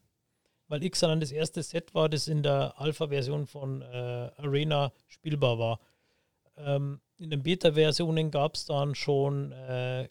weil 0.70 0.82
Ixalan 0.82 1.20
das 1.20 1.34
erste 1.34 1.62
Set 1.62 1.94
war, 1.94 2.08
das 2.08 2.30
in 2.30 2.42
der 2.42 2.80
Alpha-Version 2.80 3.48
von 3.48 3.82
äh, 3.82 4.32
Arena 4.38 4.94
spielbar 5.08 5.60
war. 5.60 5.80
Ähm, 6.58 7.00
in 7.18 7.30
den 7.30 7.44
Beta-Versionen 7.44 8.32
gab 8.32 8.56
es 8.56 8.66
dann 8.66 8.96
schon 8.96 9.52
äh, 9.52 10.08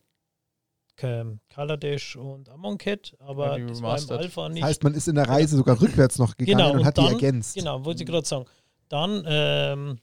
Kaladesh 0.97 2.15
und 2.17 2.49
Amonkhet, 2.49 3.17
aber 3.19 3.59
Ja, 3.59 3.67
das 3.67 3.83
war 3.83 3.99
im. 3.99 4.11
Alpha 4.11 4.49
nicht. 4.49 4.63
Das 4.63 4.69
heißt, 4.71 4.85
man 4.85 4.95
ist 4.95 5.09
in 5.09 5.17
der 5.17 5.29
Reise 5.29 5.57
sogar 5.57 5.81
rückwärts 5.81 6.19
noch 6.19 6.37
gegangen 6.37 6.59
Genau, 6.59 6.71
und, 6.73 6.79
und 6.81 6.85
hat 6.85 6.99
dann- 6.99 7.07
die 7.09 7.13
ergänzt. 7.15 7.57
Genau, 7.57 7.85
wollte 7.85 8.05
ich 8.05 8.09
gerade 8.09 8.27
sagen. 8.27 8.45
Dann 8.89 9.25
ähm, 9.27 9.99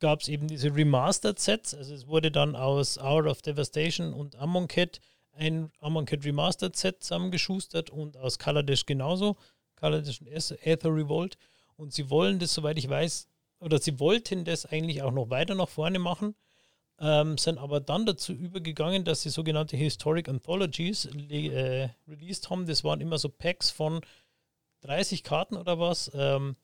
gab 0.00 0.20
es 0.22 0.28
eben 0.28 0.48
diese 0.48 0.74
Remastered-Sets. 0.74 1.74
Also 1.74 1.94
es 1.94 2.08
wurde 2.08 2.32
dann 2.32 2.56
aus 2.56 2.98
Hour 2.98 3.26
of 3.26 3.42
Devastation 3.42 4.12
und 4.12 4.34
Amonkhet 4.36 5.00
ein 5.32 5.70
Amonkhet 5.78 6.24
Remastered-Set 6.24 7.04
zusammengeschustert 7.04 7.90
und 7.90 8.16
aus 8.16 8.38
Kaladesh 8.40 8.86
genauso. 8.86 9.36
Kaladesh 9.76 10.20
und 10.20 10.28
Aether 10.66 10.92
Revolt. 10.92 11.36
Und 11.76 11.92
sie 11.92 12.10
wollen 12.10 12.40
das, 12.40 12.54
soweit 12.54 12.76
ich 12.76 12.88
weiß, 12.88 13.28
oder 13.60 13.78
sie 13.78 13.98
wollten 13.98 14.44
das 14.44 14.66
eigentlich 14.66 15.02
auch 15.02 15.12
noch 15.12 15.30
weiter 15.30 15.54
nach 15.54 15.68
vorne 15.68 15.98
machen, 15.98 16.34
ähm, 17.00 17.38
sind 17.38 17.58
aber 17.58 17.80
dann 17.80 18.06
dazu 18.06 18.32
übergegangen, 18.32 19.04
dass 19.04 19.22
sie 19.22 19.30
sogenannte 19.30 19.76
Historic 19.76 20.28
Anthologies 20.28 21.06
äh, 21.06 21.88
released 22.08 22.50
haben. 22.50 22.66
Das 22.66 22.84
waren 22.84 23.00
immer 23.00 23.18
so 23.18 23.28
Packs 23.28 23.70
von 23.70 24.00
30 24.80 25.22
Karten 25.22 25.56
oder 25.56 25.78
was, 25.78 26.10
ähm, 26.14 26.56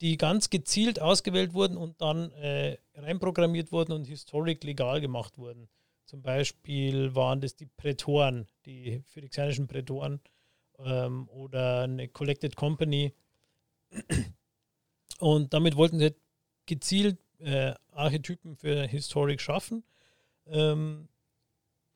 die 0.00 0.16
ganz 0.16 0.50
gezielt 0.50 1.00
ausgewählt 1.00 1.54
wurden 1.54 1.76
und 1.76 2.00
dann 2.00 2.30
äh, 2.32 2.78
reinprogrammiert 2.94 3.72
wurden 3.72 3.92
und 3.92 4.06
historic 4.06 4.62
legal 4.64 5.00
gemacht 5.00 5.38
wurden. 5.38 5.68
Zum 6.04 6.22
Beispiel 6.22 7.14
waren 7.14 7.40
das 7.40 7.54
die 7.56 7.66
Prätoren, 7.66 8.46
die 8.64 9.02
phyrexianischen 9.06 9.66
Prätoren 9.66 10.20
ähm, 10.78 11.28
oder 11.28 11.82
eine 11.82 12.08
Collected 12.08 12.56
Company. 12.56 13.12
Und 15.18 15.52
damit 15.52 15.76
wollten 15.76 15.98
sie 15.98 16.14
gezielt 16.68 17.18
äh, 17.40 17.74
Archetypen 17.90 18.56
für 18.56 18.86
Historic 18.86 19.40
schaffen. 19.40 19.82
Ähm, 20.46 21.08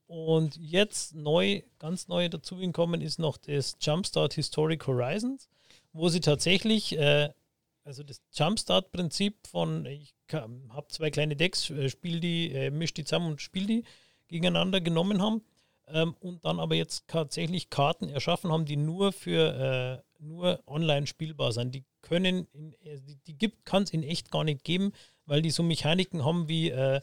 und 0.06 0.56
jetzt 0.56 1.14
neu, 1.14 1.62
ganz 1.78 2.08
neu 2.08 2.28
dazugekommen 2.28 3.00
ist 3.00 3.18
noch 3.18 3.38
das 3.38 3.76
Jumpstart 3.80 4.34
Historic 4.34 4.86
Horizons, 4.86 5.48
wo 5.92 6.08
sie 6.08 6.20
tatsächlich, 6.20 6.98
äh, 6.98 7.30
also 7.84 8.02
das 8.02 8.20
Jumpstart-Prinzip 8.34 9.46
von, 9.46 9.86
ich 9.86 10.14
habe 10.32 10.88
zwei 10.88 11.10
kleine 11.10 11.36
Decks, 11.36 11.70
äh, 11.70 11.88
spiel 11.88 12.20
die, 12.20 12.52
äh, 12.52 12.70
misch 12.70 12.94
die 12.94 13.04
zusammen 13.04 13.32
und 13.32 13.40
spiel 13.40 13.66
die 13.66 13.84
gegeneinander 14.28 14.80
genommen 14.80 15.22
haben 15.22 15.42
ähm, 15.88 16.14
und 16.20 16.44
dann 16.44 16.60
aber 16.60 16.74
jetzt 16.74 17.08
tatsächlich 17.08 17.70
Karten 17.70 18.08
erschaffen 18.08 18.52
haben, 18.52 18.64
die 18.64 18.76
nur 18.76 19.12
für 19.12 20.02
äh, 20.04 20.11
nur 20.22 20.62
online 20.66 21.06
spielbar 21.06 21.52
sind. 21.52 21.74
Die 21.74 21.84
können, 22.00 22.46
in, 22.52 22.72
äh, 22.84 23.00
die, 23.00 23.16
die 23.26 23.36
gibt, 23.36 23.64
kann 23.64 23.82
es 23.82 23.90
in 23.90 24.02
echt 24.02 24.30
gar 24.30 24.44
nicht 24.44 24.64
geben, 24.64 24.92
weil 25.26 25.42
die 25.42 25.50
so 25.50 25.62
Mechaniken 25.62 26.24
haben 26.24 26.48
wie 26.48 26.70
äh, 26.70 27.00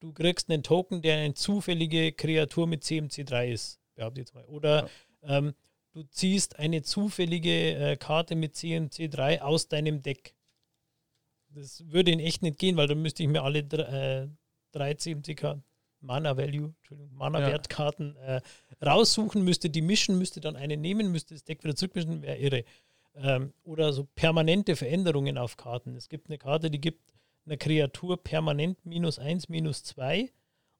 du 0.00 0.12
kriegst 0.12 0.50
einen 0.50 0.62
Token, 0.62 1.02
der 1.02 1.18
eine 1.18 1.34
zufällige 1.34 2.12
Kreatur 2.12 2.66
mit 2.66 2.82
CMC3 2.82 3.48
ist, 3.48 3.80
behaupte 3.94 4.20
ich 4.20 4.26
jetzt 4.26 4.34
mal. 4.34 4.44
Oder 4.44 4.88
ähm, 5.22 5.54
du 5.92 6.02
ziehst 6.04 6.58
eine 6.58 6.82
zufällige 6.82 7.74
äh, 7.74 7.96
Karte 7.96 8.36
mit 8.36 8.54
CMC3 8.54 9.40
aus 9.40 9.68
deinem 9.68 10.02
Deck. 10.02 10.34
Das 11.50 11.88
würde 11.90 12.12
in 12.12 12.20
echt 12.20 12.42
nicht 12.42 12.58
gehen, 12.58 12.76
weil 12.76 12.86
dann 12.86 13.02
müsste 13.02 13.22
ich 13.22 13.28
mir 13.28 13.42
alle 13.42 13.64
dr 13.64 13.88
äh, 13.88 14.28
drei 14.70 14.94
CMC-Karten, 14.94 15.64
Mana 16.00 16.36
Value, 16.36 16.74
Entschuldigung, 16.78 17.14
Mana-Wertkarten 17.16 18.16
äh, 18.16 18.40
raussuchen, 18.84 19.42
müsste 19.42 19.68
die 19.70 19.82
mischen, 19.82 20.18
müsste 20.18 20.40
dann 20.40 20.56
eine 20.56 20.76
nehmen, 20.76 21.10
müsste 21.10 21.34
das 21.34 21.44
Deck 21.44 21.64
wieder 21.64 21.74
zurückmischen, 21.74 22.22
wäre 22.22 22.36
irre. 22.38 22.64
Ähm, 23.16 23.52
oder 23.64 23.92
so 23.92 24.04
permanente 24.14 24.76
Veränderungen 24.76 25.38
auf 25.38 25.56
Karten. 25.56 25.96
Es 25.96 26.08
gibt 26.08 26.28
eine 26.28 26.38
Karte, 26.38 26.70
die 26.70 26.80
gibt 26.80 27.14
einer 27.46 27.56
Kreatur 27.56 28.22
permanent 28.22 28.84
minus 28.86 29.18
1, 29.18 29.48
minus 29.48 29.82
2 29.82 30.30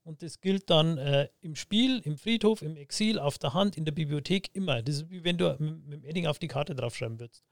und 0.03 0.21
das 0.23 0.39
gilt 0.39 0.69
dann 0.69 0.97
äh, 0.97 1.27
im 1.41 1.55
Spiel, 1.55 1.99
im 2.05 2.17
Friedhof, 2.17 2.61
im 2.61 2.77
Exil, 2.77 3.19
auf 3.19 3.37
der 3.37 3.53
Hand, 3.53 3.75
in 3.75 3.85
der 3.85 3.91
Bibliothek 3.91 4.49
immer. 4.53 4.81
Das 4.81 4.95
ist 4.95 5.09
wie 5.09 5.23
wenn 5.23 5.37
du 5.37 5.55
mit, 5.59 5.85
mit 5.85 5.93
dem 5.93 6.03
Edding 6.05 6.27
auf 6.27 6.39
die 6.39 6.47
Karte 6.47 6.75
draufschreiben 6.75 7.19
würdest. 7.19 7.43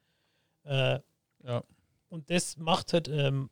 Äh, 0.63 0.99
Ja. 1.43 1.63
Und 2.09 2.29
das 2.29 2.57
macht 2.57 2.93
halt, 2.93 3.09
ähm, 3.09 3.49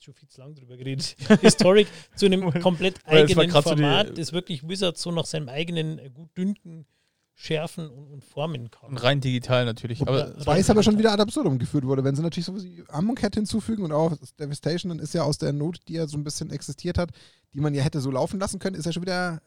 schon 0.00 0.14
viel 0.14 0.28
zu 0.28 0.40
lang 0.40 0.54
drüber 0.54 0.76
geredet, 0.76 1.16
Historic 1.40 1.88
zu 2.14 2.26
einem 2.26 2.52
komplett 2.60 2.96
eigenen 3.06 3.48
grad 3.50 3.64
so 3.64 3.74
die- 3.74 3.82
Format, 3.82 4.18
das 4.18 4.32
wirklich 4.32 4.68
Wizards 4.68 5.02
so 5.02 5.10
nach 5.10 5.26
seinem 5.26 5.48
eigenen 5.48 5.98
äh, 5.98 6.10
Gutdünken 6.10 6.86
schärfen 7.34 7.88
und, 7.88 8.08
und 8.10 8.24
formen 8.24 8.70
kann. 8.70 8.90
Und 8.90 8.98
rein 9.02 9.20
digital 9.20 9.64
natürlich. 9.64 10.02
Aber 10.02 10.28
Ja. 10.28 10.46
Weil 10.46 10.60
es 10.60 10.68
aber 10.68 10.82
schon 10.82 10.98
wieder 10.98 11.12
ad 11.12 11.22
absurdum 11.22 11.58
geführt 11.58 11.84
wurde. 11.86 12.04
Wenn 12.04 12.14
sie 12.14 12.22
natürlich 12.22 12.44
so 12.44 12.54
wie 12.62 12.84
Amonkhet 12.88 13.34
hinzufügen 13.34 13.82
und 13.82 13.92
auch 13.92 14.14
Devastation, 14.38 14.90
dann 14.90 14.98
ist 14.98 15.14
ja 15.14 15.22
aus 15.22 15.38
der 15.38 15.54
Not, 15.54 15.80
die 15.88 15.94
ja 15.94 16.06
so 16.06 16.18
ein 16.18 16.24
bisschen 16.24 16.50
existiert 16.50 16.98
hat, 16.98 17.10
die 17.54 17.60
man 17.60 17.72
ja 17.74 17.82
hätte 17.82 18.00
so 18.00 18.10
laufen 18.10 18.38
lassen 18.38 18.58
können, 18.58 18.76
ist 18.76 18.84
ja 18.84 18.92
schon 18.92 19.02
wieder 19.02 19.40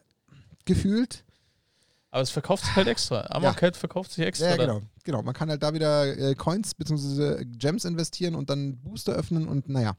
gefühlt. 0.64 1.24
Aber 2.10 2.22
es 2.22 2.30
verkauft 2.30 2.64
sich 2.64 2.74
halt 2.76 2.88
extra. 2.88 3.22
Amonkhet 3.26 3.76
verkauft 3.76 4.10
sich 4.12 4.24
extra. 4.24 4.50
Ja, 4.50 4.56
genau. 4.56 4.82
genau. 5.04 5.22
Man 5.22 5.34
kann 5.34 5.48
halt 5.50 5.62
da 5.62 5.72
wieder 5.72 6.16
äh, 6.16 6.34
Coins 6.34 6.74
bzw. 6.74 7.44
Gems 7.44 7.84
investieren 7.84 8.34
und 8.34 8.50
dann 8.50 8.76
Booster 8.78 9.12
öffnen 9.14 9.46
und 9.48 9.68
naja. 9.68 9.96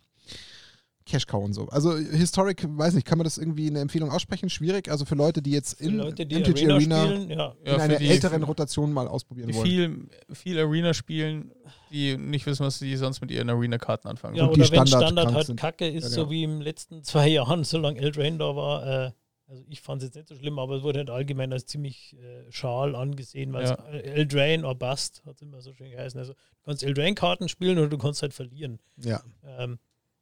Cash 1.06 1.28
Cow 1.28 1.44
und 1.44 1.54
so. 1.54 1.68
Also 1.70 1.96
Historic, 1.96 2.66
weiß 2.68 2.96
nicht, 2.96 3.06
kann 3.06 3.18
man 3.20 3.26
das 3.26 3.38
irgendwie 3.38 3.68
eine 3.70 3.80
Empfehlung 3.80 4.10
aussprechen? 4.10 4.50
Schwierig. 4.50 4.90
Also 4.90 5.06
für 5.06 5.16
Leute, 5.16 5.42
die 5.42 5.52
jetzt 5.52 5.80
in 5.80 5.98
Leute, 5.98 6.26
die 6.26 6.36
MTG 6.36 6.72
Arena, 6.72 6.74
Arena, 6.76 7.06
spielen, 7.16 7.30
ja. 7.30 7.36
Ja, 7.38 7.52
in 7.52 7.66
für 7.76 7.82
einer 7.82 7.96
die- 7.98 8.08
älteren 8.08 8.44
Rotation 8.44 8.92
mal 8.92 9.08
ausprobieren 9.08 9.50
Die 9.50 9.54
wollen. 9.56 9.66
viel, 9.68 10.08
viel 10.36 10.60
Arena 10.60 10.94
spielen, 10.94 11.52
die 11.92 12.18
nicht 12.18 12.46
wissen, 12.48 12.66
was 12.66 12.80
sie 12.80 12.96
sonst 12.96 13.22
mit 13.22 13.30
ihren 13.32 13.50
Arena-Karten 13.50 14.08
anfangen. 14.08 14.36
Ja, 14.36 14.46
Und 14.46 14.56
die 14.56 14.62
oder 14.62 14.72
wenn 14.72 14.88
Standard 14.88 15.02
Standard 15.04 15.26
krank 15.26 15.36
halt 15.36 15.46
sind. 15.48 15.60
kacke 15.60 15.88
ist, 15.88 16.04
Ja, 16.06 16.10
so 16.10 16.16
genau. 16.22 16.30
wie 16.32 16.44
im 16.44 16.62
letzten 16.62 17.04
zwei 17.04 17.28
Jahren, 17.28 17.64
solange 17.64 18.00
Eldraine 18.00 18.38
da 18.40 18.56
war. 18.56 19.06
Äh, 19.08 19.12
also 19.48 19.64
ich 19.70 19.82
fand 19.82 20.02
es 20.02 20.08
jetzt 20.08 20.16
nicht 20.16 20.28
so 20.28 20.34
schlimm, 20.36 20.58
aber 20.58 20.78
es 20.78 20.82
wurde 20.82 20.98
halt 20.98 21.12
allgemein 21.12 21.54
als 21.54 21.68
ziemlich 21.68 22.16
äh, 22.20 22.52
schal 22.52 22.96
angesehen, 22.96 23.54
weil 23.54 23.66
Ja. 23.66 23.78
es 23.94 24.02
Eldraine 24.02 24.66
or 24.66 24.74
Bust 24.74 25.22
hat 25.28 25.36
es 25.36 25.42
immer 25.44 25.62
so 25.62 25.72
schön 25.72 25.92
geheißen. 25.92 26.20
Also 26.20 26.34
du 26.34 26.40
kannst 26.66 26.82
Eldraine-Karten 26.84 27.48
spielen 27.48 27.78
oder 27.78 27.90
du 27.90 28.00
kannst 28.00 28.24
halt 28.24 28.34
verlieren. 28.34 28.80
Ja. 28.98 29.22
Ähm, 29.60 29.78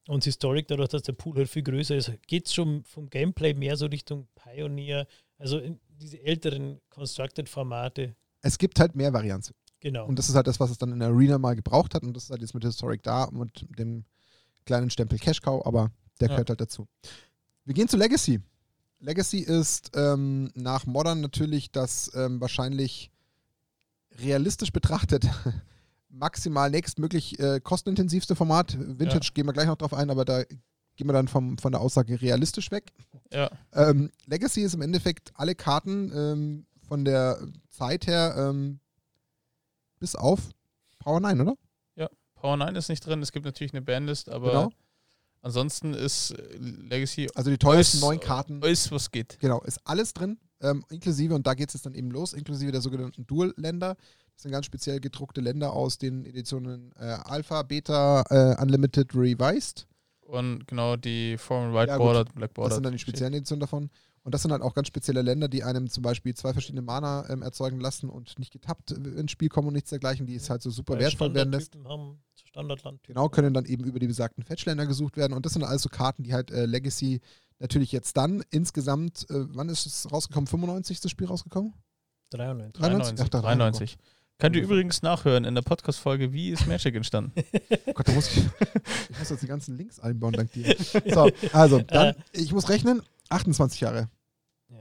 Und 0.07 0.23
Historic, 0.25 0.67
dadurch, 0.67 0.89
dass 0.89 1.03
der 1.03 1.13
Pool 1.13 1.37
halt 1.37 1.49
viel 1.49 1.63
größer 1.63 1.95
ist, 1.95 2.11
geht 2.27 2.47
es 2.47 2.53
schon 2.53 2.83
vom 2.83 3.09
Gameplay 3.09 3.53
mehr 3.53 3.77
so 3.77 3.85
Richtung 3.85 4.27
Pioneer, 4.35 5.07
also 5.37 5.59
in 5.59 5.79
diese 5.87 6.21
älteren 6.21 6.81
Constructed-Formate. 6.89 8.15
Es 8.41 8.57
gibt 8.57 8.79
halt 8.79 8.95
mehr 8.95 9.13
Varianten. 9.13 9.53
Genau. 9.79 10.05
Und 10.05 10.19
das 10.19 10.29
ist 10.29 10.35
halt 10.35 10.47
das, 10.47 10.59
was 10.59 10.71
es 10.71 10.77
dann 10.77 10.91
in 10.91 10.99
der 10.99 11.09
Arena 11.09 11.37
mal 11.37 11.55
gebraucht 11.55 11.93
hat. 11.95 12.03
Und 12.03 12.13
das 12.15 12.25
ist 12.25 12.29
halt 12.29 12.41
jetzt 12.41 12.53
mit 12.53 12.63
Historic 12.63 13.03
da 13.03 13.25
und 13.25 13.65
dem 13.77 14.05
kleinen 14.65 14.89
Stempel 14.89 15.19
Cash 15.19 15.41
Cow, 15.41 15.65
aber 15.65 15.91
der 16.19 16.27
Ja. 16.29 16.35
gehört 16.35 16.49
halt 16.49 16.61
dazu. 16.61 16.87
Wir 17.65 17.73
gehen 17.73 17.87
zu 17.87 17.97
Legacy. 17.97 18.41
Legacy 18.99 19.39
ist 19.39 19.91
ähm, 19.95 20.51
nach 20.55 20.85
Modern 20.85 21.19
natürlich 21.21 21.71
das 21.71 22.11
ähm, 22.15 22.39
wahrscheinlich 22.39 23.11
realistisch 24.19 24.71
betrachtet 24.71 25.25
maximal 26.13 26.69
nächstmöglich 26.69 27.39
äh, 27.39 27.59
kostenintensivste 27.59 28.35
Format. 28.35 28.77
Vintage 28.79 29.31
gehen 29.33 29.45
wir 29.47 29.53
gleich 29.53 29.67
noch 29.67 29.77
drauf 29.77 29.93
ein, 29.93 30.09
aber 30.09 30.23
da 30.25 30.43
gehen 30.43 31.07
wir 31.07 31.13
dann 31.13 31.27
vom, 31.27 31.57
von 31.57 31.71
der 31.71 31.81
Aussage 31.81 32.21
realistisch 32.21 32.69
weg. 32.71 32.93
Ja. 33.31 33.49
Ähm, 33.73 34.11
Legacy 34.27 34.61
ist 34.61 34.75
im 34.75 34.81
Endeffekt 34.81 35.31
alle 35.35 35.55
Karten 35.55 36.11
ähm, 36.15 36.65
von 36.87 37.03
der 37.03 37.39
Zeit 37.69 38.05
her 38.07 38.35
ähm, 38.37 38.79
bis 39.99 40.15
auf 40.15 40.39
Power 40.99 41.19
9, 41.19 41.41
oder? 41.41 41.55
Power 42.35 42.57
9 42.57 42.75
ist 42.75 42.89
nicht 42.89 43.05
drin, 43.07 43.21
es 43.21 43.31
gibt 43.31 43.45
natürlich 43.45 43.71
eine 43.73 43.81
Bandlist, 43.81 44.27
aber 44.27 44.47
Genau. 44.51 44.69
ansonsten 45.41 45.93
ist 45.93 46.35
Legacy 46.59 47.29
Also 47.35 47.49
die 47.49 47.57
teuersten 47.57 48.01
neun 48.01 48.19
Karten. 48.19 48.61
alles, 48.61 48.91
was 48.91 49.11
geht. 49.11 49.39
Genau, 49.39 49.61
ist 49.61 49.79
alles 49.85 50.13
drin, 50.13 50.37
ähm, 50.63 50.83
inklusive, 50.89 51.35
und 51.35 51.45
da 51.45 51.53
geht 51.53 51.73
es 51.73 51.81
dann 51.81 51.93
eben 51.93 52.09
los, 52.09 52.33
inklusive 52.33 52.71
der 52.71 52.81
sogenannten 52.81 53.27
Dual-Länder. 53.27 53.95
Das 54.33 54.43
sind 54.43 54.51
ganz 54.51 54.65
speziell 54.65 54.99
gedruckte 54.99 55.41
Länder 55.41 55.73
aus 55.73 55.97
den 55.97 56.25
Editionen 56.25 56.91
äh, 56.97 57.17
Alpha, 57.23 57.61
Beta, 57.61 58.23
äh, 58.29 58.61
Unlimited, 58.61 59.13
Revised. 59.13 59.87
Und 60.21 60.67
genau 60.67 60.95
die 60.95 61.37
Foreign 61.37 61.73
White 61.73 61.89
Ja. 61.89 61.97
Border, 61.97 62.25
Black 62.25 62.53
Border. 62.53 62.69
Das 62.69 62.75
sind 62.75 62.83
dann 62.83 62.93
die 62.93 62.99
speziellen 62.99 63.33
Editionen 63.33 63.59
davon. 63.59 63.89
Und 64.23 64.33
das 64.33 64.41
sind 64.41 64.51
halt 64.51 64.61
auch 64.61 64.73
ganz 64.73 64.87
spezielle 64.87 65.21
Länder, 65.21 65.49
die 65.49 65.63
einem 65.63 65.89
zum 65.89 66.01
Beispiel 66.01 66.33
zwei 66.33 66.53
verschiedene 66.53 66.81
Mana 66.81 67.29
ähm, 67.29 67.41
erzeugen 67.41 67.79
lassen 67.81 68.09
und 68.09 68.39
nicht 68.39 68.53
getappt 68.53 68.91
ins 68.91 69.31
Spiel 69.31 69.49
kommen 69.49 69.67
und 69.67 69.73
nichts 69.73 69.89
dergleichen, 69.89 70.25
die 70.25 70.35
es 70.35 70.49
halt 70.49 70.61
so 70.61 70.69
super 70.69 70.93
Weil 70.93 71.01
wertvoll 71.01 71.33
werden 71.33 71.51
lässt. 71.51 71.75
Haben, 71.83 72.19
so 72.53 72.59
Standardlandtypen. 72.59 73.15
Genau, 73.15 73.29
können 73.29 73.53
dann 73.53 73.65
eben 73.65 73.83
über 73.83 73.99
die 73.99 74.07
besagten 74.07 74.43
Fetchländer 74.43 74.85
gesucht 74.85 75.17
werden. 75.17 75.33
Und 75.33 75.45
das 75.45 75.53
sind 75.53 75.63
also 75.63 75.89
Karten, 75.89 76.23
die 76.23 76.33
halt 76.33 76.51
äh, 76.51 76.65
Legacy 76.65 77.21
natürlich 77.59 77.91
jetzt 77.91 78.17
dann 78.17 78.43
insgesamt, 78.51 79.29
äh, 79.29 79.45
wann 79.55 79.69
ist 79.69 79.85
es 79.85 80.11
rausgekommen? 80.11 80.47
95 80.47 80.97
ist 80.97 81.05
das 81.05 81.11
Spiel 81.11 81.27
rausgekommen? 81.27 81.73
93. 82.31 82.81
93? 82.81 83.19
Ach, 83.25 83.29
da 83.29 83.39
rein. 83.39 83.59
93. 83.59 83.97
Könnt 84.39 84.55
ihr 84.55 84.63
übrigens 84.63 85.01
nachhören 85.03 85.45
in 85.45 85.55
der 85.55 85.61
Podcast-Folge, 85.61 86.33
wie 86.33 86.49
ist 86.49 86.67
Magic 86.67 86.95
entstanden? 86.95 87.31
Oh 87.85 87.91
Gott, 87.93 88.07
da 88.07 88.11
muss 88.11 88.35
ich, 88.35 88.43
ich 89.09 89.19
muss 89.19 89.29
jetzt 89.29 89.43
die 89.43 89.47
ganzen 89.47 89.77
Links 89.77 89.99
einbauen, 89.99 90.33
dank 90.33 90.51
dir. 90.51 90.75
So, 90.77 91.29
also, 91.53 91.79
dann, 91.79 92.15
ich 92.33 92.51
muss 92.51 92.67
rechnen, 92.67 93.03
28 93.29 93.79
Jahre. 93.79 94.09
Ja. 94.69 94.79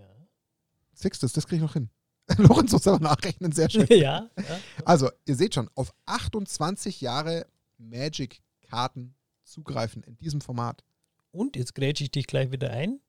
Sixtes, 0.94 1.32
das 1.32 1.46
kriege 1.46 1.56
ich 1.56 1.62
noch 1.62 1.74
hin. 1.74 1.90
Lorenz 2.38 2.72
muss 2.72 2.88
aber 2.88 2.98
nachrechnen, 2.98 3.52
sehr 3.52 3.70
schön. 3.70 3.86
ja, 3.88 3.96
ja. 4.36 4.58
Also, 4.84 5.10
ihr 5.26 5.36
seht 5.36 5.54
schon, 5.54 5.68
auf 5.74 5.92
28 6.06 7.00
Jahre 7.00 7.46
Magic-Karten 7.88 9.14
zugreifen 9.44 10.02
in 10.02 10.16
diesem 10.16 10.40
Format. 10.40 10.84
Und 11.30 11.56
jetzt 11.56 11.74
grätsche 11.74 12.04
ich 12.04 12.10
dich 12.10 12.26
gleich 12.26 12.50
wieder 12.52 12.70
ein. 12.70 13.00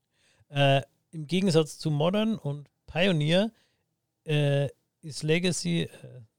Äh, 0.49 0.81
Im 1.11 1.27
Gegensatz 1.27 1.77
zu 1.77 1.91
Modern 1.91 2.37
und 2.37 2.69
Pioneer 2.87 3.51
äh, 4.25 4.69
ist 5.01 5.23
Legacy 5.23 5.81
äh, 5.81 5.89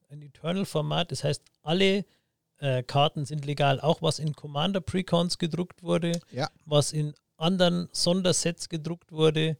ein 0.09 0.21
Eternal-Format. 0.21 1.11
Das 1.11 1.23
heißt, 1.23 1.43
alle 1.61 2.05
äh, 2.57 2.83
Karten 2.83 3.25
sind 3.25 3.45
legal. 3.45 3.79
Auch 3.79 4.01
was 4.01 4.19
in 4.19 4.33
Commander 4.35 4.81
Precons 4.81 5.37
gedruckt 5.37 5.83
wurde, 5.83 6.19
Ja. 6.31 6.49
was 6.65 6.93
in 6.93 7.13
anderen 7.37 7.89
Sondersets 7.91 8.69
gedruckt 8.69 9.11
wurde. 9.11 9.57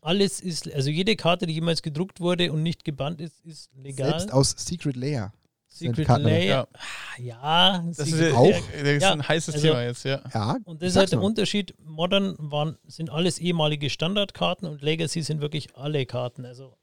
Alles 0.00 0.40
ist, 0.40 0.70
also 0.72 0.90
jede 0.90 1.16
Karte, 1.16 1.46
die 1.46 1.54
jemals 1.54 1.80
gedruckt 1.80 2.20
wurde 2.20 2.52
und 2.52 2.62
nicht 2.62 2.84
gebannt 2.84 3.20
ist, 3.20 3.40
ist 3.40 3.70
legal. 3.74 4.10
Selbst 4.18 4.32
aus 4.32 4.50
Secret 4.50 4.96
Layer. 4.96 5.32
Secret. 5.76 6.06
Layer. 6.22 6.68
Ah, 6.72 7.20
Ja, 7.20 7.78
Das 7.88 7.98
ist, 8.00 8.10
Secret 8.14 8.30
ja- 8.32 8.36
Auch? 8.38 8.60
Das 8.72 8.82
ist 8.88 9.02
Ja, 9.02 9.12
ein 9.12 9.26
heißes 9.28 9.54
also- 9.56 9.66
Thema 9.68 9.82
jetzt, 9.82 10.04
ja. 10.04 10.22
Ja, 10.32 10.56
Und 10.64 10.80
das 10.82 10.90
ist 10.90 10.96
halt 10.96 11.10
der 11.10 11.18
nur. 11.18 11.26
Unterschied. 11.26 11.74
Modern 11.84 12.36
waren, 12.38 12.78
sind 12.86 13.10
alles 13.10 13.38
ehemalige 13.38 13.90
Standardkarten 13.90 14.68
und 14.68 14.82
Legacy 14.82 15.22
sind 15.22 15.40
wirklich 15.40 15.74
alle 15.76 16.06
Karten. 16.06 16.44
Also 16.44 16.76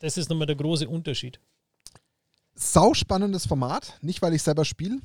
das 0.00 0.16
ist 0.16 0.28
nochmal 0.28 0.46
der 0.46 0.56
große 0.56 0.88
Unterschied. 0.88 1.38
sau 2.56 2.94
spannendes 2.94 3.46
Format. 3.46 3.98
Nicht, 4.00 4.22
weil 4.22 4.32
ich 4.34 4.42
selber 4.42 4.64
spiele, 4.64 4.98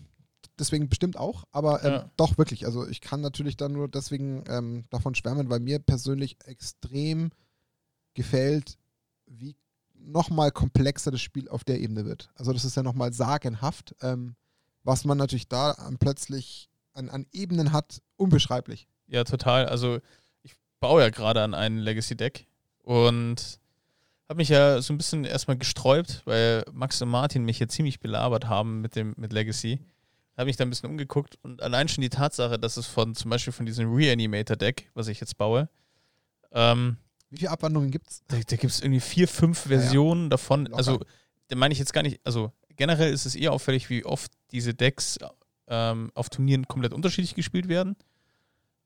deswegen 0.60 0.88
bestimmt 0.90 1.18
auch, 1.18 1.46
aber 1.52 1.84
ähm, 1.84 1.92
Ja. 1.92 2.12
doch 2.18 2.38
wirklich. 2.38 2.66
Also 2.66 2.88
ich 2.88 3.02
kann 3.02 3.22
natürlich 3.22 3.58
dann 3.58 3.72
nur 3.74 3.88
deswegen 3.88 4.44
ähm, 4.48 4.86
davon 4.90 5.16
schwärmen, 5.16 5.50
weil 5.50 5.60
mir 5.60 5.80
persönlich 5.80 6.38
extrem 6.46 7.32
gefällt, 8.14 8.78
wie 9.28 9.56
nochmal 10.00 10.52
komplexer 10.52 11.12
das 11.12 11.22
Spiel 11.22 11.48
auf 11.50 11.64
der 11.64 11.80
Ebene 11.80 12.06
wird. 12.06 12.30
Also 12.36 12.54
das 12.54 12.66
ist 12.66 12.76
ja 12.76 12.84
nochmal 12.84 13.14
sagenhaft, 13.14 13.96
ähm, 14.02 14.36
was 14.84 15.06
man 15.06 15.18
natürlich 15.18 15.48
da 15.48 15.76
ähm, 15.88 15.98
plötzlich 16.00 16.70
an, 16.94 17.10
an 17.10 17.26
Ebenen 17.32 17.72
hat, 17.72 18.02
unbeschreiblich. 18.18 18.88
Ja, 19.08 19.24
total. 19.24 19.66
Also 19.68 20.00
ich 20.44 20.54
baue 20.80 21.02
ja 21.02 21.10
gerade 21.10 21.42
an 21.42 21.54
ein 21.54 21.78
Legacy-Deck 21.78 22.48
und 22.84 23.60
habe 24.28 24.38
mich 24.38 24.50
ja 24.50 24.82
so 24.82 24.94
ein 24.94 24.98
bisschen 24.98 25.26
erstmal 25.26 25.58
gesträubt, 25.58 26.22
weil 26.26 26.64
Max 26.72 27.02
und 27.02 27.10
Martin 27.10 27.46
mich 27.46 27.58
hier 27.58 27.68
ziemlich 27.68 28.00
belabert 28.00 28.48
haben 28.48 28.82
mit 28.82 28.96
dem 28.96 29.16
mit 29.18 29.34
Legacy. 29.34 29.80
Habe 30.38 30.46
mich 30.46 30.56
da 30.56 30.64
ein 30.64 30.70
bisschen 30.70 30.90
umgeguckt 30.90 31.38
und 31.42 31.62
allein 31.62 31.90
schon 31.90 32.02
die 32.02 32.10
Tatsache, 32.10 32.58
dass 32.58 32.78
es 32.78 32.86
von 32.86 33.14
zum 33.16 33.30
Beispiel 33.30 33.52
von 33.52 33.66
diesem 33.66 33.94
Reanimator-Deck, 33.94 34.90
was 34.94 35.08
ich 35.08 35.20
jetzt 35.20 35.38
baue, 35.38 35.68
ähm, 36.52 36.98
Wie 37.30 37.38
viele 37.38 37.52
Abwandlungen 37.52 37.92
gibt 37.92 38.10
es? 38.10 38.24
da, 38.28 38.38
da 38.38 38.56
gibt 38.56 38.72
es 38.74 38.82
irgendwie 38.82 39.00
vier, 39.00 39.28
fünf 39.28 39.66
Ja, 39.66 39.74
ja. 39.74 39.80
Versionen 39.82 40.30
davon. 40.30 40.66
Locker. 40.66 40.78
Also, 40.78 41.00
da 41.48 41.56
meine 41.56 41.72
ich 41.74 41.80
jetzt 41.80 41.94
gar 41.94 42.02
nicht, 42.04 42.20
also 42.24 42.52
generell 42.76 43.12
ist 43.14 43.26
es 43.26 43.36
eher 43.36 43.54
auffällig, 43.54 43.90
wie 43.90 44.06
oft 44.06 44.32
diese 44.52 44.74
Decks 44.74 45.18
ähm, 45.68 46.12
auf 46.16 46.30
Turnieren 46.30 46.68
komplett 46.68 46.94
unterschiedlich 46.94 47.36
gespielt 47.36 47.68
werden. 47.68 47.96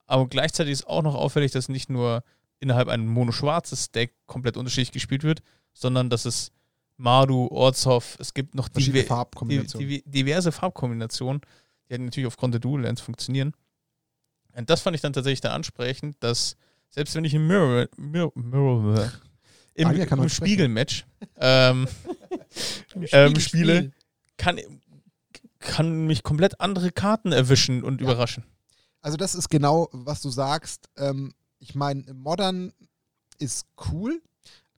Aber 0.06 0.28
gleichzeitig 0.28 0.74
ist 0.74 0.88
auch 0.88 1.02
noch 1.02 1.16
auffällig, 1.16 1.52
dass 1.52 1.70
nicht 1.70 1.90
nur 1.90 2.24
innerhalb 2.60 2.88
ein 2.90 3.06
mono-schwarzes 3.08 3.92
Deck 3.92 4.14
komplett 4.26 4.58
unterschiedlich 4.58 4.92
gespielt 4.92 5.24
wird, 5.24 5.42
sondern 5.74 6.10
dass 6.10 6.26
es 6.26 6.52
Maru, 6.98 7.48
Orzhov, 7.48 8.18
es 8.20 8.34
gibt 8.34 8.56
noch 8.56 8.70
diver- 8.70 9.04
Farbkombinationen. 9.06 10.02
diverse 10.06 10.52
Farbkombinationen, 10.52 11.42
die 11.90 11.94
halt 11.94 12.02
natürlich 12.02 12.28
aufgrund 12.28 12.54
der 12.54 12.62
Dual 12.62 12.82
Lands 12.84 13.02
funktionieren. 13.02 13.54
Und 14.56 14.70
das 14.70 14.82
fand 14.82 14.96
ich 14.96 15.02
dann 15.02 15.14
tatsächlich 15.14 15.42
dann 15.42 15.54
ansprechend, 15.54 16.18
dass 16.24 16.56
selbst 16.94 17.16
wenn 17.16 17.26
ich 17.26 17.34
im 17.34 17.48
Mirror, 17.48 17.88
Mirror, 17.98 18.32
Mirror 18.36 19.12
im, 19.74 20.06
kann 20.06 20.20
im. 20.20 20.30
Spiegelmatch 20.30 21.06
ähm, 21.38 21.88
ähm, 23.12 23.40
Spiele, 23.40 23.92
kann, 24.38 24.60
kann 25.60 26.06
mich 26.06 26.22
komplett 26.22 26.62
andere 26.62 26.92
Karten 26.92 27.32
erwischen 27.32 27.84
und 27.84 28.00
Ja. 28.00 28.06
überraschen. 28.06 28.44
Also 29.02 29.18
das 29.18 29.34
ist 29.34 29.50
genau, 29.50 29.90
was 29.92 30.22
du 30.22 30.30
sagst. 30.30 30.90
Ähm, 30.98 31.34
ich 31.60 31.74
meine, 31.74 32.14
Modern 32.14 32.72
ist 33.40 33.66
cool, 33.92 34.22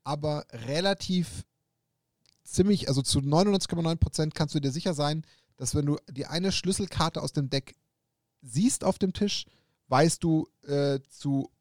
aber 0.04 0.46
relativ 0.52 1.44
ziemlich, 2.44 2.88
also 2.88 3.02
zu 3.02 3.20
99,9% 3.20 4.32
kannst 4.34 4.56
du 4.56 4.60
dir 4.60 4.72
sicher 4.72 4.94
sein, 4.94 5.26
dass 5.58 5.76
wenn 5.76 5.86
du 5.86 5.98
die 6.10 6.26
eine 6.28 6.52
Schlüsselkarte 6.52 7.22
aus 7.22 7.34
dem 7.34 7.50
Deck 7.50 7.76
siehst 8.42 8.84
auf 8.84 9.00
dem 9.00 9.14
Tisch, 9.14 9.46
weißt 9.88 10.24
du 10.24 10.48
äh, 10.64 11.00
zu 11.10 11.52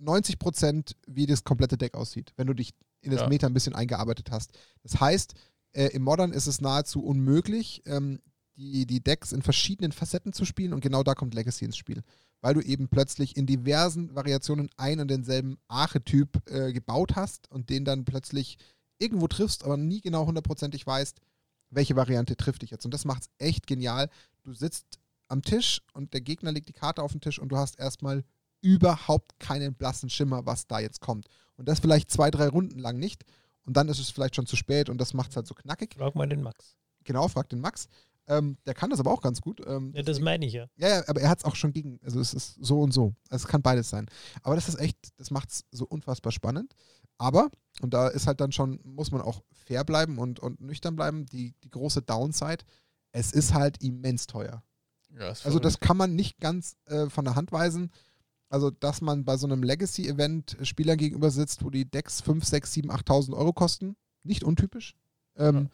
90%, 0.00 0.94
wie 1.06 1.26
das 1.26 1.44
komplette 1.44 1.76
Deck 1.76 1.94
aussieht, 1.94 2.32
wenn 2.36 2.46
du 2.46 2.54
dich 2.54 2.74
in 3.02 3.10
das 3.10 3.20
Ja. 3.22 3.28
Meta 3.28 3.46
ein 3.46 3.54
bisschen 3.54 3.74
eingearbeitet 3.74 4.30
hast. 4.30 4.52
Das 4.82 5.00
heißt, 5.00 5.34
äh, 5.72 5.86
im 5.88 6.02
Modern 6.02 6.32
ist 6.32 6.46
es 6.46 6.60
nahezu 6.60 7.04
unmöglich, 7.04 7.82
ähm, 7.86 8.20
die, 8.56 8.86
die 8.86 9.02
Decks 9.02 9.32
in 9.32 9.42
verschiedenen 9.42 9.92
Facetten 9.92 10.32
zu 10.32 10.44
spielen 10.44 10.72
und 10.72 10.80
genau 10.80 11.02
da 11.02 11.14
kommt 11.14 11.34
Legacy 11.34 11.64
ins 11.64 11.76
Spiel. 11.76 12.02
Weil 12.42 12.54
du 12.54 12.60
eben 12.60 12.88
plötzlich 12.88 13.36
in 13.36 13.46
diversen 13.46 14.14
Variationen 14.14 14.70
ein 14.76 15.00
und 15.00 15.08
denselben 15.08 15.58
Archetyp 15.68 16.42
äh, 16.50 16.72
gebaut 16.72 17.16
hast 17.16 17.50
und 17.50 17.70
den 17.70 17.84
dann 17.84 18.04
plötzlich 18.04 18.58
irgendwo 18.98 19.28
triffst, 19.28 19.64
aber 19.64 19.76
nie 19.76 20.00
genau 20.00 20.26
hundertprozentig 20.26 20.86
weißt, 20.86 21.20
welche 21.70 21.96
Variante 21.96 22.36
trifft 22.36 22.62
dich 22.62 22.70
jetzt. 22.70 22.84
Und 22.84 22.92
das 22.92 23.04
macht 23.04 23.22
es 23.22 23.30
echt 23.38 23.66
genial. 23.66 24.10
Du 24.42 24.52
sitzt 24.52 24.98
am 25.28 25.42
Tisch 25.42 25.82
und 25.92 26.12
der 26.12 26.20
Gegner 26.20 26.52
legt 26.52 26.68
die 26.68 26.74
Karte 26.74 27.02
auf 27.02 27.12
den 27.12 27.20
Tisch 27.20 27.38
und 27.38 27.50
du 27.50 27.56
hast 27.56 27.78
erstmal 27.78 28.24
überhaupt 28.60 29.38
keinen 29.38 29.74
blassen 29.74 30.10
Schimmer, 30.10 30.46
was 30.46 30.66
da 30.66 30.80
jetzt 30.80 31.00
kommt. 31.00 31.26
Und 31.56 31.68
das 31.68 31.80
vielleicht 31.80 32.10
zwei, 32.10 32.30
drei 32.30 32.48
Runden 32.48 32.78
lang 32.78 32.98
nicht. 32.98 33.24
Und 33.64 33.76
dann 33.76 33.88
ist 33.88 33.98
es 33.98 34.10
vielleicht 34.10 34.36
schon 34.36 34.46
zu 34.46 34.56
spät 34.56 34.88
und 34.88 34.98
das 34.98 35.14
macht 35.14 35.30
es 35.30 35.36
halt 35.36 35.46
so 35.46 35.54
knackig. 35.54 35.94
Frag 35.96 36.14
mal 36.14 36.26
den 36.28 36.42
Max. 36.42 36.76
Genau, 37.04 37.28
frag 37.28 37.48
den 37.48 37.60
Max. 37.60 37.88
Ähm, 38.26 38.56
der 38.64 38.74
kann 38.74 38.90
das 38.90 39.00
aber 39.00 39.10
auch 39.10 39.22
ganz 39.22 39.40
gut. 39.40 39.60
Ähm, 39.66 39.92
Ja, 39.94 40.02
das 40.02 40.20
meine 40.20 40.46
ich 40.46 40.52
ja. 40.52 40.66
ja, 40.76 40.88
ja, 40.88 41.08
aber 41.08 41.20
er 41.20 41.28
hat 41.28 41.38
es 41.38 41.44
auch 41.44 41.56
schon 41.56 41.72
gegen. 41.72 41.98
Also 42.02 42.20
es 42.20 42.32
ist 42.32 42.56
so 42.60 42.80
und 42.80 42.92
so. 42.92 43.14
Also 43.28 43.44
es 43.44 43.48
kann 43.50 43.62
beides 43.62 43.90
sein. 43.90 44.06
Aber 44.42 44.54
das 44.54 44.68
ist 44.68 44.78
echt, 44.78 44.96
das 45.16 45.30
macht 45.30 45.50
es 45.50 45.64
so 45.72 45.84
unfassbar 45.86 46.32
spannend. 46.32 46.74
Aber, 47.18 47.50
und 47.82 47.92
da 47.92 48.08
ist 48.08 48.26
halt 48.26 48.40
dann 48.40 48.52
schon, 48.52 48.80
muss 48.84 49.10
man 49.10 49.20
auch 49.20 49.42
fair 49.52 49.84
bleiben 49.84 50.18
und, 50.18 50.40
und 50.40 50.60
nüchtern 50.60 50.96
bleiben, 50.96 51.26
die, 51.26 51.54
die 51.64 51.70
große 51.70 52.02
Downside, 52.02 52.64
es 53.12 53.32
ist 53.32 53.52
halt 53.52 53.82
immens 53.82 54.26
teuer. 54.26 54.62
Ja, 55.18 55.28
Also 55.44 55.58
das 55.58 55.80
kann 55.80 55.96
man 55.96 56.14
nicht 56.14 56.38
ganz 56.38 56.76
äh, 56.86 57.10
von 57.10 57.24
der 57.24 57.34
Hand 57.34 57.52
weisen. 57.52 57.90
Also, 58.50 58.70
dass 58.70 59.00
man 59.00 59.24
bei 59.24 59.36
so 59.36 59.46
einem 59.46 59.62
Legacy-Event 59.62 60.58
Spielern 60.62 60.98
gegenüber 60.98 61.30
sitzt, 61.30 61.64
wo 61.64 61.70
die 61.70 61.88
Decks 61.88 62.20
5, 62.20 62.44
6, 62.44 62.72
7, 62.72 62.90
8.000 62.90 63.34
Euro 63.34 63.52
kosten, 63.52 63.96
nicht 64.24 64.44
untypisch. 64.44 64.96
Ähm, 65.36 65.70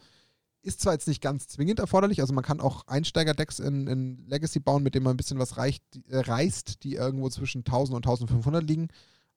Ist 0.61 0.81
zwar 0.81 0.93
jetzt 0.93 1.07
nicht 1.07 1.21
ganz 1.21 1.47
zwingend 1.47 1.79
erforderlich, 1.79 2.21
also 2.21 2.33
man 2.33 2.43
kann 2.43 2.59
auch 2.59 2.85
Einsteiger-Decks 2.87 3.59
in, 3.59 3.87
in 3.87 4.27
Legacy 4.27 4.59
bauen, 4.59 4.83
mit 4.83 4.93
denen 4.95 5.05
man 5.05 5.15
ein 5.15 5.17
bisschen 5.17 5.39
was 5.39 5.57
reicht, 5.57 5.83
äh, 6.07 6.19
reißt, 6.19 6.83
die 6.83 6.93
irgendwo 6.93 7.29
zwischen 7.29 7.59
1000 7.59 7.95
und 7.95 8.05
1500 8.05 8.63
liegen. 8.63 8.89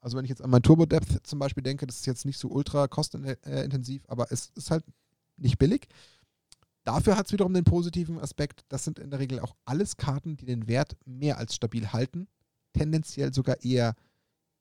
Also 0.02 0.16
wenn 0.16 0.24
ich 0.24 0.30
jetzt 0.30 0.42
an 0.42 0.50
mein 0.50 0.62
Turbo 0.62 0.86
Depth 0.86 1.26
zum 1.26 1.38
Beispiel 1.38 1.62
denke, 1.62 1.86
das 1.86 1.96
ist 1.96 2.06
jetzt 2.06 2.26
nicht 2.26 2.38
so 2.38 2.48
ultra 2.48 2.88
kostenintensiv, 2.88 4.02
aber 4.08 4.30
es 4.30 4.50
ist 4.54 4.70
halt 4.70 4.84
nicht 5.36 5.58
billig. 5.58 5.88
Dafür 6.84 7.16
hat 7.16 7.26
es 7.26 7.32
wiederum 7.32 7.54
den 7.54 7.64
positiven 7.64 8.18
Aspekt, 8.18 8.64
das 8.68 8.84
sind 8.84 8.98
in 8.98 9.10
der 9.10 9.20
Regel 9.20 9.40
auch 9.40 9.54
alles 9.64 9.96
Karten, 9.96 10.36
die 10.36 10.46
den 10.46 10.66
Wert 10.68 10.96
mehr 11.04 11.38
als 11.38 11.54
stabil 11.54 11.92
halten, 11.92 12.28
tendenziell 12.80 13.34
sogar 13.34 13.62
eher 13.62 13.94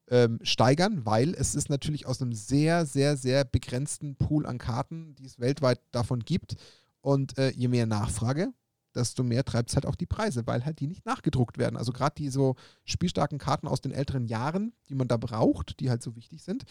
ähm, 0.09 0.39
steigern, 0.43 1.05
weil 1.05 1.33
es 1.35 1.55
ist 1.55 1.69
natürlich 1.69 2.05
aus 2.05 2.21
einem 2.21 2.33
sehr, 2.33 2.85
sehr, 2.85 3.15
sehr 3.15 3.45
begrenzten 3.45 4.15
Pool 4.15 4.45
an 4.45 4.57
Karten, 4.57 5.15
die 5.15 5.25
es 5.25 5.39
weltweit 5.39 5.79
davon 5.91 6.19
gibt. 6.19 6.55
Und 7.01 7.37
äh, 7.37 7.51
je 7.51 7.69
mehr 7.69 7.85
Nachfrage, 7.85 8.51
desto 8.93 9.23
mehr 9.23 9.45
treibt 9.45 9.69
es 9.69 9.75
halt 9.75 9.85
auch 9.85 9.95
die 9.95 10.05
Preise, 10.05 10.45
weil 10.47 10.65
halt 10.65 10.79
die 10.79 10.87
nicht 10.87 11.05
nachgedruckt 11.05 11.57
werden. 11.57 11.77
Also 11.77 11.93
gerade 11.93 12.15
die 12.17 12.29
so 12.29 12.55
spielstarken 12.85 13.37
Karten 13.37 13.67
aus 13.67 13.81
den 13.81 13.91
älteren 13.91 14.25
Jahren, 14.25 14.73
die 14.89 14.95
man 14.95 15.07
da 15.07 15.17
braucht, 15.17 15.79
die 15.79 15.89
halt 15.89 16.03
so 16.03 16.15
wichtig 16.15 16.43
sind, 16.43 16.65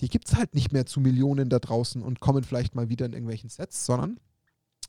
die 0.00 0.08
gibt 0.08 0.28
es 0.28 0.36
halt 0.36 0.54
nicht 0.54 0.72
mehr 0.72 0.86
zu 0.86 1.00
Millionen 1.00 1.48
da 1.48 1.58
draußen 1.58 2.02
und 2.02 2.20
kommen 2.20 2.44
vielleicht 2.44 2.74
mal 2.74 2.88
wieder 2.88 3.04
in 3.04 3.12
irgendwelchen 3.12 3.50
Sets, 3.50 3.84
sondern 3.84 4.20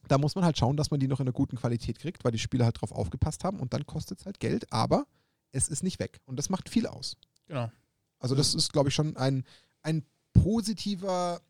da 0.07 0.17
muss 0.17 0.35
man 0.35 0.45
halt 0.45 0.57
schauen, 0.57 0.77
dass 0.77 0.91
man 0.91 0.99
die 0.99 1.07
noch 1.07 1.19
in 1.19 1.25
einer 1.25 1.33
guten 1.33 1.57
Qualität 1.57 1.99
kriegt, 1.99 2.23
weil 2.23 2.31
die 2.31 2.39
Spieler 2.39 2.65
halt 2.65 2.79
drauf 2.79 2.91
aufgepasst 2.91 3.43
haben 3.43 3.59
und 3.59 3.73
dann 3.73 3.85
kostet 3.85 4.19
es 4.19 4.25
halt 4.25 4.39
Geld, 4.39 4.71
aber 4.71 5.07
es 5.51 5.69
ist 5.69 5.83
nicht 5.83 5.99
weg 5.99 6.19
und 6.25 6.37
das 6.37 6.49
macht 6.49 6.69
viel 6.69 6.87
aus. 6.87 7.17
Genau. 7.47 7.71
Also 8.19 8.35
das 8.35 8.53
ist, 8.53 8.73
glaube 8.73 8.89
ich, 8.89 8.95
schon 8.95 9.15
ein, 9.17 9.43
ein 9.81 10.05
positiver 10.33 11.41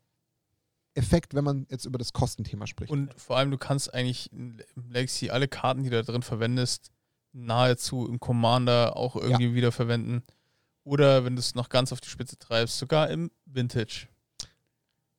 Effekt, 0.94 1.34
wenn 1.34 1.44
man 1.44 1.66
jetzt 1.70 1.84
über 1.84 1.98
das 1.98 2.12
Kostenthema 2.12 2.66
spricht. 2.66 2.90
Und 2.90 3.12
vor 3.20 3.36
allem, 3.36 3.50
du 3.50 3.58
kannst 3.58 3.92
eigentlich 3.94 4.32
in 4.32 4.62
Legacy 4.88 5.30
alle 5.30 5.48
Karten, 5.48 5.82
die 5.82 5.90
du 5.90 6.02
da 6.02 6.12
drin 6.12 6.22
verwendest, 6.22 6.90
nahezu 7.32 8.06
im 8.06 8.18
Commander 8.18 8.96
auch 8.96 9.16
irgendwie 9.16 9.54
wieder 9.54 9.72
verwenden. 9.72 10.22
Oder 10.82 11.24
wenn 11.24 11.36
du 11.36 11.40
es 11.40 11.54
noch 11.54 11.68
ganz 11.68 11.92
auf 11.92 12.00
die 12.00 12.08
Spitze 12.08 12.38
treibst, 12.38 12.78
sogar 12.78 13.10
im 13.10 13.30
Vintage. 13.44 14.08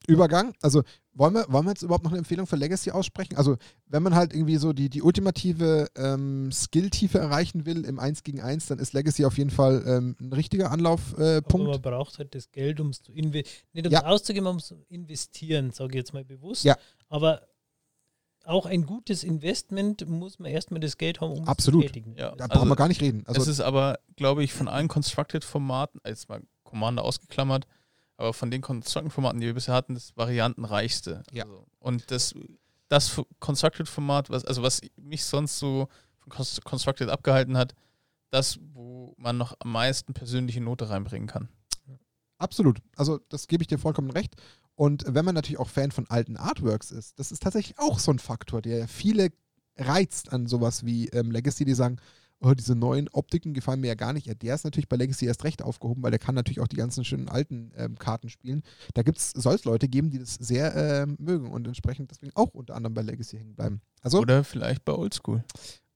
Übergang, 0.08 0.54
also 0.62 0.84
wollen 1.14 1.34
wir, 1.34 1.46
wollen 1.50 1.66
wir 1.66 1.72
jetzt 1.72 1.82
überhaupt 1.82 2.04
noch 2.04 2.12
eine 2.12 2.20
Empfehlung 2.20 2.48
für 2.48 2.56
Legacy 2.56 2.92
aussprechen? 2.92 3.36
Also 3.36 3.58
wenn 3.88 4.02
man 4.02 4.16
halt 4.16 4.34
irgendwie 4.34 4.56
so 4.58 4.72
die, 4.72 4.90
die 4.90 5.02
ultimative 5.02 5.90
ähm, 5.96 6.52
Skill-Tiefe 6.52 7.20
erreichen 7.20 7.66
will 7.66 7.84
im 7.86 8.00
1 8.00 8.24
gegen 8.24 8.40
1, 8.40 8.68
dann 8.68 8.80
ist 8.80 8.94
Legacy 8.94 9.26
auf 9.26 9.38
jeden 9.38 9.50
Fall 9.50 9.84
ähm, 9.86 10.16
ein 10.22 10.32
richtiger 10.32 10.72
Anlaufpunkt. 10.72 11.20
Äh, 11.20 11.72
man 11.72 11.82
braucht 11.82 12.18
halt 12.18 12.34
das 12.34 12.52
Geld, 12.52 12.80
um 12.80 12.90
es 12.90 13.02
zu 13.02 13.12
investieren. 13.12 13.68
Nicht 13.74 13.88
um 13.88 13.92
Ja. 13.92 14.00
es 14.00 14.06
auszugeben, 14.06 14.48
um 14.48 14.58
es 14.58 14.68
zu 14.68 14.76
investieren, 14.88 15.72
sage 15.72 15.92
ich 15.92 15.96
jetzt 15.96 16.14
mal 16.14 16.24
bewusst. 16.24 16.64
Ja. 16.64 16.78
Aber 17.10 17.42
auch 18.46 18.66
ein 18.66 18.86
gutes 18.86 19.24
Investment 19.24 20.08
muss 20.08 20.40
man 20.40 20.50
erstmal 20.52 20.80
das 20.80 20.98
Geld 20.98 21.22
haben, 21.22 21.34
um 21.34 21.48
Absolut. 21.48 21.84
es 21.84 21.90
zu 21.90 21.94
tätigen. 21.94 22.16
Ja, 22.18 22.36
da 22.36 22.46
also 22.46 22.56
brauchen 22.56 22.70
wir 22.70 22.76
gar 22.76 22.88
nicht 22.88 23.02
reden. 23.02 23.24
Also 23.28 23.42
es 23.42 23.48
ist 23.48 23.60
aber, 23.60 24.00
glaube 24.16 24.44
ich, 24.44 24.54
von 24.54 24.68
allen 24.68 24.88
Constructed-Formaten, 24.88 26.00
jetzt 26.06 26.30
mal 26.30 26.42
Commander 26.64 27.04
ausgeklammert, 27.04 27.68
aber 28.22 28.34
von 28.34 28.52
den 28.52 28.62
Constructed-Formaten, 28.62 29.40
die 29.40 29.48
wir 29.48 29.54
bisher 29.54 29.74
hatten, 29.74 29.96
das 29.96 30.16
variantenreichste. 30.16 31.24
Ja. 31.32 31.44
Also, 31.44 31.66
und 31.80 32.12
das, 32.12 32.34
das 32.88 33.22
Constructed-Format, 33.40 34.30
was, 34.30 34.46
also 34.46 34.62
was 34.62 34.82
mich 34.96 35.26
sonst 35.26 35.58
so 35.60 35.88
von 36.18 36.32
Const- 36.32 36.64
Constructed 36.64 37.10
abgehalten 37.10 37.58
hat, 37.58 37.74
das, 38.30 38.60
wo 38.74 39.14
man 39.18 39.38
noch 39.38 39.56
am 39.60 39.72
meisten 39.72 40.14
persönliche 40.14 40.62
Note 40.62 40.90
reinbringen 40.90 41.28
kann. 41.28 41.50
Absolut. 42.38 42.80
Also 42.96 43.20
das 43.30 43.48
gebe 43.48 43.64
ich 43.64 43.68
dir 43.68 43.78
vollkommen 43.78 44.10
recht. 44.10 44.36
Und 44.76 45.04
wenn 45.08 45.26
man 45.26 45.36
natürlich 45.36 45.60
auch 45.60 45.70
Fan 45.70 45.92
von 45.92 46.10
alten 46.10 46.38
Artworks 46.38 46.92
ist, 46.92 47.20
das 47.20 47.32
ist 47.32 47.44
tatsächlich 47.44 47.78
auch 47.78 48.00
so 48.00 48.12
ein 48.12 48.20
Faktor, 48.20 48.62
der 48.62 48.88
viele 48.88 49.32
reizt 49.78 50.32
an 50.32 50.48
sowas 50.48 50.86
wie 50.86 51.10
ähm, 51.10 51.30
Legacy, 51.32 51.66
die 51.66 51.74
sagen, 51.74 51.98
oh, 52.42 52.54
diese 52.54 52.76
neuen 52.76 53.08
Optiken 53.10 53.54
gefallen 53.54 53.82
mir 53.82 53.88
ja 53.88 53.96
gar 53.96 54.14
nicht. 54.14 54.28
Ja, 54.28 54.34
der 54.34 54.56
ist 54.56 54.64
natürlich 54.64 54.90
bei 54.90 54.98
Legacy 54.98 55.26
erst 55.26 55.44
recht 55.44 55.62
aufgehoben, 55.62 56.04
weil 56.04 56.12
der 56.12 56.20
kann 56.20 56.36
natürlich 56.36 56.60
auch 56.60 56.68
die 56.68 56.76
ganzen 56.76 57.06
schönen 57.06 57.30
alten 57.30 57.72
ähm, 57.78 57.98
Karten 57.98 58.30
spielen. 58.30 58.64
Da 58.94 59.04
soll 59.16 59.56
es 59.56 59.66
Leute 59.66 59.88
geben, 59.88 60.10
die 60.10 60.20
das 60.20 60.36
sehr 60.36 60.76
ähm, 60.76 61.16
mögen 61.20 61.52
und 61.52 61.68
entsprechend 61.68 62.12
deswegen 62.12 62.32
auch 62.36 62.54
unter 62.54 62.76
anderem 62.76 62.94
bei 62.94 63.02
Legacy 63.02 63.38
hängen 63.38 63.56
bleiben. 63.56 63.82
Also 64.02 64.20
Oder 64.20 64.44
vielleicht 64.44 64.84
bei 64.84 64.94
Oldschool. 64.94 65.44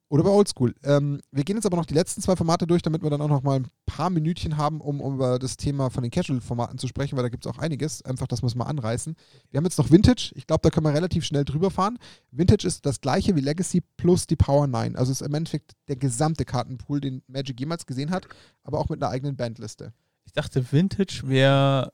Oder 0.08 0.24
bei 0.24 0.30
Oldschool. 0.30 0.76
Ähm, 0.84 1.20
wir 1.32 1.44
gehen 1.44 1.56
jetzt 1.56 1.66
aber 1.66 1.78
noch 1.78 1.86
die 1.86 1.94
letzten 1.96 2.22
zwei 2.22 2.36
Formate 2.36 2.68
durch, 2.68 2.82
damit 2.82 3.02
wir 3.02 3.10
dann 3.10 3.22
auch 3.22 3.28
noch 3.28 3.42
mal 3.42 3.56
ein 3.60 3.68
paar 3.86 4.10
Minütchen 4.10 4.56
haben, 4.58 4.80
um, 4.80 5.02
um 5.02 5.16
über 5.16 5.40
das 5.40 5.58
Thema 5.58 5.90
von 5.90 6.04
den 6.04 6.12
Casual-Formaten 6.12 6.78
zu 6.78 6.88
sprechen, 6.88 7.16
weil 7.18 7.24
da 7.24 7.30
gibt 7.30 7.46
es 7.46 7.52
auch 7.52 7.58
einiges. 7.58 8.04
Einfach, 8.04 8.28
dass 8.28 8.44
wir 8.44 8.48
es 8.48 8.56
mal 8.56 8.66
anreißen. 8.66 9.16
Wir 9.50 9.58
haben 9.58 9.66
jetzt 9.66 9.78
noch 9.78 9.90
Vintage. 9.90 10.32
Ich 10.36 10.46
glaube, 10.46 10.62
da 10.62 10.70
können 10.70 10.86
wir 10.86 10.94
relativ 10.94 11.26
schnell 11.26 11.44
drüber 11.44 11.72
fahren. 11.72 11.98
Vintage 12.32 12.68
ist 12.68 12.86
das 12.86 13.02
gleiche 13.02 13.36
wie 13.36 13.42
Legacy 13.42 13.82
plus 13.98 14.28
die 14.28 14.36
Power 14.36 14.68
9. 14.68 14.96
Also 14.96 15.12
es 15.12 15.22
ist 15.22 15.28
im 15.28 15.34
Endeffekt 15.34 15.72
der 15.88 15.96
gesamte 15.96 16.46
Kartenpool, 16.46 17.02
den 17.02 17.24
Magic 17.28 17.60
jemals 17.60 17.86
gesehen 17.86 18.12
hat, 18.12 18.28
aber 18.64 18.80
auch 18.80 18.90
mit 18.90 19.02
einer 19.02 19.12
eigenen 19.12 19.36
Bandliste. 19.36 19.92
Ich 20.26 20.34
dachte, 20.34 20.72
Vintage 20.72 21.22
wäre. 21.26 21.92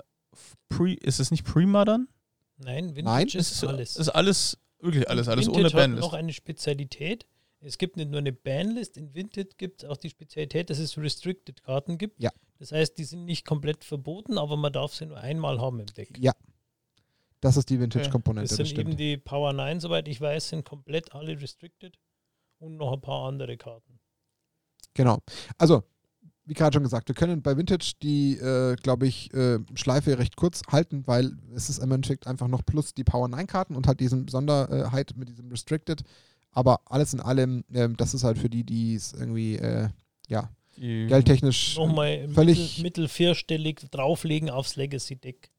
Pre, 0.69 0.93
ist 0.93 1.19
es 1.19 1.31
nicht 1.31 1.43
Pre-Modern? 1.43 2.07
Nein, 2.57 2.95
Vintage 2.95 3.03
Nein, 3.03 3.27
ist, 3.27 3.35
Ist, 3.51 3.63
alles. 3.65 3.95
ist 3.97 4.09
alles, 4.09 4.57
wirklich 4.79 5.09
alles, 5.09 5.27
alles 5.27 5.45
Vintage 5.47 5.59
ohne 5.59 5.67
hat 5.67 5.73
Bandlist. 5.75 6.01
noch 6.07 6.13
eine 6.13 6.31
Spezialität. 6.33 7.25
Es 7.63 7.77
gibt 7.77 7.95
nicht 7.95 8.09
nur 8.09 8.19
eine 8.19 8.33
Banlist, 8.33 8.97
in 8.97 9.13
Vintage 9.13 9.49
gibt 9.57 9.83
es 9.83 9.89
auch 9.89 9.97
die 9.97 10.09
Spezialität, 10.09 10.69
dass 10.69 10.79
es 10.79 10.97
Restricted-Karten 10.97 11.97
gibt. 11.97 12.21
Ja. 12.21 12.31
Das 12.57 12.71
heißt, 12.71 12.97
die 12.97 13.03
sind 13.03 13.25
nicht 13.25 13.45
komplett 13.45 13.83
verboten, 13.83 14.37
aber 14.37 14.57
man 14.57 14.73
darf 14.73 14.95
sie 14.95 15.05
nur 15.05 15.17
einmal 15.17 15.61
haben 15.61 15.79
im 15.79 15.85
Deck. 15.85 16.17
Ja. 16.17 16.33
Das 17.39 17.57
ist 17.57 17.69
die 17.69 17.79
Vintage-Komponente, 17.79 18.49
Das 18.49 18.57
das, 18.57 18.67
sind 18.69 18.79
eben 18.79 18.89
stimmt. 18.89 18.99
die 18.99 19.17
Power 19.17 19.53
9, 19.53 19.79
soweit 19.79 20.07
ich 20.07 20.19
weiß, 20.19 20.49
sind 20.49 20.65
komplett 20.65 21.13
alle 21.13 21.39
restricted 21.39 21.97
und 22.59 22.77
noch 22.77 22.93
ein 22.93 23.01
paar 23.01 23.27
andere 23.27 23.57
Karten. 23.57 23.99
Genau. 24.93 25.19
Also, 25.57 25.83
wie 26.45 26.53
gerade 26.53 26.73
schon 26.75 26.83
gesagt, 26.83 27.07
wir 27.07 27.15
können 27.15 27.41
bei 27.41 27.55
Vintage 27.57 27.93
die, 28.01 28.37
äh, 28.37 28.75
glaube 28.75 29.07
ich, 29.07 29.33
äh, 29.33 29.59
Schleife 29.75 30.17
recht 30.17 30.35
kurz 30.35 30.61
halten, 30.69 31.05
weil 31.07 31.31
es 31.55 31.69
ist 31.69 31.79
im 31.79 31.91
Endeffekt 31.91 32.27
einfach 32.27 32.47
noch 32.47 32.65
plus 32.65 32.93
die 32.93 33.03
Power 33.03 33.27
9 33.27 33.47
Karten 33.47 33.75
und 33.75 33.87
halt 33.87 33.99
diesen 33.99 34.25
Besonderheit 34.25 35.13
mit 35.15 35.29
diesem 35.29 35.49
Restricted. 35.49 36.01
Aber 36.51 36.81
alles 36.85 37.13
in 37.13 37.19
allem, 37.21 37.63
ähm, 37.73 37.95
das 37.97 38.13
ist 38.13 38.23
halt 38.23 38.37
für 38.37 38.49
die, 38.49 38.63
die 38.63 38.95
es 38.95 39.13
irgendwie, 39.13 39.55
äh, 39.55 39.89
ja, 40.27 40.49
Die- 40.77 41.07
geldtechnisch. 41.07 41.77
Nochmal 41.77 42.27
völlig- 42.29 42.57
mittel, 42.77 42.83
mittel 42.83 43.07
vierstellig 43.07 43.81
drauflegen 43.91 44.49
aufs 44.49 44.75
Legacy-Deck. 44.75 45.49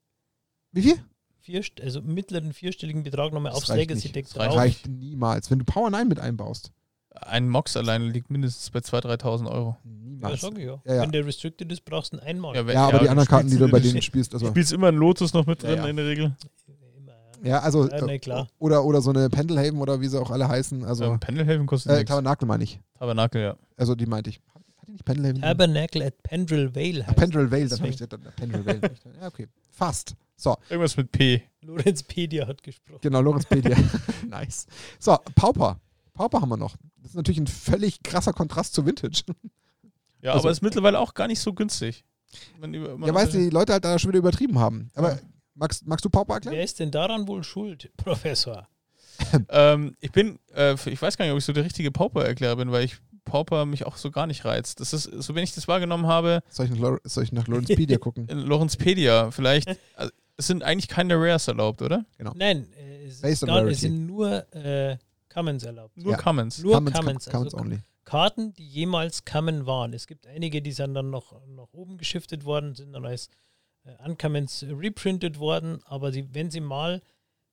Wie 0.72 0.82
viel? 0.82 0.94
Vier, 1.40 1.62
also 1.82 2.00
mittleren 2.02 2.52
vierstelligen 2.52 3.02
Betrag 3.02 3.32
nochmal 3.32 3.52
aufs 3.52 3.68
Legacy-Deck 3.68 4.24
nicht. 4.26 4.36
Das 4.36 4.46
drauf. 4.46 4.56
Reicht 4.56 4.86
niemals. 4.86 5.50
Wenn 5.50 5.58
du 5.60 5.64
Power 5.64 5.90
9 5.90 6.08
mit 6.08 6.20
einbaust. 6.20 6.72
Ein 7.14 7.48
Mox 7.48 7.76
alleine 7.76 8.06
liegt 8.08 8.30
mindestens 8.30 8.70
bei 8.70 8.80
2.000, 8.80 9.04
3.000 9.04 9.48
Euro. 9.50 9.76
Ja, 9.84 9.90
Niemals. 9.90 10.40
sag 10.40 10.56
ich 10.56 10.64
ja. 10.64 10.80
Ja, 10.86 10.94
ja. 10.94 11.02
Wenn 11.02 11.12
der 11.12 11.26
restricted 11.26 11.70
ist, 11.70 11.84
brauchst 11.84 12.12
du 12.12 12.16
ihn 12.16 12.20
einmal. 12.22 12.54
wenn- 12.66 12.74
Ja, 12.74 12.88
aber 12.88 13.00
die 13.00 13.08
anderen 13.08 13.28
Karten, 13.28 13.50
die 13.50 13.58
du 13.58 13.68
bei 13.68 13.80
denen 13.80 14.00
spielst, 14.00 14.32
Du 14.32 14.36
also. 14.36 14.46
spielst 14.48 14.72
immer 14.72 14.88
einen 14.88 14.96
Lotus 14.98 15.34
noch 15.34 15.44
mit 15.46 15.62
Ja, 15.62 15.70
drin 15.70 15.78
ja. 15.84 15.88
in 15.88 15.96
der 15.96 16.06
Regel. 16.06 16.36
Ja, 17.42 17.60
also. 17.60 17.88
Ja, 17.88 18.04
nee, 18.04 18.14
äh, 18.14 18.18
klar. 18.18 18.48
Oder, 18.58 18.84
oder 18.84 19.00
so 19.00 19.10
eine 19.10 19.28
Pendelhaven 19.28 19.80
oder 19.80 20.00
wie 20.00 20.08
sie 20.08 20.20
auch 20.20 20.30
alle 20.30 20.48
heißen. 20.48 20.84
Also. 20.84 21.04
ähm, 21.04 21.20
Pendelhaven 21.20 21.66
kostet 21.66 21.92
Äh, 21.92 21.94
nichts. 21.96 22.08
Tabernakel 22.08 22.46
meine 22.46 22.64
ich. 22.64 22.80
Tabernakel, 22.98 23.42
ja. 23.42 23.56
Also 23.76 23.94
die 23.94 24.06
meinte 24.06 24.30
ich. 24.30 24.40
Hat 24.54 24.88
die 24.88 24.92
nicht 24.92 25.04
Pendelhaven? 25.04 25.40
Tabernacle 25.42 26.04
at 26.06 26.22
Pendrell 26.22 26.74
Vale 26.74 27.02
Ah, 27.04 27.08
heißt. 27.08 27.16
Pendrell 27.16 27.50
Vale, 27.50 27.66
dann 27.68 27.78
habe 27.80 27.88
ich 27.88 27.96
dann 27.96 28.20
Pendrell 28.36 28.66
Vale. 28.66 28.80
ja, 29.20 29.26
okay. 29.28 29.48
Fast. 29.70 30.14
So, 30.36 30.56
Irgendwas 30.70 30.96
mit 30.96 31.12
P. 31.12 31.42
Lorenzpedia 31.62 32.46
hat 32.48 32.62
gesprochen. 32.62 32.98
genau, 33.00 33.20
Lorenzpedia. 33.20 33.76
nice. 34.28 34.66
So, 34.98 35.16
Pauper. 35.34 35.80
Pauper 36.14 36.40
haben 36.40 36.48
wir 36.48 36.56
noch. 36.56 36.76
Das 36.98 37.10
ist 37.10 37.16
natürlich 37.16 37.38
ein 37.40 37.46
völlig 37.46 38.02
krasser 38.02 38.32
Kontrast 38.32 38.74
zu 38.74 38.84
Vintage. 38.86 39.22
Ja, 40.20 40.32
Also- 40.32 40.44
aber 40.44 40.50
ist 40.52 40.62
mittlerweile 40.62 40.98
auch 41.00 41.14
gar 41.14 41.26
nicht 41.26 41.40
so 41.40 41.52
günstig. 41.52 42.04
Man 42.60 42.72
über, 42.72 42.96
man 42.96 43.08
ja, 43.08 43.14
weißt 43.14 43.34
du, 43.34 43.38
die 43.38 43.50
Leute 43.50 43.72
halt 43.74 43.84
da 43.84 43.98
schon 43.98 44.08
wieder 44.10 44.18
übertrieben 44.18 44.58
haben. 44.58 44.90
Aber 44.94 45.12
Ja. 45.14 45.18
Magst, 45.54 45.86
magst 45.86 46.04
du 46.04 46.10
Pauper 46.10 46.34
erklären? 46.34 46.56
Wer 46.56 46.64
ist 46.64 46.78
denn 46.80 46.90
daran 46.90 47.26
wohl 47.28 47.42
schuld, 47.44 47.90
Professor? 47.96 48.68
ähm, 49.50 49.94
ich 50.00 50.10
bin, 50.12 50.38
äh, 50.54 50.74
ich 50.74 51.00
weiß 51.00 51.16
gar 51.16 51.24
nicht, 51.24 51.32
ob 51.32 51.38
ich 51.38 51.44
so 51.44 51.52
der 51.52 51.64
richtige 51.64 51.90
Pauper-Erklärer 51.90 52.56
bin, 52.56 52.72
weil 52.72 52.84
ich 52.84 52.96
Pauper 53.24 53.66
mich 53.66 53.86
auch 53.86 53.96
so 53.96 54.10
gar 54.10 54.26
nicht 54.26 54.44
reizt. 54.44 54.80
Das 54.80 54.92
ist, 54.92 55.04
so 55.04 55.34
wenn 55.34 55.44
ich 55.44 55.54
das 55.54 55.68
wahrgenommen 55.68 56.06
habe, 56.06 56.42
Soll 56.48 56.66
ich 56.66 56.78
nach, 56.78 56.98
soll 57.04 57.24
ich 57.24 57.32
nach 57.32 57.46
Lorenzpedia 57.46 57.98
gucken? 58.00 58.26
in 58.28 58.38
Lorenzpedia, 58.38 59.30
vielleicht, 59.30 59.68
also, 59.96 60.12
es 60.36 60.46
sind 60.46 60.62
eigentlich 60.62 60.88
keine 60.88 61.14
Rares 61.16 61.46
erlaubt, 61.46 61.82
oder? 61.82 62.04
Nein, 62.34 62.68
äh, 62.72 63.04
es, 63.06 63.20
Based 63.20 63.42
ist 63.42 63.48
on 63.48 63.48
gar, 63.48 63.66
es 63.66 63.80
sind 63.80 64.06
nur 64.06 64.52
äh, 64.54 64.96
Commons 65.32 65.62
erlaubt. 65.62 65.96
Nur 65.96 66.12
Ja. 66.12 66.18
Commons. 66.18 66.58
Nur 66.62 66.74
Commons, 66.74 66.96
Commons. 66.96 67.24
Commons 67.26 67.54
also 67.54 67.64
only. 67.64 67.78
Karten, 68.04 68.52
die 68.54 68.66
jemals 68.66 69.24
Common 69.24 69.66
waren. 69.66 69.92
Es 69.92 70.06
gibt 70.06 70.26
einige, 70.26 70.60
die 70.60 70.72
sind 70.72 70.94
dann 70.94 71.10
noch 71.10 71.40
nach 71.46 71.68
oben 71.72 71.98
geschiftet 71.98 72.44
worden, 72.44 72.74
sind 72.74 72.92
dann 72.92 73.06
als 73.06 73.28
Uncommons 74.04 74.64
reprintet 74.68 75.38
worden, 75.38 75.82
aber 75.84 76.12
sie, 76.12 76.34
wenn 76.34 76.50
sie 76.50 76.60
mal 76.60 77.02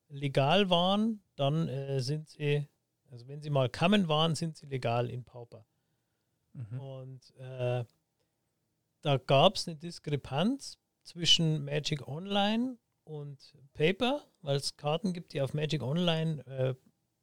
legal 0.09 0.69
waren, 0.69 1.23
dann 1.35 1.67
äh, 1.67 2.01
sind 2.01 2.29
sie 2.29 2.67
Also 3.11 3.27
wenn 3.27 3.41
sie 3.41 3.49
mal 3.49 3.69
Kamen 3.69 4.07
waren, 4.07 4.35
sind 4.35 4.57
sie 4.57 4.67
legal 4.67 5.09
in 5.09 5.23
Pauper. 5.23 5.65
Mhm. 6.53 6.79
Und 6.79 7.35
äh, 7.37 7.83
da 9.01 9.17
gab 9.17 9.55
es 9.55 9.67
eine 9.67 9.77
Diskrepanz 9.77 10.77
zwischen 11.03 11.63
Magic 11.63 12.07
Online 12.07 12.77
und 13.03 13.55
Paper, 13.73 14.25
weil 14.41 14.57
es 14.57 14.77
Karten 14.77 15.13
gibt, 15.13 15.33
die 15.33 15.41
auf 15.41 15.53
Magic 15.53 15.81
Online 15.81 16.45
äh, 16.45 16.75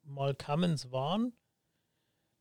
mal 0.02 0.34
Commons 0.34 0.90
waren. 0.90 1.32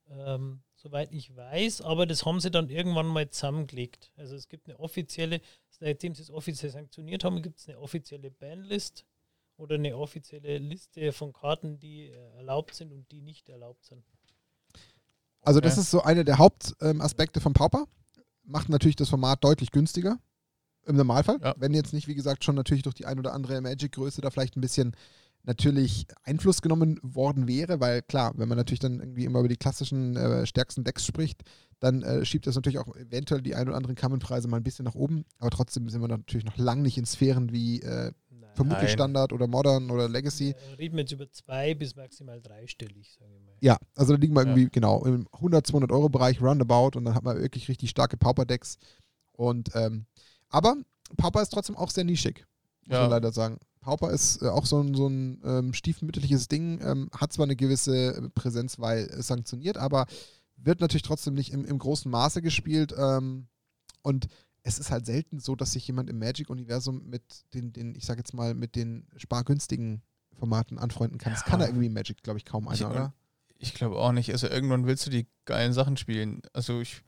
Ähm, 0.07 0.63
soweit 0.75 1.11
ich 1.11 1.35
weiß, 1.35 1.81
aber 1.81 2.05
das 2.05 2.25
haben 2.25 2.39
sie 2.39 2.51
dann 2.51 2.69
irgendwann 2.69 3.07
mal 3.07 3.29
zusammengelegt. 3.29 4.11
Also 4.15 4.35
es 4.35 4.47
gibt 4.47 4.67
eine 4.67 4.79
offizielle, 4.79 5.41
seitdem 5.79 6.15
sie 6.15 6.21
es 6.21 6.31
offiziell 6.31 6.71
sanktioniert 6.71 7.23
haben, 7.23 7.41
gibt 7.41 7.59
es 7.59 7.67
eine 7.67 7.79
offizielle 7.79 8.31
Banlist 8.31 9.05
oder 9.57 9.75
eine 9.75 9.95
offizielle 9.97 10.57
Liste 10.57 11.11
von 11.11 11.33
Karten, 11.33 11.79
die 11.79 12.07
äh, 12.07 12.37
erlaubt 12.37 12.75
sind 12.75 12.91
und 12.91 13.11
die 13.11 13.21
nicht 13.21 13.49
erlaubt 13.49 13.85
sind. 13.85 14.03
Also 15.41 15.59
das 15.61 15.77
ist 15.77 15.91
so 15.91 16.01
einer 16.01 16.23
der 16.23 16.39
Hauptaspekte 16.39 17.39
von 17.39 17.53
Pauper. 17.53 17.85
Macht 18.43 18.69
natürlich 18.69 18.95
das 18.95 19.09
Format 19.09 19.43
deutlich 19.43 19.71
günstiger. 19.71 20.17
Im 20.87 20.97
Normalfall. 20.97 21.39
Ja. 21.41 21.55
Wenn 21.57 21.73
jetzt 21.73 21.93
nicht, 21.93 22.07
wie 22.07 22.15
gesagt, 22.15 22.43
schon 22.43 22.55
natürlich 22.55 22.83
durch 22.83 22.95
die 22.95 23.05
ein 23.05 23.17
oder 23.17 23.33
andere 23.33 23.59
Magic-Größe 23.61 24.21
da 24.21 24.29
vielleicht 24.29 24.55
ein 24.55 24.61
bisschen 24.61 24.95
natürlich 25.43 26.07
Einfluss 26.23 26.61
genommen 26.61 26.99
worden 27.01 27.47
wäre, 27.47 27.79
weil 27.79 28.01
klar, 28.01 28.33
wenn 28.35 28.49
man 28.49 28.57
natürlich 28.57 28.79
dann 28.79 28.99
irgendwie 28.99 29.25
immer 29.25 29.39
über 29.39 29.47
die 29.47 29.57
klassischen 29.57 30.15
äh, 30.15 30.45
stärksten 30.45 30.83
Decks 30.83 31.05
spricht, 31.05 31.43
dann 31.79 32.01
äh, 32.03 32.25
schiebt 32.25 32.47
das 32.47 32.55
natürlich 32.55 32.79
auch 32.79 32.95
eventuell 32.95 33.41
die 33.41 33.55
ein 33.55 33.67
oder 33.67 33.77
anderen 33.77 33.95
Kammenpreise 33.95 34.47
mal 34.47 34.57
ein 34.57 34.63
bisschen 34.63 34.85
nach 34.85 34.95
oben. 34.95 35.25
Aber 35.39 35.49
trotzdem 35.49 35.87
sind 35.89 36.01
wir 36.01 36.07
natürlich 36.07 36.45
noch 36.45 36.57
lang 36.57 36.81
nicht 36.81 36.97
in 36.97 37.05
Sphären 37.05 37.51
wie 37.51 37.81
äh, 37.81 38.11
vermutlich 38.55 38.89
Nein. 38.89 38.93
Standard 38.97 39.33
oder 39.33 39.47
Modern 39.47 39.91
oder 39.91 40.07
Legacy. 40.07 40.51
Äh, 40.51 40.73
reden 40.77 40.95
wir 40.95 41.01
jetzt 41.01 41.11
über 41.11 41.29
zwei 41.31 41.73
bis 41.73 41.95
maximal 41.95 42.41
dreistellig, 42.41 43.13
sage 43.19 43.31
ich 43.35 43.45
mal. 43.45 43.53
Ja, 43.59 43.77
also 43.95 44.13
da 44.13 44.19
liegen 44.19 44.33
wir 44.33 44.43
Ja. 44.43 44.47
irgendwie, 44.47 44.69
genau, 44.71 45.03
im 45.05 45.27
100, 45.33 45.67
200 45.67 45.91
Euro 45.91 46.07
Bereich 46.09 46.41
roundabout 46.41 46.97
und 46.97 47.05
dann 47.05 47.15
hat 47.15 47.23
man 47.23 47.37
wirklich 47.37 47.67
richtig 47.67 47.89
starke 47.89 48.15
Pauper-Decks. 48.17 48.77
Und, 49.33 49.71
ähm, 49.75 50.05
aber 50.49 50.77
Pauper 51.17 51.41
ist 51.41 51.49
trotzdem 51.49 51.75
auch 51.75 51.91
sehr 51.91 52.05
nischig, 52.05 52.45
muss 52.85 52.95
Ja. 52.95 53.01
man 53.01 53.09
leider 53.11 53.31
sagen. 53.33 53.59
Pauper 53.81 54.09
ist 54.11 54.41
äh, 54.41 54.47
auch 54.47 54.65
so 54.65 54.79
ein, 54.81 54.95
so 54.95 55.07
ein 55.07 55.41
ähm, 55.45 55.73
stiefmütterliches 55.73 56.47
Ding, 56.47 56.79
ähm, 56.81 57.09
hat 57.15 57.33
zwar 57.33 57.43
eine 57.43 57.55
gewisse 57.55 58.15
äh, 58.15 58.29
Präsenz, 58.29 58.79
weil 58.79 59.05
äh, 59.09 59.21
sanktioniert, 59.21 59.77
aber 59.77 60.05
wird 60.57 60.79
natürlich 60.81 61.03
trotzdem 61.03 61.33
nicht 61.33 61.51
im, 61.51 61.65
im 61.65 61.77
großen 61.79 62.09
Maße 62.09 62.41
gespielt. 62.41 62.93
Ähm, 62.97 63.47
und 64.01 64.27
es 64.63 64.79
ist 64.79 64.89
halt 64.91 65.05
selten 65.05 65.39
so, 65.39 65.55
dass 65.55 65.73
sich 65.73 65.85
jemand 65.87 66.09
im 66.09 66.17
Magic-Universum 66.19 67.05
mit 67.07 67.23
den, 67.53 67.71
den, 67.73 67.93
ich 67.95 68.05
sag 68.05 68.17
jetzt 68.17 68.33
mal, 68.33 68.53
mit 68.55 68.75
den 68.75 69.07
spargünstigen 69.15 70.01
Formaten 70.33 70.79
anfreunden 70.79 71.17
kann. 71.19 71.33
Das 71.33 71.41
Ja. 71.41 71.47
kann 71.47 71.59
da 71.59 71.67
irgendwie 71.67 71.85
im 71.87 71.93
Magic, 71.93 72.21
glaube 72.23 72.39
ich, 72.39 72.45
kaum 72.45 72.67
einer, 72.67 72.75
Ich- 72.75 72.85
oder? 72.85 73.13
Ich 73.57 73.73
glaube 73.73 73.97
auch 73.97 74.11
nicht. 74.11 74.31
Also 74.31 74.47
irgendwann 74.47 74.85
willst 74.85 75.05
du 75.05 75.09
die 75.09 75.27
geilen 75.45 75.71
Sachen 75.71 75.95
spielen. 75.97 76.41
Also 76.51 76.81
ich. 76.81 77.01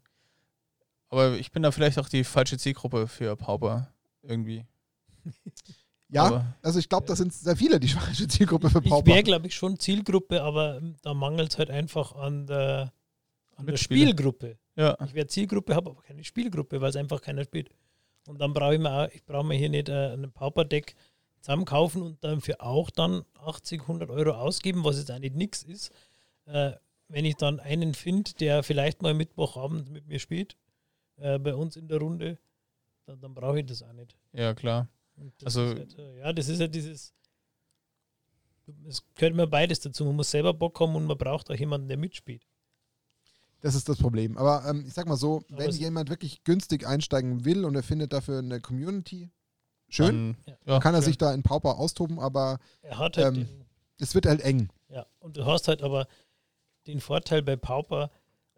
Aber 1.10 1.38
ich 1.38 1.52
bin 1.52 1.62
da 1.64 1.72
vielleicht 1.72 2.00
auch 2.00 2.10
die 2.10 2.24
falsche 2.24 2.58
Zielgruppe 2.58 3.08
für 3.08 3.36
Pauper. 3.36 3.94
Irgendwie. 4.24 4.66
Ja, 6.10 6.24
Aber, 6.24 6.56
also 6.62 6.80
ich 6.80 6.88
glaube, 6.88 7.06
das 7.06 7.18
sind 7.18 7.34
sehr 7.34 7.58
viele, 7.58 7.82
die 7.82 7.88
schweizer 7.90 8.30
Zielgruppe 8.30 8.70
für 8.70 8.82
Ich 8.82 8.90
Pauper. 8.90 9.08
wäre, 9.08 9.24
glaube 9.24 9.48
ich, 9.48 9.56
schon 9.56 9.78
Zielgruppe, 9.78 10.42
aber 10.42 10.78
ähm, 10.78 10.96
da 11.02 11.14
mangelt 11.14 11.52
es 11.52 11.58
halt 11.58 11.70
einfach 11.70 12.14
an 12.16 12.48
der, 12.48 12.94
an 13.58 13.66
der. 13.66 13.78
Spielgruppe. 13.78 14.58
ja. 14.76 14.98
Ich 15.06 15.14
wäre 15.14 15.28
Zielgruppe, 15.28 15.76
habe 15.76 15.92
aber 15.92 16.02
keine 16.02 16.24
Spielgruppe, 16.24 16.80
weil 16.82 16.90
es 16.90 16.96
einfach 16.96 17.22
keiner 17.22 17.44
spielt. 17.44 17.70
Und 18.28 18.40
dann 18.40 18.54
brauche 18.54 18.74
ich 18.76 18.80
mir 18.80 18.92
auch, 18.92 19.08
ich 19.14 19.24
brauche 19.26 19.46
mir 19.46 19.56
hier 19.56 19.70
nicht 19.70 19.90
äh, 19.90 20.12
einen 20.12 20.32
Pauper-Deck 20.32 20.96
zusammenkaufen 21.42 22.02
und 22.02 22.24
dafür 22.24 22.62
auch 22.62 22.90
dann 22.90 23.24
80, 23.36 23.82
100 23.82 24.10
Euro 24.10 24.32
ausgeben, 24.32 24.84
was 24.84 24.98
jetzt 24.98 25.12
auch 25.12 25.20
nicht 25.20 25.36
nix 25.36 25.64
ist. 25.64 25.92
Äh, 26.46 26.72
wenn 27.08 27.24
ich 27.26 27.36
dann 27.36 27.60
einen 27.60 27.94
finde, 27.94 28.34
der 28.34 28.64
vielleicht 28.64 29.02
mal 29.02 29.14
Mittwochabend 29.14 29.90
mit 29.90 30.08
mir 30.08 30.20
spielt, 30.20 30.58
äh, 31.18 31.40
bei 31.40 31.56
uns 31.56 31.78
in 31.78 31.88
der 31.88 32.00
Runde, 32.00 32.38
dann, 33.06 33.22
dann 33.22 33.34
brauche 33.34 33.60
ich 33.60 33.66
das 33.66 33.82
auch 33.84 33.94
nicht. 33.94 34.16
ja, 34.34 34.54
klar. 34.54 34.88
Also- 35.44 35.68
halt, 35.68 35.98
äh, 35.98 36.20
ja, 36.20 36.32
das 36.34 36.48
ist 36.50 36.60
ja 36.60 36.68
dieses. 36.68 37.14
Es 38.86 39.04
gehört 39.16 39.34
immer 39.34 39.48
beides 39.48 39.80
dazu. 39.80 40.04
Man 40.06 40.16
muss 40.18 40.30
selber 40.30 40.54
Bock 40.54 40.80
haben 40.80 40.96
und 40.96 41.06
man 41.06 41.18
braucht 41.18 41.50
auch 41.50 41.56
jemanden, 41.56 41.88
der 41.88 41.98
mitspielt. 41.98 42.46
Das 43.62 43.76
ist 43.76 43.90
das 43.90 43.98
Problem. 43.98 44.38
Aber 44.38 44.64
ähm, 44.70 44.86
ich 44.88 44.94
sag 44.94 45.08
mal 45.08 45.18
so, 45.18 45.44
Aber 45.50 45.60
wenn 45.60 45.72
jemand 45.72 46.10
wirklich 46.10 46.44
günstig 46.44 46.86
einsteigen 46.88 47.44
will 47.46 47.66
und 47.66 47.76
er 47.76 47.84
findet 47.84 48.14
dafür 48.14 48.40
eine 48.40 48.60
Community, 48.62 49.30
schön, 49.90 50.36
Dann, 50.46 50.56
Ja. 50.66 50.74
ja, 50.74 50.80
kann 50.80 50.94
er 50.94 51.02
schön. 51.02 51.06
sich 51.08 51.18
da 51.18 51.34
in 51.34 51.44
Pauper 51.44 51.78
austoben, 51.78 52.20
aber 52.20 52.60
Er 52.82 52.98
hat 53.00 53.18
halt 53.18 53.28
Ähm, 53.28 53.34
den, 53.48 53.66
es 54.00 54.14
wird 54.14 54.26
halt 54.28 54.42
eng. 54.42 54.70
ja, 54.90 55.06
und 55.20 55.38
du 55.38 55.46
hast 55.46 55.68
halt 55.68 55.82
aber 55.82 56.08
den 56.86 57.00
Vorteil 57.02 57.42
bei 57.42 57.56
Pauper, 57.56 58.12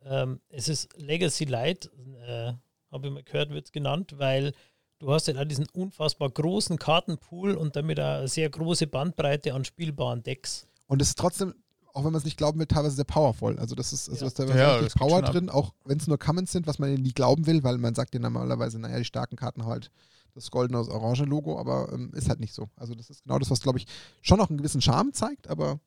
ähm, 0.03 0.39
es 0.49 0.67
ist 0.67 0.89
Legacy 0.97 1.45
Light, 1.45 1.89
äh, 2.27 2.53
habe 2.91 3.07
ich 3.07 3.13
mal 3.13 3.23
gehört, 3.23 3.49
wird 3.51 3.65
es 3.67 3.71
genannt, 3.71 4.15
weil 4.17 4.53
du 4.99 5.11
hast 5.13 5.27
halt 5.27 5.37
auch 5.37 5.45
diesen 5.45 5.67
unfassbar 5.73 6.29
großen 6.29 6.77
Kartenpool 6.77 7.55
und 7.55 7.75
damit 7.75 7.99
auch 7.99 8.17
eine 8.19 8.27
sehr 8.27 8.49
große 8.49 8.87
Bandbreite 8.87 9.53
an 9.53 9.63
spielbaren 9.63 10.23
Decks. 10.23 10.67
Und 10.87 11.01
es 11.01 11.09
ist 11.09 11.17
trotzdem, 11.19 11.53
auch 11.99 12.05
wenn 12.05 12.11
man 12.11 12.19
es 12.19 12.25
nicht 12.25 12.37
glauben 12.37 12.59
will, 12.59 12.65
teilweise 12.65 12.95
sehr 12.95 13.05
powerful. 13.05 13.59
Also 13.59 13.75
das 13.75 13.93
ist, 13.93 14.09
also 14.09 14.21
Ja. 14.25 14.27
ist 14.27 14.39
da 14.39 14.45
Ja, 14.55 14.79
geht 14.79 14.95
Power 14.95 15.21
drin, 15.21 15.49
auch 15.49 15.73
wenn 15.85 15.97
es 15.97 16.07
nur 16.07 16.17
Commons 16.17 16.51
sind, 16.51 16.65
was 16.67 16.79
man 16.79 16.93
nie 16.93 17.11
glauben 17.13 17.45
will, 17.45 17.63
weil 17.63 17.77
man 17.77 17.93
sagt 17.95 18.13
ja 18.13 18.19
normalerweise, 18.19 18.79
naja, 18.79 18.97
die 18.97 19.05
starken 19.05 19.35
Karten 19.35 19.61
haben 19.63 19.69
halt 19.69 19.91
das 20.35 20.49
goldene, 20.51 20.77
das 20.79 20.89
orange 20.89 21.25
Logo, 21.25 21.59
aber 21.59 21.91
ähm, 21.91 22.13
ist 22.13 22.29
halt 22.29 22.39
nicht 22.39 22.53
so. 22.53 22.69
Also 22.75 22.95
das 22.95 23.09
ist 23.09 23.23
genau 23.23 23.39
das, 23.39 23.49
was, 23.51 23.61
glaube 23.61 23.79
ich, 23.79 23.87
schon 24.21 24.37
noch 24.37 24.49
einen 24.49 24.57
gewissen 24.57 24.81
Charme 24.81 25.11
zeigt, 25.13 25.49
aber 25.49 25.79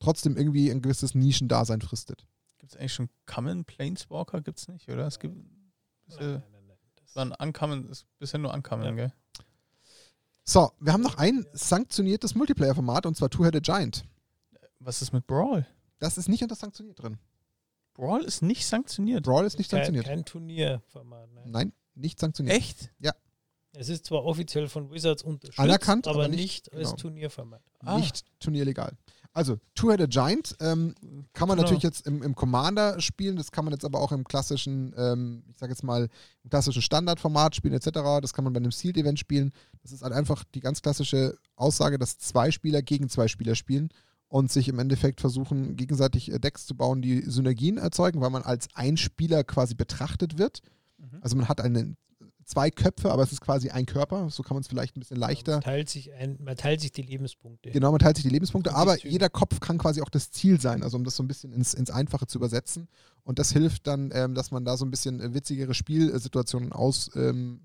trotzdem 0.00 0.36
irgendwie 0.36 0.70
ein 0.70 0.82
gewisses 0.82 1.14
Nischendasein 1.14 1.80
fristet. 1.80 2.26
Gibt 2.58 2.72
es 2.72 2.78
eigentlich 2.78 2.94
schon 2.94 3.08
Common 3.26 3.64
Planeswalker? 3.64 4.40
Gibt 4.40 4.58
es 4.58 4.68
nicht, 4.68 4.88
oder? 4.88 5.06
Es 5.06 5.18
gibt. 5.18 5.36
Äh, 5.36 6.24
nein, 6.24 6.42
nein. 6.66 6.76
Das, 6.96 7.14
war 7.14 7.24
ein 7.24 7.32
Uncommon, 7.38 7.88
ist 7.88 8.06
bisher 8.18 8.40
nur 8.40 8.52
Uncommon, 8.52 8.86
Ja. 8.86 8.92
gell? 8.92 9.12
So, 10.44 10.72
wir 10.80 10.92
haben 10.92 11.02
noch 11.02 11.16
ein 11.16 11.46
sanktioniertes 11.52 12.34
Multiplayer-Format 12.34 13.06
und 13.06 13.16
zwar 13.16 13.30
Two-Headed 13.30 13.64
Giant. 13.64 14.04
Was 14.84 15.00
ist 15.02 15.12
mit 15.12 15.26
Brawl? 15.26 15.66
Das 15.98 16.18
ist 16.18 16.28
nicht 16.28 16.42
unter 16.42 16.54
sanktioniert 16.54 17.02
drin. 17.02 17.18
Brawl 17.94 18.22
ist 18.24 18.42
nicht 18.42 18.66
sanktioniert. 18.66 19.24
Brawl 19.24 19.46
ist 19.46 19.56
nicht 19.58 19.70
kein, 19.70 19.78
sanktioniert. 19.78 20.06
kein 20.06 20.24
Turnierformat. 20.24 21.28
Nein. 21.32 21.44
Nein, 21.50 21.72
nicht 21.94 22.18
sanktioniert. 22.20 22.56
Echt? 22.56 22.90
Es 23.76 23.88
ist 23.88 24.04
zwar 24.06 24.24
offiziell 24.24 24.68
von 24.68 24.90
Wizards 24.92 25.22
unterstützt, 25.22 25.58
Anerkannt, 25.58 26.06
aber, 26.06 26.24
aber 26.24 26.28
nicht, 26.28 26.40
nicht- 26.66 26.72
als 26.74 26.90
genau. 26.90 26.96
Turnierformat. 26.96 27.62
Ah. 27.80 27.98
Nicht 27.98 28.24
turnierlegal. 28.38 28.92
Also, 29.32 29.58
Two-Headed 29.74 30.10
Giant 30.10 30.54
ähm, 30.60 30.94
kann 31.32 31.48
man 31.48 31.56
Genau. 31.56 31.62
natürlich 31.62 31.82
jetzt 31.82 32.06
im, 32.06 32.22
im 32.22 32.36
Commander 32.36 33.00
spielen, 33.00 33.34
das 33.34 33.50
kann 33.50 33.64
man 33.64 33.72
jetzt 33.74 33.84
aber 33.84 33.98
auch 33.98 34.12
im 34.12 34.22
klassischen, 34.22 34.94
ähm, 34.96 35.42
ich 35.50 35.58
sage 35.58 35.72
jetzt 35.72 35.82
mal, 35.82 36.08
im 36.44 36.50
klassischen 36.50 36.82
Standardformat 36.82 37.56
spielen 37.56 37.74
etc. 37.74 37.90
Das 38.22 38.32
kann 38.32 38.44
man 38.44 38.52
bei 38.52 38.58
einem 38.58 38.70
Sealed-Event 38.70 39.18
spielen. 39.18 39.52
Das 39.82 39.90
ist 39.90 40.02
halt 40.02 40.12
einfach 40.12 40.44
die 40.54 40.60
ganz 40.60 40.82
klassische 40.82 41.36
Aussage, 41.56 41.98
dass 41.98 42.16
zwei 42.18 42.52
Spieler 42.52 42.80
gegen 42.80 43.08
zwei 43.08 43.26
Spieler 43.26 43.56
spielen 43.56 43.88
und 44.34 44.50
sich 44.50 44.66
im 44.66 44.80
Endeffekt 44.80 45.20
versuchen, 45.20 45.76
gegenseitig 45.76 46.32
äh, 46.32 46.40
Decks 46.40 46.66
zu 46.66 46.74
bauen, 46.74 47.00
die 47.00 47.20
Synergien 47.20 47.78
erzeugen, 47.78 48.20
weil 48.20 48.30
man 48.30 48.42
als 48.42 48.66
ein 48.74 48.96
Spieler 48.96 49.44
quasi 49.44 49.76
betrachtet 49.76 50.38
wird. 50.38 50.60
Mhm. 50.98 51.18
Also 51.20 51.36
man 51.36 51.48
hat 51.48 51.60
eine, 51.60 51.94
zwei 52.44 52.68
Köpfe, 52.72 53.12
aber 53.12 53.22
es 53.22 53.30
ist 53.30 53.42
quasi 53.42 53.70
ein 53.70 53.86
Körper. 53.86 54.28
So 54.30 54.42
kann 54.42 54.56
man 54.56 54.62
es 54.62 54.66
vielleicht 54.66 54.96
ein 54.96 55.00
bisschen 55.00 55.18
leichter. 55.18 55.52
Man 55.52 55.60
teilt 55.60 55.88
sich, 55.88 56.12
ein, 56.14 56.36
man 56.42 56.56
teilt 56.56 56.80
sich 56.80 56.90
die 56.90 57.02
Lebenspunkte. 57.02 57.70
Genau, 57.70 57.92
man 57.92 58.00
teilt 58.00 58.16
sich 58.16 58.24
die 58.24 58.32
Lebenspunkte, 58.32 58.70
die 58.70 58.76
aber 58.76 58.96
Züge. 58.96 59.10
jeder 59.10 59.28
Kopf 59.28 59.60
kann 59.60 59.78
quasi 59.78 60.02
auch 60.02 60.08
das 60.08 60.32
Ziel 60.32 60.60
sein, 60.60 60.82
also 60.82 60.96
um 60.96 61.04
das 61.04 61.14
so 61.14 61.22
ein 61.22 61.28
bisschen 61.28 61.52
ins, 61.52 61.72
ins 61.72 61.92
Einfache 61.92 62.26
zu 62.26 62.38
übersetzen. 62.38 62.88
Und 63.22 63.38
das 63.38 63.52
hilft 63.52 63.86
dann, 63.86 64.10
ähm, 64.12 64.34
dass 64.34 64.50
man 64.50 64.64
da 64.64 64.76
so 64.76 64.84
ein 64.84 64.90
bisschen 64.90 65.20
äh, 65.20 65.32
witzigere 65.32 65.74
Spielsituationen 65.74 66.72
auslöst, 66.72 67.14
ähm, 67.14 67.60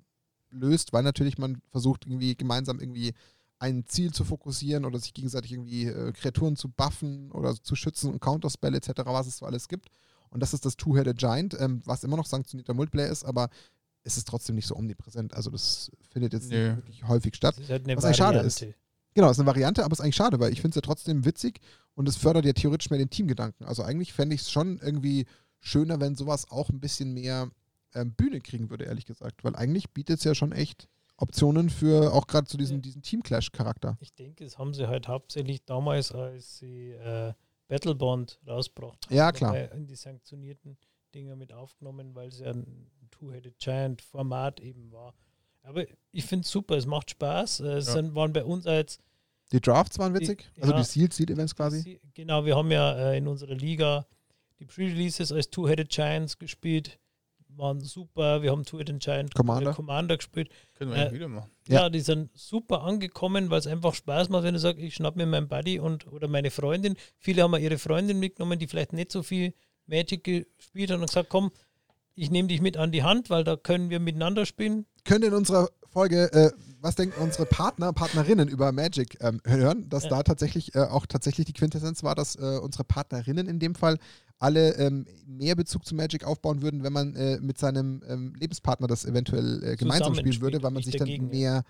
weil 0.92 1.02
natürlich 1.02 1.40
man 1.40 1.64
versucht, 1.72 2.06
irgendwie 2.06 2.36
gemeinsam 2.36 2.80
irgendwie 2.80 3.16
ein 3.60 3.86
Ziel 3.86 4.14
zu 4.14 4.24
fokussieren 4.24 4.86
oder 4.86 5.00
sich 5.00 5.14
gegenseitig 5.14 5.52
irgendwie 5.52 5.86
äh, 5.86 6.12
Kreaturen 6.14 6.56
zu 6.56 6.70
buffen 6.70 7.32
oder 7.32 7.54
zu 7.56 7.76
schützen 7.76 8.12
und 8.12 8.22
Counterspell 8.22 8.74
etc., 8.74 8.92
was 9.06 9.28
es 9.28 9.38
so 9.38 9.46
alles 9.46 9.68
gibt. 9.68 9.90
Und 10.30 10.42
das 10.42 10.54
ist 10.54 10.66
das 10.66 10.78
Two-Headed 10.78 11.18
Giant, 11.18 11.60
ähm, 11.60 11.82
was 11.86 12.04
immer 12.04 12.18
noch 12.18 12.26
sanktionierter 12.26 12.74
Multiplayer 12.74 13.10
ist, 13.10 13.26
aber 13.26 13.50
es 14.04 14.18
ist 14.18 14.28
trotzdem 14.28 14.56
nicht 14.56 14.68
so 14.68 14.76
omnipräsent. 14.76 15.34
Also 15.34 15.50
das 15.50 15.92
findet 16.10 16.34
jetzt 16.34 16.50
Nö. 16.50 16.70
nicht 16.70 16.78
wirklich 16.78 17.08
häufig 17.08 17.36
statt. 17.36 17.56
Das 17.58 17.66
ist 17.66 17.70
halt 17.70 17.84
eine 17.86 17.98
Was 17.98 18.06
eigentlich 18.06 18.18
schade 18.18 18.40
ist. 18.40 18.66
Genau, 19.14 19.30
ist 19.30 19.40
eine 19.40 19.48
Variante, 19.48 19.84
aber 19.84 19.92
ist 19.92 20.02
eigentlich 20.02 20.16
schade, 20.16 20.40
weil 20.40 20.54
ich 20.54 20.62
finde 20.62 20.70
es 20.70 20.76
ja 20.76 20.82
trotzdem 20.82 21.26
witzig 21.26 21.60
und 21.96 22.08
es 22.08 22.16
fördert 22.16 22.46
ja 22.46 22.54
theoretisch 22.54 22.90
mehr 22.90 23.00
den 23.00 23.10
Teamgedanken. 23.10 23.66
Also 23.66 23.84
eigentlich 23.84 24.14
fände 24.14 24.36
ich 24.36 24.42
es 24.42 24.52
schon 24.52 24.80
irgendwie 24.80 25.26
schöner, 25.60 26.00
wenn 26.00 26.16
sowas 26.16 26.50
auch 26.50 26.70
ein 26.70 26.80
bisschen 26.80 27.14
mehr 27.14 27.50
ähm, 27.94 28.14
Bühne 28.14 28.40
kriegen 28.40 28.70
würde, 28.70 28.86
ehrlich 28.86 29.06
gesagt. 29.06 29.44
Weil 29.44 29.56
eigentlich 29.56 29.90
bietet 29.92 30.20
es 30.20 30.24
ja 30.24 30.36
schon 30.36 30.52
echt 30.52 30.88
Optionen 31.22 31.70
für 31.70 32.14
auch 32.14 32.28
gerade 32.28 32.48
zu 32.48 32.58
diesem, 32.58 32.78
Ja. 32.78 32.82
diesen 32.82 33.02
Team-Clash-Charakter. 33.02 33.98
Ich 34.00 34.14
denke, 34.14 34.44
das 34.44 34.58
haben 34.58 34.74
sie 34.74 34.88
halt 34.88 35.08
hauptsächlich 35.08 35.64
damals, 35.66 36.12
als 36.12 36.58
sie 36.60 36.92
äh, 36.92 37.34
Battlebond 37.68 38.40
rausgebracht 38.48 39.06
haben. 39.06 39.16
Ja, 39.16 39.32
klar. 39.32 39.72
In 39.74 39.86
die 39.88 39.96
sanktionierten 39.96 40.78
Dinger 41.14 41.36
mit 41.36 41.54
aufgenommen, 41.54 42.16
weil 42.16 42.30
es 42.30 42.40
ja 42.40 42.52
ein 42.52 42.90
Two-Headed 43.12 43.58
Giant-Format 43.60 44.60
eben 44.60 44.92
war. 44.92 45.14
Aber 45.64 45.84
ich 46.12 46.26
finde 46.26 46.46
es 46.46 46.52
super, 46.52 46.78
es 46.78 46.86
macht 46.86 47.12
Spaß. 47.12 47.60
Äh, 47.62 47.68
Es 47.78 47.88
Ja. 47.88 47.94
sind, 47.94 48.16
waren 48.16 48.32
bei 48.34 48.44
uns 48.44 48.66
als 48.66 49.00
Die 49.52 49.60
Drafts 49.60 49.98
waren 50.00 50.14
witzig, 50.14 50.48
Die- 50.56 50.62
also 50.62 50.74
ja. 50.74 50.80
die 50.80 50.86
Sealed, 50.86 51.12
Sealed 51.14 51.32
Events 51.32 51.56
quasi. 51.56 52.00
Genau, 52.14 52.46
wir 52.46 52.56
haben 52.56 52.72
ja 52.72 53.12
äh, 53.12 53.18
in 53.18 53.28
unserer 53.28 53.56
Liga 53.56 54.06
die 54.60 54.66
Pre-Releases 54.66 55.32
als 55.32 55.50
Two-Headed 55.50 55.90
Giants 55.90 56.38
gespielt. 56.38 57.00
Waren 57.60 57.82
super. 57.82 58.42
Wir 58.42 58.52
haben 58.52 58.64
Two-Headed 58.64 59.00
Giant 59.00 59.36
Commander. 59.36 59.74
Commander 59.74 60.16
gespielt. 60.18 60.50
Können 60.76 60.92
wir 60.92 61.08
Äh, 61.08 61.12
wieder 61.14 61.28
machen. 61.28 61.52
Ja. 61.68 61.82
Ja. 61.82 61.90
die 61.90 62.00
sind 62.00 62.30
super 62.34 62.84
angekommen, 62.84 63.50
weil 63.50 63.60
es 63.60 63.68
einfach 63.68 63.94
Spaß 63.94 64.30
macht, 64.30 64.44
wenn 64.44 64.54
du 64.54 64.60
sagst, 64.60 64.82
ich 64.82 64.96
schnapp 64.96 65.16
mir 65.18 65.26
meinen 65.26 65.48
Buddy 65.50 65.78
und 65.80 66.08
oder 66.12 66.28
meine 66.30 66.52
Freundin. 66.52 66.96
Viele 67.18 67.44
haben 67.44 67.52
ja 67.54 67.60
ihre 67.60 67.78
Freundin 67.78 68.18
mitgenommen, 68.20 68.58
die 68.60 68.68
vielleicht 68.68 68.94
nicht 68.94 69.12
so 69.12 69.24
viel 69.24 69.54
Magic 69.88 70.24
gespielt 70.24 70.90
haben 70.92 71.02
und 71.02 71.08
gesagt, 71.08 71.30
komm, 71.30 71.52
ich 72.16 72.32
nehme 72.32 72.48
dich 72.48 72.62
mit 72.62 72.78
an 72.78 72.92
die 72.92 73.04
Hand, 73.04 73.30
weil 73.30 73.44
da 73.44 73.56
können 73.58 73.90
wir 73.90 74.00
miteinander 74.00 74.46
spielen. 74.46 74.86
Könnt 75.04 75.24
ihr 75.24 75.28
in 75.30 75.34
unserer 75.36 75.70
Folge, 75.92 76.32
äh, 76.32 76.52
was 76.82 76.96
denken 76.96 77.22
unsere 77.22 77.46
Partner, 77.46 77.94
Partnerinnen 77.94 78.48
über 78.48 78.72
Magic 78.72 79.18
ähm, 79.22 79.42
hören, 79.46 79.90
dass 79.90 80.04
Ja. 80.04 80.10
da 80.10 80.24
tatsächlich 80.24 80.76
äh, 80.76 80.80
auch 80.80 81.06
tatsächlich 81.06 81.46
die 81.46 81.54
Quintessenz 81.54 82.04
war, 82.04 82.16
dass 82.16 82.36
äh, 82.36 82.60
unsere 82.62 82.84
Partnerinnen 82.84 83.48
in 83.48 83.60
dem 83.60 83.76
Fall 83.76 83.98
alle 84.38 84.76
ähm, 84.76 85.06
mehr 85.26 85.56
Bezug 85.56 85.86
zu 85.86 85.96
Magic 85.96 86.24
aufbauen 86.24 86.62
würden, 86.62 86.84
wenn 86.84 86.94
man 86.94 87.16
äh, 87.16 87.40
mit 87.42 87.58
seinem 87.58 88.02
ähm, 88.08 88.34
Lebenspartner 88.36 88.88
das 88.88 89.04
eventuell 89.06 89.64
äh, 89.64 89.76
gemeinsam 89.76 90.16
spielen 90.16 90.40
würde, 90.42 90.64
weil 90.64 90.72
man 90.72 90.82
sich 90.82 90.96
dann 90.96 91.08
dagegen, 91.08 91.26
ja. 91.26 91.30
mehr 91.30 91.64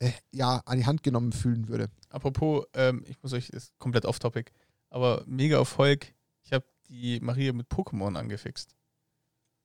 äh, 0.00 0.10
ja, 0.32 0.60
an 0.64 0.78
die 0.78 0.86
Hand 0.86 1.02
genommen 1.02 1.32
fühlen 1.32 1.68
würde. 1.68 1.88
Apropos, 2.10 2.64
ähm, 2.74 3.04
ich 3.06 3.22
muss 3.22 3.32
euch, 3.32 3.50
ist 3.50 3.78
komplett 3.78 4.04
off-topic, 4.04 4.50
aber 4.90 5.22
mega 5.26 5.56
Erfolg. 5.58 6.12
Ich 6.42 6.52
habe 6.52 6.64
die 6.88 7.20
Maria 7.20 7.52
mit 7.52 7.68
Pokémon 7.68 8.16
angefixt. 8.16 8.74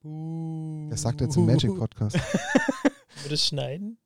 Das 0.04 1.02
sagt 1.02 1.22
er 1.22 1.30
zum 1.30 1.46
Magic-Podcast. 1.46 2.18
Wir 3.24 3.30
das 3.30 3.48
schneiden? 3.48 3.98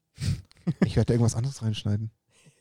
Ich 0.86 0.96
werde 0.96 1.06
da 1.08 1.14
irgendwas 1.14 1.36
anderes 1.36 1.62
reinschneiden. 1.62 2.12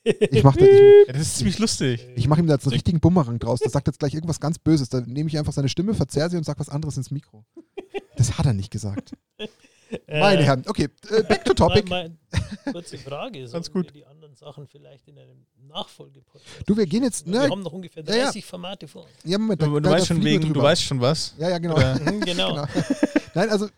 Ich 0.04 0.44
mache 0.44 0.60
ich, 0.66 1.06
Ja, 1.08 1.12
das 1.12 1.22
ist 1.22 1.36
ziemlich 1.38 1.58
lustig. 1.58 2.06
ich 2.14 2.28
mach 2.28 2.38
ihm 2.38 2.46
da 2.46 2.54
jetzt 2.54 2.64
einen 2.64 2.72
richtigen 2.74 3.00
Bumerang 3.00 3.38
draus. 3.38 3.60
Der 3.60 3.70
sagt 3.70 3.86
jetzt 3.88 3.98
gleich 3.98 4.14
irgendwas 4.14 4.40
ganz 4.40 4.58
Böses. 4.58 4.88
Da 4.88 5.00
nehme 5.00 5.28
ich 5.28 5.38
einfach 5.38 5.52
seine 5.52 5.68
Stimme, 5.68 5.94
verzerre 5.94 6.30
sie 6.30 6.36
und 6.36 6.44
sage 6.44 6.60
was 6.60 6.68
anderes 6.68 6.96
ins 6.96 7.10
Mikro. 7.10 7.44
Das 8.16 8.38
hat 8.38 8.46
er 8.46 8.52
nicht 8.54 8.70
gesagt. 8.70 9.12
Äh, 10.06 10.20
Meine 10.20 10.42
Herren, 10.42 10.64
okay, 10.66 10.88
äh, 11.10 11.22
back 11.22 11.44
to 11.44 11.54
topic. 11.54 11.88
Mal, 11.88 12.08
mal, 12.64 12.72
kurze 12.72 12.98
Frage. 12.98 13.40
Ganz 13.40 13.52
Ganz 13.52 13.70
gut. 13.72 13.94
die 13.94 14.04
anderen 14.04 14.34
Sachen 14.34 14.66
vielleicht 14.66 15.06
in 15.06 15.16
einem 15.18 15.46
Nachfolgepodcast? 15.68 16.44
Du, 16.66 16.76
wir 16.76 16.86
gehen 16.86 17.04
jetzt, 17.04 17.26
ne? 17.26 17.34
Wir 17.42 17.50
haben 17.50 17.62
noch 17.62 17.72
ungefähr 17.72 18.02
Ja, 18.04 18.14
ja. 18.16 18.24
30 18.24 18.44
Formate 18.44 18.88
vor 18.88 19.02
uns. 19.02 19.12
Ja, 19.24 19.38
Moment, 19.38 19.62
da- 19.62 19.66
Du, 19.66 19.74
du 19.74 19.80
da- 19.80 19.90
da 19.90 19.96
weißt 19.96 20.06
schon 20.08 20.24
wegen, 20.24 20.52
du 20.52 20.60
weißt 20.60 20.82
schon 20.82 21.00
was. 21.00 21.34
Ja, 21.38 21.50
ja, 21.50 21.58
genau. 21.58 21.76
Genau. 22.24 22.24
genau. 22.24 22.66
Nein, 23.34 23.48
also, 23.50 23.68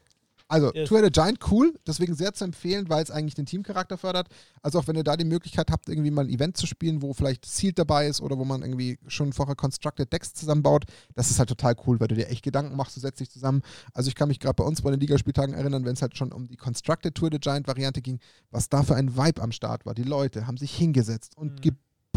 also 0.49 0.73
Yes. 0.75 0.89
Two-Headed 0.89 1.13
Giant, 1.13 1.39
cool. 1.51 1.75
Deswegen 1.87 2.15
sehr 2.15 2.33
zu 2.35 2.45
empfehlen, 2.45 2.89
weil 2.89 3.03
es 3.03 3.11
eigentlich 3.11 3.35
den 3.35 3.47
Teamcharakter 3.47 3.99
fördert. 3.99 4.29
Also 4.63 4.79
auch 4.79 4.87
wenn 4.89 4.97
ihr 4.97 5.05
da 5.05 5.17
die 5.17 5.25
Möglichkeit 5.25 5.71
habt, 5.71 5.89
irgendwie 5.89 6.11
mal 6.11 6.25
ein 6.25 6.31
Event 6.31 6.57
zu 6.57 6.67
spielen, 6.67 7.03
wo 7.03 7.13
vielleicht 7.13 7.45
Sealed 7.47 7.79
dabei 7.79 8.07
ist 8.09 8.21
oder 8.21 8.39
wo 8.39 8.45
man 8.45 8.63
irgendwie 8.63 8.99
schon 9.07 9.33
vorher 9.33 9.55
Constructed 9.55 10.13
Decks 10.13 10.35
zusammenbaut, 10.35 10.85
das 11.15 11.31
ist 11.31 11.39
halt 11.39 11.49
total 11.49 11.77
cool, 11.87 12.01
weil 12.01 12.09
du 12.09 12.15
dir 12.15 12.29
echt 12.29 12.43
Gedanken 12.43 12.77
machst, 12.77 12.97
du 12.97 13.01
setzt 13.01 13.21
dich 13.21 13.31
zusammen. 13.31 13.63
Also 13.95 14.09
ich 14.09 14.15
kann 14.15 14.29
mich 14.29 14.41
gerade 14.41 14.55
bei 14.55 14.65
uns 14.65 14.83
bei 14.83 14.91
den 14.91 15.01
Ligaspieltagen 15.01 15.55
erinnern, 15.55 15.85
wenn 15.85 15.95
es 15.95 16.03
halt 16.03 16.17
schon 16.17 16.33
um 16.33 16.49
die 16.49 16.57
Constructed 16.57 17.15
Two-Headed 17.15 17.43
Giant 17.43 17.67
Variante 17.69 18.01
ging, 18.03 18.19
was 18.51 18.69
da 18.69 18.83
für 18.83 18.95
ein 18.97 19.17
Vibe 19.17 19.43
am 19.43 19.53
Start 19.53 19.85
war. 19.87 19.95
Die 19.95 20.03
Leute 20.03 20.47
haben 20.47 20.57
sich 20.57 20.75
hingesetzt 20.75 21.37
und 21.37 21.53
Mhm. 21.53 21.61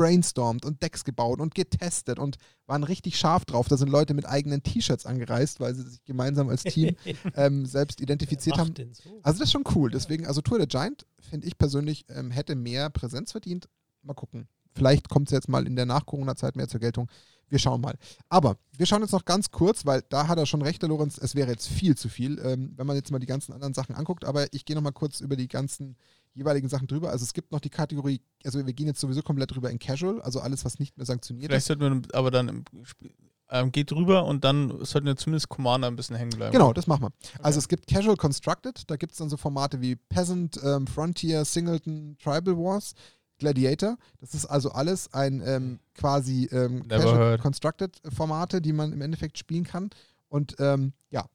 Gebrainstormt 0.02 0.66
und 0.66 0.82
Decks 0.82 1.04
gebaut 1.04 1.40
und 1.40 1.54
getestet 1.54 2.18
und 2.18 2.38
waren 2.66 2.84
richtig 2.84 3.18
scharf 3.18 3.46
drauf. 3.46 3.68
Da 3.68 3.78
sind 3.78 3.90
Leute 3.90 4.14
mit 4.14 4.28
eigenen 4.28 4.64
T-Shirts 4.64 5.06
angereist, 5.06 5.60
weil 5.60 5.76
sie 5.76 5.84
sich 5.84 6.04
gemeinsam 6.06 6.50
als 6.50 6.64
Team 6.64 6.96
ähm, 7.36 7.66
selbst 7.66 8.02
identifiziert 8.02 8.58
haben. 8.58 8.74
so? 8.94 9.20
Also 9.22 9.40
das 9.40 9.48
ist 9.48 9.52
schon 9.52 9.64
cool. 9.76 9.92
Deswegen, 9.92 10.26
also 10.26 10.42
Tour 10.42 10.58
de 10.58 10.68
Giant, 10.68 11.06
finde 11.20 11.48
ich 11.48 11.58
persönlich, 11.58 12.06
ähm, 12.10 12.32
hätte 12.32 12.56
mehr 12.56 12.90
Präsenz 12.90 13.32
verdient. 13.32 13.70
Mal 14.02 14.14
gucken. 14.14 14.48
Vielleicht 14.74 15.10
kommt 15.10 15.28
es 15.28 15.34
jetzt 15.34 15.50
mal 15.50 15.68
in 15.68 15.76
der 15.76 15.86
Nach-Corona-Zeit 15.86 16.56
mehr 16.56 16.68
zur 16.68 16.80
Geltung. 16.80 17.10
Wir 17.50 17.60
schauen 17.60 17.82
mal. 17.82 17.96
Aber 18.30 18.56
wir 18.78 18.86
schauen 18.86 19.02
jetzt 19.02 19.12
noch 19.12 19.26
ganz 19.26 19.52
kurz, 19.52 19.86
weil 19.86 20.02
da 20.10 20.30
hat 20.30 20.38
er 20.38 20.46
schon 20.46 20.62
recht, 20.62 20.82
der 20.82 20.90
Lorenz, 20.90 21.18
es 21.18 21.36
wäre 21.36 21.52
jetzt 21.52 21.68
viel 21.68 21.98
zu 21.98 22.08
viel, 22.08 22.40
ähm, 22.40 22.72
wenn 22.78 22.88
man 22.88 22.96
jetzt 22.96 23.12
mal 23.12 23.20
die 23.20 23.28
ganzen 23.28 23.52
anderen 23.52 23.74
Sachen 23.74 23.94
anguckt. 23.94 24.24
Aber 24.24 24.52
ich 24.54 24.64
gehe 24.64 24.76
noch 24.76 24.82
mal 24.82 24.92
kurz 24.92 25.20
über 25.20 25.36
die 25.36 25.50
ganzen 25.50 25.98
jeweiligen 26.34 26.70
Sachen 26.70 26.88
drüber. 26.88 27.10
Also 27.10 27.24
es 27.24 27.34
gibt 27.34 27.52
noch 27.52 27.60
die 27.60 27.70
Kategorie, 27.70 28.22
also 28.44 28.66
wir 28.66 28.74
gehen 28.74 28.88
jetzt 28.88 29.00
sowieso 29.00 29.22
komplett 29.22 29.54
drüber 29.54 29.70
in 29.70 29.80
Casual, 29.80 30.22
also 30.22 30.40
alles, 30.40 30.66
was 30.66 30.80
nicht 30.80 30.98
mehr 30.98 31.06
sanktioniert 31.06 31.52
Vielleicht 31.52 31.70
ist. 31.70 31.80
sollten 31.80 32.06
wir 32.06 32.16
aber 32.16 32.32
dann 32.32 32.48
im 32.48 32.86
Spiel, 32.86 33.12
ähm, 33.50 33.72
geht 33.72 33.92
drüber 33.92 34.26
und 34.26 34.44
dann 34.46 34.84
sollten 34.86 35.08
wir 35.08 35.18
zumindest 35.18 35.50
Commander 35.50 35.88
ein 35.88 35.96
bisschen 35.96 36.16
hängen 36.16 36.32
bleiben. 36.32 36.54
Genau, 36.54 36.72
das 36.72 36.88
machen 36.88 37.04
wir. 37.04 37.12
Also 37.44 37.60
es 37.60 37.68
gibt 37.68 37.88
Casual 37.88 38.16
Constructed, 38.16 38.90
da 38.90 38.96
gibt 38.96 39.12
es 39.12 39.18
dann 39.18 39.30
so 39.30 39.36
Formate 39.36 39.82
wie 39.82 39.98
Peasant, 39.98 40.60
ähm, 40.64 40.88
Frontier, 40.88 41.44
Singleton, 41.44 42.18
Tribal 42.18 42.58
Wars, 42.58 42.94
Gladiator. 43.40 43.98
Das 44.20 44.34
ist 44.34 44.46
also 44.46 44.72
alles 44.72 45.14
ein 45.14 45.42
ähm, 45.46 45.80
quasi 45.96 46.46
ähm, 46.52 46.88
Casual 46.88 47.18
heard. 47.18 47.42
Constructed 47.42 48.02
Formate, 48.16 48.62
die 48.62 48.72
man 48.72 48.94
im 48.94 49.02
Endeffekt 49.02 49.38
spielen 49.38 49.66
kann. 49.66 49.90
Und 50.30 50.56
ähm, 50.60 50.94
ja, 51.10 51.26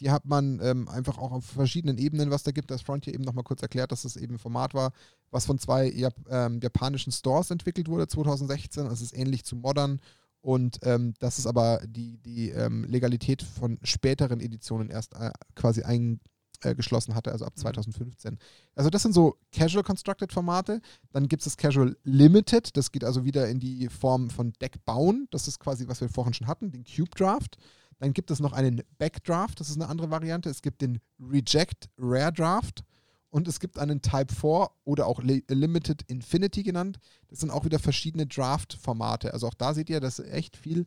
die 0.00 0.10
hat 0.10 0.26
man 0.26 0.60
ähm, 0.62 0.88
einfach 0.88 1.18
auch 1.18 1.32
auf 1.32 1.44
verschiedenen 1.44 1.98
Ebenen, 1.98 2.30
was 2.30 2.42
da 2.42 2.50
gibt. 2.50 2.70
Das 2.70 2.82
Frontier 2.82 3.14
eben 3.14 3.24
nochmal 3.24 3.44
kurz 3.44 3.62
erklärt, 3.62 3.92
dass 3.92 4.04
es 4.04 4.16
eben 4.16 4.34
ein 4.34 4.38
Format 4.38 4.74
war, 4.74 4.92
was 5.30 5.46
von 5.46 5.58
zwei 5.58 5.90
Jap 5.90 6.14
ähm, 6.30 6.60
japanischen 6.62 7.12
Stores 7.12 7.50
entwickelt 7.50 7.88
wurde 7.88 8.06
2016. 8.06 8.86
Es 8.86 9.00
ist 9.00 9.16
ähnlich 9.16 9.44
zu 9.44 9.56
Modern 9.56 10.00
und 10.46 10.78
ähm, 10.82 11.14
das 11.18 11.40
ist 11.40 11.46
aber 11.48 11.80
die, 11.88 12.18
die 12.18 12.50
ähm, 12.50 12.84
Legalität 12.84 13.42
von 13.42 13.80
späteren 13.82 14.38
Editionen 14.38 14.90
erst 14.90 15.14
äh, 15.14 15.32
quasi 15.56 15.82
eingeschlossen 15.82 17.16
hatte, 17.16 17.32
also 17.32 17.44
ab 17.44 17.58
2015. 17.58 18.38
Also 18.76 18.88
das 18.88 19.02
sind 19.02 19.12
so 19.12 19.38
Casual 19.50 19.82
Constructed 19.82 20.32
Formate. 20.32 20.80
Dann 21.10 21.26
gibt 21.26 21.40
es 21.40 21.46
das 21.46 21.56
Casual 21.56 21.96
Limited, 22.04 22.76
das 22.76 22.92
geht 22.92 23.02
also 23.02 23.24
wieder 23.24 23.48
in 23.48 23.58
die 23.58 23.88
Form 23.88 24.30
von 24.30 24.52
Deck 24.60 24.84
bauen. 24.84 25.26
Das 25.32 25.48
ist 25.48 25.58
quasi, 25.58 25.88
was 25.88 26.00
wir 26.00 26.08
vorhin 26.08 26.32
schon 26.32 26.46
hatten, 26.46 26.70
den 26.70 26.84
Cube 26.84 27.10
Draft. 27.16 27.56
Dann 27.98 28.12
gibt 28.12 28.30
es 28.30 28.40
noch 28.40 28.52
einen 28.52 28.82
Backdraft, 28.98 29.58
das 29.60 29.70
ist 29.70 29.76
eine 29.76 29.88
andere 29.88 30.10
Variante. 30.10 30.50
Es 30.50 30.60
gibt 30.62 30.82
den 30.82 30.98
Reject 31.20 31.88
Rare 31.98 32.32
Draft 32.32 32.84
und 33.30 33.48
es 33.48 33.58
gibt 33.60 33.78
einen 33.78 34.02
Type 34.02 34.32
4 34.34 34.68
oder 34.84 35.06
auch 35.06 35.22
Li- 35.22 35.44
Limited 35.48 36.02
Infinity 36.08 36.62
genannt. 36.62 36.98
Das 37.28 37.40
sind 37.40 37.50
auch 37.50 37.64
wieder 37.64 37.78
verschiedene 37.78 38.26
Draft-Formate. 38.26 39.32
Also 39.32 39.46
auch 39.48 39.54
da 39.54 39.72
seht 39.74 39.88
ihr, 39.90 40.00
das 40.00 40.18
ist 40.18 40.30
echt 40.30 40.56
viel 40.56 40.84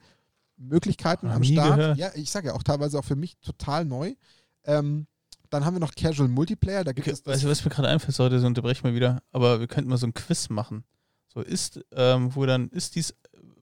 Möglichkeiten 0.58 1.28
am 1.30 1.44
Start. 1.44 1.78
gehört. 1.78 1.98
Ja, 1.98 2.12
ich 2.16 2.30
sage 2.32 2.48
ja 2.48 2.54
auch 2.54 2.64
teilweise 2.64 3.00
auch 3.00 3.06
für 3.06 3.16
mich 3.16 3.38
total 3.38 3.86
neu. 3.86 4.14
Ähm, 4.66 5.08
dann 5.50 5.66
haben 5.66 5.76
wir 5.76 5.80
noch 5.80 5.96
Casual 5.96 6.28
Multiplayer. 6.30 6.84
Da 6.84 6.92
gibt 6.92 7.08
Okay, 7.08 7.14
es 7.14 7.24
das 7.24 7.34
weißt 7.36 7.44
du, 7.44 7.48
was 7.50 7.64
mir 7.66 7.72
gerade 7.72 7.88
einfällt, 7.88 8.18
Leute, 8.18 8.40
so 8.40 8.46
unterbrechen 8.48 8.84
wir 8.84 8.94
wieder, 8.94 9.24
aber 9.32 9.60
wir 9.60 9.68
könnten 9.68 9.90
mal 9.90 9.98
so 9.98 10.06
ein 10.06 10.14
Quiz 10.14 10.50
machen. 10.50 10.84
So 11.34 11.42
ist, 11.42 11.80
ähm, 11.92 12.36
wo 12.36 12.46
dann 12.46 12.70
ist 12.70 12.96
dies, 12.96 13.16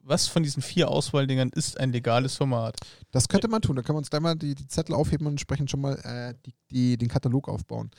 was 0.08 0.28
von 0.28 0.44
diesen 0.44 0.62
vier 0.62 0.90
Auswahldingern 0.90 1.50
ist 1.50 1.80
ein 1.80 1.92
legales 1.92 2.36
Format? 2.36 2.78
Das 3.12 3.28
könnte 3.28 3.48
man 3.48 3.62
tun. 3.62 3.76
Da 3.76 3.82
können 3.82 3.96
wir 3.96 4.00
uns 4.00 4.10
gleich 4.10 4.22
mal 4.22 4.36
die, 4.36 4.56
die 4.56 4.68
Zettel 4.68 4.96
aufheben 4.96 5.28
und 5.28 5.34
entsprechend 5.34 5.70
schon 5.70 5.82
mal 5.82 5.96
äh, 6.04 6.34
die, 6.46 6.54
die, 6.72 6.98
den 6.98 7.10
Katalog 7.10 7.50
aufbauen. 7.50 7.92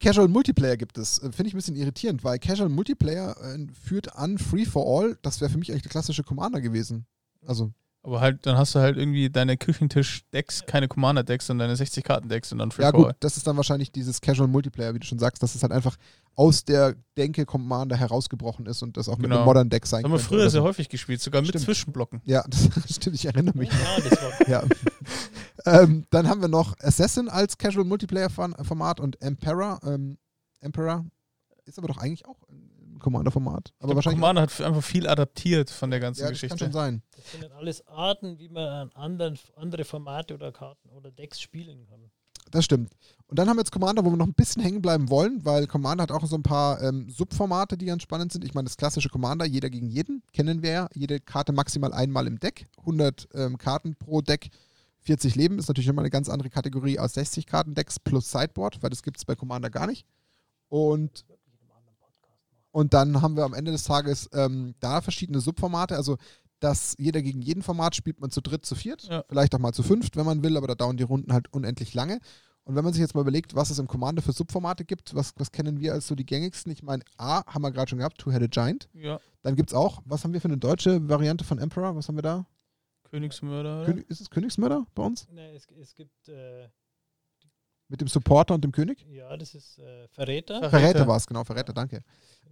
Casual 0.00 0.28
Multiplayer 0.28 0.76
gibt 0.76 0.96
es. 0.96 1.18
Äh, 1.18 1.32
Finde 1.32 1.48
ich 1.48 1.54
ein 1.54 1.58
bisschen 1.58 1.76
irritierend, 1.76 2.24
weil 2.24 2.38
Casual 2.38 2.68
Multiplayer 2.68 3.36
äh, 3.42 3.66
führt 3.72 4.14
an 4.16 4.38
Free 4.38 4.64
for 4.64 4.86
All. 4.86 5.18
Das 5.22 5.40
wäre 5.40 5.50
für 5.50 5.58
mich 5.58 5.70
eigentlich 5.70 5.82
der 5.82 5.90
klassische 5.90 6.24
Commander 6.24 6.60
gewesen. 6.60 7.06
Also, 7.46 7.72
Aber 8.08 8.20
halt, 8.22 8.46
dann 8.46 8.56
hast 8.56 8.74
du 8.74 8.78
halt 8.78 8.96
irgendwie 8.96 9.28
deine 9.28 9.58
Küchentisch-Decks, 9.58 10.64
keine 10.66 10.88
Commander-Decks, 10.88 11.46
sondern 11.46 11.68
deine 11.68 11.78
60-Karten-Decks 11.78 12.52
und 12.52 12.58
dann 12.58 12.70
Free 12.70 12.82
ja 12.82 12.90
gut, 12.90 13.14
das 13.20 13.36
ist 13.36 13.46
dann 13.46 13.56
wahrscheinlich 13.58 13.92
dieses 13.92 14.20
Casual 14.22 14.48
Multiplayer, 14.48 14.94
wie 14.94 14.98
du 14.98 15.06
schon 15.06 15.18
sagst, 15.18 15.42
dass 15.42 15.54
es 15.54 15.62
halt 15.62 15.72
einfach 15.72 15.96
aus 16.34 16.64
der 16.64 16.94
Denke 17.18 17.44
Commander 17.44 17.96
herausgebrochen 17.96 18.64
ist 18.64 18.82
und 18.82 18.96
das 18.96 19.08
auch 19.10 19.18
mit 19.18 19.24
Genau. 19.24 19.36
einem 19.36 19.44
Modern 19.44 19.68
Deck 19.68 19.84
sein 19.86 20.02
Das 20.02 20.10
haben 20.10 20.18
wir 20.18 20.24
früher 20.24 20.48
sehr 20.48 20.62
so. 20.62 20.66
häufig 20.66 20.88
gespielt, 20.88 21.20
sogar 21.20 21.42
mit 21.42 21.50
Stimmt. 21.50 21.64
Zwischenblocken. 21.66 22.22
Ja, 22.24 22.44
das 22.48 22.94
stimmt, 22.94 23.16
ich 23.16 23.26
erinnere 23.26 23.58
mich. 23.58 23.68
Ja, 23.70 24.08
das 24.08 24.22
war 24.22 24.48
Ja. 24.48 24.62
ähm, 25.66 26.06
dann 26.10 26.28
haben 26.28 26.40
wir 26.40 26.48
noch 26.48 26.74
Assassin 26.80 27.28
als 27.28 27.58
Casual 27.58 27.84
Multiplayer-Format 27.84 29.00
und 29.00 29.20
Emperor. 29.20 29.80
Ähm, 29.84 30.16
Emperor 30.60 31.04
ist 31.66 31.78
aber 31.78 31.88
doch 31.88 31.98
eigentlich 31.98 32.24
auch 32.26 32.38
Commander-Format. 32.98 33.72
Aber 33.78 33.84
Aber 33.84 33.96
wahrscheinlich. 33.96 34.20
Commander 34.20 34.42
hat 34.42 34.60
einfach 34.60 34.82
viel 34.82 35.08
adaptiert 35.08 35.70
von 35.70 35.90
der 35.90 36.00
ganzen 36.00 36.22
ja, 36.22 36.30
das 36.30 36.40
kann 36.40 36.48
Geschichte. 36.48 36.64
schon 36.64 36.72
sein. 36.72 37.02
Das 37.16 37.32
sind 37.32 37.44
dann 37.44 37.52
alles 37.52 37.86
Arten, 37.86 38.38
wie 38.38 38.48
man 38.48 38.68
an 38.68 38.90
anderen, 38.94 39.38
andere 39.56 39.84
Formate 39.84 40.34
oder 40.34 40.52
Karten 40.52 40.88
oder 40.90 41.10
Decks 41.10 41.40
spielen 41.40 41.86
kann. 41.86 42.10
Das 42.50 42.64
stimmt. 42.64 42.90
Und 43.26 43.38
dann 43.38 43.48
haben 43.48 43.56
wir 43.56 43.60
jetzt 43.60 43.72
Commander, 43.72 44.04
wo 44.04 44.10
wir 44.10 44.16
noch 44.16 44.26
ein 44.26 44.34
bisschen 44.34 44.62
hängen 44.62 44.80
bleiben 44.80 45.10
wollen, 45.10 45.44
weil 45.44 45.66
Commander 45.66 46.02
hat 46.02 46.12
auch 46.12 46.24
so 46.24 46.36
ein 46.36 46.42
paar 46.42 46.82
ähm, 46.82 47.10
Subformate, 47.10 47.76
die 47.76 47.84
ganz 47.84 48.02
spannend 48.02 48.32
sind. 48.32 48.44
Ich 48.44 48.54
meine, 48.54 48.64
das 48.64 48.76
klassische 48.76 49.10
Commander, 49.10 49.44
jeder 49.44 49.68
gegen 49.68 49.88
jeden, 49.88 50.22
kennen 50.32 50.62
wir 50.62 50.70
ja. 50.70 50.88
Jede 50.94 51.20
Karte 51.20 51.52
maximal 51.52 51.92
einmal 51.92 52.26
im 52.26 52.38
Deck. 52.38 52.66
100 52.78 53.28
ähm, 53.34 53.58
Karten 53.58 53.96
pro 53.96 54.22
Deck. 54.22 54.48
40 55.00 55.34
Leben 55.36 55.58
ist 55.58 55.68
natürlich 55.68 55.88
immer 55.88 56.02
eine 56.02 56.10
ganz 56.10 56.28
andere 56.28 56.50
Kategorie 56.50 56.98
als 56.98 57.14
60 57.14 57.46
Karten-Decks 57.46 58.00
plus 58.00 58.30
Sideboard, 58.30 58.82
weil 58.82 58.90
das 58.90 59.02
gibt 59.02 59.18
es 59.18 59.24
bei 59.24 59.34
Commander 59.34 59.70
gar 59.70 59.86
nicht. 59.86 60.06
Und 60.68 61.24
Und 62.70 62.94
dann 62.94 63.22
haben 63.22 63.36
wir 63.36 63.44
am 63.44 63.54
Ende 63.54 63.72
des 63.72 63.84
Tages 63.84 64.28
ähm, 64.32 64.74
da 64.80 65.00
verschiedene 65.00 65.40
Subformate. 65.40 65.96
Also 65.96 66.16
das 66.60 66.94
jeder 66.98 67.22
gegen 67.22 67.40
jeden 67.40 67.62
Format 67.62 67.94
spielt 67.94 68.20
man 68.20 68.30
zu 68.30 68.40
dritt, 68.40 68.66
zu 68.66 68.74
viert, 68.74 69.04
Ja. 69.04 69.24
vielleicht 69.28 69.54
auch 69.54 69.58
mal 69.60 69.72
zu 69.72 69.82
fünft, 69.82 70.16
wenn 70.16 70.26
man 70.26 70.42
will, 70.42 70.56
aber 70.56 70.66
da 70.66 70.74
dauern 70.74 70.96
die 70.96 71.04
Runden 71.04 71.32
halt 71.32 71.52
unendlich 71.52 71.94
lange. 71.94 72.18
Und 72.64 72.74
wenn 72.74 72.84
man 72.84 72.92
sich 72.92 73.00
jetzt 73.00 73.14
mal 73.14 73.22
überlegt, 73.22 73.54
was 73.54 73.70
es 73.70 73.78
im 73.78 73.86
Commander 73.88 74.20
für 74.20 74.32
Subformate 74.32 74.84
gibt, 74.84 75.14
was, 75.14 75.32
was 75.36 75.50
kennen 75.52 75.80
wir 75.80 75.94
als 75.94 76.06
so 76.06 76.14
die 76.14 76.26
gängigsten? 76.26 76.70
Ich 76.70 76.82
meine, 76.82 77.02
A, 77.16 77.42
haben 77.46 77.62
wir 77.62 77.70
gerade 77.70 77.88
schon 77.88 77.98
gehabt, 77.98 78.18
Two-Headed 78.18 78.50
Giant. 78.50 78.88
Ja. 78.92 79.18
Dann 79.42 79.56
gibt 79.56 79.70
es 79.70 79.74
auch, 79.74 80.02
was 80.04 80.22
haben 80.24 80.34
wir 80.34 80.40
für 80.42 80.48
eine 80.48 80.58
deutsche 80.58 81.08
Variante 81.08 81.44
von 81.44 81.58
Emperor? 81.58 81.96
Was 81.96 82.08
haben 82.08 82.16
wir 82.16 82.22
da? 82.22 82.44
Königsmörder. 83.04 83.86
König, 83.86 84.10
ist 84.10 84.20
es 84.20 84.28
Königsmörder 84.28 84.84
bei 84.94 85.02
uns? 85.02 85.26
Nee, 85.32 85.54
es, 85.54 85.66
es 85.80 85.94
gibt, 85.94 86.28
äh, 86.28 86.68
Mit 87.88 88.00
dem 88.00 88.08
Supporter 88.08 88.54
und 88.54 88.62
dem 88.64 88.72
König? 88.72 89.06
ja, 89.10 89.34
das 89.36 89.54
ist 89.54 89.78
äh, 89.78 90.08
Verräter. 90.08 90.60
Ver- 90.60 90.70
Verräter 90.70 90.90
Verräter. 90.90 91.06
war 91.08 91.16
es, 91.16 91.26
genau, 91.26 91.44
Verräter, 91.44 91.72
danke. 91.72 92.02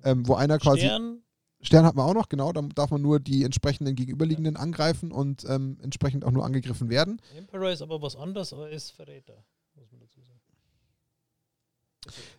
Ähm, 0.02 0.26
wo 0.26 0.34
einer 0.34 0.58
quasi. 0.58 0.80
Stern. 0.80 1.22
Stern, 1.62 1.86
hat 1.86 1.94
man 1.96 2.06
auch 2.06 2.14
noch, 2.14 2.28
genau, 2.28 2.52
da 2.52 2.60
darf 2.74 2.90
man 2.90 3.00
nur 3.00 3.18
die 3.18 3.42
entsprechenden 3.42 3.96
Gegenüberliegenden 3.96 4.56
angreifen 4.56 5.10
und 5.10 5.44
ähm, 5.48 5.78
entsprechend 5.82 6.24
auch 6.24 6.30
nur 6.30 6.44
angegriffen 6.44 6.90
werden. 6.90 7.20
Emperor 7.36 7.70
ist 7.70 7.80
aber 7.82 8.00
was 8.02 8.14
anderes 8.14 8.52
als 8.52 8.90
Verräter, 8.90 9.42
muss 9.74 9.90
man 9.90 10.00
dazu 10.02 10.20
sagen. 10.20 10.40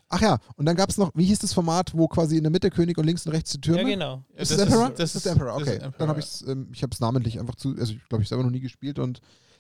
Ach 0.10 0.22
ja, 0.22 0.38
und 0.56 0.66
dann 0.66 0.76
gab 0.78 0.90
es 0.90 0.98
noch, 0.98 1.12
wie 1.14 1.26
hieß 1.26 1.40
das 1.40 1.52
Format, 1.52 1.94
wo 1.98 2.08
quasi 2.08 2.38
in 2.38 2.44
der 2.44 2.52
Mitte 2.52 2.70
König 2.70 2.98
und 2.98 3.06
links 3.06 3.26
und 3.26 3.34
rechts 3.34 3.52
die 3.52 3.60
Türme? 3.60 3.82
Ja, 3.82 3.88
genau. 3.90 4.24
Ja, 4.34 4.40
Ist 4.42 4.52
das, 4.52 4.60
Emperor? 4.62 4.90
Das 4.92 5.16
ist 5.16 5.26
Emperor, 5.26 5.60
das 5.60 5.68
okay. 5.68 5.78
ist 5.78 5.84
Emperor, 5.84 5.98
Dann 5.98 6.08
habe 6.10 6.20
ja. 6.20 6.26
ich 6.26 6.32
es, 6.34 6.42
ähm, 6.48 6.70
ich 6.72 6.84
habe 6.84 6.94
es 6.94 7.00
namentlich 7.02 7.40
einfach 7.40 7.56
zu, 7.56 7.76
also 7.78 7.94
ich 7.94 8.08
glaube, 8.08 8.22
ich 8.24 8.30
selber 8.30 8.44
noch 8.44 8.52
nie 8.52 8.62
gespielt 8.62 8.98
und 9.00 9.20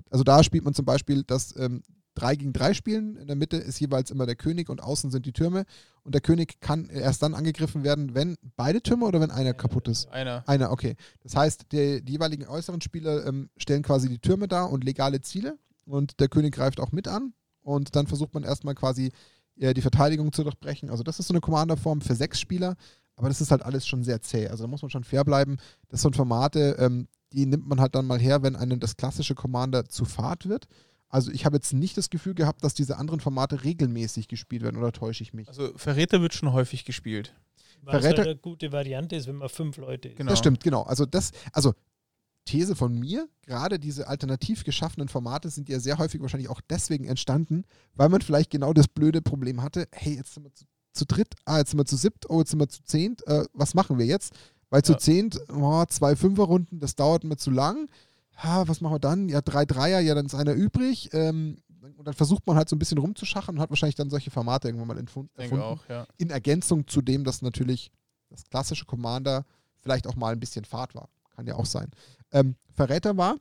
also 0.09 0.23
da 0.23 0.41
spielt 0.43 0.64
man 0.64 0.73
zum 0.73 0.85
Beispiel 0.85 1.23
das 1.23 1.53
ähm, 1.57 1.84
3 2.18 2.35
gegen 2.35 2.53
3 2.53 2.73
spielen. 2.73 3.15
In 3.18 3.27
der 3.27 3.35
Mitte 3.35 3.57
ist 3.57 3.80
jeweils 3.80 4.11
immer 4.11 4.26
der 4.26 4.35
König 4.35 4.69
und 4.69 4.81
außen 4.81 5.11
sind 5.11 5.26
die 5.26 5.34
Türme 5.34 5.65
und 6.03 6.14
der 6.14 6.22
König 6.22 6.60
kann 6.60 6.89
erst 6.89 7.22
dann 7.23 7.34
angegriffen 7.34 7.84
werden, 7.84 8.15
wenn 8.15 8.35
beide 8.56 8.81
Türme 8.81 9.06
oder 9.06 9.22
wenn 9.22 9.31
einer 9.31 9.53
kaputt 9.53 9.88
ist. 9.88 10.07
Einer. 10.10 10.44
Einer, 10.48 10.72
okay. 10.72 10.95
Das 11.22 11.35
heißt, 11.35 11.72
die, 11.72 12.03
die 12.03 12.14
jeweiligen 12.14 12.48
äußeren 12.48 12.81
Spieler 12.81 13.26
ähm, 13.26 13.49
stellen 13.57 13.84
quasi 13.84 14.10
die 14.10 14.19
Türme 14.19 14.48
dar 14.48 14.72
und 14.72 14.84
legale 14.84 15.22
Ziele 15.22 15.57
und 15.85 16.19
der 16.19 16.27
König 16.27 16.53
greift 16.53 16.80
auch 16.80 16.91
mit 16.91 17.07
an 17.07 17.34
und 17.61 17.95
dann 17.95 18.07
versucht 18.07 18.34
man 18.34 18.44
erstmal 18.44 18.76
quasi 18.76 19.11
äh, 19.60 19.73
die 19.73 19.81
Verteidigung 19.81 20.31
zu 20.31 20.44
durchbrechen. 20.44 20.89
Also 20.89 21.03
das 21.03 21.19
ist 21.19 21.27
so 21.27 21.34
eine 21.34 21.41
Commander-Form 21.41 22.02
für 22.02 22.15
sechs 22.15 22.39
Spieler, 22.39 22.76
aber 23.15 23.27
das 23.27 23.41
ist 23.41 23.52
halt 23.52 23.64
alles 23.64 23.88
schon 23.88 24.03
sehr 24.03 24.22
zäh. 24.22 24.48
Also 24.48 24.64
da 24.64 24.68
muss 24.68 24.81
man 24.81 24.91
schon 24.91 25.03
fair 25.03 25.23
bleiben. 25.23 25.57
Das 25.89 26.02
sind 26.02 26.15
Formate, 26.15 26.77
ähm, 26.80 27.07
die 27.34 27.45
nimmt 27.45 27.68
man 27.68 27.81
halt 27.81 27.95
dann 27.95 28.06
mal 28.06 28.19
her, 28.19 28.44
wenn 28.44 28.56
einem 28.56 28.80
das 28.80 28.95
klassische 28.95 29.35
Commander 29.35 29.85
zu 29.85 30.06
fad 30.06 30.48
wird. 30.48 30.68
Also 31.10 31.32
ich 31.32 31.46
habe 31.46 31.56
jetzt 31.58 31.74
nicht 31.74 31.98
das 31.98 32.10
Gefühl 32.10 32.34
gehabt, 32.34 32.64
dass 32.64 32.74
diese 32.74 32.98
anderen 32.98 33.20
Formate 33.20 33.64
regelmäßig 33.64 34.28
gespielt 34.28 34.64
werden, 34.64 34.78
oder 34.78 34.92
täusche 34.92 35.24
ich 35.24 35.34
mich? 35.34 35.48
Also 35.48 35.72
Verräter 35.78 36.22
wird 36.22 36.34
schon 36.34 36.52
häufig 36.52 36.84
gespielt. 36.86 37.34
Was 37.82 37.96
Verräter- 37.96 38.18
halt 38.18 38.28
eine 38.28 38.36
gute 38.38 38.72
Variante 38.72 39.16
ist, 39.16 39.28
wenn 39.28 39.36
man 39.38 39.50
fünf 39.50 39.78
Leute 39.78 40.10
ist. 40.10 40.18
Genau. 40.18 40.30
Das 40.32 40.40
stimmt, 40.40 40.64
genau. 40.64 40.84
Also 40.84 41.06
das, 41.06 41.32
also 41.54 41.74
These 42.46 42.76
von 42.76 42.98
mir, 42.98 43.28
gerade 43.44 43.78
diese 43.80 44.08
alternativ 44.08 44.64
geschaffenen 44.64 45.10
Formate 45.10 45.50
sind 45.50 45.70
ja 45.70 45.80
sehr 45.80 45.98
häufig 45.98 46.22
wahrscheinlich 46.22 46.50
auch 46.50 46.62
deswegen 46.70 47.06
entstanden, 47.06 47.64
weil 47.94 48.10
man 48.10 48.22
vielleicht 48.22 48.50
genau 48.50 48.74
das 48.74 48.88
blöde 48.88 49.22
Problem 49.22 49.62
hatte, 49.62 49.88
hey, 49.92 50.16
jetzt 50.16 50.34
sind 50.34 50.44
wir 50.44 50.54
zu, 50.54 50.66
zu 50.94 51.06
dritt, 51.06 51.36
ah, 51.46 51.60
jetzt 51.60 51.72
sind 51.72 51.80
wir 51.80 51.86
zu 51.86 51.98
siebt, 51.98 52.30
oh, 52.30 52.40
jetzt 52.40 52.52
sind 52.52 52.60
wir 52.60 52.68
zu 52.70 52.84
zehnt, 52.84 53.26
äh, 53.28 53.46
was 53.54 53.74
machen 53.74 53.98
wir 53.98 54.06
jetzt? 54.06 54.34
Weil 54.70 54.82
zu 54.82 54.94
Ja. 54.94 54.98
zehnt, 54.98 55.40
oh, 55.54 55.86
zwei 55.86 56.16
Fünferrunden, 56.16 56.80
das 56.80 56.96
dauert 56.96 57.24
mir 57.24 57.38
zu 57.38 57.52
lang. 57.52 57.90
Ha, 58.38 58.68
was 58.68 58.81
machen 58.81 58.95
wir 58.95 58.99
dann? 58.99 59.30
Ja, 59.30 59.41
drei 59.41 59.65
Dreier, 59.65 59.99
ja, 59.99 60.15
dann 60.15 60.27
ist 60.27 60.35
einer 60.35 60.53
übrig. 60.53 61.09
Ähm, 61.14 61.57
und 61.97 62.05
dann 62.05 62.14
versucht 62.14 62.45
man 62.45 62.55
halt 62.55 62.69
so 62.69 62.76
ein 62.76 62.80
bisschen 62.80 62.97
rumzuschachen 62.97 63.55
und 63.55 63.61
hat 63.61 63.69
wahrscheinlich 63.69 63.95
dann 63.95 64.09
solche 64.09 64.30
Formate 64.30 64.68
irgendwann 64.68 64.88
mal 64.88 64.99
Ich 64.99 65.05
denke 65.05 65.27
erfunden 65.38 65.64
auch, 65.64 65.89
ja. 65.89 66.07
in 66.18 66.30
Ergänzung 66.30 66.88
zu 66.88 67.01
dem, 67.01 67.23
dass 67.23 67.41
natürlich 67.41 67.91
das 68.30 68.43
klassische 68.49 68.85
Commander 68.85 69.45
vielleicht 69.77 70.07
auch 70.07 70.15
mal 70.15 70.34
ein 70.34 70.39
bisschen 70.39 70.65
Fahrt 70.65 70.95
war. 70.95 71.09
Kann 71.35 71.47
ja 71.47 71.55
auch 71.55 71.65
sein. 71.65 71.89
Ähm, 72.31 72.55
Verräter 72.73 73.15
war, 73.18 73.38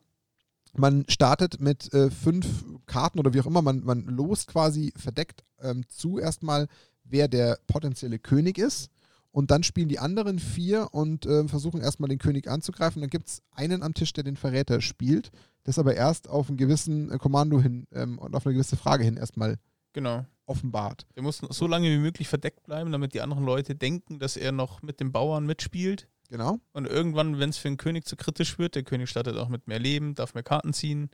man 0.74 1.04
startet 1.08 1.60
mit 1.60 1.92
äh, 1.92 2.10
fünf 2.10 2.64
Karten 2.86 3.18
oder 3.18 3.34
wie 3.34 3.40
auch 3.40 3.46
immer, 3.46 3.62
man, 3.62 3.82
man 3.84 4.04
lost 4.06 4.48
quasi 4.48 4.92
verdeckt 4.96 5.44
ähm, 5.60 5.84
zu 5.88 6.18
erstmal, 6.18 6.68
wer 7.04 7.28
der 7.28 7.58
potenzielle 7.66 8.18
König 8.18 8.58
ist. 8.58 8.90
Und 9.36 9.50
dann 9.50 9.62
spielen 9.62 9.90
die 9.90 9.98
anderen 9.98 10.38
vier 10.38 10.94
und 10.94 11.26
äh, 11.26 11.46
versuchen 11.46 11.82
erstmal 11.82 12.08
den 12.08 12.16
König 12.16 12.48
anzugreifen. 12.48 13.02
Dann 13.02 13.10
gibt 13.10 13.28
es 13.28 13.42
einen 13.50 13.82
am 13.82 13.92
Tisch, 13.92 14.14
der 14.14 14.24
den 14.24 14.38
Verräter 14.38 14.80
spielt, 14.80 15.30
das 15.64 15.78
aber 15.78 15.94
erst 15.94 16.26
auf 16.30 16.48
einen 16.48 16.56
gewissen 16.56 17.10
äh, 17.10 17.18
Kommando 17.18 17.60
hin 17.60 17.86
ähm, 17.92 18.18
und 18.18 18.34
auf 18.34 18.46
eine 18.46 18.54
gewisse 18.54 18.78
Frage 18.78 19.04
hin 19.04 19.18
erstmal 19.18 19.58
Genau. 19.92 20.24
offenbart. 20.46 21.06
Der 21.16 21.22
muss 21.22 21.36
so 21.50 21.66
lange 21.66 21.90
wie 21.90 21.98
möglich 21.98 22.28
verdeckt 22.28 22.62
bleiben, 22.62 22.90
damit 22.92 23.12
die 23.12 23.20
anderen 23.20 23.44
Leute 23.44 23.74
denken, 23.74 24.18
dass 24.18 24.38
er 24.38 24.52
noch 24.52 24.80
mit 24.80 25.00
den 25.00 25.12
Bauern 25.12 25.44
mitspielt. 25.44 26.08
Genau. 26.30 26.58
Und 26.72 26.86
irgendwann, 26.86 27.38
wenn 27.38 27.50
es 27.50 27.58
für 27.58 27.68
den 27.68 27.76
König 27.76 28.06
zu 28.06 28.16
kritisch 28.16 28.58
wird, 28.58 28.74
der 28.74 28.84
König 28.84 29.10
startet 29.10 29.36
auch 29.36 29.50
mit 29.50 29.68
mehr 29.68 29.78
Leben, 29.78 30.14
darf 30.14 30.32
mehr 30.32 30.44
Karten 30.44 30.72
ziehen, 30.72 31.10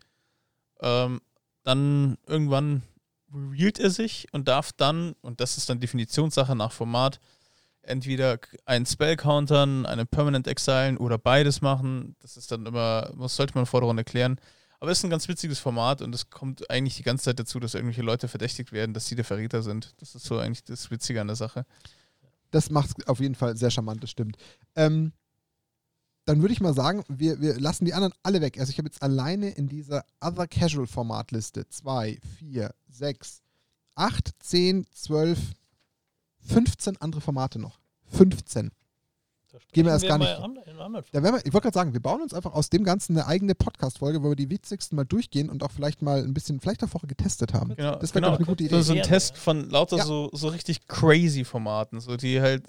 ähm, 0.80 1.20
dann 1.64 2.18
irgendwann 2.28 2.82
revealt 3.34 3.80
er 3.80 3.90
sich 3.90 4.28
und 4.30 4.46
darf 4.46 4.70
dann, 4.70 5.16
und 5.22 5.40
das 5.40 5.56
ist 5.56 5.68
dann 5.68 5.80
Definitionssache 5.80 6.54
nach 6.54 6.70
Format, 6.70 7.18
entweder 7.82 8.38
einen 8.64 8.86
Spell 8.86 9.16
countern, 9.16 9.86
einen 9.86 10.06
Permanent 10.06 10.46
exilen 10.46 10.96
oder 10.96 11.18
beides 11.18 11.60
machen. 11.60 12.16
Das 12.20 12.36
ist 12.36 12.50
dann 12.52 12.66
immer, 12.66 13.12
das 13.18 13.36
sollte 13.36 13.54
man 13.54 13.66
vor 13.66 13.80
der 13.80 13.88
Runde 13.88 14.04
klären. 14.04 14.38
Aber 14.80 14.90
es 14.90 14.98
ist 14.98 15.04
ein 15.04 15.10
ganz 15.10 15.28
witziges 15.28 15.60
Format 15.60 16.02
und 16.02 16.12
es 16.12 16.30
kommt 16.30 16.68
eigentlich 16.68 16.96
die 16.96 17.04
ganze 17.04 17.26
Zeit 17.26 17.38
dazu, 17.38 17.60
dass 17.60 17.74
irgendwelche 17.74 18.02
Leute 18.02 18.26
verdächtigt 18.26 18.72
werden, 18.72 18.94
dass 18.94 19.06
sie 19.06 19.14
der 19.14 19.24
Verräter 19.24 19.62
sind. 19.62 19.94
Das 19.98 20.14
ist 20.14 20.24
so 20.24 20.38
eigentlich 20.38 20.64
das 20.64 20.90
Witzige 20.90 21.20
an 21.20 21.28
der 21.28 21.36
Sache. 21.36 21.64
Das 22.50 22.68
macht 22.68 22.90
es 22.98 23.06
auf 23.06 23.20
jeden 23.20 23.36
Fall 23.36 23.56
sehr 23.56 23.70
charmant, 23.70 24.02
das 24.02 24.10
stimmt. 24.10 24.36
Ähm, 24.74 25.12
dann 26.24 26.40
würde 26.40 26.52
ich 26.52 26.60
mal 26.60 26.74
sagen, 26.74 27.04
wir, 27.08 27.40
wir 27.40 27.58
lassen 27.58 27.84
die 27.84 27.94
anderen 27.94 28.14
alle 28.22 28.40
weg. 28.40 28.58
Also 28.58 28.70
ich 28.70 28.78
habe 28.78 28.88
jetzt 28.88 29.02
alleine 29.02 29.50
in 29.50 29.68
dieser 29.68 30.04
Other 30.20 30.46
Casual 30.46 30.86
Formatliste 30.86 31.68
2, 31.68 32.18
4, 32.38 32.74
6, 32.88 33.42
8, 33.94 34.30
10, 34.40 34.86
12, 34.92 35.38
15 36.42 36.96
andere 36.98 37.20
Formate 37.20 37.58
noch. 37.58 37.78
15. 38.10 38.70
Da 39.50 39.58
Gehen 39.72 39.84
wir 39.84 39.92
erst 39.92 40.06
gar 40.06 40.16
nicht- 40.16 40.30
an- 40.30 40.58
Da 41.12 41.22
wir, 41.22 41.36
ich 41.44 41.52
wollte 41.52 41.64
gerade 41.66 41.74
sagen, 41.74 41.92
wir 41.92 42.00
bauen 42.00 42.22
uns 42.22 42.32
einfach 42.32 42.54
aus 42.54 42.70
dem 42.70 42.84
Ganzen 42.84 43.16
eine 43.18 43.26
eigene 43.26 43.54
Podcast-Folge, 43.54 44.22
wo 44.22 44.30
wir 44.30 44.36
die 44.36 44.48
witzigsten 44.48 44.96
mal 44.96 45.04
durchgehen 45.04 45.50
und 45.50 45.62
auch 45.62 45.70
vielleicht 45.70 46.00
mal 46.00 46.22
ein 46.22 46.32
bisschen, 46.32 46.58
vielleicht 46.60 46.82
auch 46.82 46.88
vorher 46.88 47.06
getestet 47.06 47.52
haben. 47.52 47.74
Genau, 47.76 47.96
Das 47.96 48.14
wäre, 48.14 48.22
genau. 48.24 48.36
eine 48.36 48.46
gute 48.46 48.64
So, 48.64 48.76
Idee. 48.76 48.82
so 48.82 48.92
ein 48.92 48.96
Gerne, 48.96 49.08
Test 49.08 49.36
von 49.36 49.68
lauter 49.68 49.98
Ja. 49.98 50.04
so, 50.06 50.30
so 50.32 50.48
richtig 50.48 50.86
crazy 50.88 51.44
Formaten, 51.44 52.00
so 52.00 52.16
die 52.16 52.40
halt. 52.40 52.64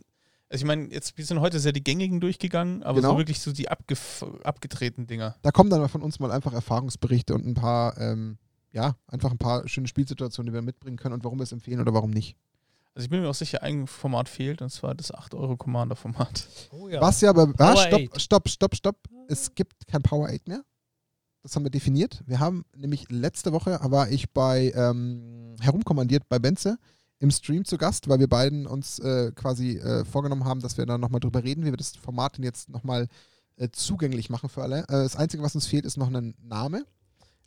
Also 0.49 0.63
ich 0.63 0.67
meine, 0.67 0.87
jetzt 0.91 1.17
wir 1.17 1.25
sind 1.25 1.39
heute 1.39 1.59
sehr 1.59 1.71
die 1.71 1.83
gängigen 1.83 2.19
durchgegangen, 2.19 2.83
aber 2.83 2.97
Genau. 2.99 3.13
so 3.13 3.17
wirklich 3.17 3.39
so 3.39 3.51
die 3.53 3.69
abgetretenen 3.69 5.07
Dinger. 5.07 5.35
Da 5.41 5.51
kommen 5.51 5.69
dann 5.69 5.87
von 5.89 6.01
uns 6.01 6.19
mal 6.19 6.31
einfach 6.31 6.53
Erfahrungsberichte 6.53 7.33
und 7.33 7.45
ein 7.47 7.53
paar, 7.55 7.97
ähm, 7.97 8.37
ja, 8.71 8.95
einfach 9.07 9.31
ein 9.31 9.37
paar 9.37 9.67
schöne 9.67 9.87
Spielsituationen, 9.87 10.51
die 10.51 10.53
wir 10.53 10.61
mitbringen 10.61 10.97
können 10.97 11.13
und 11.13 11.23
warum 11.23 11.39
wir 11.39 11.43
es 11.43 11.51
empfehlen 11.53 11.79
oder 11.79 11.93
warum 11.93 12.11
nicht. 12.11 12.35
Also 12.95 13.05
ich 13.05 13.09
bin 13.09 13.21
mir 13.21 13.29
auch 13.29 13.35
sicher, 13.35 13.63
ein 13.63 13.87
Format 13.87 14.29
fehlt 14.29 14.61
und 14.61 14.69
zwar 14.69 14.93
das 14.93 15.13
8-Euro-Commander-Format. 15.13 16.47
Oh 16.71 16.87
ja. 16.89 17.01
Was 17.01 17.21
ja 17.21 17.31
aber. 17.31 17.51
Ah, 17.57 17.75
stopp, 17.75 18.19
stopp, 18.19 18.49
stopp, 18.49 18.75
stopp. 18.75 18.97
Es 19.27 19.55
gibt 19.55 19.87
kein 19.87 20.03
Power 20.03 20.27
8 20.27 20.47
mehr. 20.47 20.63
Das 21.41 21.55
haben 21.55 21.63
wir 21.63 21.71
definiert. 21.71 22.23
Wir 22.25 22.39
haben 22.39 22.65
nämlich 22.75 23.09
letzte 23.09 23.51
Woche 23.51 23.79
war 23.81 24.09
ich 24.09 24.31
bei 24.31 24.71
ähm, 24.75 25.55
herumkommandiert 25.59 26.29
bei 26.29 26.39
Benze 26.39 26.77
im 27.19 27.31
Stream 27.31 27.65
zu 27.65 27.77
Gast, 27.77 28.07
weil 28.07 28.19
wir 28.19 28.27
beiden 28.29 28.67
uns 28.67 28.99
äh, 28.99 29.31
quasi 29.33 29.77
äh, 29.77 30.05
vorgenommen 30.05 30.45
haben, 30.45 30.61
dass 30.61 30.77
wir 30.77 30.85
da 30.85 30.97
nochmal 30.97 31.19
drüber 31.19 31.43
reden, 31.43 31.65
wie 31.65 31.71
wir 31.71 31.77
das 31.77 31.95
Format 31.95 32.37
denn 32.37 32.43
jetzt 32.43 32.69
nochmal 32.69 33.07
äh, 33.57 33.69
zugänglich 33.71 34.29
machen 34.29 34.49
für 34.49 34.61
alle. 34.61 34.83
Äh, 34.83 35.03
das 35.03 35.15
Einzige, 35.15 35.43
was 35.43 35.55
uns 35.55 35.65
fehlt, 35.65 35.85
ist 35.85 35.97
noch 35.97 36.13
ein 36.13 36.35
Name. 36.41 36.85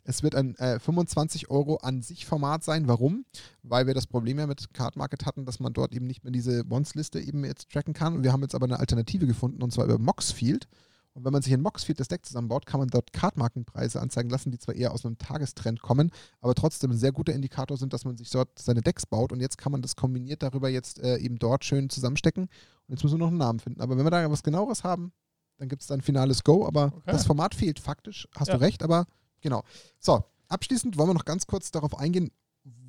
Es 0.09 0.23
wird 0.23 0.35
ein 0.35 0.55
äh, 0.55 0.79
25 0.79 1.49
Euro 1.49 1.75
an 1.77 2.01
sich 2.01 2.25
Format 2.25 2.63
sein. 2.63 2.87
Warum? 2.87 3.25
Weil 3.61 3.87
wir 3.87 3.93
das 3.93 4.07
Problem 4.07 4.39
ja 4.39 4.47
mit 4.47 4.73
Card 4.73 4.95
Market 4.95 5.25
hatten, 5.25 5.43
dass 5.45 5.59
man 5.59 5.73
dort 5.73 5.93
eben 5.93 6.07
nicht 6.07 6.23
mehr 6.23 6.31
diese 6.31 6.63
Bonds-Liste 6.63 7.19
eben 7.19 7.43
jetzt 7.43 7.69
tracken 7.69 7.93
kann. 7.93 8.15
Und 8.15 8.23
wir 8.23 8.31
haben 8.31 8.41
jetzt 8.41 8.55
aber 8.55 8.65
eine 8.65 8.79
Alternative 8.79 9.27
gefunden 9.27 9.61
und 9.61 9.71
zwar 9.73 9.83
über 9.83 9.99
Moxfield. 9.99 10.67
Und 11.13 11.25
wenn 11.25 11.33
man 11.33 11.41
sich 11.41 11.51
in 11.51 11.61
Moxfield 11.61 11.99
das 11.99 12.07
Deck 12.07 12.25
zusammenbaut, 12.25 12.65
kann 12.65 12.79
man 12.79 12.87
dort 12.89 13.11
Cardmarkenpreise 13.11 13.99
anzeigen 13.99 14.29
lassen, 14.29 14.51
die 14.51 14.59
zwar 14.59 14.75
eher 14.75 14.93
aus 14.93 15.03
einem 15.05 15.17
Tagestrend 15.17 15.81
kommen, 15.81 16.11
aber 16.41 16.53
trotzdem 16.55 16.91
ein 16.91 16.97
sehr 16.97 17.11
guter 17.11 17.33
Indikator 17.33 17.75
sind, 17.75 17.91
dass 17.91 18.05
man 18.05 18.15
sich 18.15 18.29
dort 18.29 18.57
seine 18.57 18.81
Decks 18.81 19.05
baut. 19.07 19.33
Und 19.33 19.41
jetzt 19.41 19.57
kann 19.57 19.71
man 19.73 19.81
das 19.81 19.95
kombiniert 19.97 20.41
darüber 20.41 20.69
jetzt 20.69 20.99
äh, 20.99 21.17
eben 21.17 21.37
dort 21.37 21.65
schön 21.65 21.89
zusammenstecken. 21.89 22.43
Und 22.43 22.49
jetzt 22.93 23.03
müssen 23.03 23.15
wir 23.15 23.19
noch 23.25 23.27
einen 23.27 23.37
Namen 23.39 23.59
finden. 23.59 23.81
Aber 23.81 23.97
wenn 23.97 24.05
wir 24.05 24.11
da 24.11 24.31
was 24.31 24.43
genaueres 24.43 24.83
haben, 24.85 25.11
dann 25.57 25.67
gibt 25.67 25.81
es 25.81 25.87
dann 25.89 25.99
finales 26.01 26.43
Go. 26.45 26.65
Aber 26.65 26.93
Okay. 26.95 27.01
das 27.11 27.25
Format 27.25 27.55
fehlt 27.55 27.79
faktisch, 27.79 28.27
hast 28.35 28.47
Ja. 28.49 28.55
du 28.57 28.61
recht, 28.61 28.83
aber 28.83 29.05
genau. 29.49 29.63
So, 29.99 30.23
abschließend 30.49 30.97
wollen 30.97 31.09
wir 31.09 31.13
noch 31.13 31.25
ganz 31.25 31.47
kurz 31.47 31.71
darauf 31.71 31.97
eingehen, 31.97 32.31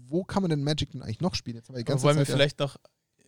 wo 0.07 0.25
kann 0.25 0.43
man 0.43 0.51
denn 0.51 0.65
Magic 0.65 0.91
denn 0.91 1.03
eigentlich 1.03 1.21
noch 1.21 1.35
spielen? 1.35 1.57
Jetzt 1.57 1.69
haben 1.69 1.77
wir 1.77 1.81
die 1.81 1.85
ganze 1.85 2.05
wollen 2.05 2.17
wir 2.17 2.23
Zeit 2.25 2.29
ja- 2.31 2.35
vielleicht 2.37 2.59
noch, 2.59 2.77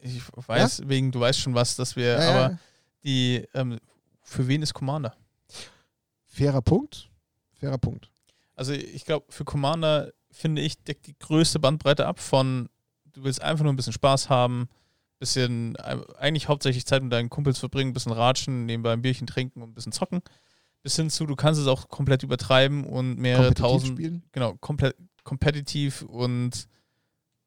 ich 0.01 0.21
weiß, 0.35 0.89
wegen, 0.89 1.13
du 1.13 1.21
weißt 1.21 1.39
schon 1.39 1.55
was, 1.55 1.77
dass 1.77 1.95
wir, 1.97 2.07
Ja, 2.13 2.21
ja, 2.21 2.31
aber 2.31 2.51
ja. 2.53 2.59
die, 3.05 3.47
ähm, 3.55 3.79
für 4.23 4.47
wen 4.49 4.63
ist 4.63 4.75
Commander? 4.75 5.15
fairer 6.27 6.63
Punkt. 6.63 7.11
Fairer 7.59 7.79
Punkt. 7.79 8.11
Also 8.55 8.73
ich 8.73 9.05
glaube, 9.05 9.27
für 9.31 9.45
Commander 9.45 10.13
finde 10.31 10.63
ich, 10.63 10.83
deckt 10.85 11.07
die 11.07 11.19
größte 11.19 11.59
Bandbreite 11.59 12.07
ab 12.07 12.21
von, 12.21 12.69
du 13.13 13.25
willst 13.25 13.43
einfach 13.43 13.65
nur 13.65 13.73
ein 13.73 13.77
bisschen 13.77 13.93
Spaß 13.93 14.29
haben, 14.29 14.69
bisschen, 15.19 15.75
äh, 15.77 15.99
eigentlich 16.19 16.49
hauptsächlich 16.49 16.87
Zeit 16.87 17.03
mit 17.03 17.13
deinen 17.13 17.29
Kumpels 17.31 17.59
verbringen, 17.59 17.93
bisschen 17.93 18.13
ratschen, 18.13 18.65
nebenbei 18.67 18.93
ein 18.93 19.03
Bierchen 19.03 19.27
trinken 19.27 19.61
und 19.63 19.71
ein 19.71 19.75
bisschen 19.75 19.93
zocken, 19.93 20.23
bis 20.83 20.97
hin 20.97 21.11
zu, 21.11 21.27
du 21.27 21.37
kannst 21.37 21.61
es 21.61 21.67
auch 21.67 21.89
komplett 21.89 22.23
übertreiben 22.23 22.85
und 22.85 23.19
mehrere 23.19 23.55
tausend, 23.55 23.93
spielen. 23.93 24.23
genau, 24.33 24.55
komplett 24.55 24.97
kompetitiv 25.25 26.03
und 26.03 26.67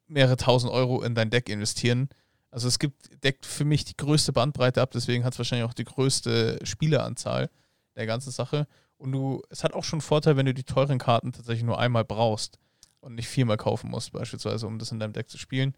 mehrere 0.08 0.38
tausend 0.38 0.72
Euro 0.72 1.02
in 1.02 1.16
dein 1.16 1.30
Deck 1.30 1.50
investieren. 1.50 2.10
Also 2.52 2.68
es 2.68 2.78
gibt, 2.78 3.24
deckt 3.24 3.46
für 3.46 3.66
mich 3.66 3.84
die 3.84 3.98
größte 3.98 4.32
Bandbreite 4.32 4.82
ab, 4.82 4.92
deswegen 4.92 5.24
hat 5.24 5.34
es 5.34 5.40
wahrscheinlich 5.40 5.68
auch 5.68 5.74
die 5.74 5.86
größte 5.86 6.60
Spieleranzahl 6.64 7.50
der 7.96 8.06
ganzen 8.06 8.32
Sache. 8.32 8.68
Und 8.98 9.12
du, 9.12 9.42
es 9.50 9.64
hat 9.64 9.74
auch 9.74 9.84
schon 9.84 9.98
einen 9.98 10.02
Vorteil, 10.02 10.38
wenn 10.38 10.46
du 10.46 10.54
die 10.54 10.64
teuren 10.64 11.00
Karten 11.00 11.34
tatsächlich 11.34 11.66
nur 11.66 11.80
einmal 11.80 12.06
brauchst 12.06 12.60
und 13.00 13.16
nicht 13.16 13.28
viermal 13.28 13.58
kaufen 13.58 13.90
musst, 13.90 14.12
beispielsweise, 14.14 14.68
um 14.68 14.78
das 14.78 14.92
in 14.92 15.00
deinem 15.00 15.14
Deck 15.14 15.30
zu 15.30 15.38
spielen. 15.38 15.76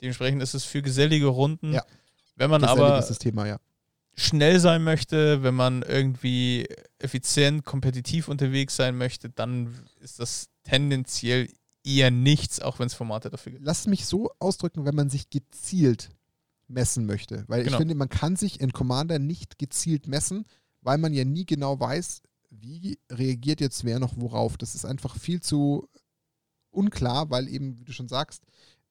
Dementsprechend 0.00 0.42
ist 0.42 0.54
es 0.54 0.64
für 0.64 0.82
gesellige 0.82 1.26
Runden. 1.26 1.72
Ja. 1.72 1.84
Wenn 2.34 2.50
man 2.50 2.60
Gesellig 2.60 2.82
aber 2.82 3.18
Thema, 3.18 3.46
ja. 3.46 3.58
Schnell 4.16 4.60
sein 4.60 4.82
möchte, 4.82 5.42
wenn 5.42 5.54
man 5.54 5.82
irgendwie 5.82 6.66
effizient, 6.98 7.64
kompetitiv 7.64 8.28
unterwegs 8.28 8.76
sein 8.76 8.96
möchte, 8.96 9.28
dann 9.30 9.74
ist 10.00 10.18
das 10.18 10.48
tendenziell 10.64 11.48
eher 11.84 12.10
nichts, 12.10 12.60
auch 12.60 12.78
wenn 12.78 12.86
es 12.86 12.94
Formate 12.94 13.30
dafür 13.30 13.52
gibt. 13.52 13.64
Lass 13.64 13.86
mich 13.86 14.06
so 14.06 14.30
ausdrücken, 14.38 14.84
wenn 14.84 14.94
man 14.94 15.10
sich 15.10 15.30
gezielt 15.30 16.10
messen 16.66 17.06
möchte. 17.06 17.44
Weil 17.46 17.62
Genau. 17.62 17.76
ich 17.76 17.78
finde, 17.78 17.94
man 17.94 18.08
kann 18.08 18.36
sich 18.36 18.60
in 18.60 18.72
Commander 18.72 19.18
nicht 19.18 19.58
gezielt 19.58 20.08
messen, 20.08 20.44
weil 20.80 20.98
man 20.98 21.12
ja 21.12 21.24
nie 21.24 21.44
genau 21.46 21.78
weiß, 21.78 22.22
wie 22.50 22.98
reagiert 23.10 23.60
jetzt 23.60 23.84
wer 23.84 23.98
noch 23.98 24.16
worauf. 24.16 24.56
Das 24.56 24.74
ist 24.74 24.84
einfach 24.84 25.16
viel 25.16 25.40
zu 25.40 25.88
unklar, 26.70 27.30
weil 27.30 27.48
eben, 27.48 27.78
wie 27.78 27.84
du 27.84 27.92
schon 27.92 28.08
sagst, 28.08 28.42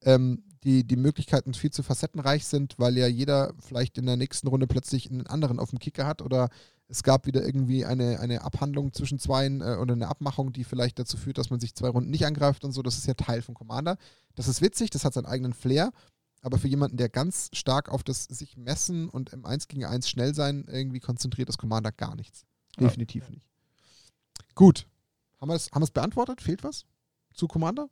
ähm, 0.02 0.44
die, 0.66 0.82
die 0.82 0.96
Möglichkeiten 0.96 1.54
viel 1.54 1.70
zu 1.70 1.84
facettenreich 1.84 2.44
sind, 2.44 2.74
weil 2.76 2.98
ja 2.98 3.06
jeder 3.06 3.54
vielleicht 3.60 3.98
in 3.98 4.06
der 4.06 4.16
nächsten 4.16 4.48
Runde 4.48 4.66
plötzlich 4.66 5.08
einen 5.08 5.26
anderen 5.28 5.60
auf 5.60 5.70
dem 5.70 5.78
Kicker 5.78 6.06
hat 6.06 6.22
oder 6.22 6.50
es 6.88 7.04
gab 7.04 7.26
wieder 7.26 7.44
irgendwie 7.44 7.84
eine, 7.84 8.18
eine 8.18 8.42
Abhandlung 8.42 8.92
zwischen 8.92 9.20
zweien 9.20 9.60
äh, 9.60 9.76
oder 9.80 9.94
eine 9.94 10.08
Abmachung, 10.08 10.52
die 10.52 10.64
vielleicht 10.64 10.98
dazu 10.98 11.16
führt, 11.16 11.38
dass 11.38 11.50
man 11.50 11.60
sich 11.60 11.74
zwei 11.76 11.88
Runden 11.88 12.10
nicht 12.10 12.26
angreift 12.26 12.64
und 12.64 12.72
so. 12.72 12.82
Das 12.82 12.98
ist 12.98 13.06
ja 13.06 13.14
Teil 13.14 13.42
von 13.42 13.54
Commander. 13.54 13.96
Das 14.34 14.48
ist 14.48 14.60
witzig, 14.60 14.90
das 14.90 15.04
hat 15.04 15.14
seinen 15.14 15.26
eigenen 15.26 15.52
Flair, 15.52 15.92
aber 16.42 16.58
für 16.58 16.68
jemanden, 16.68 16.96
der 16.96 17.08
ganz 17.10 17.48
stark 17.52 17.88
auf 17.88 18.02
das 18.02 18.24
sich 18.24 18.56
messen 18.56 19.08
und 19.08 19.32
im 19.32 19.46
1 19.46 19.68
gegen 19.68 19.84
1 19.84 20.08
schnell 20.08 20.34
sein 20.34 20.66
irgendwie 20.68 21.00
konzentriert, 21.00 21.48
ist 21.48 21.58
Commander 21.58 21.92
gar 21.92 22.16
nichts. 22.16 22.44
Ja. 22.76 22.88
Definitiv 22.88 23.30
nicht. 23.30 23.46
Gut. 24.56 24.88
Haben 25.40 25.50
wir 25.50 25.54
es 25.54 25.70
haben 25.70 25.82
wir 25.82 25.84
es 25.84 25.90
beantwortet? 25.92 26.40
Fehlt 26.40 26.64
was 26.64 26.86
zu 27.34 27.46
Commander? 27.46 27.88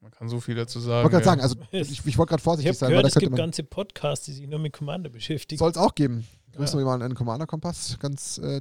Man 0.00 0.10
kann 0.12 0.28
so 0.28 0.40
viel 0.40 0.54
dazu 0.54 0.78
Ich 0.78 0.84
sagen. 0.86 1.04
wollte 1.04 1.22
gerade 1.22 1.24
ja. 1.24 1.30
sagen, 1.30 1.40
also 1.42 1.56
ich, 1.92 2.06
ich 2.06 2.18
wollte 2.18 2.30
gerade 2.30 2.40
Ich 2.40 2.44
vorsichtig 2.44 2.76
sein, 2.78 2.86
weil 2.88 2.90
gehört, 2.92 3.04
da 3.04 3.08
es 3.08 3.14
könnte 3.14 3.24
gibt 3.26 3.32
man. 3.32 3.38
ganze 3.46 3.64
Podcasts, 3.64 4.24
die 4.26 4.32
sich 4.32 4.46
nur 4.46 4.58
mit 4.58 4.72
Commander 4.72 5.10
beschäftigen. 5.10 5.58
Soll 5.58 5.70
es 5.70 5.76
auch 5.76 5.94
geben. 5.94 6.26
Grüßen 6.52 6.78
Ja. 6.78 6.84
wir 6.84 6.86
mal 6.86 7.02
einen 7.02 7.14
Commander-Kompass, 7.14 7.98
ganz 8.00 8.38
äh, 8.38 8.60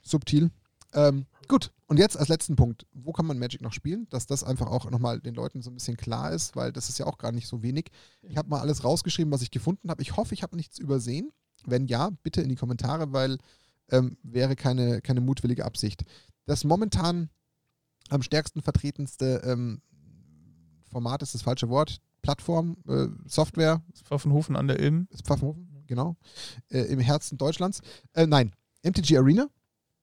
subtil. 0.00 0.50
Ähm, 0.94 1.26
gut, 1.48 1.72
und 1.86 1.98
jetzt 1.98 2.16
als 2.18 2.28
letzten 2.28 2.56
Punkt, 2.56 2.86
wo 2.92 3.12
kann 3.12 3.26
man 3.26 3.38
Magic 3.38 3.62
noch 3.62 3.72
spielen? 3.72 4.06
Dass 4.10 4.26
das 4.26 4.44
einfach 4.44 4.66
auch 4.66 4.90
nochmal 4.90 5.20
den 5.20 5.34
Leuten 5.34 5.62
so 5.62 5.70
ein 5.70 5.74
bisschen 5.74 5.96
klar 5.96 6.32
ist, 6.32 6.54
weil 6.56 6.72
das 6.72 6.88
ist 6.88 6.98
ja 6.98 7.06
auch 7.06 7.16
gar 7.18 7.32
nicht 7.32 7.46
so 7.48 7.62
wenig. 7.62 7.90
Ich 8.22 8.36
habe 8.36 8.48
mal 8.50 8.60
alles 8.60 8.84
rausgeschrieben, 8.84 9.32
was 9.32 9.42
ich 9.42 9.50
gefunden 9.50 9.88
habe. 9.90 10.02
Ich 10.02 10.16
hoffe, 10.16 10.34
ich 10.34 10.42
habe 10.42 10.56
nichts 10.56 10.78
übersehen. 10.78 11.30
Wenn 11.64 11.86
ja, 11.86 12.10
bitte 12.22 12.42
in 12.42 12.48
die 12.48 12.56
Kommentare, 12.56 13.12
weil 13.12 13.38
ähm, 13.90 14.16
wäre 14.22 14.56
keine, 14.56 15.00
keine 15.00 15.20
mutwillige 15.20 15.64
Absicht. 15.64 16.02
Das 16.44 16.64
momentan 16.64 17.30
am 18.10 18.22
stärksten 18.22 18.60
vertretenste 18.62 19.42
ähm, 19.44 19.80
Format 20.92 21.22
ist 21.22 21.34
das 21.34 21.42
falsche 21.42 21.68
Wort. 21.68 21.98
Plattform, 22.20 22.76
äh, 22.86 23.08
Software, 23.26 23.82
Pfaffenhofen 24.04 24.54
an 24.54 24.68
der 24.68 24.78
Ilm. 24.78 25.08
ist 25.10 25.24
Pfaffenhofen, 25.26 25.66
genau. 25.86 26.16
Äh, 26.70 26.82
Im 26.82 27.00
Herzen 27.00 27.36
Deutschlands. 27.36 27.80
Äh, 28.12 28.26
nein, 28.26 28.52
MTG 28.82 29.16
Arena, 29.16 29.48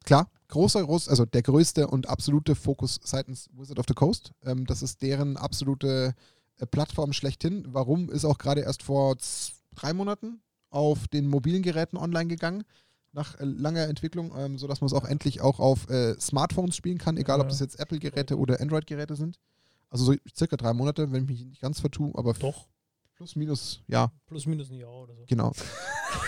klar. 0.04 0.30
Großer, 0.50 0.84
groß, 0.84 1.08
also 1.08 1.26
der 1.26 1.44
größte 1.44 1.88
und 1.88 2.10
absolute 2.10 2.56
Fokus 2.56 3.00
seitens 3.04 3.50
Wizard 3.54 3.78
of 3.78 3.86
the 3.88 3.94
Coast. 3.94 4.32
Ähm, 4.44 4.66
das 4.66 4.82
ist 4.82 5.02
deren 5.02 5.38
absolute 5.38 6.16
äh, 6.58 6.66
Plattform 6.66 7.14
schlechthin. 7.14 7.66
Warum 7.68 8.10
ist 8.10 8.26
auch 8.26 8.40
gerade 8.40 8.62
erst 8.62 8.84
vor 8.84 9.16
drei 9.76 9.94
Monaten 9.94 10.42
auf 10.72 11.08
den 11.08 11.28
mobilen 11.28 11.62
Geräten 11.62 11.98
online 11.98 12.28
gegangen, 12.28 12.64
nach 13.12 13.40
äh, 13.40 13.46
langer 13.46 13.88
Entwicklung, 13.88 14.34
ähm, 14.36 14.58
sodass 14.58 14.82
man 14.82 14.88
es 14.88 14.94
auch 14.94 15.06
endlich 15.06 15.42
auch 15.42 15.60
auf 15.60 15.90
äh, 15.90 16.20
Smartphones 16.20 16.76
spielen 16.76 16.98
kann, 16.98 17.18
egal 17.18 17.40
ob 17.40 17.50
das 17.50 17.60
jetzt 17.60 17.80
Apple-Geräte 17.80 18.38
oder 18.38 18.60
Android-Geräte 18.60 19.16
sind. 19.16 19.40
Also 19.90 20.06
so 20.06 20.16
circa 20.36 20.56
drei 20.58 20.74
Monate, 20.74 21.12
wenn 21.12 21.24
ich 21.24 21.30
mich 21.30 21.46
nicht 21.46 21.62
ganz 21.62 21.80
vertue, 21.80 22.12
aber 22.16 22.34
Doch, 22.34 22.68
plus 23.16 23.36
minus, 23.36 23.82
ja, 23.88 24.12
plus 24.28 24.46
minus 24.46 24.70
ein 24.70 24.76
Jahr 24.78 24.92
oder 24.94 25.16
so. 25.16 25.26
Genau. 25.28 25.52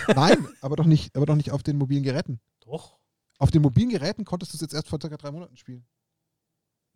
Nein, 0.16 0.48
aber 0.60 0.76
doch 0.76 0.84
nicht, 0.86 1.14
aber 1.16 1.26
doch 1.26 1.36
nicht 1.36 1.50
auf 1.52 1.62
den 1.62 1.76
mobilen 1.78 2.02
Geräten. 2.02 2.40
Doch. 2.60 2.98
Auf 3.38 3.50
den 3.50 3.62
mobilen 3.62 3.90
Geräten 3.90 4.24
konntest 4.24 4.52
du 4.52 4.56
es 4.56 4.60
jetzt 4.62 4.74
erst 4.74 4.88
vor 4.88 4.98
circa 5.00 5.16
drei 5.16 5.30
Monaten 5.30 5.56
spielen. 5.56 5.86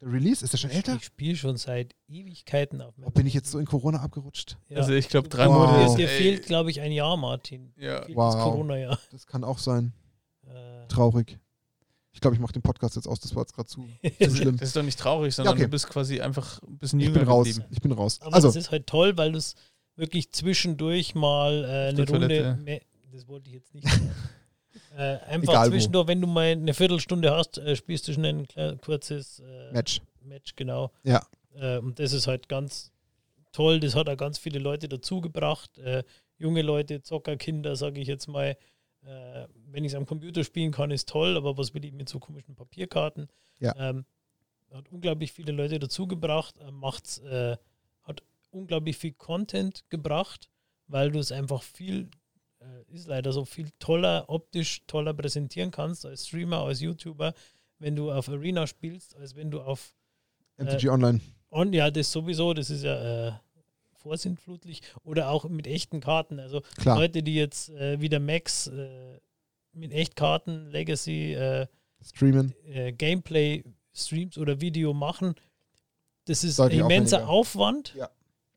Der 0.01 0.13
Release, 0.13 0.45
ist 0.45 0.53
der 0.53 0.59
schon 0.59 0.71
Ich- 0.71 0.77
älter? 0.77 0.97
Ich 0.97 1.05
spiele 1.05 1.37
schon 1.37 1.57
seit 1.57 1.95
Ewigkeiten 2.07 2.83
auf 2.83 2.95
Oh, 3.03 3.11
bin 3.11 3.27
ich 3.27 3.33
jetzt 3.33 3.51
so 3.51 3.59
in 3.59 3.65
Corona 3.65 4.01
abgerutscht? 4.01 4.59
Ja. 4.69 4.79
Also 4.79 4.93
ich 4.93 5.09
glaube, 5.09 5.29
drei 5.29 5.47
Wow. 5.49 5.55
Monate 5.55 5.79
Dir, 5.79 5.87
ist. 5.87 5.97
dir 5.97 6.11
ey, 6.11 6.19
fehlt, 6.19 6.47
glaube 6.47 6.71
ich, 6.71 6.81
ein 6.83 6.93
Jahr, 6.93 7.17
Martin. 7.17 7.73
Ja. 7.77 8.07
Wow. 8.15 8.35
das 8.35 8.43
Corona-Jahr. 8.43 8.99
Das 9.11 9.27
kann 9.27 9.43
auch 9.43 9.59
sein. 9.59 9.95
Äh, 10.47 10.87
Traurig. 10.89 11.39
Ich 12.17 12.21
glaube, 12.23 12.35
ich 12.35 12.41
mache 12.41 12.55
den 12.55 12.63
Podcast 12.63 12.97
jetzt 12.97 13.07
aus, 13.07 13.21
das 13.21 13.35
war 13.35 13.43
jetzt 13.43 13.55
gerade 13.55 13.69
zu, 13.69 13.87
zu 14.21 14.37
schlimm. 14.37 14.57
Das 14.57 14.69
ist 14.71 14.77
doch 14.77 14.83
nicht 14.83 14.99
traurig, 14.99 15.35
sondern 15.35 15.53
okay. 15.55 15.65
du 15.65 15.69
bist 15.69 15.87
quasi 15.89 16.19
einfach 16.19 16.63
ein 16.63 16.79
bisschen 16.79 16.99
Ich 16.99 17.07
jünger 17.09 17.19
bin 17.21 17.29
raus. 17.29 17.47
geblieben. 17.47 17.67
Ich 17.71 17.81
bin 17.83 17.93
raus. 17.93 18.19
Aber 18.23 18.35
Also, 18.35 18.49
das 18.49 18.57
ist 18.57 18.71
halt 18.71 18.87
toll, 18.87 19.17
weil 19.19 19.33
du 19.33 19.39
es 19.39 19.55
wirklich 19.97 20.33
zwischendurch 20.33 21.15
mal 21.15 21.63
äh, 21.65 21.89
eine. 21.91 22.09
Runde. 22.09 22.59
mehr- 22.65 22.81
Das 23.13 23.29
wollte 23.29 23.49
ich 23.51 23.55
jetzt 23.57 23.75
nicht. 23.75 23.87
sagen. 23.87 24.11
äh, 24.97 25.03
einfach 25.27 25.53
Egal 25.53 25.67
wo. 25.67 25.71
zwischendurch, 25.73 26.09
wenn 26.09 26.21
du 26.23 26.27
mal 26.27 26.47
eine 26.53 26.73
Viertelstunde 26.73 27.31
hast, 27.37 27.59
äh, 27.59 27.77
spielst 27.77 28.09
du 28.09 28.15
schnell 28.15 28.47
ein 28.57 28.81
kurzes 28.81 29.41
äh, 29.41 29.73
Match. 29.73 30.01
Match, 30.23 30.57
genau. 30.57 30.91
Ja. 31.05 31.23
Äh, 31.55 31.79
und 31.79 31.99
das 31.99 32.13
ist 32.15 32.27
halt 32.27 32.49
ganz 32.49 32.93
toll. 33.53 33.79
Das 33.79 33.95
hat 33.95 34.09
auch 34.09 34.17
ganz 34.17 34.39
viele 34.39 34.59
Leute 34.59 34.89
dazugebracht. 34.89 35.77
Äh, 35.79 36.03
junge 36.39 36.63
Leute, 36.63 37.03
Zockerkinder, 37.03 37.77
sage 37.77 38.01
ich 38.01 38.09
jetzt 38.09 38.27
mal. 38.27 38.57
Äh, 39.07 39.47
wenn 39.71 39.85
ich 39.85 39.93
es 39.93 39.97
am 39.97 40.07
Computer 40.07 40.43
spielen 40.43 40.73
kann, 40.73 40.91
ist 40.91 41.09
toll, 41.09 41.37
aber 41.37 41.57
was 41.57 41.75
will 41.75 41.85
ich 41.85 41.93
mit 41.93 42.09
so 42.09 42.19
komischen 42.19 42.57
Papierkarten? 42.57 43.29
Ja. 43.61 43.75
Ähm, 43.79 44.05
hat 44.73 44.91
unglaublich 44.91 45.33
viele 45.33 45.53
Leute 45.53 45.79
dazugebracht, 45.79 46.59
äh, 46.59 46.71
macht's, 46.73 47.19
äh, 47.19 47.57
hat 48.03 48.23
unglaublich 48.51 48.97
viel 48.97 49.13
Content 49.13 49.85
gebracht, 49.91 50.51
weil 50.89 51.13
du 51.13 51.21
es 51.21 51.31
einfach 51.31 51.63
viel, 51.63 52.11
äh, 52.61 52.93
ist 52.93 53.07
leider 53.07 53.33
so 53.33 53.45
viel 53.45 53.71
toller, 53.79 54.25
optisch 54.29 54.85
toller 54.87 55.15
präsentieren 55.15 55.71
kannst 55.71 56.05
als 56.05 56.27
Streamer, 56.27 56.59
als 56.65 56.81
YouTuber, 56.81 57.33
wenn 57.79 57.95
du 57.95 58.11
auf 58.11 58.29
Arena 58.29 58.67
spielst, 58.67 59.17
als 59.17 59.37
wenn 59.37 59.51
du 59.51 59.61
auf 59.61 59.95
MTG 60.57 60.89
Online. 60.89 61.21
On, 61.51 61.73
ja, 61.73 61.91
das 61.91 62.11
sowieso, 62.11 62.55
das 62.55 62.71
ist 62.71 62.83
ja 62.83 63.29
äh, 63.29 63.33
vorsintflutlich 64.07 64.83
oder 65.03 65.31
auch 65.31 65.49
mit 65.49 65.67
echten 65.67 66.01
Karten. 66.01 66.39
Also 66.39 66.61
Klar. 66.79 66.97
Leute, 66.99 67.23
die 67.23 67.35
jetzt 67.35 67.71
äh, 67.71 68.01
wieder 68.01 68.21
Max 68.21 68.69
äh, 68.69 69.19
mit 69.73 69.93
Echtkarten, 69.93 70.71
Legacy, 70.71 71.35
äh, 71.35 71.67
Streamen. 72.03 72.55
äh, 72.67 72.93
Gameplay, 72.93 73.65
Streams 73.93 74.39
oder 74.39 74.61
Video 74.61 74.95
machen, 74.95 75.35
das 76.27 76.45
ist 76.45 76.59
Deutlich 76.59 76.81
immenser. 76.81 77.29
Aufwand 77.29 77.95
Ja. 77.97 78.11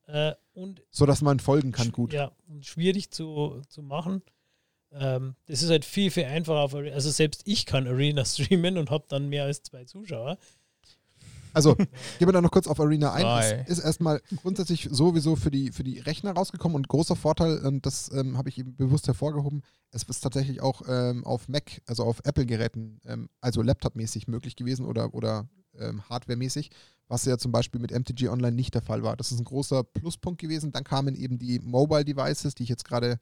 äh, 0.08 0.36
und 0.54 0.84
So 0.92 1.06
dass 1.06 1.22
man 1.22 1.40
folgen 1.40 1.72
kann, 1.72 1.92
gut. 1.92 2.14
Ja, 2.14 2.32
und 2.48 2.66
schwierig 2.66 3.12
zu, 3.12 3.62
zu 3.70 3.82
machen. 3.82 4.22
Ähm, 4.92 5.36
das 5.46 5.62
ist 5.64 5.70
halt 5.70 5.86
viel, 5.86 6.10
viel 6.12 6.26
einfacher. 6.26 6.60
Auf, 6.62 6.74
also 6.76 7.10
selbst 7.12 7.44
ich 7.46 7.66
kann 7.66 7.88
Arena 7.88 8.24
streamen 8.26 8.78
und 8.78 8.90
habe 8.92 9.06
dann 9.08 9.30
mehr 9.30 9.46
als 9.46 9.62
zwei 9.64 9.86
Zuschauer. 9.86 10.38
Also, 11.54 11.76
gehen 11.76 11.88
wir 12.20 12.32
da 12.32 12.42
noch 12.42 12.52
kurz 12.52 12.68
auf 12.68 12.80
Arena 12.80 13.14
ein. 13.14 13.26
Es 13.68 13.80
ist 13.80 13.86
erstmal 13.86 14.22
grundsätzlich 14.42 14.88
sowieso 14.92 15.36
für 15.36 15.52
die, 15.52 15.72
für 15.72 15.84
die 15.84 16.00
Rechner 16.00 16.34
rausgekommen 16.34 16.76
und 16.76 16.88
großer 16.88 17.16
Vorteil, 17.16 17.66
und 17.66 17.86
das 17.86 18.12
ähm, 18.14 18.38
habe 18.38 18.50
ich 18.50 18.58
eben 18.58 18.76
bewusst 18.76 19.08
hervorgehoben, 19.08 19.64
es 19.92 20.04
ist 20.04 20.22
tatsächlich 20.22 20.62
auch 20.62 20.84
ähm, 20.88 21.26
auf 21.26 21.48
Mac, 21.48 21.82
also 21.88 22.04
auf 22.04 22.20
Apple-Geräten, 22.24 23.00
ähm, 23.06 23.30
also 23.42 23.62
Laptop-mäßig 23.62 24.28
möglich 24.28 24.56
gewesen 24.56 24.86
oder, 24.86 25.14
oder 25.14 25.50
ähm, 25.78 26.04
Hardware-mäßig, 26.10 26.70
was 27.08 27.26
ja 27.26 27.38
zum 27.38 27.52
Beispiel 27.52 27.82
mit 27.82 27.92
MTG 27.92 28.30
Online 28.30 28.56
nicht 28.56 28.76
der 28.76 28.82
Fall 28.82 29.04
war. 29.04 29.18
Das 29.18 29.32
ist 29.32 29.40
ein 29.40 29.46
großer 29.46 29.84
Pluspunkt 29.84 30.40
gewesen. 30.40 30.72
Dann 30.72 30.84
kamen 30.84 31.16
eben 31.16 31.40
die 31.40 31.60
Mobile-Devices, 31.60 32.56
die 32.56 32.64
ich 32.64 32.70
jetzt 32.70 32.86
gerade 32.86 33.18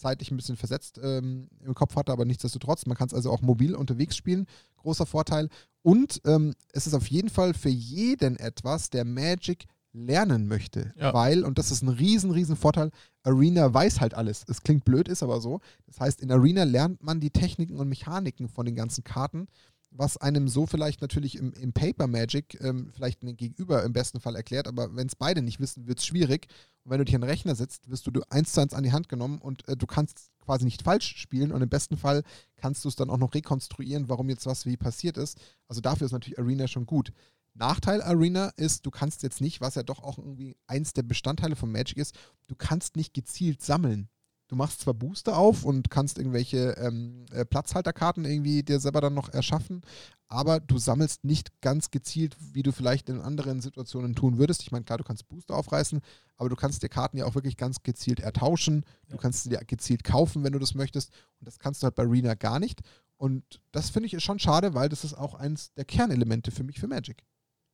zeitlich 0.00 0.30
ein 0.30 0.36
bisschen 0.36 0.56
versetzt 0.56 0.98
ähm, 1.02 1.48
im 1.64 1.74
Kopf 1.74 1.96
hatte, 1.96 2.12
aber 2.12 2.24
nichtsdestotrotz, 2.24 2.86
man 2.86 2.96
kann 2.96 3.08
es 3.08 3.14
also 3.14 3.30
auch 3.30 3.42
mobil 3.42 3.74
unterwegs 3.74 4.16
spielen. 4.16 4.46
Großer 4.78 5.06
Vorteil. 5.06 5.48
Und 5.82 6.20
ähm, 6.24 6.54
es 6.72 6.86
ist 6.86 6.94
auf 6.94 7.06
jeden 7.06 7.28
Fall 7.28 7.54
für 7.54 7.68
jeden 7.68 8.36
etwas, 8.36 8.90
der 8.90 9.04
Magic 9.04 9.66
lernen 9.92 10.46
möchte. 10.46 10.92
Ja. 10.96 11.12
Weil, 11.12 11.44
und 11.44 11.58
das 11.58 11.70
ist 11.70 11.82
ein 11.82 11.88
riesen, 11.88 12.30
riesen 12.30 12.56
Vorteil, 12.56 12.90
Arena 13.22 13.72
weiß 13.72 14.00
halt 14.00 14.14
alles. 14.14 14.44
Es 14.48 14.62
klingt 14.62 14.84
blöd, 14.84 15.08
ist 15.08 15.22
aber 15.22 15.40
so. 15.40 15.60
Das 15.86 16.00
heißt, 16.00 16.20
in 16.20 16.30
Arena 16.30 16.64
lernt 16.64 17.02
man 17.02 17.20
die 17.20 17.30
Techniken 17.30 17.76
und 17.76 17.88
Mechaniken 17.88 18.48
von 18.48 18.66
den 18.66 18.76
ganzen 18.76 19.04
Karten, 19.04 19.48
was 19.90 20.16
einem 20.16 20.48
so 20.48 20.66
vielleicht 20.66 21.00
natürlich 21.02 21.36
im, 21.36 21.52
im 21.54 21.72
Paper 21.72 22.06
Magic 22.06 22.58
ähm, 22.60 22.90
vielleicht 22.94 23.22
ein 23.22 23.36
Gegenüber 23.36 23.82
im 23.82 23.92
besten 23.92 24.20
Fall 24.20 24.36
erklärt, 24.36 24.68
aber 24.68 24.94
wenn 24.94 25.06
es 25.06 25.16
beide 25.16 25.42
nicht 25.42 25.60
wissen, 25.60 25.86
wird 25.86 25.98
es 25.98 26.06
schwierig. 26.06 26.46
Und 26.84 26.92
wenn 26.92 26.98
du 26.98 27.04
dich 27.04 27.14
an 27.14 27.20
den 27.20 27.30
Rechner 27.30 27.54
sitzt, 27.54 27.90
wirst 27.90 28.06
du, 28.06 28.10
du 28.10 28.22
eins 28.30 28.52
zu 28.52 28.60
eins 28.60 28.72
an 28.72 28.84
die 28.84 28.92
Hand 28.92 29.08
genommen 29.08 29.38
und 29.38 29.66
äh, 29.68 29.76
du 29.76 29.86
kannst 29.86 30.30
quasi 30.40 30.64
nicht 30.64 30.82
falsch 30.82 31.16
spielen 31.16 31.52
und 31.52 31.62
im 31.62 31.68
besten 31.68 31.96
Fall 31.96 32.22
kannst 32.56 32.84
du 32.84 32.88
es 32.88 32.96
dann 32.96 33.10
auch 33.10 33.18
noch 33.18 33.34
rekonstruieren, 33.34 34.08
warum 34.08 34.28
jetzt 34.30 34.46
was 34.46 34.64
wie 34.64 34.76
passiert 34.76 35.16
ist. 35.16 35.38
Also 35.68 35.80
dafür 35.80 36.06
ist 36.06 36.12
natürlich 36.12 36.38
Arena 36.38 36.68
schon 36.68 36.86
gut. 36.86 37.12
Nachteil 37.54 38.00
Arena 38.00 38.52
ist, 38.56 38.86
du 38.86 38.90
kannst 38.90 39.22
jetzt 39.22 39.40
nicht, 39.40 39.60
was 39.60 39.74
ja 39.74 39.82
doch 39.82 40.02
auch 40.02 40.18
irgendwie 40.18 40.56
eins 40.66 40.92
der 40.92 41.02
Bestandteile 41.02 41.56
von 41.56 41.70
Magic 41.70 41.98
ist, 41.98 42.16
du 42.46 42.54
kannst 42.54 42.96
nicht 42.96 43.12
gezielt 43.12 43.62
sammeln. 43.62 44.08
Du 44.50 44.56
machst 44.56 44.80
zwar 44.80 44.94
Booster 44.94 45.38
auf 45.38 45.64
und 45.64 45.90
kannst 45.90 46.18
irgendwelche 46.18 46.70
ähm, 46.72 47.24
äh, 47.30 47.44
Platzhalterkarten 47.44 48.24
irgendwie 48.24 48.64
dir 48.64 48.80
selber 48.80 49.00
dann 49.00 49.14
noch 49.14 49.28
erschaffen, 49.28 49.82
aber 50.26 50.58
du 50.58 50.76
sammelst 50.76 51.22
nicht 51.22 51.60
ganz 51.60 51.92
gezielt, 51.92 52.36
wie 52.52 52.64
du 52.64 52.72
vielleicht 52.72 53.08
in 53.08 53.20
anderen 53.20 53.60
Situationen 53.60 54.16
tun 54.16 54.38
würdest. 54.38 54.62
Ich 54.62 54.72
meine, 54.72 54.84
klar, 54.84 54.98
du 54.98 55.04
kannst 55.04 55.28
Booster 55.28 55.54
aufreißen, 55.54 56.00
aber 56.36 56.48
du 56.48 56.56
kannst 56.56 56.82
dir 56.82 56.88
Karten 56.88 57.16
ja 57.16 57.26
auch 57.26 57.36
wirklich 57.36 57.56
ganz 57.56 57.84
gezielt 57.84 58.18
ertauschen. 58.18 58.84
Du 59.06 59.14
Ja. 59.14 59.22
kannst 59.22 59.44
sie 59.44 59.50
dir 59.50 59.60
gezielt 59.64 60.02
kaufen, 60.02 60.42
wenn 60.42 60.52
du 60.52 60.58
das 60.58 60.74
möchtest. 60.74 61.12
Und 61.38 61.46
das 61.46 61.60
kannst 61.60 61.80
du 61.80 61.84
halt 61.84 61.94
bei 61.94 62.02
Arena 62.02 62.34
gar 62.34 62.58
nicht. 62.58 62.80
Und 63.18 63.60
das 63.70 63.90
finde 63.90 64.08
ich 64.08 64.14
ist 64.14 64.24
schon 64.24 64.40
schade, 64.40 64.74
weil 64.74 64.88
das 64.88 65.04
ist 65.04 65.14
auch 65.14 65.34
eins 65.34 65.72
der 65.74 65.84
Kernelemente 65.84 66.50
für 66.50 66.64
mich 66.64 66.80
für 66.80 66.88
Magic. 66.88 67.22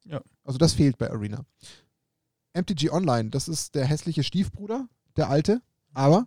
Ja. 0.05 0.20
Also 0.44 0.59
das 0.59 0.74
fehlt 0.74 0.98
bei 0.98 1.11
Arena. 1.11 1.47
MTG 2.53 2.90
Online, 2.90 3.31
das 3.31 3.48
ist 3.48 3.74
der 3.74 3.86
hässliche 3.86 4.23
Stiefbruder, 4.24 4.90
der 5.16 5.31
alte, 5.31 5.62
aber 5.94 6.27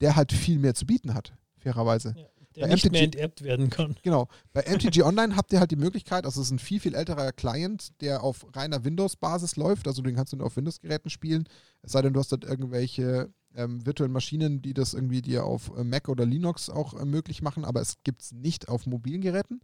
der 0.00 0.16
halt 0.16 0.32
viel 0.32 0.58
mehr 0.58 0.74
zu 0.74 0.86
bieten 0.86 1.14
hat, 1.14 1.32
fairerweise. 1.58 2.14
Ja, 2.16 2.26
der 2.56 2.62
Bei 2.62 2.72
nicht 2.72 2.84
MTG 2.84 2.92
mehr 2.92 3.02
enterbt 3.02 3.42
werden 3.42 3.70
kann. 3.70 3.96
Genau. 4.02 4.28
Bei 4.52 4.62
MTG 4.62 5.02
Online 5.02 5.36
habt 5.36 5.52
ihr 5.52 5.60
halt 5.60 5.70
die 5.70 5.76
Möglichkeit, 5.76 6.24
also 6.24 6.40
es 6.40 6.48
ist 6.48 6.52
ein 6.52 6.58
viel, 6.58 6.80
viel 6.80 6.94
älterer 6.94 7.32
Client, 7.32 7.88
der 8.00 8.22
auf 8.22 8.46
reiner 8.54 8.84
Windows-Basis 8.84 9.56
läuft, 9.56 9.86
also 9.86 10.02
den 10.02 10.16
kannst 10.16 10.32
du 10.32 10.36
nur 10.36 10.46
auf 10.46 10.56
Windows-Geräten 10.56 11.10
spielen, 11.10 11.48
es 11.82 11.92
sei 11.92 12.02
denn, 12.02 12.12
du 12.12 12.20
hast 12.20 12.32
dort 12.32 12.44
irgendwelche 12.44 13.30
ähm, 13.54 13.84
virtuellen 13.84 14.12
Maschinen, 14.12 14.62
die 14.62 14.74
das 14.74 14.94
irgendwie 14.94 15.22
dir 15.22 15.44
auf 15.44 15.72
äh, 15.76 15.84
Mac 15.84 16.08
oder 16.08 16.26
Linux 16.26 16.70
auch 16.70 16.94
äh, 16.94 17.04
möglich 17.04 17.42
machen, 17.42 17.64
aber 17.64 17.80
es 17.80 17.96
gibt 18.04 18.22
es 18.22 18.32
nicht 18.32 18.68
auf 18.68 18.86
mobilen 18.86 19.20
Geräten. 19.20 19.60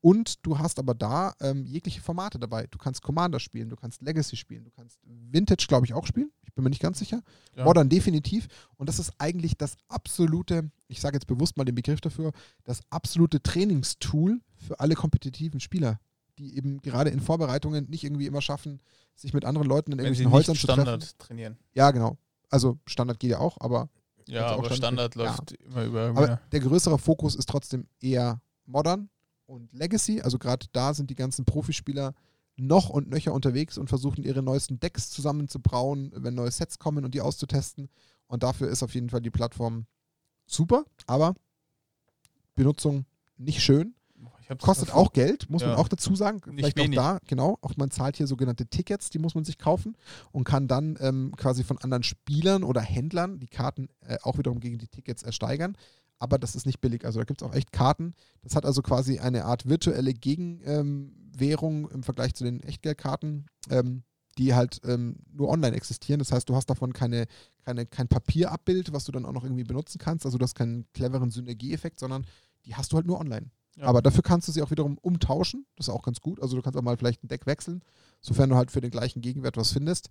Und 0.00 0.46
du 0.46 0.58
hast 0.58 0.78
aber 0.78 0.94
da 0.94 1.34
ähm, 1.40 1.64
jegliche 1.64 2.00
Formate 2.00 2.38
dabei. 2.38 2.66
Du 2.70 2.78
kannst 2.78 3.02
Commander 3.02 3.40
spielen, 3.40 3.68
du 3.70 3.76
kannst 3.76 4.02
Legacy 4.02 4.36
spielen, 4.36 4.64
du 4.64 4.70
kannst 4.70 5.00
Vintage, 5.04 5.64
glaube 5.68 5.86
ich, 5.86 5.94
auch 5.94 6.06
spielen. 6.06 6.30
Ich 6.44 6.52
bin 6.52 6.62
mir 6.64 6.70
nicht 6.70 6.82
ganz 6.82 6.98
sicher. 6.98 7.22
Ja. 7.56 7.64
Modern 7.64 7.88
definitiv. 7.88 8.46
Und 8.76 8.88
das 8.88 8.98
ist 8.98 9.12
eigentlich 9.18 9.56
das 9.56 9.76
absolute, 9.88 10.70
ich 10.86 11.00
sage 11.00 11.16
jetzt 11.16 11.26
bewusst 11.26 11.56
mal 11.56 11.64
den 11.64 11.74
Begriff 11.74 12.00
dafür, 12.00 12.32
das 12.64 12.80
absolute 12.90 13.42
Trainingstool 13.42 14.40
für 14.56 14.78
alle 14.80 14.94
kompetitiven 14.94 15.60
Spieler, 15.60 15.98
die 16.38 16.56
eben 16.56 16.80
gerade 16.82 17.10
in 17.10 17.20
Vorbereitungen 17.20 17.88
nicht 17.90 18.04
irgendwie 18.04 18.26
immer 18.26 18.42
schaffen, 18.42 18.80
sich 19.16 19.32
mit 19.32 19.44
anderen 19.44 19.66
Leuten 19.66 19.92
in 19.92 19.98
Wenn 19.98 20.04
irgendwelchen 20.06 20.32
Häusern 20.32 20.54
zu 20.54 20.60
Standard 20.62 21.00
treffen. 21.02 21.18
trainieren. 21.18 21.56
Ja, 21.74 21.90
genau. 21.90 22.16
Also 22.50 22.78
Standard 22.86 23.18
geht 23.18 23.30
ja 23.30 23.38
auch, 23.38 23.56
aber, 23.60 23.88
Ja, 24.28 24.46
aber 24.48 24.70
Standard- 24.72 25.14
Standard 25.14 25.16
ja. 25.16 25.22
läuft 25.24 25.52
immer 25.52 25.84
über 25.84 26.02
aber 26.08 26.40
der 26.52 26.60
größere 26.60 26.98
Fokus 26.98 27.34
ist 27.34 27.48
trotzdem 27.48 27.88
eher 28.00 28.40
Modern 28.66 29.08
und 29.46 29.72
Legacy. 29.72 30.20
Also 30.20 30.38
gerade 30.38 30.66
da 30.72 30.94
sind 30.94 31.10
die 31.10 31.14
ganzen 31.14 31.44
Profispieler 31.44 32.14
noch 32.56 32.88
und 32.88 33.08
nöcher 33.08 33.32
unterwegs 33.32 33.78
und 33.78 33.88
versuchen 33.88 34.24
ihre 34.24 34.42
neuesten 34.42 34.80
Decks 34.80 35.10
zusammenzubrauen, 35.10 36.12
wenn 36.14 36.34
neue 36.34 36.50
Sets 36.50 36.78
kommen 36.78 37.04
und 37.04 37.14
die 37.14 37.20
auszutesten. 37.20 37.88
Und 38.26 38.42
dafür 38.42 38.68
ist 38.68 38.82
auf 38.82 38.94
jeden 38.94 39.10
Fall 39.10 39.20
die 39.20 39.30
Plattform 39.30 39.86
super, 40.46 40.84
aber 41.06 41.34
Benutzung 42.54 43.04
nicht 43.36 43.62
schön. 43.62 43.94
Kostet 44.60 44.92
auch 44.94 45.12
Geld, 45.12 45.50
muss 45.50 45.62
man 45.62 45.72
Ja. 45.72 45.76
auch 45.76 45.88
dazu 45.88 46.14
sagen. 46.14 46.36
Nicht 46.54 46.72
Vielleicht 46.72 46.80
auch 46.80 46.94
da, 46.94 47.18
genau. 47.26 47.58
Auch 47.62 47.76
man 47.76 47.90
zahlt 47.90 48.16
hier 48.16 48.28
sogenannte 48.28 48.66
Tickets, 48.66 49.10
die 49.10 49.18
muss 49.18 49.34
man 49.34 49.44
sich 49.44 49.58
kaufen 49.58 49.96
und 50.30 50.44
kann 50.44 50.68
dann 50.68 50.96
ähm, 51.00 51.34
quasi 51.36 51.64
von 51.64 51.78
anderen 51.78 52.04
Spielern 52.04 52.62
oder 52.62 52.80
Händlern 52.80 53.40
die 53.40 53.48
Karten 53.48 53.88
äh, 54.06 54.18
auch 54.22 54.38
wiederum 54.38 54.60
gegen 54.60 54.78
die 54.78 54.86
Tickets 54.86 55.24
ersteigern. 55.24 55.76
Aber 56.18 56.38
das 56.38 56.54
ist 56.54 56.66
nicht 56.66 56.80
billig. 56.80 57.04
Also 57.04 57.18
da 57.18 57.24
gibt 57.24 57.42
es 57.42 57.48
auch 57.48 57.54
echt 57.54 57.72
Karten. 57.72 58.14
Das 58.42 58.56
hat 58.56 58.64
also 58.64 58.82
quasi 58.82 59.18
eine 59.18 59.44
Art 59.44 59.68
virtuelle 59.68 60.14
Gegenwährung 60.14 61.90
im 61.90 62.02
Vergleich 62.02 62.34
zu 62.34 62.44
den 62.44 62.60
Echtgeldkarten, 62.62 63.46
ähm, 63.70 64.02
die 64.38 64.54
halt 64.54 64.80
ähm, 64.84 65.16
nur 65.32 65.48
online 65.48 65.76
existieren. 65.76 66.18
Das 66.18 66.32
heißt, 66.32 66.48
du 66.48 66.54
hast 66.54 66.70
davon 66.70 66.92
keine, 66.92 67.26
keine, 67.64 67.86
kein 67.86 68.08
Papierabbild, 68.08 68.92
was 68.92 69.04
du 69.04 69.12
dann 69.12 69.26
auch 69.26 69.32
noch 69.32 69.44
irgendwie 69.44 69.64
benutzen 69.64 69.98
kannst. 69.98 70.24
Also 70.24 70.38
du 70.38 70.42
hast 70.42 70.54
keinen 70.54 70.86
cleveren 70.92 71.30
Synergieeffekt, 71.30 72.00
sondern 72.00 72.26
die 72.64 72.74
hast 72.74 72.92
du 72.92 72.96
halt 72.96 73.06
nur 73.06 73.20
online. 73.20 73.50
Ja. 73.76 73.84
Aber 73.84 74.00
dafür 74.00 74.22
kannst 74.22 74.48
du 74.48 74.52
sie 74.52 74.62
auch 74.62 74.70
wiederum 74.70 74.98
umtauschen. 74.98 75.66
Das 75.76 75.88
ist 75.88 75.94
auch 75.94 76.02
ganz 76.02 76.20
gut. 76.20 76.40
Also 76.40 76.56
du 76.56 76.62
kannst 76.62 76.78
auch 76.78 76.82
mal 76.82 76.96
vielleicht 76.96 77.22
ein 77.22 77.28
Deck 77.28 77.46
wechseln, 77.46 77.82
sofern 78.20 78.48
du 78.48 78.56
halt 78.56 78.70
für 78.70 78.80
den 78.80 78.90
gleichen 78.90 79.20
Gegenwert 79.20 79.56
was 79.56 79.72
findest 79.72 80.08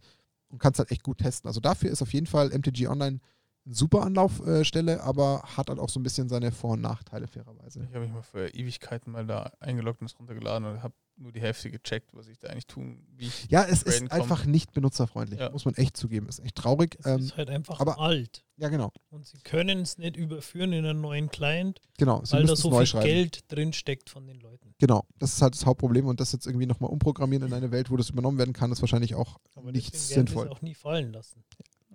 und 0.49 0.59
kannst 0.59 0.79
halt 0.79 0.91
echt 0.91 1.03
gut 1.03 1.17
testen. 1.17 1.47
Also 1.47 1.59
dafür 1.59 1.89
ist 1.89 2.01
auf 2.01 2.13
jeden 2.13 2.27
Fall 2.27 2.49
MTG 2.49 2.87
Online 2.87 3.19
super 3.65 4.03
Anlaufstelle, 4.03 5.01
aber 5.01 5.41
hat 5.57 5.69
halt 5.69 5.79
auch 5.79 5.89
so 5.89 5.99
ein 5.99 6.03
bisschen 6.03 6.29
seine 6.29 6.51
Vor- 6.51 6.71
und 6.71 6.81
Nachteile 6.81 7.27
fairerweise. 7.27 7.83
Ich 7.89 7.95
habe 7.95 8.05
mich 8.05 8.13
mal 8.13 8.21
für 8.21 8.47
Ewigkeiten 8.53 9.11
mal 9.11 9.25
da 9.25 9.51
eingeloggt 9.59 10.01
und 10.01 10.07
es 10.07 10.19
runtergeladen 10.19 10.67
und 10.67 10.83
habe 10.83 10.93
nur 11.17 11.31
die 11.31 11.39
Hälfte 11.39 11.71
gecheckt, 11.71 12.13
was 12.13 12.27
ich 12.27 12.37
da 12.39 12.49
eigentlich 12.49 12.67
tun, 12.67 13.07
wie 13.15 13.27
ich 13.27 13.47
Ja, 13.49 13.63
es 13.63 13.83
ist 13.83 13.99
kommt. 13.99 14.11
einfach 14.11 14.45
nicht 14.45 14.73
benutzerfreundlich, 14.73 15.39
Ja. 15.39 15.49
muss 15.49 15.63
man 15.63 15.73
echt 15.75 15.95
zugeben. 15.95 16.27
Ist 16.27 16.39
echt 16.39 16.55
traurig. 16.55 16.97
Es 16.99 17.05
Ähm, 17.05 17.19
ist 17.21 17.37
halt 17.37 17.49
einfach 17.49 17.79
aber- 17.79 17.99
alt. 17.99 18.43
ja, 18.57 18.67
genau. 18.67 18.91
Und 19.11 19.25
sie 19.25 19.37
können 19.39 19.79
es 19.79 19.97
nicht 19.97 20.17
überführen 20.17 20.73
in 20.73 20.85
einen 20.85 20.99
neuen 21.01 21.29
Client, 21.29 21.79
Genau. 21.97 22.21
Sie 22.25 22.33
weil 22.33 22.45
da 22.45 22.55
so 22.57 22.69
neu 22.69 22.79
viel 22.79 22.87
schreiben. 22.87 23.05
Geld 23.05 23.51
drin 23.51 23.71
steckt 23.71 24.09
von 24.09 24.27
den 24.27 24.41
Leuten. 24.41 24.75
Genau. 24.77 25.05
Das 25.17 25.33
ist 25.33 25.41
halt 25.41 25.55
das 25.55 25.65
Hauptproblem 25.65 26.05
und 26.05 26.19
das 26.19 26.33
jetzt 26.33 26.45
irgendwie 26.47 26.65
nochmal 26.65 26.89
umprogrammieren 26.91 27.47
in 27.47 27.53
eine 27.53 27.71
Welt, 27.71 27.89
wo 27.89 27.95
das 27.95 28.09
übernommen 28.09 28.37
werden 28.37 28.53
kann, 28.53 28.71
ist 28.73 28.81
wahrscheinlich 28.81 29.15
auch 29.15 29.39
Aber 29.55 29.71
nicht 29.71 29.95
sinnvoll. 29.95 30.47
es 30.47 30.51
auch 30.51 30.61
nie 30.61 30.75
fallen 30.75 31.13
lassen. 31.13 31.45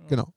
Genau. 0.08 0.32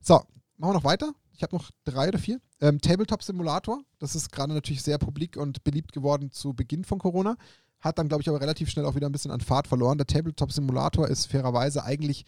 So, 0.00 0.22
machen 0.58 0.70
wir 0.70 0.74
noch 0.74 0.84
weiter. 0.84 1.12
Ich 1.32 1.42
habe 1.42 1.56
noch 1.56 1.70
drei 1.84 2.08
oder 2.08 2.18
vier. 2.18 2.40
Ähm, 2.60 2.80
Tabletop 2.80 3.22
Simulator, 3.22 3.80
das 4.00 4.14
ist 4.16 4.32
gerade 4.32 4.52
natürlich 4.52 4.82
sehr 4.82 4.98
publik 4.98 5.36
und 5.36 5.62
beliebt 5.64 5.92
geworden 5.92 6.30
zu 6.32 6.52
Beginn 6.52 6.84
von 6.84 6.98
Corona. 6.98 7.36
Hat 7.80 7.98
dann, 7.98 8.08
glaube 8.08 8.22
ich, 8.22 8.28
aber 8.28 8.40
relativ 8.40 8.68
schnell 8.68 8.84
auch 8.84 8.96
wieder 8.96 9.08
ein 9.08 9.12
bisschen 9.12 9.30
an 9.30 9.40
Fahrt 9.40 9.68
verloren. 9.68 9.98
Der 9.98 10.06
Tabletop 10.06 10.50
Simulator 10.52 11.08
ist 11.08 11.26
fairerweise 11.26 11.84
eigentlich 11.84 12.24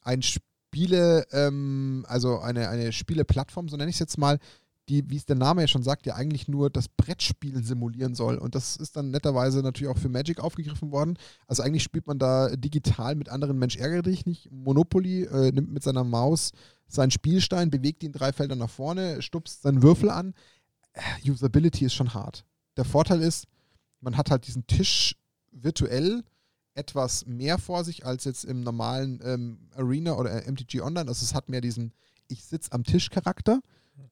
ein 0.00 0.22
Spiele, 0.22 1.26
ähm, 1.32 2.06
also 2.08 2.38
eine, 2.38 2.68
eine 2.68 2.92
Spieleplattform, 2.92 3.68
so 3.68 3.76
nenne 3.76 3.90
ich 3.90 3.96
es 3.96 4.00
jetzt 4.00 4.16
mal, 4.16 4.38
die, 4.92 5.08
wie 5.08 5.16
es 5.16 5.24
der 5.24 5.36
Name 5.36 5.62
ja 5.62 5.68
schon 5.68 5.82
sagt, 5.82 6.04
ja 6.04 6.14
eigentlich 6.14 6.48
nur 6.48 6.68
das 6.68 6.88
Brettspiel 6.88 7.64
simulieren 7.64 8.14
soll. 8.14 8.36
Und 8.36 8.54
das 8.54 8.76
ist 8.76 8.94
dann 8.94 9.10
netterweise 9.10 9.62
natürlich 9.62 9.90
auch 9.90 9.98
für 9.98 10.10
Magic 10.10 10.38
aufgegriffen 10.40 10.92
worden. 10.92 11.18
Also 11.46 11.62
eigentlich 11.62 11.82
spielt 11.82 12.06
man 12.06 12.18
da 12.18 12.54
digital 12.54 13.14
mit 13.14 13.30
anderen 13.30 13.58
Mensch 13.58 13.76
ärgere 13.76 14.02
dich 14.02 14.26
nicht. 14.26 14.50
Monopoly 14.52 15.24
äh, 15.24 15.50
nimmt 15.50 15.72
mit 15.72 15.82
seiner 15.82 16.04
Maus 16.04 16.52
seinen 16.86 17.10
Spielstein, 17.10 17.70
bewegt 17.70 18.02
ihn 18.02 18.12
drei 18.12 18.32
Felder 18.32 18.54
nach 18.54 18.68
vorne, 18.68 19.22
stupst 19.22 19.62
seinen 19.62 19.82
Würfel 19.82 20.10
an. 20.10 20.34
Äh, 20.92 21.30
Usability 21.30 21.86
ist 21.86 21.94
schon 21.94 22.12
hart. 22.12 22.44
Der 22.76 22.84
Vorteil 22.84 23.22
ist, 23.22 23.46
man 24.00 24.18
hat 24.18 24.30
halt 24.30 24.46
diesen 24.46 24.66
Tisch 24.66 25.16
virtuell 25.52 26.22
etwas 26.74 27.24
mehr 27.24 27.56
vor 27.56 27.84
sich 27.84 28.04
als 28.04 28.24
jetzt 28.24 28.44
im 28.44 28.60
normalen 28.60 29.20
ähm, 29.24 29.68
Arena 29.74 30.14
oder 30.14 30.46
äh, 30.46 30.50
MTG 30.50 30.82
Online. 30.82 31.08
Also 31.08 31.24
es 31.24 31.34
hat 31.34 31.48
mehr 31.48 31.62
diesen 31.62 31.94
Ich 32.28 32.44
sitze 32.44 32.72
am 32.72 32.84
Tisch 32.84 33.08
Charakter, 33.08 33.60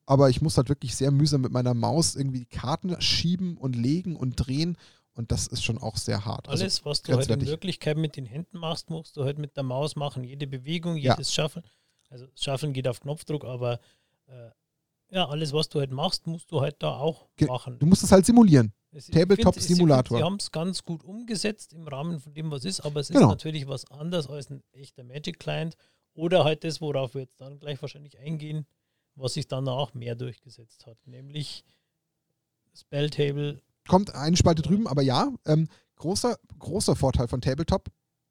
aber 0.07 0.31
ich 0.31 0.41
muss 0.43 0.57
halt 0.57 0.69
wirklich 0.69 0.95
sehr 0.97 1.11
mühsam 1.11 1.41
mit 1.41 1.53
meiner 1.53 1.75
Maus 1.75 2.17
irgendwie 2.17 2.41
die 2.41 2.47
Karten 2.47 3.01
schieben 3.01 3.57
und 3.57 3.77
legen 3.77 4.17
und 4.17 4.35
drehen 4.37 4.77
und 5.15 5.33
das 5.33 5.47
ist 5.47 5.63
schon 5.65 5.79
auch 5.79 5.97
sehr 5.97 6.25
hart. 6.25 6.49
Also, 6.49 6.63
Alles, 6.63 6.85
was 6.85 7.03
du 7.03 7.15
halt 7.15 7.29
in. 7.31 7.47
Wirklichkeit 7.47 7.97
mit 7.97 8.17
den 8.17 8.27
Händen 8.27 8.59
machst, 8.59 8.91
musst 8.91 9.17
du 9.17 9.25
halt 9.25 9.39
mit 9.39 9.57
der 9.57 9.63
Maus 9.65 9.97
machen. 9.97 10.25
Jede 10.25 10.47
Bewegung, 10.47 10.97
Ja. 10.97 11.15
jedes 11.15 11.33
Schaffen. 11.35 11.63
Also 12.09 12.27
Schaffen 12.35 12.73
geht 12.73 12.89
auf 12.89 13.01
Knopfdruck, 13.01 13.45
aber 13.45 13.79
äh, 14.27 14.51
ja, 15.13 15.29
alles, 15.29 15.53
was 15.53 15.69
du 15.69 15.81
halt 15.81 15.91
machst, 15.91 16.27
musst 16.27 16.51
du 16.53 16.61
halt 16.61 16.77
da 16.83 16.93
auch 16.99 17.29
Ge- 17.37 17.49
machen. 17.49 17.79
du 17.79 17.87
musst 17.87 18.03
es 18.05 18.13
halt 18.13 18.25
simulieren. 18.27 18.73
Es- 18.93 19.09
ich 19.09 19.15
Tabletop 19.15 19.55
find, 19.55 19.67
sie- 19.67 20.23
haben 20.23 20.37
es 20.37 20.51
ganz 20.53 20.85
gut 20.85 21.03
umgesetzt 21.05 21.73
im 21.73 21.87
Rahmen 21.89 22.21
von 22.21 22.33
dem, 22.35 22.51
was 22.51 22.65
ist, 22.65 22.81
aber 22.81 23.01
es 23.01 23.11
ist 23.11 23.17
Genau. 23.17 23.29
natürlich 23.29 23.67
was 23.69 23.89
anderes 23.91 24.29
als 24.29 24.51
ein 24.51 24.63
echter 24.73 25.03
Magic-Client 25.05 25.77
oder 26.15 26.45
halt 26.45 26.65
das, 26.65 26.81
worauf 26.81 27.15
wir 27.15 27.23
jetzt 27.23 27.41
dann 27.41 27.59
gleich 27.59 27.81
wahrscheinlich 27.83 28.19
eingehen, 28.19 28.67
was 29.21 29.35
sich 29.35 29.49
danach 29.49 29.95
mehr 29.95 30.15
durchgesetzt 30.15 30.87
hat, 30.87 30.99
nämlich 31.07 31.65
Spelltable. 32.75 33.61
kommt 33.89 34.15
eine 34.15 34.37
Spalte 34.37 34.63
drüben, 34.63 34.87
aber 34.87 35.03
ja, 35.03 35.33
ähm, 35.47 35.69
großer, 35.97 36.39
großer 36.59 36.97
Vorteil 36.97 37.29
von 37.29 37.41
Tabletop, 37.41 37.89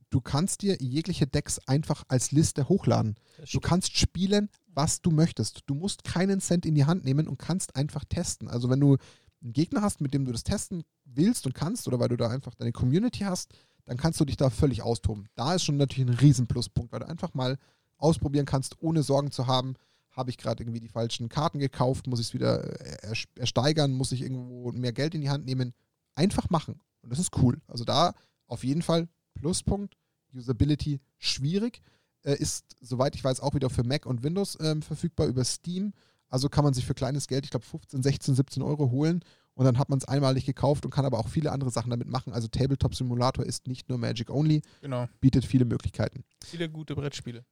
du 0.09 0.21
kannst 0.21 0.61
dir 0.61 0.77
jegliche 0.79 1.27
Decks 1.27 1.59
einfach 1.67 2.03
als 2.07 2.31
Liste 2.31 2.67
hochladen. 2.69 3.15
Du 3.51 3.59
kannst 3.59 3.97
spielen, 3.97 4.49
was 4.67 5.01
du 5.01 5.11
möchtest. 5.11 5.63
Du 5.67 5.75
musst 5.75 6.03
keinen 6.03 6.41
Cent 6.41 6.65
in 6.65 6.75
die 6.75 6.85
Hand 6.85 7.03
nehmen 7.03 7.27
und 7.27 7.37
kannst 7.37 7.75
einfach 7.75 8.05
testen. 8.05 8.47
Also 8.47 8.69
wenn 8.69 8.79
du 8.79 8.97
einen 9.41 9.53
Gegner 9.53 9.81
hast, 9.81 10.01
mit 10.01 10.13
dem 10.13 10.25
du 10.25 10.31
das 10.31 10.43
testen 10.43 10.83
willst 11.05 11.45
und 11.45 11.53
kannst, 11.53 11.87
oder 11.87 11.99
weil 11.99 12.09
du 12.09 12.17
da 12.17 12.29
einfach 12.29 12.55
deine 12.55 12.71
Community 12.71 13.19
hast, 13.19 13.53
dann 13.85 13.97
kannst 13.97 14.19
du 14.19 14.25
dich 14.25 14.37
da 14.37 14.49
völlig 14.49 14.81
austoben. 14.81 15.27
Da 15.35 15.55
ist 15.55 15.63
schon 15.63 15.77
natürlich 15.77 16.09
ein 16.09 16.17
Riesenpluspunkt, 16.17 16.91
weil 16.91 16.99
du 16.99 17.07
einfach 17.07 17.33
mal 17.33 17.57
ausprobieren 17.97 18.45
kannst, 18.45 18.81
ohne 18.81 19.03
Sorgen 19.03 19.31
zu 19.31 19.47
haben, 19.47 19.75
habe 20.19 20.29
ich 20.29 20.37
gerade 20.37 20.61
irgendwie 20.61 20.79
die 20.81 20.87
falschen 20.89 21.29
Karten 21.29 21.57
gekauft, 21.59 22.05
muss 22.07 22.19
ich 22.19 22.27
es 22.27 22.33
wieder 22.35 22.63
äh, 22.81 23.07
erst- 23.07 23.35
ersteigern, 23.37 23.91
muss 23.91 24.11
ich 24.11 24.21
irgendwo 24.21 24.71
mehr 24.73 24.93
Geld 24.93 25.15
in 25.15 25.21
die 25.21 25.29
Hand 25.29 25.45
nehmen. 25.45 25.73
Einfach 26.15 26.49
machen. 26.49 26.79
Und 27.01 27.09
das 27.11 27.19
ist 27.19 27.35
cool. 27.41 27.59
Also 27.67 27.85
da 27.85 28.13
auf 28.47 28.63
jeden 28.63 28.81
Fall 28.81 29.07
Pluspunkt. 29.33 29.95
Usability 30.35 30.99
schwierig. 31.17 31.81
Äh, 32.23 32.35
ist, 32.35 32.75
soweit 32.81 33.15
ich 33.15 33.23
weiß, 33.23 33.39
auch 33.39 33.55
wieder 33.55 33.69
für 33.69 33.83
Mac 33.83 34.05
und 34.05 34.21
Windows 34.23 34.57
ähm, 34.61 34.81
verfügbar 34.81 35.27
über 35.27 35.43
Steam. 35.43 35.93
Also 36.27 36.49
kann 36.49 36.63
man 36.63 36.73
sich 36.75 36.85
für 36.85 36.93
kleines 36.93 37.27
Geld, 37.27 37.45
ich 37.45 37.49
glaube 37.51 37.65
15, 37.65 38.03
16, 38.03 38.35
17 38.35 38.61
Euro 38.61 38.91
holen 38.91 39.23
und 39.55 39.65
dann 39.65 39.79
hat 39.79 39.89
man 39.89 39.97
es 39.97 40.05
einmalig 40.05 40.45
gekauft 40.45 40.85
und 40.85 40.91
kann 40.91 41.05
aber 41.05 41.17
auch 41.17 41.27
viele 41.29 41.51
andere 41.51 41.71
Sachen 41.71 41.89
damit 41.89 42.07
machen. 42.07 42.33
Also 42.33 42.47
Tabletop 42.47 42.93
Simulator 42.93 43.43
ist 43.43 43.65
nicht 43.67 43.89
nur 43.89 43.97
Magic 43.97 44.29
Only, 44.29 44.61
Genau. 44.81 45.07
bietet 45.21 45.43
viele 45.45 45.65
Möglichkeiten. 45.65 46.23
Viele 46.43 46.69
gute 46.69 46.93
Brettspiele. 46.95 47.43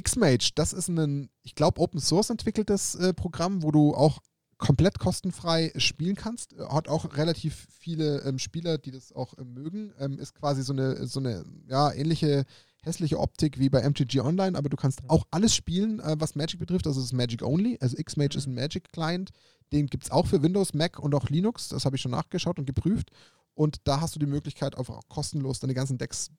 Xmage, 0.00 0.52
das 0.54 0.72
ist 0.72 0.88
ein, 0.88 1.30
ich 1.42 1.54
glaube, 1.54 1.80
Open 1.80 2.00
Source 2.00 2.30
entwickeltes 2.30 2.94
äh, 2.94 3.12
Programm, 3.12 3.62
wo 3.62 3.70
du 3.70 3.94
auch 3.94 4.20
komplett 4.58 4.98
kostenfrei 4.98 5.72
spielen 5.76 6.14
kannst. 6.14 6.54
Äh, 6.54 6.66
Hat 6.68 6.88
auch 6.88 7.16
relativ 7.16 7.66
viele 7.70 8.20
ähm, 8.22 8.38
Spieler, 8.38 8.78
die 8.78 8.92
das 8.92 9.12
auch 9.12 9.36
äh, 9.36 9.44
mögen. 9.44 9.92
Ähm, 9.98 10.18
ist 10.18 10.34
quasi 10.34 10.62
so 10.62 10.72
eine, 10.72 11.06
so 11.06 11.20
eine 11.20 11.44
ja, 11.68 11.92
ähnliche 11.92 12.44
hässliche 12.84 13.18
Optik 13.18 13.58
wie 13.58 13.68
bei 13.68 13.88
MTG 13.88 14.20
Online, 14.20 14.58
aber 14.58 14.68
du 14.68 14.76
kannst 14.76 15.00
auch 15.08 15.24
alles 15.30 15.54
spielen, 15.54 16.00
äh, 16.00 16.16
was 16.18 16.34
Magic 16.34 16.58
betrifft. 16.58 16.86
Also 16.86 17.00
es 17.00 17.06
ist 17.06 17.12
Magic 17.12 17.42
Only. 17.42 17.78
Also 17.80 17.96
Xmage 17.96 18.36
ist 18.36 18.46
ein 18.46 18.54
Magic-Client. 18.54 19.30
Den 19.72 19.86
gibt 19.86 20.04
es 20.04 20.10
auch 20.10 20.26
für 20.26 20.42
Windows, 20.42 20.74
Mac 20.74 20.98
und 20.98 21.14
auch 21.14 21.28
Linux. 21.28 21.68
Das 21.68 21.84
habe 21.84 21.96
ich 21.96 22.02
schon 22.02 22.12
nachgeschaut 22.12 22.58
und 22.58 22.66
geprüft. 22.66 23.10
Und 23.54 23.78
da 23.84 24.00
hast 24.00 24.14
du 24.14 24.18
die 24.18 24.26
Möglichkeit, 24.26 24.76
auch 24.76 25.00
kostenlos 25.08 25.60
deine 25.60 25.74
ganzen 25.74 25.98
Decks 25.98 26.30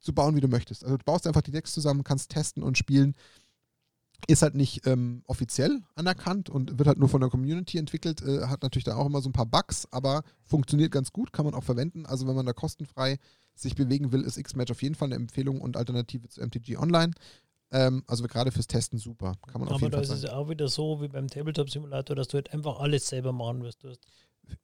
zu 0.00 0.12
bauen, 0.14 0.36
wie 0.36 0.40
du 0.40 0.48
möchtest. 0.48 0.84
Also 0.84 0.96
du 0.96 1.04
baust 1.04 1.26
einfach 1.26 1.42
die 1.42 1.50
Decks 1.50 1.72
zusammen, 1.72 2.04
kannst 2.04 2.30
testen 2.30 2.62
und 2.62 2.78
spielen. 2.78 3.14
Ist 4.26 4.42
halt 4.42 4.56
nicht 4.56 4.84
ähm, 4.86 5.22
offiziell 5.26 5.80
anerkannt 5.94 6.50
und 6.50 6.76
wird 6.78 6.88
halt 6.88 6.98
nur 6.98 7.08
von 7.08 7.20
der 7.20 7.30
Community 7.30 7.78
entwickelt. 7.78 8.20
Äh, 8.22 8.46
hat 8.46 8.62
natürlich 8.62 8.84
da 8.84 8.96
auch 8.96 9.06
immer 9.06 9.22
so 9.22 9.28
ein 9.28 9.32
paar 9.32 9.46
Bugs, 9.46 9.86
aber 9.92 10.22
funktioniert 10.44 10.90
ganz 10.90 11.12
gut, 11.12 11.32
kann 11.32 11.44
man 11.44 11.54
auch 11.54 11.62
verwenden. 11.62 12.04
Also 12.04 12.26
wenn 12.26 12.34
man 12.34 12.44
da 12.44 12.52
kostenfrei 12.52 13.18
sich 13.54 13.76
bewegen 13.76 14.10
will, 14.10 14.22
ist 14.22 14.42
Xmatch 14.42 14.72
auf 14.72 14.82
jeden 14.82 14.96
Fall 14.96 15.06
eine 15.08 15.14
Empfehlung 15.14 15.60
und 15.60 15.76
Alternative 15.76 16.28
zu 16.28 16.40
MTG 16.40 16.76
Online. 16.78 17.12
Ähm, 17.70 18.02
also 18.08 18.24
gerade 18.24 18.50
fürs 18.50 18.66
Testen 18.66 18.98
super. 18.98 19.34
Kann 19.46 19.60
man 19.60 19.68
auf 19.68 19.74
Aber 19.74 19.82
jeden 19.82 19.92
da 19.92 19.98
Fall 19.98 20.04
ist 20.04 20.10
es 20.10 20.20
sagen. 20.22 20.32
ja 20.32 20.38
auch 20.38 20.48
wieder 20.48 20.68
so 20.68 21.00
wie 21.00 21.08
beim 21.08 21.28
Tabletop-Simulator, 21.28 22.16
dass 22.16 22.28
du 22.28 22.34
halt 22.38 22.52
einfach 22.52 22.80
alles 22.80 23.08
selber 23.08 23.32
machen 23.32 23.62
wirst. 23.62 23.84
Du 23.84 23.88
hast, 23.90 24.00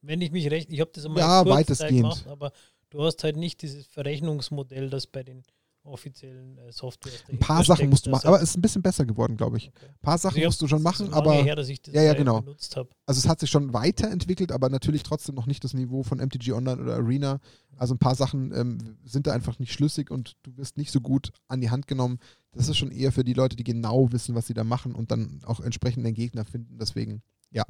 wenn 0.02 0.20
ich 0.20 0.32
mich 0.32 0.50
recht, 0.50 0.70
ich 0.70 0.80
habe 0.80 0.90
das 0.92 1.04
einmal 1.04 1.20
Ja, 1.20 1.42
kurz 1.42 1.54
weitestgehend. 1.54 1.96
gemacht, 2.02 2.26
aber 2.26 2.50
du 2.94 3.02
hast 3.02 3.24
halt 3.24 3.36
nicht 3.36 3.60
dieses 3.62 3.86
Verrechnungsmodell, 3.86 4.88
das 4.88 5.06
bei 5.06 5.22
den 5.22 5.42
offiziellen 5.82 6.56
äh, 6.56 6.72
Softwares 6.72 7.24
Ein 7.28 7.38
paar 7.38 7.62
Sachen 7.62 7.90
musst 7.90 8.06
du 8.06 8.10
machen, 8.10 8.26
aber 8.26 8.38
es 8.38 8.50
ist 8.50 8.56
ein 8.56 8.62
bisschen 8.62 8.80
besser 8.80 9.04
geworden, 9.04 9.36
glaube 9.36 9.58
ich. 9.58 9.68
Okay. 9.68 9.86
Ein 9.86 9.98
paar 10.00 10.16
Sachen 10.16 10.36
Also 10.36 10.46
musst 10.46 10.62
du 10.62 10.68
schon 10.68 10.82
machen, 10.82 11.12
aber 11.12 11.34
her, 11.34 11.56
dass 11.56 11.68
ich 11.68 11.82
das 11.82 11.92
Ja, 11.92 12.02
ja, 12.02 12.14
genau. 12.14 12.42
also 12.46 12.86
es 13.06 13.28
hat 13.28 13.40
sich 13.40 13.50
schon 13.50 13.74
weiterentwickelt, 13.74 14.50
aber 14.50 14.70
natürlich 14.70 15.02
trotzdem 15.02 15.34
noch 15.34 15.46
nicht 15.46 15.62
das 15.62 15.74
Niveau 15.74 16.02
von 16.02 16.18
MTG 16.18 16.52
Online 16.52 16.80
oder 16.80 16.94
Arena. 16.94 17.38
Also 17.76 17.94
ein 17.94 17.98
paar 17.98 18.14
Sachen 18.14 18.54
ähm, 18.54 18.96
sind 19.04 19.26
da 19.26 19.32
einfach 19.32 19.58
nicht 19.58 19.72
schlüssig 19.72 20.10
und 20.10 20.36
du 20.42 20.56
wirst 20.56 20.78
nicht 20.78 20.90
so 20.90 21.00
gut 21.00 21.32
an 21.48 21.60
die 21.60 21.70
Hand 21.70 21.86
genommen. 21.86 22.18
Das 22.52 22.68
ist 22.68 22.78
schon 22.78 22.90
eher 22.90 23.12
für 23.12 23.24
die 23.24 23.34
Leute, 23.34 23.56
die 23.56 23.64
genau 23.64 24.10
wissen, 24.10 24.34
was 24.34 24.46
sie 24.46 24.54
da 24.54 24.64
machen 24.64 24.94
und 24.94 25.10
dann 25.10 25.40
auch 25.44 25.60
entsprechend 25.60 26.06
den 26.06 26.14
Gegner 26.14 26.44
finden. 26.46 26.78
Deswegen, 26.78 27.22
ja. 27.50 27.64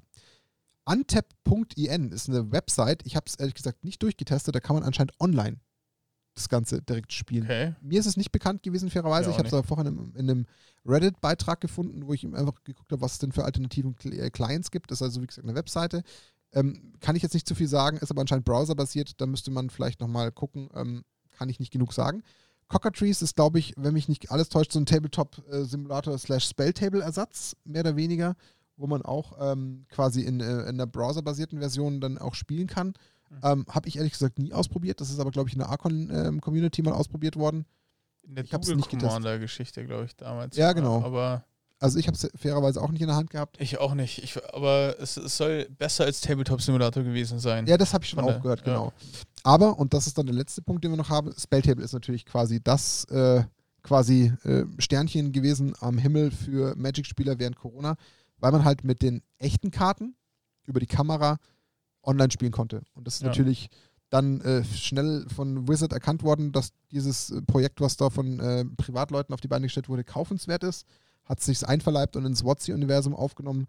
Untap.in 0.84 2.12
ist 2.12 2.28
eine 2.28 2.52
Website. 2.52 3.02
Ich 3.06 3.16
habe 3.16 3.24
es 3.26 3.36
ehrlich 3.36 3.54
gesagt 3.54 3.84
nicht 3.84 4.02
durchgetestet. 4.02 4.54
Da 4.54 4.60
kann 4.60 4.76
man 4.76 4.82
anscheinend 4.82 5.12
online 5.20 5.58
das 6.34 6.48
Ganze 6.48 6.82
direkt 6.82 7.12
spielen. 7.12 7.44
Okay. 7.44 7.74
Mir 7.80 8.00
ist 8.00 8.06
es 8.06 8.16
nicht 8.16 8.32
bekannt 8.32 8.62
gewesen, 8.62 8.90
fairerweise. 8.90 9.26
Ja, 9.26 9.30
ich 9.32 9.38
habe 9.38 9.48
es 9.48 9.54
aber 9.54 9.62
vorhin 9.62 9.86
in, 9.86 10.14
in 10.14 10.30
einem 10.30 10.46
Reddit-Beitrag 10.84 11.60
gefunden, 11.60 12.06
wo 12.06 12.12
ich 12.12 12.24
einfach 12.26 12.54
geguckt 12.64 12.90
habe, 12.92 13.00
was 13.00 13.12
es 13.12 13.18
denn 13.18 13.32
für 13.32 13.44
alternativen 13.44 13.96
äh, 14.04 14.30
Clients 14.30 14.70
gibt. 14.70 14.90
Das 14.90 14.98
ist 14.98 15.02
also, 15.02 15.22
wie 15.22 15.26
gesagt, 15.26 15.46
eine 15.46 15.56
Webseite. 15.56 16.02
Ähm, 16.52 16.92
kann 17.00 17.16
ich 17.16 17.22
jetzt 17.22 17.34
nicht 17.34 17.48
zu 17.48 17.54
viel 17.54 17.68
sagen, 17.68 17.98
ist 17.98 18.10
aber 18.10 18.20
anscheinend 18.20 18.44
browserbasiert. 18.44 19.20
Da 19.20 19.26
müsste 19.26 19.50
man 19.50 19.70
vielleicht 19.70 20.00
nochmal 20.00 20.32
gucken. 20.32 20.68
Ähm, 20.74 21.04
kann 21.30 21.48
ich 21.48 21.60
nicht 21.60 21.72
genug 21.72 21.92
sagen. 21.92 22.22
Cockatrice 22.68 23.22
ist, 23.22 23.36
glaube 23.36 23.58
ich, 23.58 23.74
wenn 23.76 23.92
mich 23.92 24.08
nicht 24.08 24.30
alles 24.30 24.48
täuscht, 24.48 24.72
so 24.72 24.80
ein 24.80 24.86
Tabletop-Simulator 24.86 26.18
slash 26.18 26.48
Spelltable-Ersatz, 26.48 27.56
mehr 27.64 27.82
oder 27.82 27.96
weniger, 27.96 28.36
wo 28.76 28.86
man 28.86 29.02
auch 29.02 29.36
ähm, 29.40 29.86
quasi 29.90 30.22
in, 30.22 30.40
äh, 30.40 30.62
in 30.62 30.68
einer 30.68 30.86
browserbasierten 30.86 31.58
Version 31.58 32.00
dann 32.00 32.18
auch 32.18 32.34
spielen 32.34 32.66
kann. 32.66 32.94
Ähm, 33.42 33.64
habe 33.68 33.88
ich 33.88 33.96
ehrlich 33.96 34.12
gesagt 34.12 34.38
nie 34.38 34.52
ausprobiert. 34.52 35.00
Das 35.00 35.10
ist 35.10 35.18
aber, 35.18 35.30
glaube 35.32 35.48
ich, 35.48 35.54
in 35.54 35.58
der 35.58 35.68
Archon-Community 35.68 36.82
mal 36.82 36.92
ausprobiert 36.92 37.36
worden. 37.36 37.64
In 38.22 38.36
der 38.36 38.44
Ich 38.44 38.50
Google 38.50 38.76
nicht. 38.76 38.88
Commander-Geschichte, 38.90 39.84
glaube 39.84 40.04
ich, 40.04 40.14
damals. 40.16 40.56
Ja, 40.56 40.72
genau. 40.72 41.02
Aber 41.02 41.44
Also 41.80 41.98
ich 41.98 42.06
habe 42.06 42.16
es 42.16 42.28
fairerweise 42.36 42.80
auch 42.80 42.90
nicht 42.90 43.00
in 43.00 43.08
der 43.08 43.16
Hand 43.16 43.30
gehabt. 43.30 43.56
ich 43.60 43.78
auch 43.78 43.94
nicht. 43.94 44.22
Ich, 44.22 44.38
aber 44.54 44.96
es, 45.00 45.16
es 45.16 45.36
soll 45.36 45.66
besser 45.78 46.04
als 46.04 46.20
Tabletop 46.20 46.62
Simulator 46.62 47.02
gewesen 47.02 47.38
sein. 47.40 47.66
Ja, 47.66 47.76
das 47.76 47.92
habe 47.92 48.04
ich 48.04 48.10
schon 48.10 48.20
Von 48.20 48.28
auch 48.28 48.32
der- 48.34 48.40
gehört, 48.42 48.60
ja. 48.60 48.64
genau. 48.66 48.92
Aber, 49.42 49.78
und 49.78 49.92
das 49.92 50.06
ist 50.06 50.16
dann 50.16 50.26
der 50.26 50.34
letzte 50.34 50.62
Punkt, 50.62 50.84
den 50.84 50.92
wir 50.92 50.96
noch 50.96 51.10
haben, 51.10 51.32
Spelltable 51.36 51.84
ist 51.84 51.92
natürlich 51.92 52.24
quasi 52.24 52.62
das 52.62 53.04
äh, 53.06 53.42
quasi 53.82 54.32
äh, 54.44 54.64
Sternchen 54.78 55.32
gewesen 55.32 55.74
am 55.80 55.98
Himmel 55.98 56.30
für 56.30 56.74
Magic-Spieler 56.76 57.38
während 57.38 57.56
Corona, 57.56 57.96
weil 58.38 58.52
man 58.52 58.64
halt 58.64 58.84
mit 58.84 59.02
den 59.02 59.22
echten 59.38 59.70
Karten 59.70 60.16
über 60.64 60.80
die 60.80 60.86
Kamera 60.86 61.38
online 62.02 62.30
spielen 62.30 62.52
konnte. 62.52 62.82
Und 62.94 63.06
das 63.06 63.16
ist 63.16 63.22
Ja. 63.22 63.28
natürlich 63.28 63.68
dann 64.10 64.40
äh, 64.42 64.62
schnell 64.64 65.26
von 65.34 65.66
Wizard 65.66 65.92
erkannt 65.92 66.22
worden, 66.22 66.52
dass 66.52 66.70
dieses 66.90 67.30
äh, 67.30 67.42
Projekt, 67.42 67.80
was 67.80 67.96
da 67.96 68.10
von 68.10 68.38
äh, 68.38 68.64
Privatleuten 68.76 69.34
auf 69.34 69.40
die 69.40 69.48
Beine 69.48 69.66
gestellt 69.66 69.88
wurde, 69.88 70.04
kaufenswert 70.04 70.62
ist. 70.62 70.86
Hat 71.24 71.40
sich 71.40 71.66
einverleibt 71.66 72.16
und 72.16 72.24
ins 72.26 72.44
WotC-Universum 72.44 73.14
aufgenommen. 73.14 73.66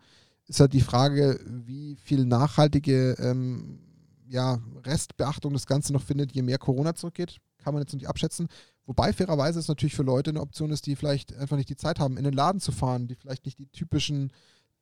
Ist 0.48 0.60
halt 0.60 0.74
die 0.74 0.82
Frage, 0.82 1.40
wie 1.48 1.96
viel 1.96 2.26
nachhaltige 2.26 3.14
ähm, 3.18 3.80
ja, 4.28 4.60
Restbeachtung 4.86 5.54
das 5.54 5.66
Ganze 5.66 5.94
noch 5.94 6.04
findet, 6.04 6.34
je 6.34 6.42
mehr 6.42 6.58
Corona 6.58 6.94
zurückgeht. 6.94 7.38
Kann 7.58 7.74
man 7.74 7.82
jetzt 7.82 7.94
nicht 7.94 8.08
abschätzen. 8.10 8.48
Wobei 8.86 9.14
fairerweise 9.14 9.58
es 9.58 9.68
natürlich 9.68 9.96
für 9.96 10.04
Leute 10.04 10.30
eine 10.30 10.42
Option 10.42 10.70
ist, 10.70 10.86
die 10.86 10.96
vielleicht 10.96 11.34
einfach 11.36 11.58
nicht 11.58 11.70
die 11.70 11.78
Zeit 11.78 12.00
haben, 12.00 12.18
in 12.18 12.24
den 12.24 12.34
Laden 12.34 12.60
zu 12.62 12.72
fahren, 12.72 13.08
die 13.08 13.16
vielleicht 13.16 13.46
nicht 13.46 13.58
die 13.58 13.68
typischen 13.68 14.32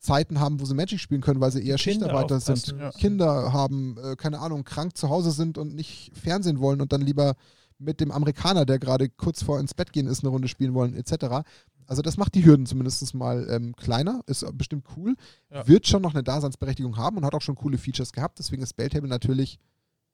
Zeiten 0.04 0.40
haben, 0.40 0.60
wo 0.60 0.66
sie 0.66 0.76
Magic 0.76 1.00
spielen 1.00 1.22
können, 1.22 1.40
weil 1.40 1.52
sie 1.52 1.60
eher 1.66 1.78
Kinder 1.78 2.08
Schichtarbeiter 2.08 2.40
sind, 2.40 2.76
Ja. 2.80 2.92
Kinder 2.92 3.54
haben, 3.54 3.96
äh, 4.04 4.16
keine 4.18 4.40
Ahnung, 4.40 4.64
krank 4.66 4.98
zu 4.98 5.10
Hause 5.10 5.32
sind 5.32 5.58
und 5.58 5.74
nicht 5.74 6.12
Fernsehen 6.14 6.60
wollen 6.60 6.82
und 6.82 6.92
dann 6.92 7.02
lieber 7.02 7.36
mit 7.80 8.00
dem 8.02 8.12
Amerikaner, 8.12 8.66
der 8.66 8.80
gerade 8.80 9.08
kurz 9.10 9.42
vor 9.44 9.60
ins 9.60 9.74
Bett 9.74 9.94
gehen 9.94 10.08
ist, 10.08 10.22
eine 10.24 10.30
Runde 10.30 10.48
spielen 10.50 10.74
wollen, 10.74 10.94
etc. 10.94 11.46
Also 11.88 12.02
das 12.02 12.18
macht 12.18 12.36
die 12.36 12.46
Hürden 12.46 12.66
zumindest 12.66 13.14
mal 13.14 13.48
ähm, 13.50 13.76
kleiner, 13.76 14.22
ist 14.28 14.46
bestimmt 14.58 14.86
cool, 14.98 15.16
Ja. 15.50 15.68
wird 15.68 15.88
schon 15.88 16.02
noch 16.02 16.14
eine 16.14 16.24
Daseinsberechtigung 16.24 16.98
haben 16.98 17.18
und 17.18 17.26
hat 17.26 17.34
auch 17.34 17.42
schon 17.42 17.56
coole 17.56 17.78
Features 17.78 18.12
gehabt, 18.12 18.40
deswegen 18.40 18.62
ist 18.62 18.70
Spelltable 18.72 19.10
natürlich 19.10 19.58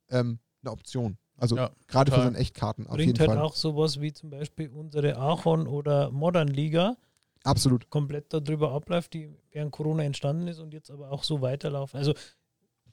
ähm, 0.09 0.39
eine 0.61 0.71
Option. 0.71 1.17
Also 1.37 1.55
Ja, 1.55 1.71
gerade 1.87 2.11
für 2.11 2.21
so 2.21 2.27
einen 2.27 2.35
Echtkarten 2.35 2.85
auf 2.87 2.95
Bringt 2.95 3.07
jeden 3.07 3.19
halt 3.19 3.29
Fall. 3.31 3.39
auch 3.39 3.55
sowas 3.55 4.01
wie 4.01 4.11
zum 4.13 4.29
Beispiel 4.29 4.69
unsere 4.69 5.17
Aachen 5.17 5.67
oder 5.67 6.11
Modern 6.11 6.47
Liga 6.49 6.95
Absolut. 7.43 7.89
komplett 7.89 8.33
darüber 8.33 8.71
abläuft, 8.73 9.13
die 9.13 9.29
während 9.51 9.71
Corona 9.71 10.03
entstanden 10.03 10.47
ist 10.47 10.59
und 10.59 10.73
jetzt 10.73 10.91
aber 10.91 11.11
auch 11.11 11.23
so 11.23 11.41
weiterlaufen. 11.41 11.97
Also 11.97 12.13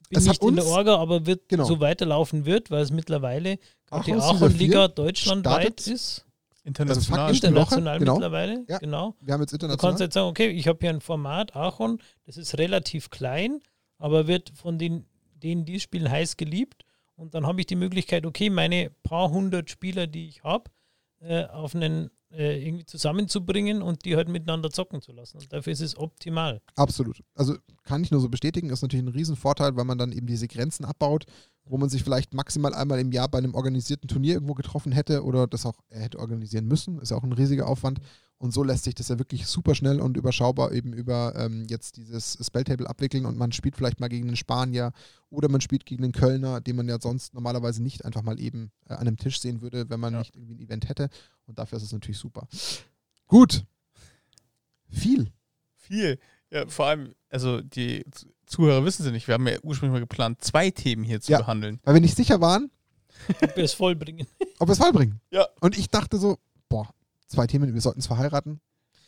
bin 0.08 0.18
Es 0.18 0.28
hat 0.28 0.40
nicht 0.40 0.48
in 0.50 0.56
der 0.56 0.66
Orga, 0.66 0.96
aber 0.98 1.26
wird 1.26 1.48
Genau. 1.48 1.64
so 1.64 1.80
weiterlaufen 1.80 2.46
wird, 2.46 2.70
weil 2.70 2.82
es 2.82 2.90
mittlerweile 2.92 3.58
gerade 3.86 4.04
die 4.04 4.12
Aachen-Liga 4.14 4.86
4 4.86 4.88
deutschlandweit 4.88 5.86
ist. 5.88 6.24
International. 6.62 7.26
Woche, 7.28 7.34
International 7.36 7.98
genau. 7.98 8.14
mittlerweile, 8.14 8.64
Ja. 8.68 8.78
genau. 8.78 9.14
Wir 9.20 9.34
haben 9.34 9.40
jetzt 9.40 9.52
Du 9.52 9.58
kannst 9.58 9.72
international. 9.72 10.00
jetzt 10.00 10.14
sagen, 10.14 10.28
okay, 10.28 10.48
ich 10.48 10.66
habe 10.68 10.78
hier 10.80 10.90
ein 10.90 11.00
Format, 11.00 11.54
Aachen, 11.54 12.00
das 12.24 12.36
ist 12.36 12.58
relativ 12.58 13.10
klein, 13.10 13.60
aber 13.98 14.26
wird 14.26 14.50
von 14.54 14.78
den, 14.78 15.06
denen, 15.34 15.64
die 15.64 15.76
es 15.76 15.82
spielen, 15.82 16.10
heiß 16.10 16.36
geliebt. 16.36 16.84
Und 17.14 17.34
dann 17.34 17.46
habe 17.46 17.60
ich 17.60 17.66
die 17.66 17.76
Möglichkeit, 17.76 18.26
okay, 18.26 18.50
meine 18.50 18.90
paar 19.04 19.30
hundert 19.30 19.70
Spieler, 19.70 20.06
die 20.06 20.28
ich 20.28 20.42
habe, 20.42 20.70
äh, 21.20 21.44
auf 21.46 21.74
einen 21.74 22.10
äh, 22.32 22.66
irgendwie 22.66 22.84
zusammenzubringen 22.84 23.82
und 23.82 24.04
die 24.04 24.16
halt 24.16 24.28
miteinander 24.28 24.70
zocken 24.70 25.00
zu 25.00 25.12
lassen. 25.12 25.38
Und 25.38 25.52
dafür 25.52 25.72
ist 25.72 25.80
es 25.80 25.96
optimal. 25.96 26.60
Absolut. 26.74 27.22
Also 27.34 27.56
kann 27.84 28.02
ich 28.02 28.10
nur 28.10 28.20
so 28.20 28.28
bestätigen, 28.28 28.70
ist 28.70 28.82
natürlich 28.82 29.04
ein 29.04 29.12
Riesenvorteil, 29.12 29.76
weil 29.76 29.84
man 29.84 29.98
dann 29.98 30.12
eben 30.12 30.26
diese 30.26 30.48
Grenzen 30.48 30.84
abbaut, 30.84 31.24
wo 31.64 31.78
man 31.78 31.88
sich 31.88 32.02
vielleicht 32.02 32.34
maximal 32.34 32.74
einmal 32.74 32.98
im 32.98 33.12
Jahr 33.12 33.28
bei 33.28 33.38
einem 33.38 33.54
organisierten 33.54 34.08
Turnier 34.08 34.34
irgendwo 34.34 34.54
getroffen 34.54 34.92
hätte 34.92 35.24
oder 35.24 35.46
das 35.46 35.66
auch 35.66 35.78
er 35.88 36.02
hätte 36.02 36.18
organisieren 36.18 36.66
müssen. 36.66 37.00
Ist 37.00 37.10
ja 37.10 37.16
auch 37.16 37.24
ein 37.24 37.32
riesiger 37.32 37.68
Aufwand. 37.68 38.00
Und 38.38 38.52
so 38.52 38.62
lässt 38.62 38.84
sich 38.84 38.94
das 38.94 39.08
ja 39.08 39.18
wirklich 39.18 39.46
super 39.46 39.74
schnell 39.74 39.98
und 39.98 40.16
überschaubar 40.18 40.72
eben 40.72 40.92
über 40.92 41.34
ähm, 41.36 41.64
jetzt 41.70 41.96
dieses 41.96 42.36
Spelltable 42.44 42.86
abwickeln 42.88 43.24
und 43.24 43.38
man 43.38 43.50
spielt 43.50 43.76
vielleicht 43.76 43.98
mal 43.98 44.08
gegen 44.08 44.26
einen 44.28 44.36
Spanier 44.36 44.92
oder 45.30 45.48
man 45.48 45.62
spielt 45.62 45.86
gegen 45.86 46.04
einen 46.04 46.12
Kölner, 46.12 46.60
den 46.60 46.76
man 46.76 46.86
ja 46.86 47.00
sonst 47.00 47.32
normalerweise 47.32 47.82
nicht 47.82 48.04
einfach 48.04 48.20
mal 48.22 48.38
eben 48.38 48.70
äh, 48.88 48.92
an 48.92 49.00
einem 49.06 49.16
Tisch 49.16 49.40
sehen 49.40 49.62
würde, 49.62 49.88
wenn 49.88 50.00
man 50.00 50.12
Ja. 50.12 50.18
nicht 50.18 50.36
irgendwie 50.36 50.54
ein 50.54 50.60
Event 50.60 50.86
hätte. 50.88 51.08
Und 51.46 51.58
dafür 51.58 51.78
ist 51.78 51.84
es 51.84 51.92
natürlich 51.92 52.18
super. 52.18 52.46
Gut. 53.26 53.64
Viel. 54.90 55.32
Viel. 55.76 56.18
Ja, 56.50 56.66
vor 56.68 56.86
allem, 56.86 57.14
also 57.30 57.60
die 57.60 58.04
Zuhörer 58.46 58.84
wissen 58.84 59.02
sie 59.02 59.10
nicht. 59.12 59.26
Wir 59.26 59.34
haben 59.34 59.46
ja 59.48 59.56
ursprünglich 59.62 59.94
mal 59.94 60.00
geplant, 60.00 60.42
zwei 60.42 60.70
Themen 60.70 61.02
hier 61.04 61.20
zu 61.20 61.32
Ja. 61.32 61.38
behandeln. 61.38 61.80
Weil 61.84 61.94
wir 61.94 62.00
nicht 62.00 62.16
sicher 62.16 62.40
waren, 62.40 62.70
Ob 63.42 63.56
wir 63.56 63.64
es 63.64 63.72
vollbringen. 63.72 64.26
ob 64.58 64.68
wir 64.68 64.72
es 64.72 64.78
vollbringen. 64.78 65.20
Ja. 65.30 65.46
Und 65.60 65.76
ich 65.78 65.88
dachte 65.88 66.18
so, 66.18 66.38
boah, 66.68 66.88
zwei 67.26 67.46
Themen, 67.46 67.72
wir 67.72 67.80
sollten 67.80 68.00
es 68.00 68.06
verheiraten. 68.06 68.60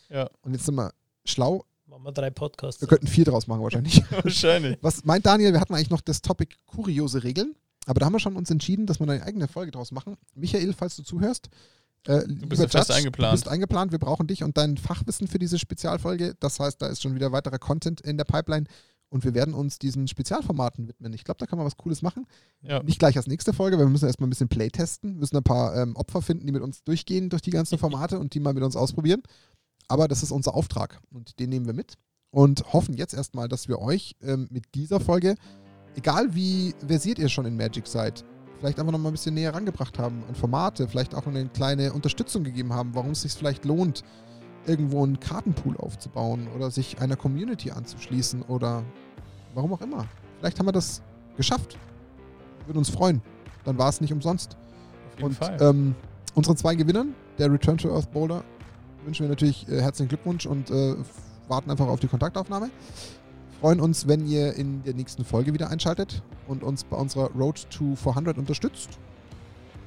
Ja, 0.09 0.29
Und 0.41 0.53
jetzt 0.53 0.65
sind 0.65 0.75
wir 0.75 0.91
schlau. 1.25 1.65
Machen 1.85 2.03
wir 2.03 2.11
drei 2.11 2.29
Podcasts. 2.29 2.81
Wir 2.81 2.87
könnten 2.87 3.07
vier 3.07 3.25
draus 3.25 3.47
machen 3.47 3.61
wahrscheinlich. 3.61 4.03
wahrscheinlich. 4.23 4.77
Was 4.81 5.03
meint 5.05 5.25
Daniel? 5.25 5.53
Wir 5.53 5.59
hatten 5.59 5.73
eigentlich 5.73 5.89
noch 5.89 6.01
das 6.01 6.21
Topic 6.21 6.55
kuriose 6.65 7.23
Regeln. 7.23 7.55
Aber 7.85 7.99
da 7.99 8.05
haben 8.05 8.13
wir 8.13 8.19
schon 8.19 8.35
uns 8.35 8.51
entschieden, 8.51 8.85
dass 8.85 8.99
wir 8.99 9.09
eine 9.09 9.23
eigene 9.23 9.47
Folge 9.47 9.71
draus 9.71 9.91
machen. 9.91 10.15
Michael, 10.35 10.73
falls 10.73 10.95
du 10.95 11.03
zuhörst, 11.03 11.49
äh, 12.07 12.19
Du 12.27 12.47
bist 12.47 12.61
ja 12.61 12.67
fest 12.67 12.91
eingeplant. 12.91 13.33
Du 13.33 13.35
bist 13.35 13.47
eingeplant. 13.47 13.91
Wir 13.91 13.99
brauchen 13.99 14.27
dich 14.27 14.43
und 14.43 14.57
dein 14.57 14.77
Fachwissen 14.77 15.27
für 15.27 15.39
diese 15.39 15.59
Spezialfolge. 15.59 16.35
Das 16.39 16.59
heißt, 16.59 16.81
da 16.81 16.87
ist 16.87 17.01
schon 17.01 17.15
wieder 17.15 17.31
weiterer 17.31 17.59
Content 17.59 18.01
in 18.01 18.17
der 18.17 18.25
Pipeline. 18.25 18.67
Und 19.09 19.23
wir 19.23 19.33
werden 19.33 19.53
uns 19.53 19.79
diesen 19.79 20.07
Spezialformaten 20.07 20.87
widmen. 20.87 21.13
Ich 21.13 21.23
glaube, 21.23 21.39
da 21.39 21.45
kann 21.45 21.57
man 21.57 21.65
was 21.65 21.77
Cooles 21.77 22.01
machen. 22.01 22.25
Ja. 22.61 22.81
Nicht 22.83 22.99
gleich 22.99 23.17
als 23.17 23.27
nächste 23.27 23.53
Folge, 23.53 23.77
weil 23.77 23.85
wir 23.85 23.91
müssen 23.91 24.05
erstmal 24.05 24.27
ein 24.27 24.29
bisschen 24.29 24.49
Play 24.49 24.69
testen, 24.69 25.17
müssen 25.17 25.37
ein 25.37 25.43
paar 25.43 25.75
ähm, 25.75 25.95
Opfer 25.95 26.21
finden, 26.21 26.45
die 26.45 26.53
mit 26.53 26.61
uns 26.61 26.83
durchgehen 26.83 27.29
durch 27.29 27.41
die 27.41 27.51
ganzen 27.51 27.77
Formate 27.79 28.19
und 28.19 28.33
die 28.33 28.39
mal 28.39 28.53
mit 28.53 28.63
uns 28.63 28.75
ausprobieren. 28.75 29.23
Aber 29.87 30.07
das 30.07 30.21
ist 30.21 30.31
unser 30.31 30.53
Auftrag 30.53 30.99
und 31.11 31.39
den 31.39 31.49
nehmen 31.49 31.65
wir 31.65 31.73
mit 31.73 31.95
und 32.31 32.73
hoffen 32.73 32.95
jetzt 32.95 33.13
erstmal, 33.13 33.47
dass 33.47 33.67
wir 33.67 33.79
euch 33.79 34.15
ähm, 34.21 34.47
mit 34.51 34.75
dieser 34.75 34.99
Folge, 34.99 35.35
egal 35.95 36.35
wie 36.35 36.75
versiert 36.85 37.17
ihr 37.17 37.29
schon 37.29 37.45
in 37.45 37.57
Magic 37.57 37.87
seid, 37.87 38.23
vielleicht 38.59 38.79
einfach 38.79 38.91
noch 38.91 38.99
mal 38.99 39.09
ein 39.09 39.13
bisschen 39.13 39.33
näher 39.33 39.53
rangebracht 39.53 39.97
haben 39.97 40.23
an 40.27 40.35
Formate, 40.35 40.87
vielleicht 40.87 41.15
auch 41.15 41.25
eine 41.25 41.47
kleine 41.47 41.93
Unterstützung 41.93 42.43
gegeben 42.43 42.73
haben, 42.73 42.93
warum 42.93 43.11
es 43.11 43.21
sich 43.21 43.31
vielleicht 43.31 43.65
lohnt, 43.65 44.03
irgendwo 44.65 45.03
einen 45.03 45.19
Kartenpool 45.19 45.77
aufzubauen 45.77 46.47
oder 46.55 46.71
sich 46.71 46.99
einer 47.01 47.15
Community 47.15 47.71
anzuschließen 47.71 48.43
oder 48.43 48.83
warum 49.53 49.73
auch 49.73 49.81
immer. 49.81 50.05
Vielleicht 50.39 50.59
haben 50.59 50.67
wir 50.67 50.71
das 50.71 51.01
geschafft. 51.37 51.77
Würde 52.65 52.79
uns 52.79 52.89
freuen. 52.89 53.21
Dann 53.65 53.77
war 53.77 53.89
es 53.89 54.01
nicht 54.01 54.13
umsonst. 54.13 54.55
Auf 54.55 55.17
jeden 55.17 55.27
Und 55.29 55.35
Fall. 55.35 55.57
ähm, 55.61 55.95
unseren 56.35 56.57
zwei 56.57 56.75
Gewinnern, 56.75 57.13
der 57.37 57.51
Return 57.51 57.77
to 57.77 57.93
Earth 57.93 58.11
Boulder, 58.11 58.43
wünschen 59.05 59.23
wir 59.23 59.29
natürlich 59.29 59.67
äh, 59.67 59.81
herzlichen 59.81 60.09
Glückwunsch 60.09 60.45
und 60.45 60.69
äh, 60.69 60.95
warten 61.47 61.71
einfach 61.71 61.87
auf 61.87 61.99
die 61.99 62.07
Kontaktaufnahme. 62.07 62.69
Freuen 63.59 63.81
uns, 63.81 64.07
wenn 64.07 64.25
ihr 64.25 64.53
in 64.53 64.83
der 64.83 64.93
nächsten 64.93 65.25
Folge 65.25 65.53
wieder 65.53 65.69
einschaltet 65.69 66.21
und 66.47 66.63
uns 66.63 66.83
bei 66.83 66.95
unserer 66.95 67.29
Road 67.31 67.69
to 67.69 67.95
400 67.95 68.37
unterstützt. 68.37 68.89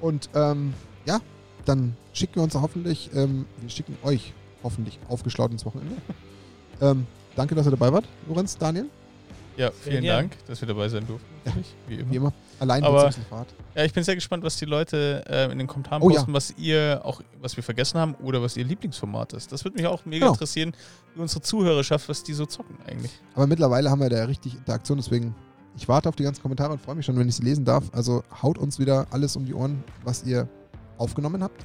Und 0.00 0.28
ähm, 0.34 0.74
ja, 1.06 1.20
dann 1.64 1.96
schicken 2.12 2.36
wir 2.36 2.42
uns 2.42 2.54
hoffentlich, 2.54 3.10
ähm, 3.14 3.46
wir 3.60 3.70
schicken 3.70 3.96
euch 4.02 4.34
hoffentlich 4.62 4.98
aufgeschlaut 5.08 5.50
ins 5.52 5.64
Wochenende. 5.64 5.96
ähm, 6.80 7.06
danke, 7.36 7.54
dass 7.54 7.66
ihr 7.66 7.70
dabei 7.70 7.92
wart, 7.92 8.04
Lorenz, 8.28 8.56
Daniel, 8.58 8.86
ja, 9.56 9.70
vielen 9.70 10.02
gern. 10.02 10.16
Dank, 10.30 10.46
dass 10.46 10.60
wir 10.62 10.68
dabei 10.68 10.88
sein 10.88 11.06
durften. 11.06 11.26
Ja. 11.44 11.52
Wie 11.88 11.94
immer. 11.96 12.10
wie 12.10 12.16
immer. 12.16 12.32
Allein 12.58 12.82
Aber- 12.84 13.10
Fahrt. 13.28 13.48
Ja, 13.74 13.84
ich 13.84 13.92
bin 13.92 14.02
sehr 14.04 14.14
gespannt, 14.14 14.44
was 14.44 14.56
die 14.56 14.64
Leute 14.66 15.24
äh, 15.28 15.50
in 15.52 15.58
den 15.58 15.66
Kommentaren 15.66 16.02
Oh 16.02 16.08
ja. 16.10 16.16
posten, 16.16 16.32
was 16.32 16.54
ihr 16.58 17.00
auch, 17.04 17.20
was 17.40 17.56
wir 17.56 17.62
vergessen 17.62 17.98
haben 17.98 18.14
oder 18.16 18.40
was 18.42 18.56
ihr 18.56 18.64
Lieblingsformat 18.64 19.32
ist. 19.34 19.50
Das 19.52 19.64
würde 19.64 19.76
mich 19.78 19.86
auch 19.86 20.04
mega 20.04 20.20
Genau. 20.26 20.32
interessieren, 20.32 20.72
wie 21.14 21.20
unsere 21.20 21.40
Zuhörerschaft, 21.42 22.08
was 22.08 22.22
die 22.22 22.32
so 22.34 22.46
zocken 22.46 22.76
eigentlich. 22.86 23.12
Aber 23.34 23.46
mittlerweile 23.46 23.90
haben 23.90 24.00
wir 24.00 24.08
da 24.10 24.24
richtig 24.24 24.54
Interaktion, 24.54 24.98
deswegen 24.98 25.34
ich 25.76 25.88
warte 25.88 26.08
auf 26.08 26.16
die 26.16 26.22
ganzen 26.22 26.42
Kommentare 26.42 26.72
und 26.72 26.80
freue 26.82 26.94
mich 26.94 27.06
schon, 27.06 27.18
wenn 27.18 27.28
ich 27.28 27.34
sie 27.36 27.42
lesen 27.42 27.64
darf. 27.64 27.84
Also 27.92 28.22
haut 28.42 28.58
uns 28.58 28.78
wieder 28.78 29.06
alles 29.10 29.36
um 29.36 29.44
die 29.46 29.54
Ohren, 29.54 29.82
was 30.04 30.22
ihr 30.24 30.48
aufgenommen 31.02 31.42
habt 31.42 31.64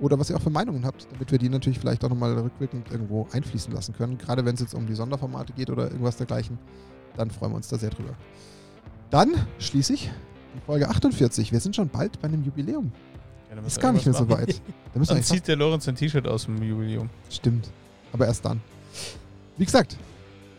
oder 0.00 0.18
was 0.18 0.30
ihr 0.30 0.36
auch 0.36 0.42
für 0.42 0.50
Meinungen 0.50 0.84
habt, 0.86 1.06
damit 1.12 1.30
wir 1.30 1.38
die 1.38 1.48
natürlich 1.48 1.78
vielleicht 1.78 2.04
auch 2.04 2.08
nochmal 2.08 2.32
rückwirkend 2.38 2.90
irgendwo 2.90 3.26
einfließen 3.32 3.72
lassen 3.72 3.94
können. 3.94 4.18
Gerade 4.18 4.44
wenn 4.44 4.54
es 4.54 4.60
jetzt 4.60 4.74
um 4.74 4.86
die 4.86 4.94
Sonderformate 4.94 5.52
geht 5.52 5.70
oder 5.70 5.90
irgendwas 5.90 6.16
dergleichen, 6.16 6.58
dann 7.16 7.30
freuen 7.30 7.52
wir 7.52 7.56
uns 7.56 7.68
da 7.68 7.78
sehr 7.78 7.90
drüber. 7.90 8.14
Dann 9.10 9.34
schließe 9.58 9.94
ich 9.94 10.10
die 10.54 10.60
Folge 10.64 10.88
48. 10.88 11.52
Wir 11.52 11.60
sind 11.60 11.76
schon 11.76 11.88
bald 11.88 12.20
bei 12.20 12.28
einem 12.28 12.44
Jubiläum. 12.44 12.92
Ja, 13.54 13.62
Ist 13.62 13.80
gar 13.80 13.92
nicht 13.92 14.04
mehr 14.04 14.14
so 14.14 14.28
weit. 14.28 14.60
Da 14.94 15.00
Dann 15.02 15.22
zieht 15.22 15.46
der 15.46 15.56
Lorenz 15.56 15.86
ein 15.88 15.94
T-Shirt 15.94 16.26
aus 16.26 16.46
dem 16.46 16.62
Jubiläum. 16.62 17.10
Stimmt. 17.30 17.70
Aber 18.12 18.26
erst 18.26 18.44
dann. 18.46 18.62
Wie 19.58 19.64
gesagt, 19.64 19.96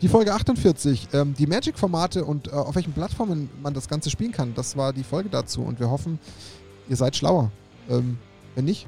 die 0.00 0.08
Folge 0.08 0.32
48, 0.32 1.08
ähm, 1.12 1.34
die 1.34 1.46
Magic-Formate 1.46 2.24
und 2.24 2.46
äh, 2.46 2.50
auf 2.52 2.76
welchen 2.76 2.92
Plattformen 2.92 3.50
man 3.60 3.74
das 3.74 3.88
Ganze 3.88 4.10
spielen 4.10 4.30
kann, 4.30 4.54
das 4.54 4.76
war 4.76 4.92
die 4.92 5.02
Folge 5.02 5.28
dazu. 5.28 5.62
Und 5.62 5.80
wir 5.80 5.90
hoffen, 5.90 6.20
ihr 6.88 6.94
seid 6.94 7.16
schlauer. 7.16 7.50
Ähm, 7.88 8.18
wenn 8.54 8.64
nicht, 8.64 8.86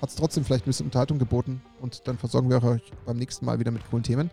hat 0.00 0.10
es 0.10 0.16
trotzdem 0.16 0.44
vielleicht 0.44 0.64
ein 0.64 0.70
bisschen 0.70 0.86
Unterhaltung 0.86 1.18
geboten. 1.18 1.62
Und 1.80 2.06
dann 2.06 2.18
versorgen 2.18 2.50
wir 2.50 2.62
euch 2.62 2.82
beim 3.06 3.16
nächsten 3.16 3.46
Mal 3.46 3.58
wieder 3.58 3.70
mit 3.70 3.88
coolen 3.88 4.02
Themen. 4.02 4.30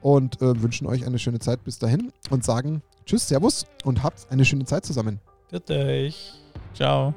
Und 0.00 0.40
äh, 0.40 0.62
wünschen 0.62 0.86
euch 0.86 1.06
eine 1.06 1.18
schöne 1.18 1.40
Zeit 1.40 1.64
bis 1.64 1.78
dahin 1.78 2.12
und 2.30 2.44
sagen 2.44 2.82
Tschüss, 3.04 3.26
Servus 3.26 3.66
und 3.84 4.02
habt 4.02 4.30
eine 4.30 4.44
schöne 4.44 4.64
Zeit 4.64 4.84
zusammen. 4.84 5.18
Bitte 5.50 5.74
euch. 5.74 6.34
Ciao. 6.74 7.14